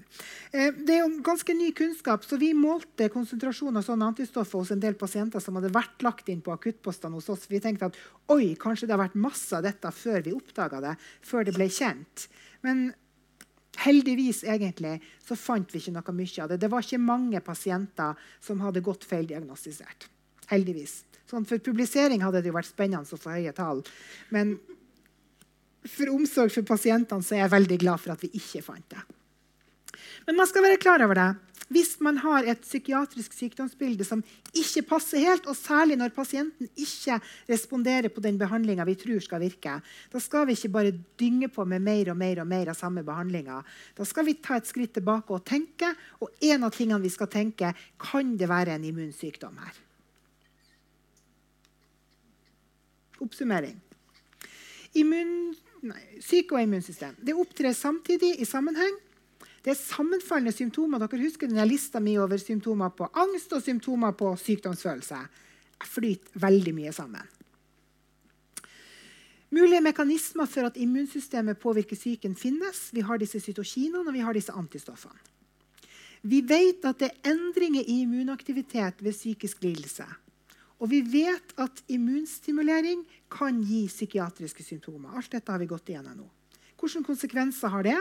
Eh, 0.50 0.72
det 0.74 0.96
er 0.96 1.04
jo 1.04 1.22
ganske 1.26 1.54
ny 1.54 1.70
kunnskap, 1.78 2.24
så 2.26 2.40
Vi 2.42 2.54
målte 2.58 3.10
konsentrasjonen 3.14 3.78
av 3.78 3.86
sånne 3.86 4.08
antistoffer 4.10 4.64
hos 4.64 4.72
en 4.74 4.82
del 4.82 4.96
pasienter 4.98 5.44
som 5.44 5.60
hadde 5.60 5.70
vært 5.76 6.02
lagt 6.02 6.30
inn 6.30 6.42
på 6.42 6.54
akuttpostene 6.56 7.14
hos 7.14 7.30
oss. 7.30 7.46
Vi 7.50 7.62
tenkte 7.62 7.92
at 7.92 8.00
oi, 8.34 8.56
kanskje 8.58 8.88
det 8.88 8.96
har 8.96 9.04
vært 9.04 9.20
masse 9.20 9.54
av 9.54 9.64
dette 9.64 9.92
før 9.94 10.26
vi 10.26 10.34
oppdaga 10.34 10.82
det. 10.82 10.96
før 11.22 11.46
det 11.46 11.54
ble 11.54 11.70
kjent. 11.70 12.28
Men 12.66 12.94
heldigvis 13.78 14.44
egentlig, 14.44 14.98
så 15.22 15.38
fant 15.38 15.70
vi 15.72 15.80
ikke 15.80 15.94
noe 15.94 16.16
mye 16.16 16.44
av 16.44 16.50
det. 16.50 16.60
Det 16.60 16.72
var 16.72 16.82
ikke 16.82 16.98
mange 16.98 17.40
pasienter 17.46 18.18
som 18.42 18.60
hadde 18.66 18.82
gått 18.82 19.06
feildiagnostisert. 19.06 20.10
Heldigvis. 20.50 21.04
Sånn, 21.30 21.46
for 21.46 21.62
publisering 21.62 22.24
hadde 22.26 22.42
det 22.42 22.50
jo 22.50 22.58
vært 22.58 22.72
spennende 22.72 23.06
å 23.06 23.22
få 23.22 23.36
høye 23.38 23.54
tall. 23.54 23.84
Men 24.34 24.58
for 25.88 26.12
omsorg 26.12 26.52
for 26.54 26.68
pasientene 26.68 27.24
så 27.24 27.38
er 27.38 27.46
jeg 27.46 27.56
veldig 27.56 27.80
glad 27.82 28.02
for 28.04 28.16
at 28.16 28.24
vi 28.26 28.32
ikke 28.40 28.64
fant 28.66 28.90
det. 28.92 29.04
Men 30.28 30.38
man 30.38 30.50
skal 30.50 30.66
være 30.66 30.82
klar 30.82 31.02
over 31.06 31.18
det. 31.18 31.30
Hvis 31.70 32.00
man 32.02 32.18
har 32.18 32.48
et 32.50 32.64
psykiatrisk 32.66 33.36
sykdomsbilde 33.38 34.06
som 34.06 34.24
ikke 34.58 34.82
passer 34.90 35.22
helt, 35.22 35.46
og 35.46 35.58
særlig 35.58 36.00
når 36.00 36.16
pasienten 36.16 36.70
ikke 36.74 37.20
responderer 37.50 38.10
på 38.10 38.24
den 38.26 38.40
behandlinga 38.42 38.88
vi 38.90 38.96
tror 38.98 39.22
skal 39.22 39.44
virke, 39.44 39.76
da 40.10 40.22
skal 40.22 40.48
vi 40.50 40.56
ikke 40.58 40.72
bare 40.74 40.96
dynge 41.22 41.52
på 41.54 41.66
med 41.70 41.86
mer 41.86 42.10
og 42.10 42.18
mer 42.18 42.42
og 42.42 42.50
mer 42.50 42.72
av 42.74 42.80
samme 42.80 43.04
behandlinga. 43.06 43.62
Da 43.94 44.08
skal 44.08 44.26
vi 44.26 44.40
ta 44.42 44.58
et 44.58 44.70
skritt 44.70 44.96
tilbake 44.98 45.36
og 45.36 45.46
tenke, 45.46 45.94
og 46.18 46.34
en 46.42 46.66
av 46.66 46.74
tingene 46.74 47.06
vi 47.06 47.14
skal 47.14 47.30
tenke, 47.30 47.76
kan 48.02 48.34
det 48.38 48.50
være 48.50 48.74
en 48.74 48.90
immunsykdom 48.90 49.62
her? 49.62 49.80
Oppsummering. 53.22 53.78
Immun 54.98 55.54
nei, 55.88 56.02
syke 56.24 56.58
og 56.58 56.64
immunsystem. 56.64 57.16
Det 57.24 57.36
opptrer 57.38 57.76
samtidig 57.78 58.36
i 58.42 58.48
sammenheng. 58.48 58.98
Det 59.64 59.74
er 59.74 59.80
sammenfallende 59.80 60.54
symptomer. 60.56 61.02
Dere 61.02 61.24
husker 61.24 61.50
denne 61.50 61.68
lista 61.68 62.00
mi 62.04 62.16
over 62.20 62.40
symptomer 62.40 62.94
på 62.96 63.10
angst 63.20 63.54
og 63.56 63.64
symptomer 63.64 64.16
på 64.18 64.32
sykdomsfølelse. 64.40 65.20
Jeg 65.80 65.92
flyter 65.92 66.40
veldig 66.46 66.74
mye 66.76 66.94
sammen. 66.96 67.36
Mulige 69.50 69.82
mekanismer 69.82 70.46
for 70.46 70.70
at 70.70 70.78
immunsystemet 70.78 71.58
påvirker 71.58 71.98
psyken, 71.98 72.36
finnes. 72.38 72.90
Vi 72.94 73.02
har 73.02 73.18
disse 73.18 73.42
cytokinene 73.42 74.06
og 74.06 74.14
vi 74.14 74.22
har 74.22 74.38
disse 74.38 74.54
antistoffene. 74.54 75.18
Vi 76.22 76.42
vet 76.44 76.84
at 76.86 77.00
det 77.00 77.10
er 77.10 77.32
endringer 77.32 77.86
i 77.88 78.02
immunaktivitet 78.04 79.00
ved 79.00 79.16
psykisk 79.16 79.64
lidelse. 79.64 80.06
Og 80.80 80.88
vi 80.92 81.02
vet 81.04 81.54
at 81.60 81.82
immunstimulering 81.92 83.04
kan 83.32 83.60
gi 83.68 83.84
psykiatriske 83.90 84.64
symptomer. 84.64 85.12
Alt 85.12 85.34
dette 85.36 85.52
har 85.52 85.60
vi 85.60 85.68
gått 85.70 85.92
igjennom 85.92 86.22
nå. 86.22 86.28
Hvilke 86.80 87.04
konsekvenser 87.04 87.74
har 87.74 87.84
det? 87.84 87.98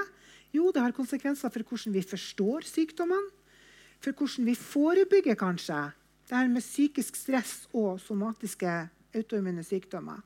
Jo, 0.54 0.70
det 0.72 0.80
har 0.80 0.94
konsekvenser 0.96 1.50
for 1.52 1.66
hvordan 1.66 1.96
vi 1.96 2.04
forstår 2.06 2.66
sykdommene. 2.68 3.34
For 3.98 4.14
hvordan 4.14 4.46
vi 4.46 4.54
forebygger 4.54 5.34
kanskje 5.38 5.88
det 6.28 6.36
her 6.36 6.48
med 6.52 6.62
psykisk 6.62 7.16
stress 7.18 7.66
og 7.74 7.98
somatiske 7.98 8.70
autoimmune 9.16 9.64
sykdommer. 9.66 10.22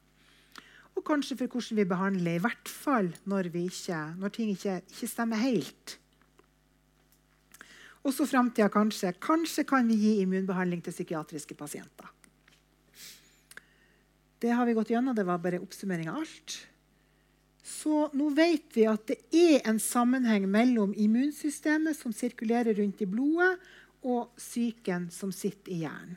Og 0.93 1.05
kanskje 1.09 1.39
for 1.41 1.49
hvordan 1.49 1.81
vi 1.81 1.89
behandler, 1.89 2.37
i 2.37 2.43
hvert 2.43 2.69
fall 2.69 3.09
når, 3.25 3.49
ikke, 3.49 4.01
når 4.21 4.35
ting 4.37 4.51
ikke, 4.53 4.83
ikke, 4.93 5.09
stemmer 5.09 5.41
helt. 5.41 5.99
Også 8.05 8.27
framtida 8.27 8.69
kanskje. 8.69 9.15
Kanskje 9.23 9.65
kan 9.65 9.89
vi 9.89 9.97
gi 9.97 10.17
immunbehandling 10.21 10.83
til 10.85 10.93
psykiatriske 10.93 11.55
pasienter. 11.55 12.11
Det 14.43 14.51
har 14.51 14.67
vi 14.67 14.75
gått 14.75 14.91
gjennom. 14.91 15.15
Det 15.15 15.25
var 15.25 15.39
bare 15.39 15.63
oppsummering 15.63 16.11
av 16.11 16.25
alt. 16.25 16.57
Så 17.63 18.09
nå 18.19 18.27
vet 18.35 18.75
vi 18.75 18.89
at 18.91 19.07
det 19.07 19.21
er 19.31 19.69
en 19.71 19.79
sammenheng 19.79 20.49
mellom 20.51 20.97
immunsystemet 20.99 21.95
som 21.95 22.15
sirkulerer 22.15 22.75
rundt 22.75 23.05
i 23.05 23.07
blodet, 23.07 23.55
og 24.03 24.33
psyken 24.35 25.07
som 25.15 25.31
sitter 25.31 25.71
i 25.71 25.85
hjernen. 25.85 26.17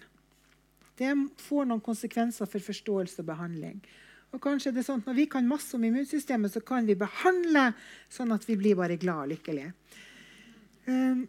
Det 0.97 1.11
får 1.43 1.67
noen 1.69 1.83
konsekvenser 1.85 2.49
for 2.49 2.63
forståelse 2.65 3.21
og 3.21 3.27
behandling. 3.27 3.77
Og 4.33 4.41
kanskje 4.41 4.71
det 4.73 4.81
er 4.81 4.87
sånn 4.87 5.03
at 5.03 5.09
Når 5.11 5.17
vi 5.19 5.25
kan 5.29 5.47
masse 5.47 5.75
om 5.77 5.83
immunsystemet, 5.85 6.51
så 6.51 6.63
kan 6.65 6.87
vi 6.87 6.95
behandle 6.97 7.67
sånn 8.09 8.33
at 8.33 8.47
vi 8.49 8.57
blir 8.57 8.79
bare 8.79 8.97
glad 8.97 9.27
og 9.27 9.31
lykkelige. 9.35 9.75
Um, 10.87 11.27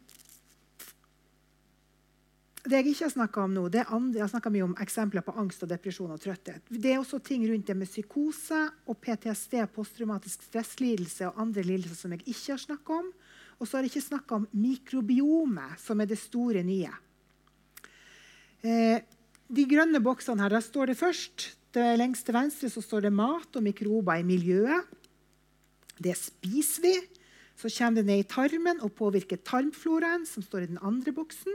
det 2.66 2.80
jeg 2.80 2.90
ikke 2.90 3.04
har 3.06 3.12
snakka 3.14 3.42
om 3.46 3.54
nå, 3.54 3.64
det 3.70 3.80
er 3.82 3.92
andre, 3.94 4.20
jeg 4.20 4.42
har 4.42 4.52
mye 4.54 4.66
om 4.66 4.76
eksempler 4.82 5.22
på 5.22 5.34
angst, 5.38 5.62
og 5.62 5.70
depresjon 5.70 6.12
og 6.12 6.20
trøtthet. 6.22 6.66
Det 6.68 6.92
er 6.92 6.98
også 6.98 7.20
ting 7.24 7.44
rundt 7.46 7.66
det 7.68 7.76
med 7.78 7.90
psykose 7.90 8.62
og 8.86 8.98
PTSD, 9.02 9.60
posttraumatisk 9.74 10.48
stresslidelse 10.48 11.28
og 11.30 11.42
andre 11.46 11.64
lidelser 11.66 11.98
som 12.00 12.14
jeg 12.16 12.24
ikke 12.26 12.56
har 12.56 12.62
snakka 12.62 13.00
om. 13.00 13.12
Og 13.56 13.68
så 13.68 13.78
har 13.78 13.86
jeg 13.86 13.94
ikke 13.94 14.08
snakka 14.08 14.40
om 14.40 14.48
mikrobiomet, 14.52 15.78
som 15.80 16.02
er 16.02 16.10
det 16.10 16.18
store 16.20 16.64
nye. 16.66 16.90
Eh, 18.66 18.98
de 19.46 19.64
grønne 19.70 20.02
boksene 20.02 20.42
her, 20.42 20.56
der 20.58 20.64
står 20.64 20.90
det 20.90 20.98
først 20.98 21.52
det 21.76 21.98
Lengst 22.00 22.24
til 22.24 22.32
venstre 22.32 22.70
står 22.72 23.04
det 23.04 23.12
mat 23.12 23.56
og 23.58 23.64
mikrober 23.64 24.16
i 24.16 24.24
miljøet. 24.24 24.86
Det 26.00 26.14
spiser 26.16 26.86
vi. 26.86 26.94
Så 27.56 27.68
kommer 27.72 28.00
det 28.00 28.06
ned 28.08 28.22
i 28.22 28.28
tarmen 28.28 28.80
og 28.84 28.94
påvirker 28.96 29.40
tarmfloraen, 29.44 30.26
som 30.28 30.44
står 30.44 30.64
i 30.64 30.70
den 30.72 30.80
andre 30.84 31.12
boksen. 31.12 31.52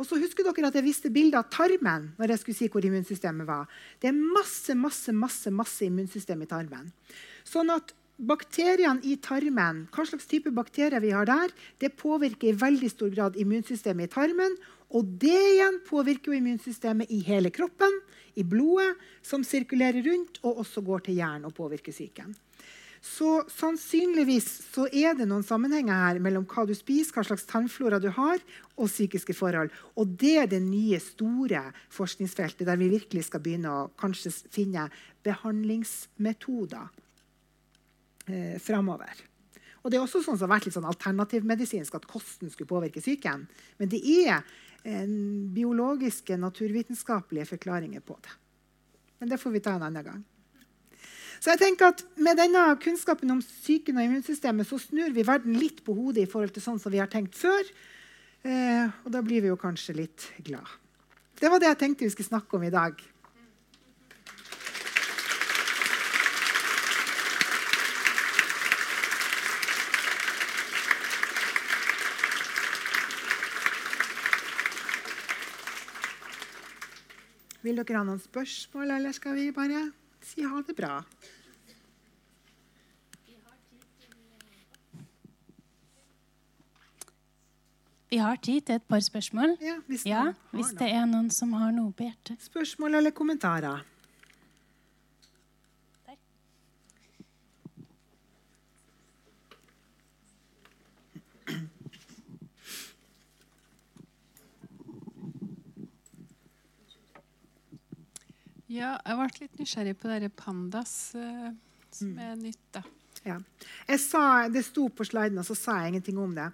Og 0.00 0.08
så 0.08 0.16
husker 0.16 0.46
dere 0.46 0.70
at 0.70 0.78
Jeg 0.78 0.86
viste 0.86 1.12
bilde 1.12 1.36
av 1.36 1.50
tarmen 1.52 2.10
når 2.16 2.32
jeg 2.32 2.42
skulle 2.42 2.56
si 2.56 2.68
hvor 2.72 2.84
immunsystemet 2.84 3.46
var. 3.46 3.68
Det 4.00 4.08
er 4.08 4.16
masse 4.16 4.72
masse, 4.74 5.12
masse, 5.12 5.52
masse 5.52 5.84
immunsystem 5.84 6.40
i 6.40 6.48
tarmen. 6.48 6.88
Sånn 7.44 7.68
at 7.74 7.92
Bakteriene 8.20 9.00
i 9.08 9.14
tarmen, 9.16 9.86
hva 9.94 10.04
slags 10.04 10.26
type 10.28 10.50
bakterier 10.52 11.00
vi 11.00 11.12
har 11.14 11.24
der, 11.24 11.52
det 11.80 11.94
påvirker 11.96 12.50
i 12.50 12.58
veldig 12.60 12.90
stor 12.92 13.08
grad 13.14 13.38
immunsystemet 13.40 14.10
i 14.10 14.12
tarmen. 14.12 14.58
Og 14.92 15.08
det 15.22 15.38
igjen 15.54 15.78
påvirker 15.86 16.28
jo 16.28 16.36
immunsystemet 16.36 17.08
i 17.14 17.22
hele 17.24 17.48
kroppen, 17.54 17.94
i 18.36 18.44
blodet, 18.44 18.98
som 19.24 19.44
sirkulerer 19.46 20.04
rundt 20.04 20.36
og 20.42 20.60
også 20.66 20.84
går 20.84 21.06
til 21.06 21.16
hjernen 21.16 21.48
og 21.48 21.56
påvirker 21.56 21.96
psyken. 21.96 22.34
Så 23.00 23.44
sannsynligvis 23.48 24.46
så 24.74 24.84
er 24.92 25.14
det 25.16 25.24
noen 25.28 25.44
sammenhenger 25.44 25.96
her 25.96 26.18
mellom 26.20 26.44
hva 26.48 26.66
du 26.68 26.74
spiser, 26.76 27.14
hva 27.16 27.24
slags 27.24 27.46
tarmflora 27.48 27.96
du 28.00 28.10
har, 28.12 28.42
og 28.76 28.90
psykiske 28.90 29.32
forhold. 29.36 29.72
Og 29.96 30.12
det 30.20 30.34
er 30.42 30.50
det 30.50 30.60
nye, 30.64 31.00
store 31.00 31.62
forskningsfeltet 31.96 32.68
der 32.68 32.80
vi 32.80 32.90
virkelig 32.92 33.24
skal 33.30 33.40
begynne 33.44 33.72
å 33.72 33.88
kanskje 34.00 34.34
finne 34.52 34.90
behandlingsmetoder 35.24 36.86
eh, 38.28 38.56
framover. 38.60 39.24
Og 39.80 39.88
det 39.88 39.96
er 39.96 40.04
også 40.04 40.20
sånn 40.20 40.36
som 40.36 40.50
har 40.50 40.58
vært 40.58 40.68
litt 40.68 40.76
sånn 40.76 40.88
alternativmedisinsk 40.90 41.96
at 41.96 42.08
kosten 42.08 42.52
skulle 42.52 42.68
påvirke 42.68 43.00
psyken. 43.00 43.46
Men 43.80 43.92
det 43.92 44.02
er 44.04 44.42
eh, 44.84 45.08
biologiske, 45.56 46.36
naturvitenskapelige 46.36 47.48
forklaringer 47.54 48.04
på 48.04 48.18
det. 48.20 48.36
Men 49.24 49.32
det 49.32 49.40
får 49.40 49.56
vi 49.56 49.64
ta 49.64 49.78
en 49.78 49.88
annen 49.88 50.04
gang. 50.04 50.20
Så 51.40 51.54
jeg 51.54 51.62
tenker 51.62 51.88
at 51.94 52.02
Med 52.20 52.36
denne 52.36 52.66
kunnskapen 52.82 53.32
om 53.32 53.40
psyken 53.40 53.96
og 53.96 54.04
immunsystemet 54.04 54.68
så 54.68 54.78
snur 54.80 55.14
vi 55.16 55.24
verden 55.26 55.56
litt 55.56 55.80
på 55.86 55.94
hodet 55.96 56.26
i 56.26 56.30
forhold 56.30 56.52
til 56.52 56.64
sånn 56.64 56.80
som 56.82 56.92
vi 56.92 57.00
har 57.00 57.08
tenkt 57.08 57.38
før. 57.38 57.64
Eh, 58.44 58.92
og 59.04 59.12
da 59.12 59.22
blir 59.24 59.40
vi 59.40 59.48
jo 59.48 59.56
kanskje 59.60 59.96
litt 59.96 60.26
glad. 60.44 60.68
Det 61.40 61.48
var 61.48 61.60
det 61.60 61.70
jeg 61.72 61.80
tenkte 61.80 62.04
vi 62.04 62.12
skulle 62.12 62.28
snakke 62.28 62.56
om 62.56 62.66
i 62.68 62.72
dag. 62.72 63.00
Vil 77.60 77.76
dere 77.76 77.96
ha 77.96 78.04
noen 78.04 78.20
spørsmål, 78.20 78.92
eller 78.96 79.16
skal 79.16 79.36
vi 79.36 79.50
bare 79.56 79.88
si 80.30 80.46
ha 80.46 80.62
det 80.66 80.76
bra? 80.78 81.00
Vi 88.10 88.18
har 88.18 88.36
tid 88.42 88.64
til 88.66 88.74
et 88.80 88.86
par 88.90 89.00
spørsmål. 89.00 89.54
Ja, 89.62 89.76
hvis, 89.86 90.06
Ja, 90.06 90.32
hvis 90.50 90.72
det 90.78 90.88
er 90.90 91.06
noen 91.06 91.30
som 91.30 91.52
har 91.54 91.70
noe 91.70 91.92
på 91.94 92.08
hjertet. 92.08 92.42
Spørsmål 92.42 92.98
eller 92.98 93.14
kommentarer? 93.14 93.84
Ja, 108.70 108.94
jeg 109.02 109.18
ble 109.18 109.28
litt 109.40 109.58
nysgjerrig 109.58 109.96
på 109.98 110.10
dere 110.10 110.30
pandas 110.30 110.94
eh, 111.18 111.50
som 111.90 112.12
er 112.22 112.36
nytt. 112.38 112.62
da. 112.76 112.84
Ja. 113.26 113.36
Sa, 113.98 114.22
det 114.48 114.62
sto 114.64 114.86
på 114.94 115.04
sliden, 115.04 115.40
og 115.42 115.48
så 115.48 115.56
sa 115.58 115.80
jeg 115.80 115.94
ingenting 115.94 116.20
om 116.22 116.36
det. 116.36 116.46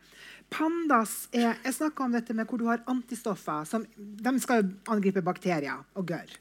Pandas 0.50 1.26
er, 1.32 1.58
Jeg 1.64 1.76
snakka 1.76 2.06
om 2.06 2.16
dette 2.16 2.34
med 2.34 2.48
hvor 2.48 2.62
du 2.62 2.66
har 2.70 2.82
antistoffer. 2.88 3.66
Som, 3.68 3.84
de 3.96 4.32
skal 4.40 4.62
jo 4.62 4.72
angripe 4.94 5.22
bakterier 5.22 5.84
og 5.94 6.08
gørr. 6.08 6.32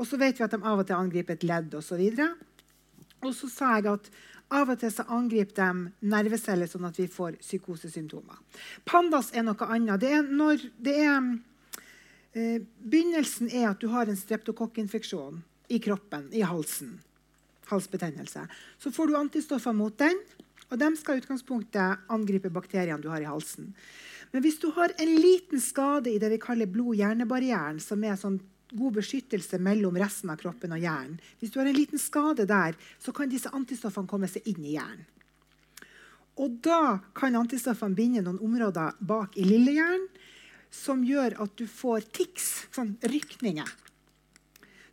Og 0.00 0.08
så 0.08 0.16
vet 0.16 0.38
vi 0.38 0.46
at 0.46 0.56
de 0.56 0.62
av 0.64 0.80
og 0.80 0.88
til 0.88 0.96
angriper 0.96 1.36
et 1.36 1.44
ledd 1.44 1.76
osv. 1.76 2.00
Og 3.20 3.34
så 3.36 3.52
sa 3.52 3.76
jeg 3.76 3.90
at 3.92 4.10
av 4.56 4.72
og 4.72 4.80
til 4.80 4.90
så 4.90 5.04
angriper 5.12 5.54
de 5.60 6.08
nerveceller, 6.10 6.66
sånn 6.66 6.88
at 6.88 6.96
vi 6.98 7.06
får 7.12 7.36
psykosesymptomer. 7.44 8.40
Pandas 8.88 9.30
er 9.36 9.44
noe 9.46 9.68
annet. 9.68 10.00
Det 10.00 10.14
er 10.16 10.24
når 10.24 10.64
det 10.80 10.96
er 11.04 11.20
Begynnelsen 12.32 13.50
er 13.50 13.70
at 13.72 13.80
du 13.82 13.88
har 13.90 14.06
en 14.06 14.18
streptokokkinfeksjon 14.18 15.40
i 15.68 15.78
kroppen, 15.82 16.28
i 16.32 16.44
halsen 16.46 16.98
halsbetennelse. 17.70 18.46
Så 18.78 18.92
får 18.92 19.06
du 19.06 19.16
antistoffer 19.16 19.74
mot 19.76 19.96
den, 19.98 20.18
og 20.70 20.78
de 20.78 20.90
skal 20.98 21.18
i 21.18 21.24
utgangspunktet 21.24 22.06
angripe 22.12 22.50
bakteriene 22.52 23.02
du 23.02 23.10
har 23.10 23.22
i 23.22 23.28
halsen. 23.28 23.72
Men 24.30 24.44
hvis 24.44 24.60
du 24.62 24.68
har 24.76 24.94
en 25.02 25.12
liten 25.16 25.62
skade 25.62 26.12
i 26.12 26.20
det 26.22 26.30
vi 26.34 26.42
kaller 26.42 26.70
blod-hjernebarrieren, 26.70 27.80
som 27.82 28.02
er 28.06 28.18
sånn 28.18 28.38
god 28.70 29.00
beskyttelse 29.00 29.58
mellom 29.58 29.96
resten 29.98 30.30
av 30.30 30.38
kroppen 30.38 30.70
og 30.70 30.78
hjernen 30.78 31.16
Hvis 31.40 31.50
du 31.50 31.56
har 31.58 31.66
en 31.66 31.74
liten 31.74 31.98
skade 31.98 32.44
der, 32.46 32.76
så 33.02 33.10
kan 33.10 33.30
disse 33.30 33.50
antistoffene 33.50 34.06
komme 34.06 34.28
seg 34.30 34.46
inn 34.46 34.62
i 34.62 34.76
hjernen. 34.76 35.08
Og 36.38 36.60
da 36.62 37.00
kan 37.18 37.34
antistoffene 37.34 37.98
binde 37.98 38.22
noen 38.22 38.38
områder 38.38 38.94
bak 39.02 39.34
i 39.36 39.42
lillehjernen 39.44 40.06
som 40.70 41.04
gjør 41.04 41.36
at 41.42 41.54
du 41.58 41.66
får 41.68 42.06
tics, 42.14 42.50
sånn 42.74 42.96
rykninger. 43.02 43.68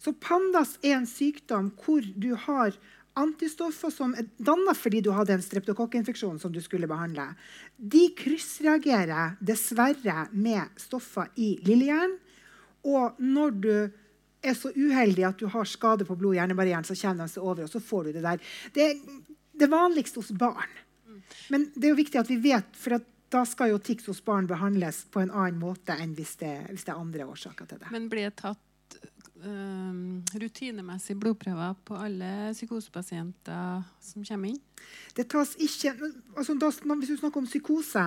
Så 0.01 0.13
pandas 0.21 0.77
er 0.83 0.99
en 0.99 1.09
sykdom 1.09 1.71
hvor 1.81 2.05
du 2.15 2.33
har 2.47 2.75
antistoffer 3.17 3.91
som 3.93 4.13
er 4.17 4.27
danna 4.37 4.75
fordi 4.77 5.01
du 5.05 5.09
hadde 5.15 5.33
en 5.37 5.43
streptokokkinfeksjon 5.43 6.37
som 6.41 6.53
du 6.53 6.59
skulle 6.61 6.89
behandle. 6.89 7.31
De 7.77 8.07
kryssreagerer 8.17 9.37
dessverre 9.41 10.27
med 10.33 10.81
stoffer 10.81 11.31
i 11.35 11.55
lillehjernen. 11.65 12.17
Og 12.87 13.17
når 13.19 13.55
du 13.57 13.73
er 14.45 14.55
så 14.55 14.69
uheldig 14.75 15.25
at 15.27 15.41
du 15.41 15.47
har 15.51 15.67
skade 15.67 16.05
på 16.07 16.15
blod-hjernebarrieren, 16.15 16.85
så 16.85 16.95
kommer 16.95 17.25
de 17.25 17.33
seg 17.33 17.43
over, 17.43 17.65
og 17.65 17.71
så 17.73 17.81
får 17.83 18.07
du 18.07 18.11
det 18.15 18.23
der. 18.23 18.43
Det 18.73 18.85
er 18.85 18.99
det 19.57 19.69
vanligste 19.71 20.21
hos 20.21 20.31
barn. 20.37 20.69
Men 21.51 21.67
det 21.75 21.87
er 21.87 21.95
jo 21.95 21.99
viktig 21.99 22.21
at 22.21 22.29
vi 22.29 22.37
vet, 22.43 22.69
for 22.77 22.99
at 22.99 23.07
da 23.29 23.43
skal 23.45 23.69
jo 23.73 23.77
tics 23.83 24.05
hos 24.07 24.21
barn 24.23 24.47
behandles 24.47 25.05
på 25.11 25.19
en 25.21 25.31
annen 25.31 25.59
måte 25.59 25.95
enn 25.99 26.13
hvis 26.15 26.35
det, 26.39 26.53
hvis 26.71 26.85
det 26.87 26.93
er 26.93 27.01
andre 27.01 27.25
årsaker 27.27 27.67
til 27.67 27.79
det. 27.81 27.89
Men 27.91 28.07
blir 28.09 28.29
det 28.29 28.37
tatt 28.39 28.97
eh, 29.43 30.39
rutinemessig 30.39 31.17
blodprøver 31.19 31.75
på 31.87 31.97
alle 31.99 32.53
psykosepasienter 32.55 33.83
som 34.01 34.23
kommer 34.23 34.53
inn? 34.53 34.61
Det 35.17 35.27
tas 35.33 35.55
ikke 35.59 35.93
altså 36.37 36.55
da, 36.59 36.69
Hvis 36.71 37.09
du 37.13 37.17
snakker 37.19 37.37
om 37.43 37.47
psykose, 37.49 38.05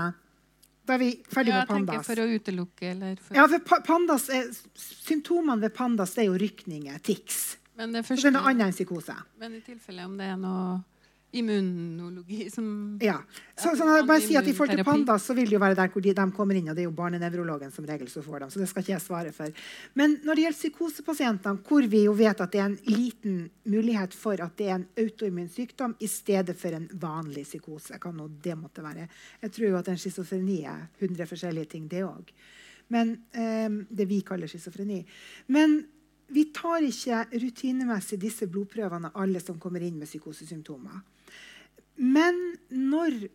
da 0.87 0.95
er 0.97 0.99
vi 1.03 1.11
ferdig 1.29 1.53
Ja, 1.53 1.61
med 1.61 1.69
pandas. 1.69 2.07
for 2.07 2.17
å 2.23 2.27
utelukke 2.27 2.91
eller 2.95 3.17
for, 3.21 3.37
Ja, 3.37 3.47
for 3.47 3.59
pa- 3.61 3.81
pandas 3.87 4.29
er, 4.33 4.49
Symptomene 4.75 5.61
ved 5.61 5.75
pandas 5.77 6.15
det 6.17 6.25
er 6.25 6.31
jo 6.33 6.39
rykninger, 6.41 6.99
tics. 7.03 7.57
Men 7.77 7.93
det 7.93 8.05
Så 8.07 8.17
det 8.17 8.25
er 8.27 8.31
noe 8.33 8.49
annet 8.51 8.67
enn 8.69 8.73
psykose. 8.73 9.15
men 9.39 9.55
i 9.55 9.61
tilfelle 9.61 10.05
om 10.05 10.17
det 10.17 10.27
er 10.27 10.37
noe 10.37 10.83
immunologi 11.33 12.51
som 12.51 12.99
Ja. 13.03 13.23
Så, 13.57 13.77
så 13.77 13.85
jeg 13.85 14.07
bare 14.09 14.23
si 14.25 14.37
at 14.37 14.47
I 14.49 14.55
forhold 14.57 14.77
til 14.77 14.85
panda 14.85 15.19
så 15.19 15.35
vil 15.37 15.47
det 15.51 15.55
jo 15.55 15.61
være 15.63 15.77
der 15.79 15.91
hvor 15.93 16.03
de, 16.03 16.15
de 16.17 16.27
kommer 16.33 16.57
inn, 16.59 16.71
og 16.71 16.77
det 16.77 16.83
er 16.83 16.89
jo 16.89 16.97
barnenevrologen 16.97 17.73
som 17.75 17.85
regel 17.87 18.09
som 18.09 18.25
får 18.25 18.41
dem. 18.41 18.51
så 18.51 18.59
det 18.59 18.69
skal 18.69 18.83
ikke 18.83 18.93
jeg 18.93 19.05
svare 19.05 19.33
for. 19.33 19.53
Men 19.95 20.17
når 20.25 20.35
det 20.35 20.45
gjelder 20.45 20.59
psykosepasientene, 20.59 21.63
hvor 21.69 21.87
vi 21.93 22.05
jo 22.05 22.17
vet 22.19 22.41
at 22.41 22.53
det 22.53 22.61
er 22.61 22.71
en 22.71 22.79
liten 22.89 23.51
mulighet 23.65 24.15
for 24.15 24.41
at 24.41 24.57
det 24.59 24.71
er 24.71 24.75
en 24.81 24.89
autoimmun 24.99 25.49
sykdom 25.49 25.95
i 26.01 26.07
stedet 26.07 26.57
for 26.57 26.75
en 26.75 26.89
vanlig 26.93 27.45
psykose, 27.45 28.01
kan 28.01 28.17
nå 28.17 28.31
det 28.43 28.57
måtte 28.59 28.83
være. 28.83 29.07
Jeg 29.43 29.53
tror 29.53 29.69
jo 29.69 29.79
at 29.79 29.93
en 29.93 30.01
schizofreni 30.01 30.65
er 30.65 30.89
100 30.99 31.27
forskjellige 31.31 31.73
ting, 31.77 31.87
det 31.91 32.05
òg. 32.07 32.35
Men 32.91 33.15
eh, 33.33 33.71
det 33.91 34.09
vi 34.11 34.21
kaller 34.27 34.51
schizofreni. 34.51 35.05
Men 35.55 35.83
vi 36.31 36.45
tar 36.55 36.85
ikke 36.87 37.25
rutinemessig 37.43 38.19
disse 38.23 38.47
blodprøvene 38.51 39.11
av 39.11 39.23
alle 39.25 39.43
som 39.43 39.59
kommer 39.59 39.83
inn 39.83 39.99
med 39.99 40.11
psykosesymptomer. 40.11 41.01
Men 42.01 42.39
når 42.73 43.29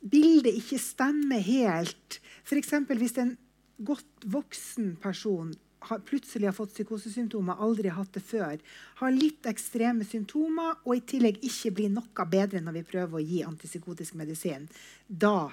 bildet 0.00 0.58
ikke 0.60 0.78
stemmer 0.80 1.40
helt, 1.44 2.20
f.eks. 2.44 2.74
hvis 2.92 3.18
en 3.20 3.34
godt 3.80 4.28
voksen 4.28 4.94
person 5.00 5.54
har, 5.88 6.02
plutselig 6.04 6.48
har 6.50 6.56
fått 6.56 6.74
psykosesymptomer, 6.74 7.56
aldri 7.64 7.92
hatt 7.94 8.12
det 8.12 8.22
før, 8.24 8.60
har 9.00 9.16
litt 9.16 9.48
ekstreme 9.48 10.04
symptomer 10.04 10.76
og 10.84 10.92
i 10.98 11.02
tillegg 11.14 11.40
ikke 11.46 11.72
blir 11.78 11.92
noe 11.94 12.28
bedre 12.28 12.60
når 12.60 12.80
vi 12.80 12.86
prøver 12.92 13.16
å 13.16 13.24
gi 13.24 13.42
antipsykotisk 13.48 14.18
medisin, 14.20 14.68
da 15.08 15.48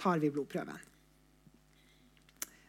tar 0.00 0.20
vi 0.20 0.32
blodprøven. 0.32 0.86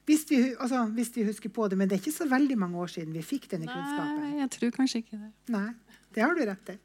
Hvis 0.08 0.26
vi, 0.32 0.40
altså, 0.56 0.86
hvis 0.96 1.12
vi 1.16 1.28
husker 1.28 1.52
på 1.54 1.68
det, 1.70 1.78
Men 1.78 1.88
det 1.88 1.96
er 1.96 2.02
ikke 2.02 2.16
så 2.16 2.28
veldig 2.28 2.58
mange 2.58 2.80
år 2.80 2.90
siden 2.92 3.14
vi 3.14 3.22
fikk 3.24 3.48
denne 3.52 3.68
kunnskapen. 3.70 4.24
Nei, 4.24 4.40
jeg 4.42 4.50
tror 4.56 4.72
kanskje 4.76 5.04
ikke 5.04 5.20
det. 5.20 5.32
Nei, 5.54 5.70
det 6.16 6.24
har 6.26 6.36
du 6.36 6.44
rett 6.48 6.74
i. 6.74 6.78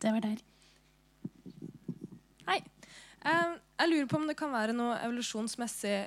Det 0.00 0.12
var 0.14 0.24
der. 0.24 0.38
Hei. 2.48 2.60
Jeg 3.24 3.90
lurer 3.90 4.08
på 4.08 4.16
om 4.20 4.26
det 4.30 4.36
kan 4.38 4.52
være 4.52 4.74
noe 4.76 4.96
evolusjonsmessig 5.04 5.98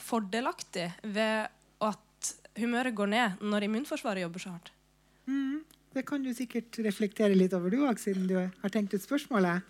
fordelaktig 0.00 0.86
ved 1.12 1.48
at 1.84 2.30
humøret 2.60 2.94
går 2.96 3.10
ned 3.12 3.42
når 3.44 3.66
immunforsvaret 3.68 4.24
jobber 4.26 4.42
så 4.44 4.52
hardt. 4.54 4.72
Mm, 5.30 5.60
det 5.96 6.04
kan 6.08 6.22
du 6.24 6.30
sikkert 6.36 6.78
reflektere 6.84 7.36
litt 7.36 7.54
over, 7.56 7.72
du 7.72 7.84
òg, 7.88 8.00
siden 8.02 8.26
du 8.28 8.36
har 8.40 8.72
tenkt 8.74 8.94
ut 8.96 9.04
spørsmålet. 9.04 9.64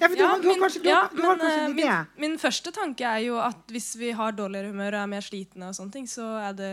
Ja, 0.00 0.08
for 0.08 0.16
du, 0.16 0.22
ja, 0.22 0.30
du 0.40 0.46
min- 0.48 0.60
kanskje, 0.62 0.80
du, 0.80 0.88
ja, 0.88 1.00
du 1.12 1.20
har 1.20 1.36
men, 1.36 1.42
kanskje 1.44 1.58
eh, 1.60 1.64
en 1.64 1.74
idé? 1.76 1.88
min, 2.16 2.30
min 2.30 2.38
første 2.40 2.72
tanke 2.72 3.04
er 3.04 3.20
jo 3.26 3.36
at 3.40 3.66
hvis 3.68 3.90
vi 4.00 4.12
har 4.16 4.32
dårligere 4.32 4.70
humør 4.72 4.96
og 4.96 5.02
er 5.02 5.10
mer 5.12 5.24
slitne, 5.26 5.68
og 5.68 5.76
sånne 5.76 5.92
ting, 5.92 6.06
så, 6.08 6.24
er 6.40 6.56
det, 6.56 6.70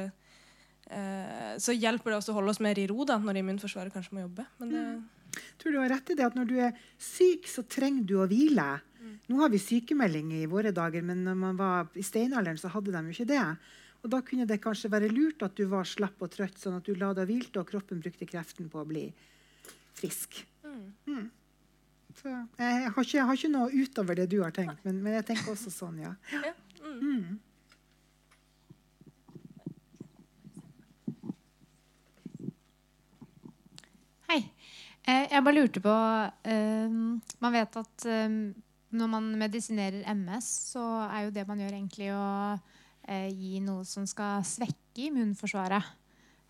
eh, 0.90 1.54
så 1.62 1.76
hjelper 1.76 2.14
det 2.14 2.20
oss 2.20 2.30
å 2.32 2.36
holde 2.38 2.54
oss 2.54 2.62
mer 2.64 2.80
i 2.80 2.88
ro 2.90 3.06
da, 3.08 3.18
når 3.22 3.42
immunforsvaret 3.42 3.94
kanskje 3.94 4.18
må 4.18 4.26
jobbe. 4.26 4.46
Men 4.62 4.74
det, 4.74 4.84
tror 5.62 5.76
du 5.76 5.80
har 5.82 5.92
rett 5.94 6.14
i 6.14 6.18
det 6.18 6.28
at 6.28 6.38
når 6.38 6.50
du 6.50 6.56
er 6.68 6.78
syk, 7.02 7.50
så 7.52 7.66
trenger 7.68 8.08
du 8.10 8.16
å 8.22 8.30
hvile. 8.30 8.68
Mm. 8.98 9.16
Nå 9.32 9.42
har 9.44 9.52
vi 9.54 9.62
sykemelding 9.62 10.34
i 10.40 10.46
våre 10.50 10.74
dager, 10.76 11.06
men 11.06 11.24
når 11.28 11.42
man 11.42 11.60
var 11.60 11.92
i 11.98 12.06
steinalderen, 12.06 12.60
så 12.62 12.72
hadde 12.74 12.96
de 12.96 13.04
jo 13.08 13.18
ikke 13.18 13.32
det. 13.34 13.44
Og 14.04 14.12
da 14.14 14.22
kunne 14.26 14.46
det 14.50 14.60
kanskje 14.64 14.92
være 14.94 15.10
lurt 15.12 15.44
at 15.46 15.58
du 15.58 15.66
var 15.72 15.88
slapp 15.88 16.22
og 16.24 16.32
trøtt, 16.34 16.60
sånn 16.62 16.78
at 16.78 16.86
du 16.86 16.96
la 16.96 17.14
deg 17.18 17.30
hvilte, 17.30 17.62
og 17.62 17.70
kroppen 17.70 18.04
brukte 18.04 18.30
kreften 18.30 18.70
på 18.72 18.84
å 18.84 18.88
bli 18.88 19.08
frisk. 19.98 20.44
Mm. 20.64 21.28
Så 22.18 22.30
jeg 22.30 22.92
har, 22.94 23.04
ikke, 23.04 23.18
jeg 23.18 23.26
har 23.30 23.40
ikke 23.40 23.54
noe 23.54 23.68
utover 23.74 24.18
det 24.18 24.30
du 24.32 24.40
har 24.42 24.54
tenkt, 24.56 24.80
men, 24.86 25.02
men 25.06 25.20
jeg 25.20 25.28
tenker 25.32 25.52
også 25.54 25.74
sånn, 25.74 26.00
ja. 26.02 26.16
Ja. 26.34 26.54
Mm. 26.82 27.38
Jeg 35.08 35.44
bare 35.44 35.56
lurte 35.56 35.82
på 35.84 35.94
eh, 36.52 36.90
Man 37.40 37.56
vet 37.56 37.78
at 37.80 38.08
eh, 38.10 38.34
når 38.98 39.10
man 39.12 39.30
medisinerer 39.40 40.04
MS, 40.16 40.50
så 40.74 40.84
er 41.08 41.26
jo 41.26 41.34
det 41.36 41.46
man 41.48 41.60
gjør, 41.60 41.76
egentlig 41.76 42.12
å 42.16 42.28
eh, 43.08 43.28
gi 43.32 43.60
noe 43.64 43.84
som 43.88 44.06
skal 44.08 44.46
svekke 44.48 45.10
immunforsvaret. 45.10 45.90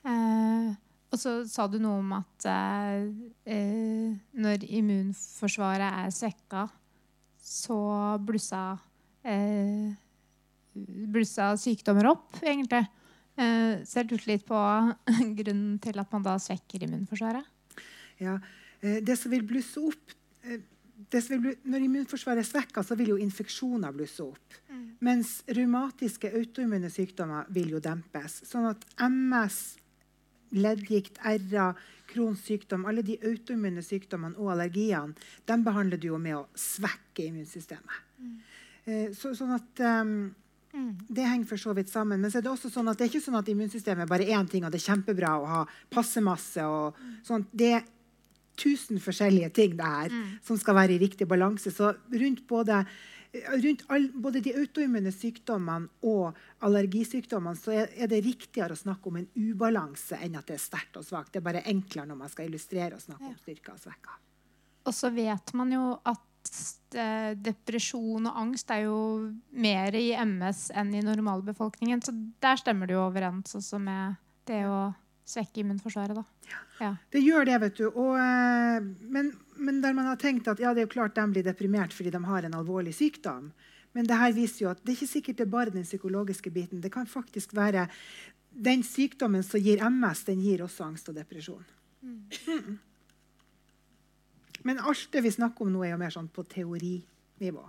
Eh, 0.05 0.75
og 1.07 1.21
så 1.21 1.39
sa 1.49 1.65
du 1.71 1.79
noe 1.81 2.01
om 2.01 2.13
at 2.17 2.47
eh, 2.51 3.07
eh, 3.49 4.13
når 4.37 4.67
immunforsvaret 4.79 6.03
er 6.03 6.13
svekka, 6.13 6.67
så 7.41 7.79
blussa 8.21 8.63
eh, 9.25 9.95
blussa 11.09 11.53
sykdommer 11.59 12.11
opp, 12.11 12.37
egentlig. 12.43 12.85
Eh, 13.37 13.83
så 13.87 14.01
jeg 14.01 14.11
lurte 14.11 14.31
litt 14.31 14.47
på 14.47 14.61
grunnen 15.41 15.77
til 15.83 16.01
at 16.01 16.13
man 16.13 16.25
da 16.25 16.37
svekker 16.41 16.85
immunforsvaret. 16.85 17.56
Ja, 18.21 18.39
eh, 18.81 18.99
det 19.03 19.17
som 19.19 19.31
vil 19.31 19.45
blusse 19.47 19.81
opp 19.81 20.15
eh, 20.43 20.61
det 21.11 21.21
som 21.21 21.43
vil 21.43 21.57
Når 21.69 21.83
immunforsvaret 21.85 22.41
er 22.41 22.47
svekka, 22.47 22.81
så 22.83 22.95
vil 22.97 23.11
jo 23.13 23.17
infeksjoner 23.21 23.93
blusse 23.93 24.23
opp. 24.23 24.55
Mens 25.05 25.43
revmatiske 25.45 26.31
autoimmune 26.39 26.89
sykdommer 26.89 27.45
vil 27.53 27.75
jo 27.75 27.81
dempes. 27.83 28.39
Sånn 28.49 28.65
at 28.65 28.81
MS, 29.05 29.59
leddgikt, 30.57 31.19
RA, 31.21 31.67
Crohns 32.09 32.41
sykdom, 32.47 32.87
alle 32.89 33.03
de 33.05 33.19
autoimmune 33.29 33.83
sykdommene 33.85 34.39
og 34.41 34.55
allergiene, 34.55 35.13
dem 35.45 35.65
behandler 35.67 36.01
du 36.01 36.09
jo 36.09 36.17
med 36.21 36.39
å 36.39 36.47
svekke 36.57 37.27
immunsystemet. 37.27 38.03
Mm. 38.17 38.37
så, 39.13 39.35
sånn 39.37 39.53
at 39.53 39.81
um, 39.85 40.13
det 41.09 41.25
henger 41.25 41.45
for 41.49 41.61
så 41.61 41.73
vidt 41.77 41.91
sammen. 41.91 42.21
Men 42.21 42.31
så 42.31 42.39
er 42.39 42.45
det 42.47 42.51
også 42.51 42.71
sånn 42.73 42.89
at 42.89 42.97
det 42.97 43.05
er 43.05 43.11
ikke 43.11 43.25
sånn 43.27 43.39
at 43.39 43.49
immunsystemet 43.51 44.09
bare 44.09 44.25
er 44.25 44.39
én 44.39 44.49
ting, 44.49 44.65
og 44.65 44.73
det 44.73 44.81
er 44.81 44.89
kjempebra 44.93 45.35
å 45.37 45.45
ha 45.51 45.61
passe 45.93 46.23
masse. 46.23 46.63
og 46.63 46.97
sånt. 47.27 47.49
Det 47.51 47.75
er 48.57 48.63
tusen 48.63 48.99
forskjellige 48.99 49.51
ting 49.53 49.77
det 49.77 49.85
her, 49.85 50.15
som 50.43 50.57
skal 50.57 50.75
være 50.75 50.95
i 50.95 51.01
riktig 51.01 51.27
balanse. 51.27 51.71
Så 51.71 51.93
rundt 51.93 52.47
både, 52.47 52.83
rundt 53.63 53.83
all, 53.89 54.09
både 54.13 54.41
de 54.41 54.55
autoimmune 54.57 55.11
sykdommene 55.11 55.89
og 56.03 56.37
allergisykdommene 56.65 57.59
så 57.59 57.71
er, 57.71 57.91
er 57.95 58.07
det 58.07 58.23
riktigere 58.25 58.73
å 58.73 58.79
snakke 58.79 59.09
om 59.09 59.19
en 59.21 59.29
ubalanse 59.35 60.17
enn 60.17 60.37
at 60.39 60.47
det 60.47 60.57
er 60.57 60.63
sterkt 60.63 60.97
og 60.97 61.05
svakt. 61.05 61.33
Det 61.33 61.41
er 61.41 61.49
bare 61.49 61.65
enklere 61.69 62.09
når 62.09 62.23
man 62.23 62.33
skal 62.33 62.49
illustrere 62.49 62.95
og 62.95 63.03
snakke 63.03 63.29
om 63.29 63.37
styrka 63.41 63.75
og 63.75 63.83
svekker. 63.83 64.23
Og 64.87 64.95
så 64.95 65.11
vet 65.11 65.53
man 65.57 65.73
jo 65.73 65.83
at 66.07 66.53
eh, 66.95 67.33
depresjon 67.35 68.29
og 68.29 68.39
angst 68.39 68.71
er 68.71 68.85
jo 68.85 68.99
mer 69.51 69.95
i 69.99 70.13
MS 70.15 70.69
enn 70.79 70.93
i 70.95 71.03
normalbefolkningen. 71.03 72.01
Så 72.01 72.15
der 72.39 72.61
stemmer 72.61 72.87
det 72.87 72.95
jo 72.95 73.03
overens 73.03 73.57
også 73.59 73.81
med 73.83 74.15
det 74.47 74.63
å 74.63 74.87
svekke 75.27 75.61
immunforsvaret. 75.61 76.15
da. 76.15 76.23
Ja. 76.79 76.91
Det 77.11 77.21
gjør 77.23 77.47
det, 77.49 77.57
vet 77.65 77.79
du. 77.81 77.85
Og, 77.89 78.15
eh, 78.21 78.83
men, 79.11 79.31
men 79.55 79.81
der 79.83 79.95
man 79.97 80.09
har 80.09 80.19
tenkt 80.21 80.47
at 80.47 80.61
ja, 80.63 80.73
det 80.73 80.83
er 80.83 80.87
jo 80.87 80.95
klart 80.95 81.17
de 81.17 81.25
blir 81.33 81.45
deprimert 81.45 81.95
fordi 81.95 82.13
de 82.13 82.23
har 82.23 82.47
en 82.47 82.57
alvorlig 82.57 82.95
sykdom. 82.95 83.51
Men 83.97 84.07
det 84.07 84.17
her 84.19 84.33
viser 84.35 84.65
jo 84.65 84.71
at 84.71 84.81
det 84.83 84.93
er 84.93 84.97
ikke 84.99 85.13
sikkert 85.13 85.39
det 85.39 85.47
er 85.47 85.53
bare 85.53 85.73
den 85.73 85.87
psykologiske 85.87 86.51
biten. 86.53 86.81
Det 86.81 86.91
kan 86.93 87.07
faktisk 87.09 87.55
være 87.57 87.87
den 88.51 88.83
sykdommen 88.85 89.43
som 89.45 89.61
gir 89.61 89.81
MS, 89.83 90.23
den 90.29 90.41
gir 90.41 90.63
også 90.65 90.87
angst 90.87 91.09
og 91.09 91.17
depresjon. 91.17 91.65
Mm. 92.01 92.77
Men 94.67 94.79
alt 94.79 95.09
det 95.13 95.23
vi 95.23 95.31
snakker 95.31 95.65
om 95.65 95.73
nå, 95.73 95.83
er 95.85 95.93
jo 95.93 96.01
mer 96.01 96.13
sånn 96.13 96.29
på 96.33 96.45
teorinivå. 96.49 97.65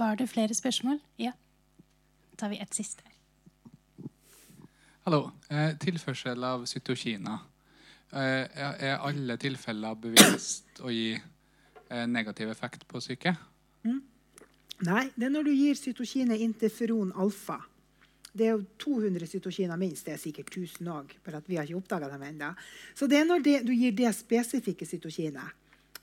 Var 0.00 0.16
det 0.16 0.30
flere 0.30 0.54
spørsmål? 0.54 1.00
Ja. 1.18 1.32
Da 2.30 2.36
tar 2.36 2.48
vi 2.48 2.60
et 2.62 2.74
siste. 2.74 3.02
Hallo. 5.04 5.30
Eh, 5.50 5.74
tilførsel 5.76 6.44
av 6.44 6.64
cytokiner. 6.66 7.42
Eh, 8.12 8.46
er 8.86 8.96
alle 8.96 9.36
tilfeller 9.36 9.98
bevist 10.00 10.80
å 10.80 10.88
gi 10.88 11.12
eh, 11.12 12.06
negativ 12.08 12.48
effekt 12.48 12.88
på 12.88 13.02
syke? 13.04 13.34
Nei, 14.80 15.04
det 15.12 15.26
er 15.28 15.34
når 15.34 15.50
du 15.50 15.52
gir 15.52 15.76
cytokinet 15.76 16.40
interferon 16.40 17.12
alfa. 17.12 17.58
Det 18.32 18.46
er 18.46 18.54
jo 18.54 18.62
200 18.80 19.28
cytokiner 19.28 19.76
minst. 19.76 20.06
Det 20.06 20.14
er 20.14 20.22
sikkert 20.22 20.48
1000 20.48 20.88
òg. 20.88 21.12
Vi 21.44 21.58
har 21.58 21.68
ikke 21.68 21.82
oppdaga 21.82 22.08
dem 22.08 22.24
ennå. 22.24 22.54
Så 22.96 23.10
det 23.10 23.20
er 23.20 23.28
når 23.28 23.44
det, 23.44 23.56
du 23.68 23.74
gir 23.76 23.92
det 23.92 24.14
spesifikke 24.16 24.88
cytokinet. 24.88 25.59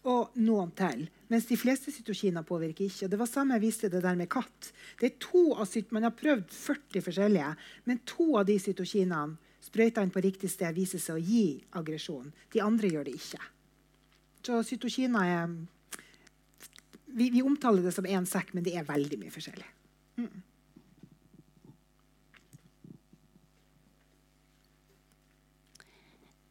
Og 0.08 0.36
noen 0.40 0.70
til. 0.78 1.08
Mens 1.28 1.50
de 1.50 1.58
fleste 1.60 1.92
cytokiner 1.92 2.46
påvirker 2.48 2.86
ikke. 2.88 3.08
Og 3.08 3.12
det 3.12 3.20
var 3.20 3.28
samme 3.28 3.58
jeg 3.58 3.66
viste 3.66 3.90
det 3.92 4.00
der 4.06 4.16
med 4.16 4.30
katt. 4.32 4.72
Det 5.00 5.10
er 5.10 5.18
to 5.20 5.44
av, 5.60 5.68
man 5.92 6.08
har 6.08 6.16
prøvd 6.16 6.48
40 6.54 7.04
forskjellige, 7.10 7.50
men 7.90 8.00
to 8.08 8.30
av 8.40 8.48
de 8.48 8.56
cytokinene 8.64 9.36
sprøyta 9.68 10.04
inn 10.06 10.14
på 10.14 10.24
riktig 10.24 10.50
sted 10.54 10.76
viser 10.78 11.02
seg 11.04 11.18
å 11.18 11.24
gi 11.24 11.48
aggresjon. 11.76 12.32
De 12.54 12.64
andre 12.64 12.94
gjør 12.94 13.10
det 13.10 13.18
ikke. 13.20 13.42
Så 14.48 14.62
cytokiner 14.64 15.28
er 15.28 15.58
vi, 17.08 17.30
vi 17.34 17.42
omtaler 17.42 17.84
det 17.84 17.92
som 17.96 18.08
én 18.08 18.28
sekk, 18.30 18.54
men 18.56 18.64
det 18.64 18.78
er 18.78 18.88
veldig 18.88 19.20
mye 19.20 19.34
forskjellig. 19.34 19.68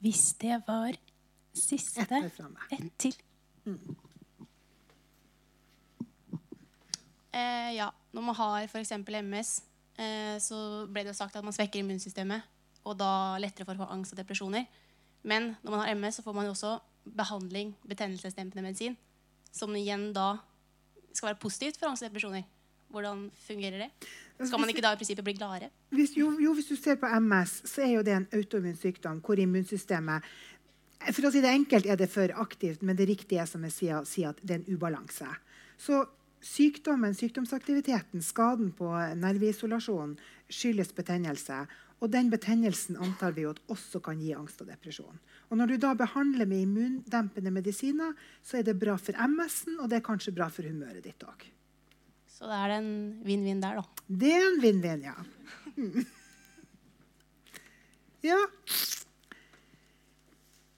Hvis 0.05 0.27
det 0.43 0.61
var 0.67 0.99
siste 1.57 2.05
Ett 2.05 2.13
her 2.13 3.17
framme. 3.67 3.97
Eh, 7.37 7.75
ja, 7.77 7.91
når 8.13 8.23
man 8.23 8.35
har 8.39 8.65
f.eks. 8.65 8.93
MS, 9.21 9.51
eh, 9.99 10.37
så 10.41 10.87
ble 10.89 11.05
det 11.05 11.17
sagt 11.17 11.37
at 11.37 11.45
man 11.45 11.53
svekker 11.53 11.83
immunsystemet, 11.83 12.47
og 12.87 12.97
da 12.97 13.37
lettere 13.43 13.67
for 13.67 13.77
å 13.77 13.85
få 13.85 13.93
angst 13.93 14.15
og 14.15 14.21
depresjoner. 14.23 14.65
Men 15.27 15.57
når 15.63 15.75
man 15.75 15.83
har 15.83 15.95
MS, 15.95 16.21
så 16.21 16.25
får 16.25 16.37
man 16.37 16.49
også 16.49 16.79
behandling, 17.17 17.75
betennelsesdempende 17.87 18.65
medisin, 18.65 18.97
som 19.53 19.75
igjen 19.77 20.13
da 20.17 20.37
skal 21.13 21.33
være 21.33 21.43
positivt 21.43 21.81
for 21.81 21.91
angst 21.91 22.07
og 22.07 22.11
depresjoner. 22.11 22.47
Hvordan 22.89 23.27
fungerer 23.35 23.83
det? 23.83 23.91
Skal 24.47 24.61
man 24.61 24.71
ikke 24.71 24.85
da 24.85 24.93
i 24.95 24.99
prinsippet 25.01 25.25
bli 25.27 25.35
gladere? 25.37 25.69
Hvis, 25.91 26.15
jo, 26.17 26.31
jo, 26.41 26.53
hvis 26.55 26.69
du 26.71 26.77
ser 26.77 26.99
på 27.01 27.09
MS, 27.21 27.63
så 27.67 27.83
er 27.83 27.97
jo 27.97 28.05
det 28.07 28.15
en 28.15 28.29
autoimmun 28.33 28.77
sykdom 28.79 29.21
hvor 29.25 29.41
immunsystemet 29.43 30.25
For 31.05 31.29
å 31.29 31.33
si 31.33 31.43
det 31.45 31.53
enkelt 31.53 31.87
er 31.87 31.99
det 32.01 32.09
for 32.11 32.33
aktivt, 32.43 32.83
men 32.83 32.97
det 32.99 33.09
riktige 33.11 33.43
er 33.43 33.49
som 33.51 33.65
jeg 33.67 33.75
sier, 33.75 34.07
sier 34.09 34.33
at 34.33 34.41
det 34.43 34.55
er 34.55 34.63
en 34.63 34.77
ubalanse. 34.77 35.29
Så 35.79 36.05
sykdommen, 36.43 37.15
sykdomsaktiviteten, 37.17 38.23
skaden 38.25 38.73
på 38.77 38.91
nerveisolasjon 39.19 40.17
skyldes 40.53 40.95
betennelse. 40.97 41.65
Og 42.05 42.11
den 42.13 42.29
betennelsen 42.29 42.99
antar 43.01 43.33
vi 43.37 43.47
at 43.49 43.61
også 43.73 44.03
kan 44.05 44.21
gi 44.21 44.35
angst 44.37 44.61
og 44.61 44.69
depresjon. 44.69 45.21
Og 45.49 45.57
når 45.57 45.73
du 45.73 45.77
da 45.81 45.95
behandler 45.97 46.49
med 46.49 46.67
immundempende 46.67 47.53
medisiner, 47.55 48.13
så 48.45 48.61
er 48.61 48.67
det 48.67 48.77
bra 48.81 48.99
for 49.01 49.17
MS-en, 49.17 49.79
og 49.81 49.89
det 49.89 50.01
er 50.01 50.05
kanskje 50.05 50.35
bra 50.37 50.51
for 50.53 50.69
humøret 50.69 51.07
ditt 51.07 51.25
òg. 51.25 51.47
Så 52.29 52.51
da 52.51 52.59
er 52.67 52.75
det 52.75 52.79
en 52.83 52.93
vinn-vinn 53.25 53.63
der, 53.65 53.81
da. 53.81 54.05
Det 54.07 54.35
er 54.37 54.45
en 54.51 54.63
vinn-vinn, 54.65 55.09
ja. 55.09 55.17
Ja. 58.27 58.41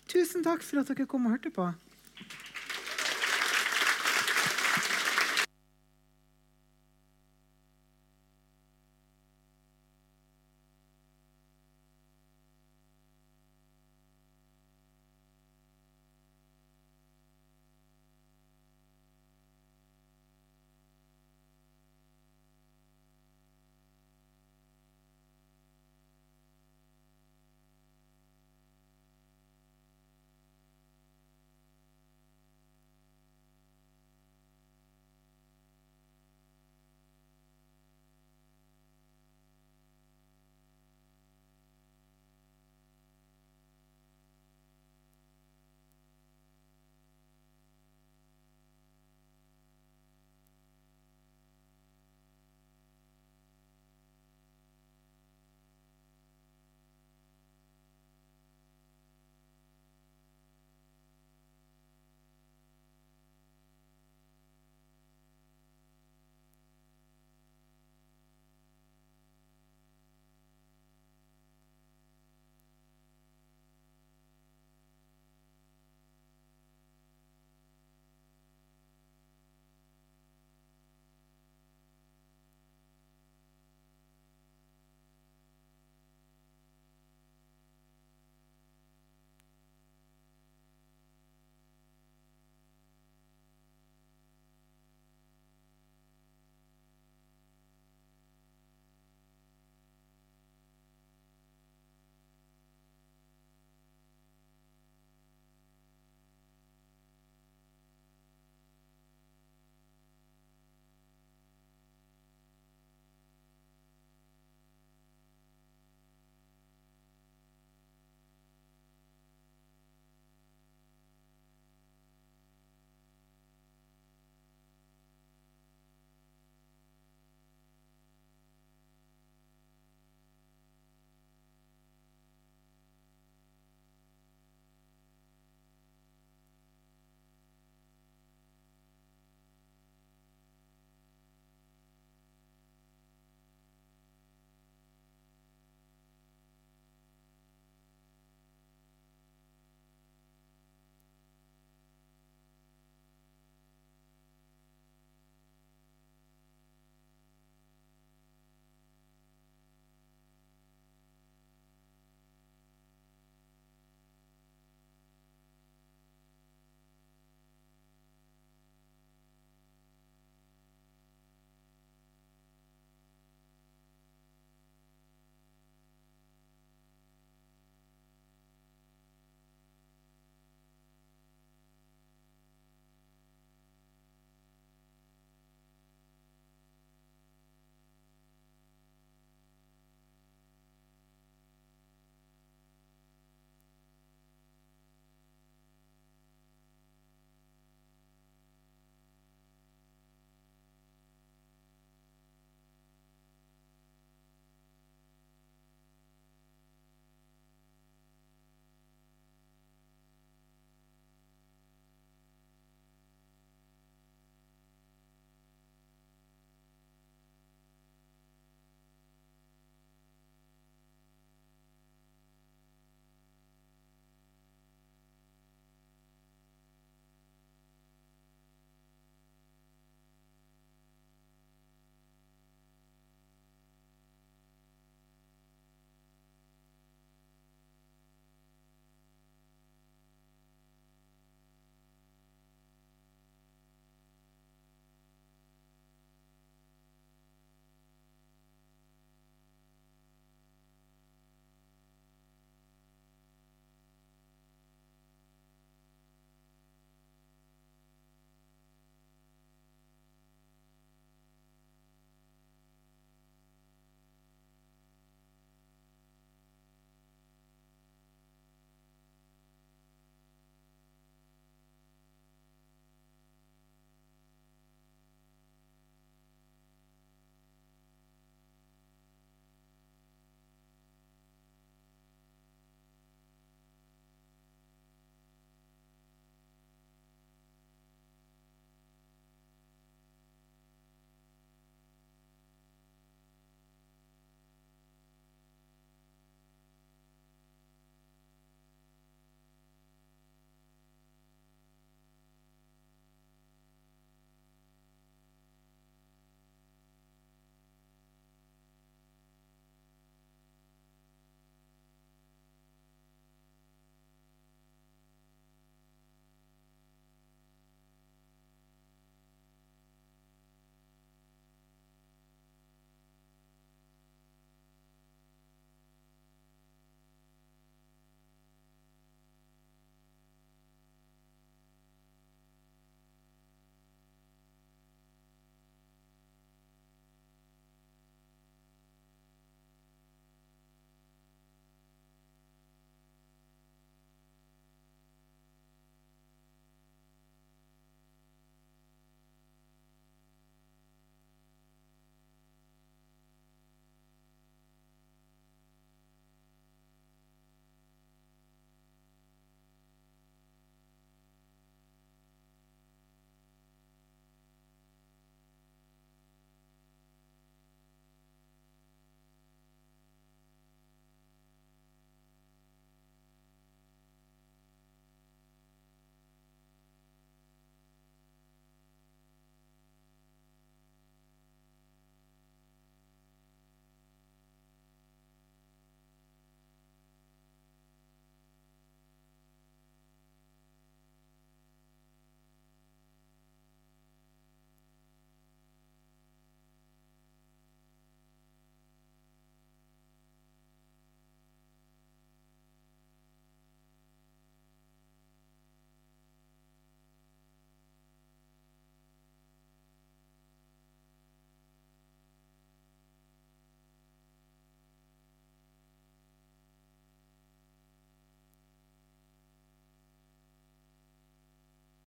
Tusen 0.08 0.40
takk 0.40 0.62
for 0.64 0.80
at 0.80 0.88
dere 0.88 1.04
kom 1.06 1.26
og 1.28 1.36
hørte 1.36 1.50
på. 1.52 1.66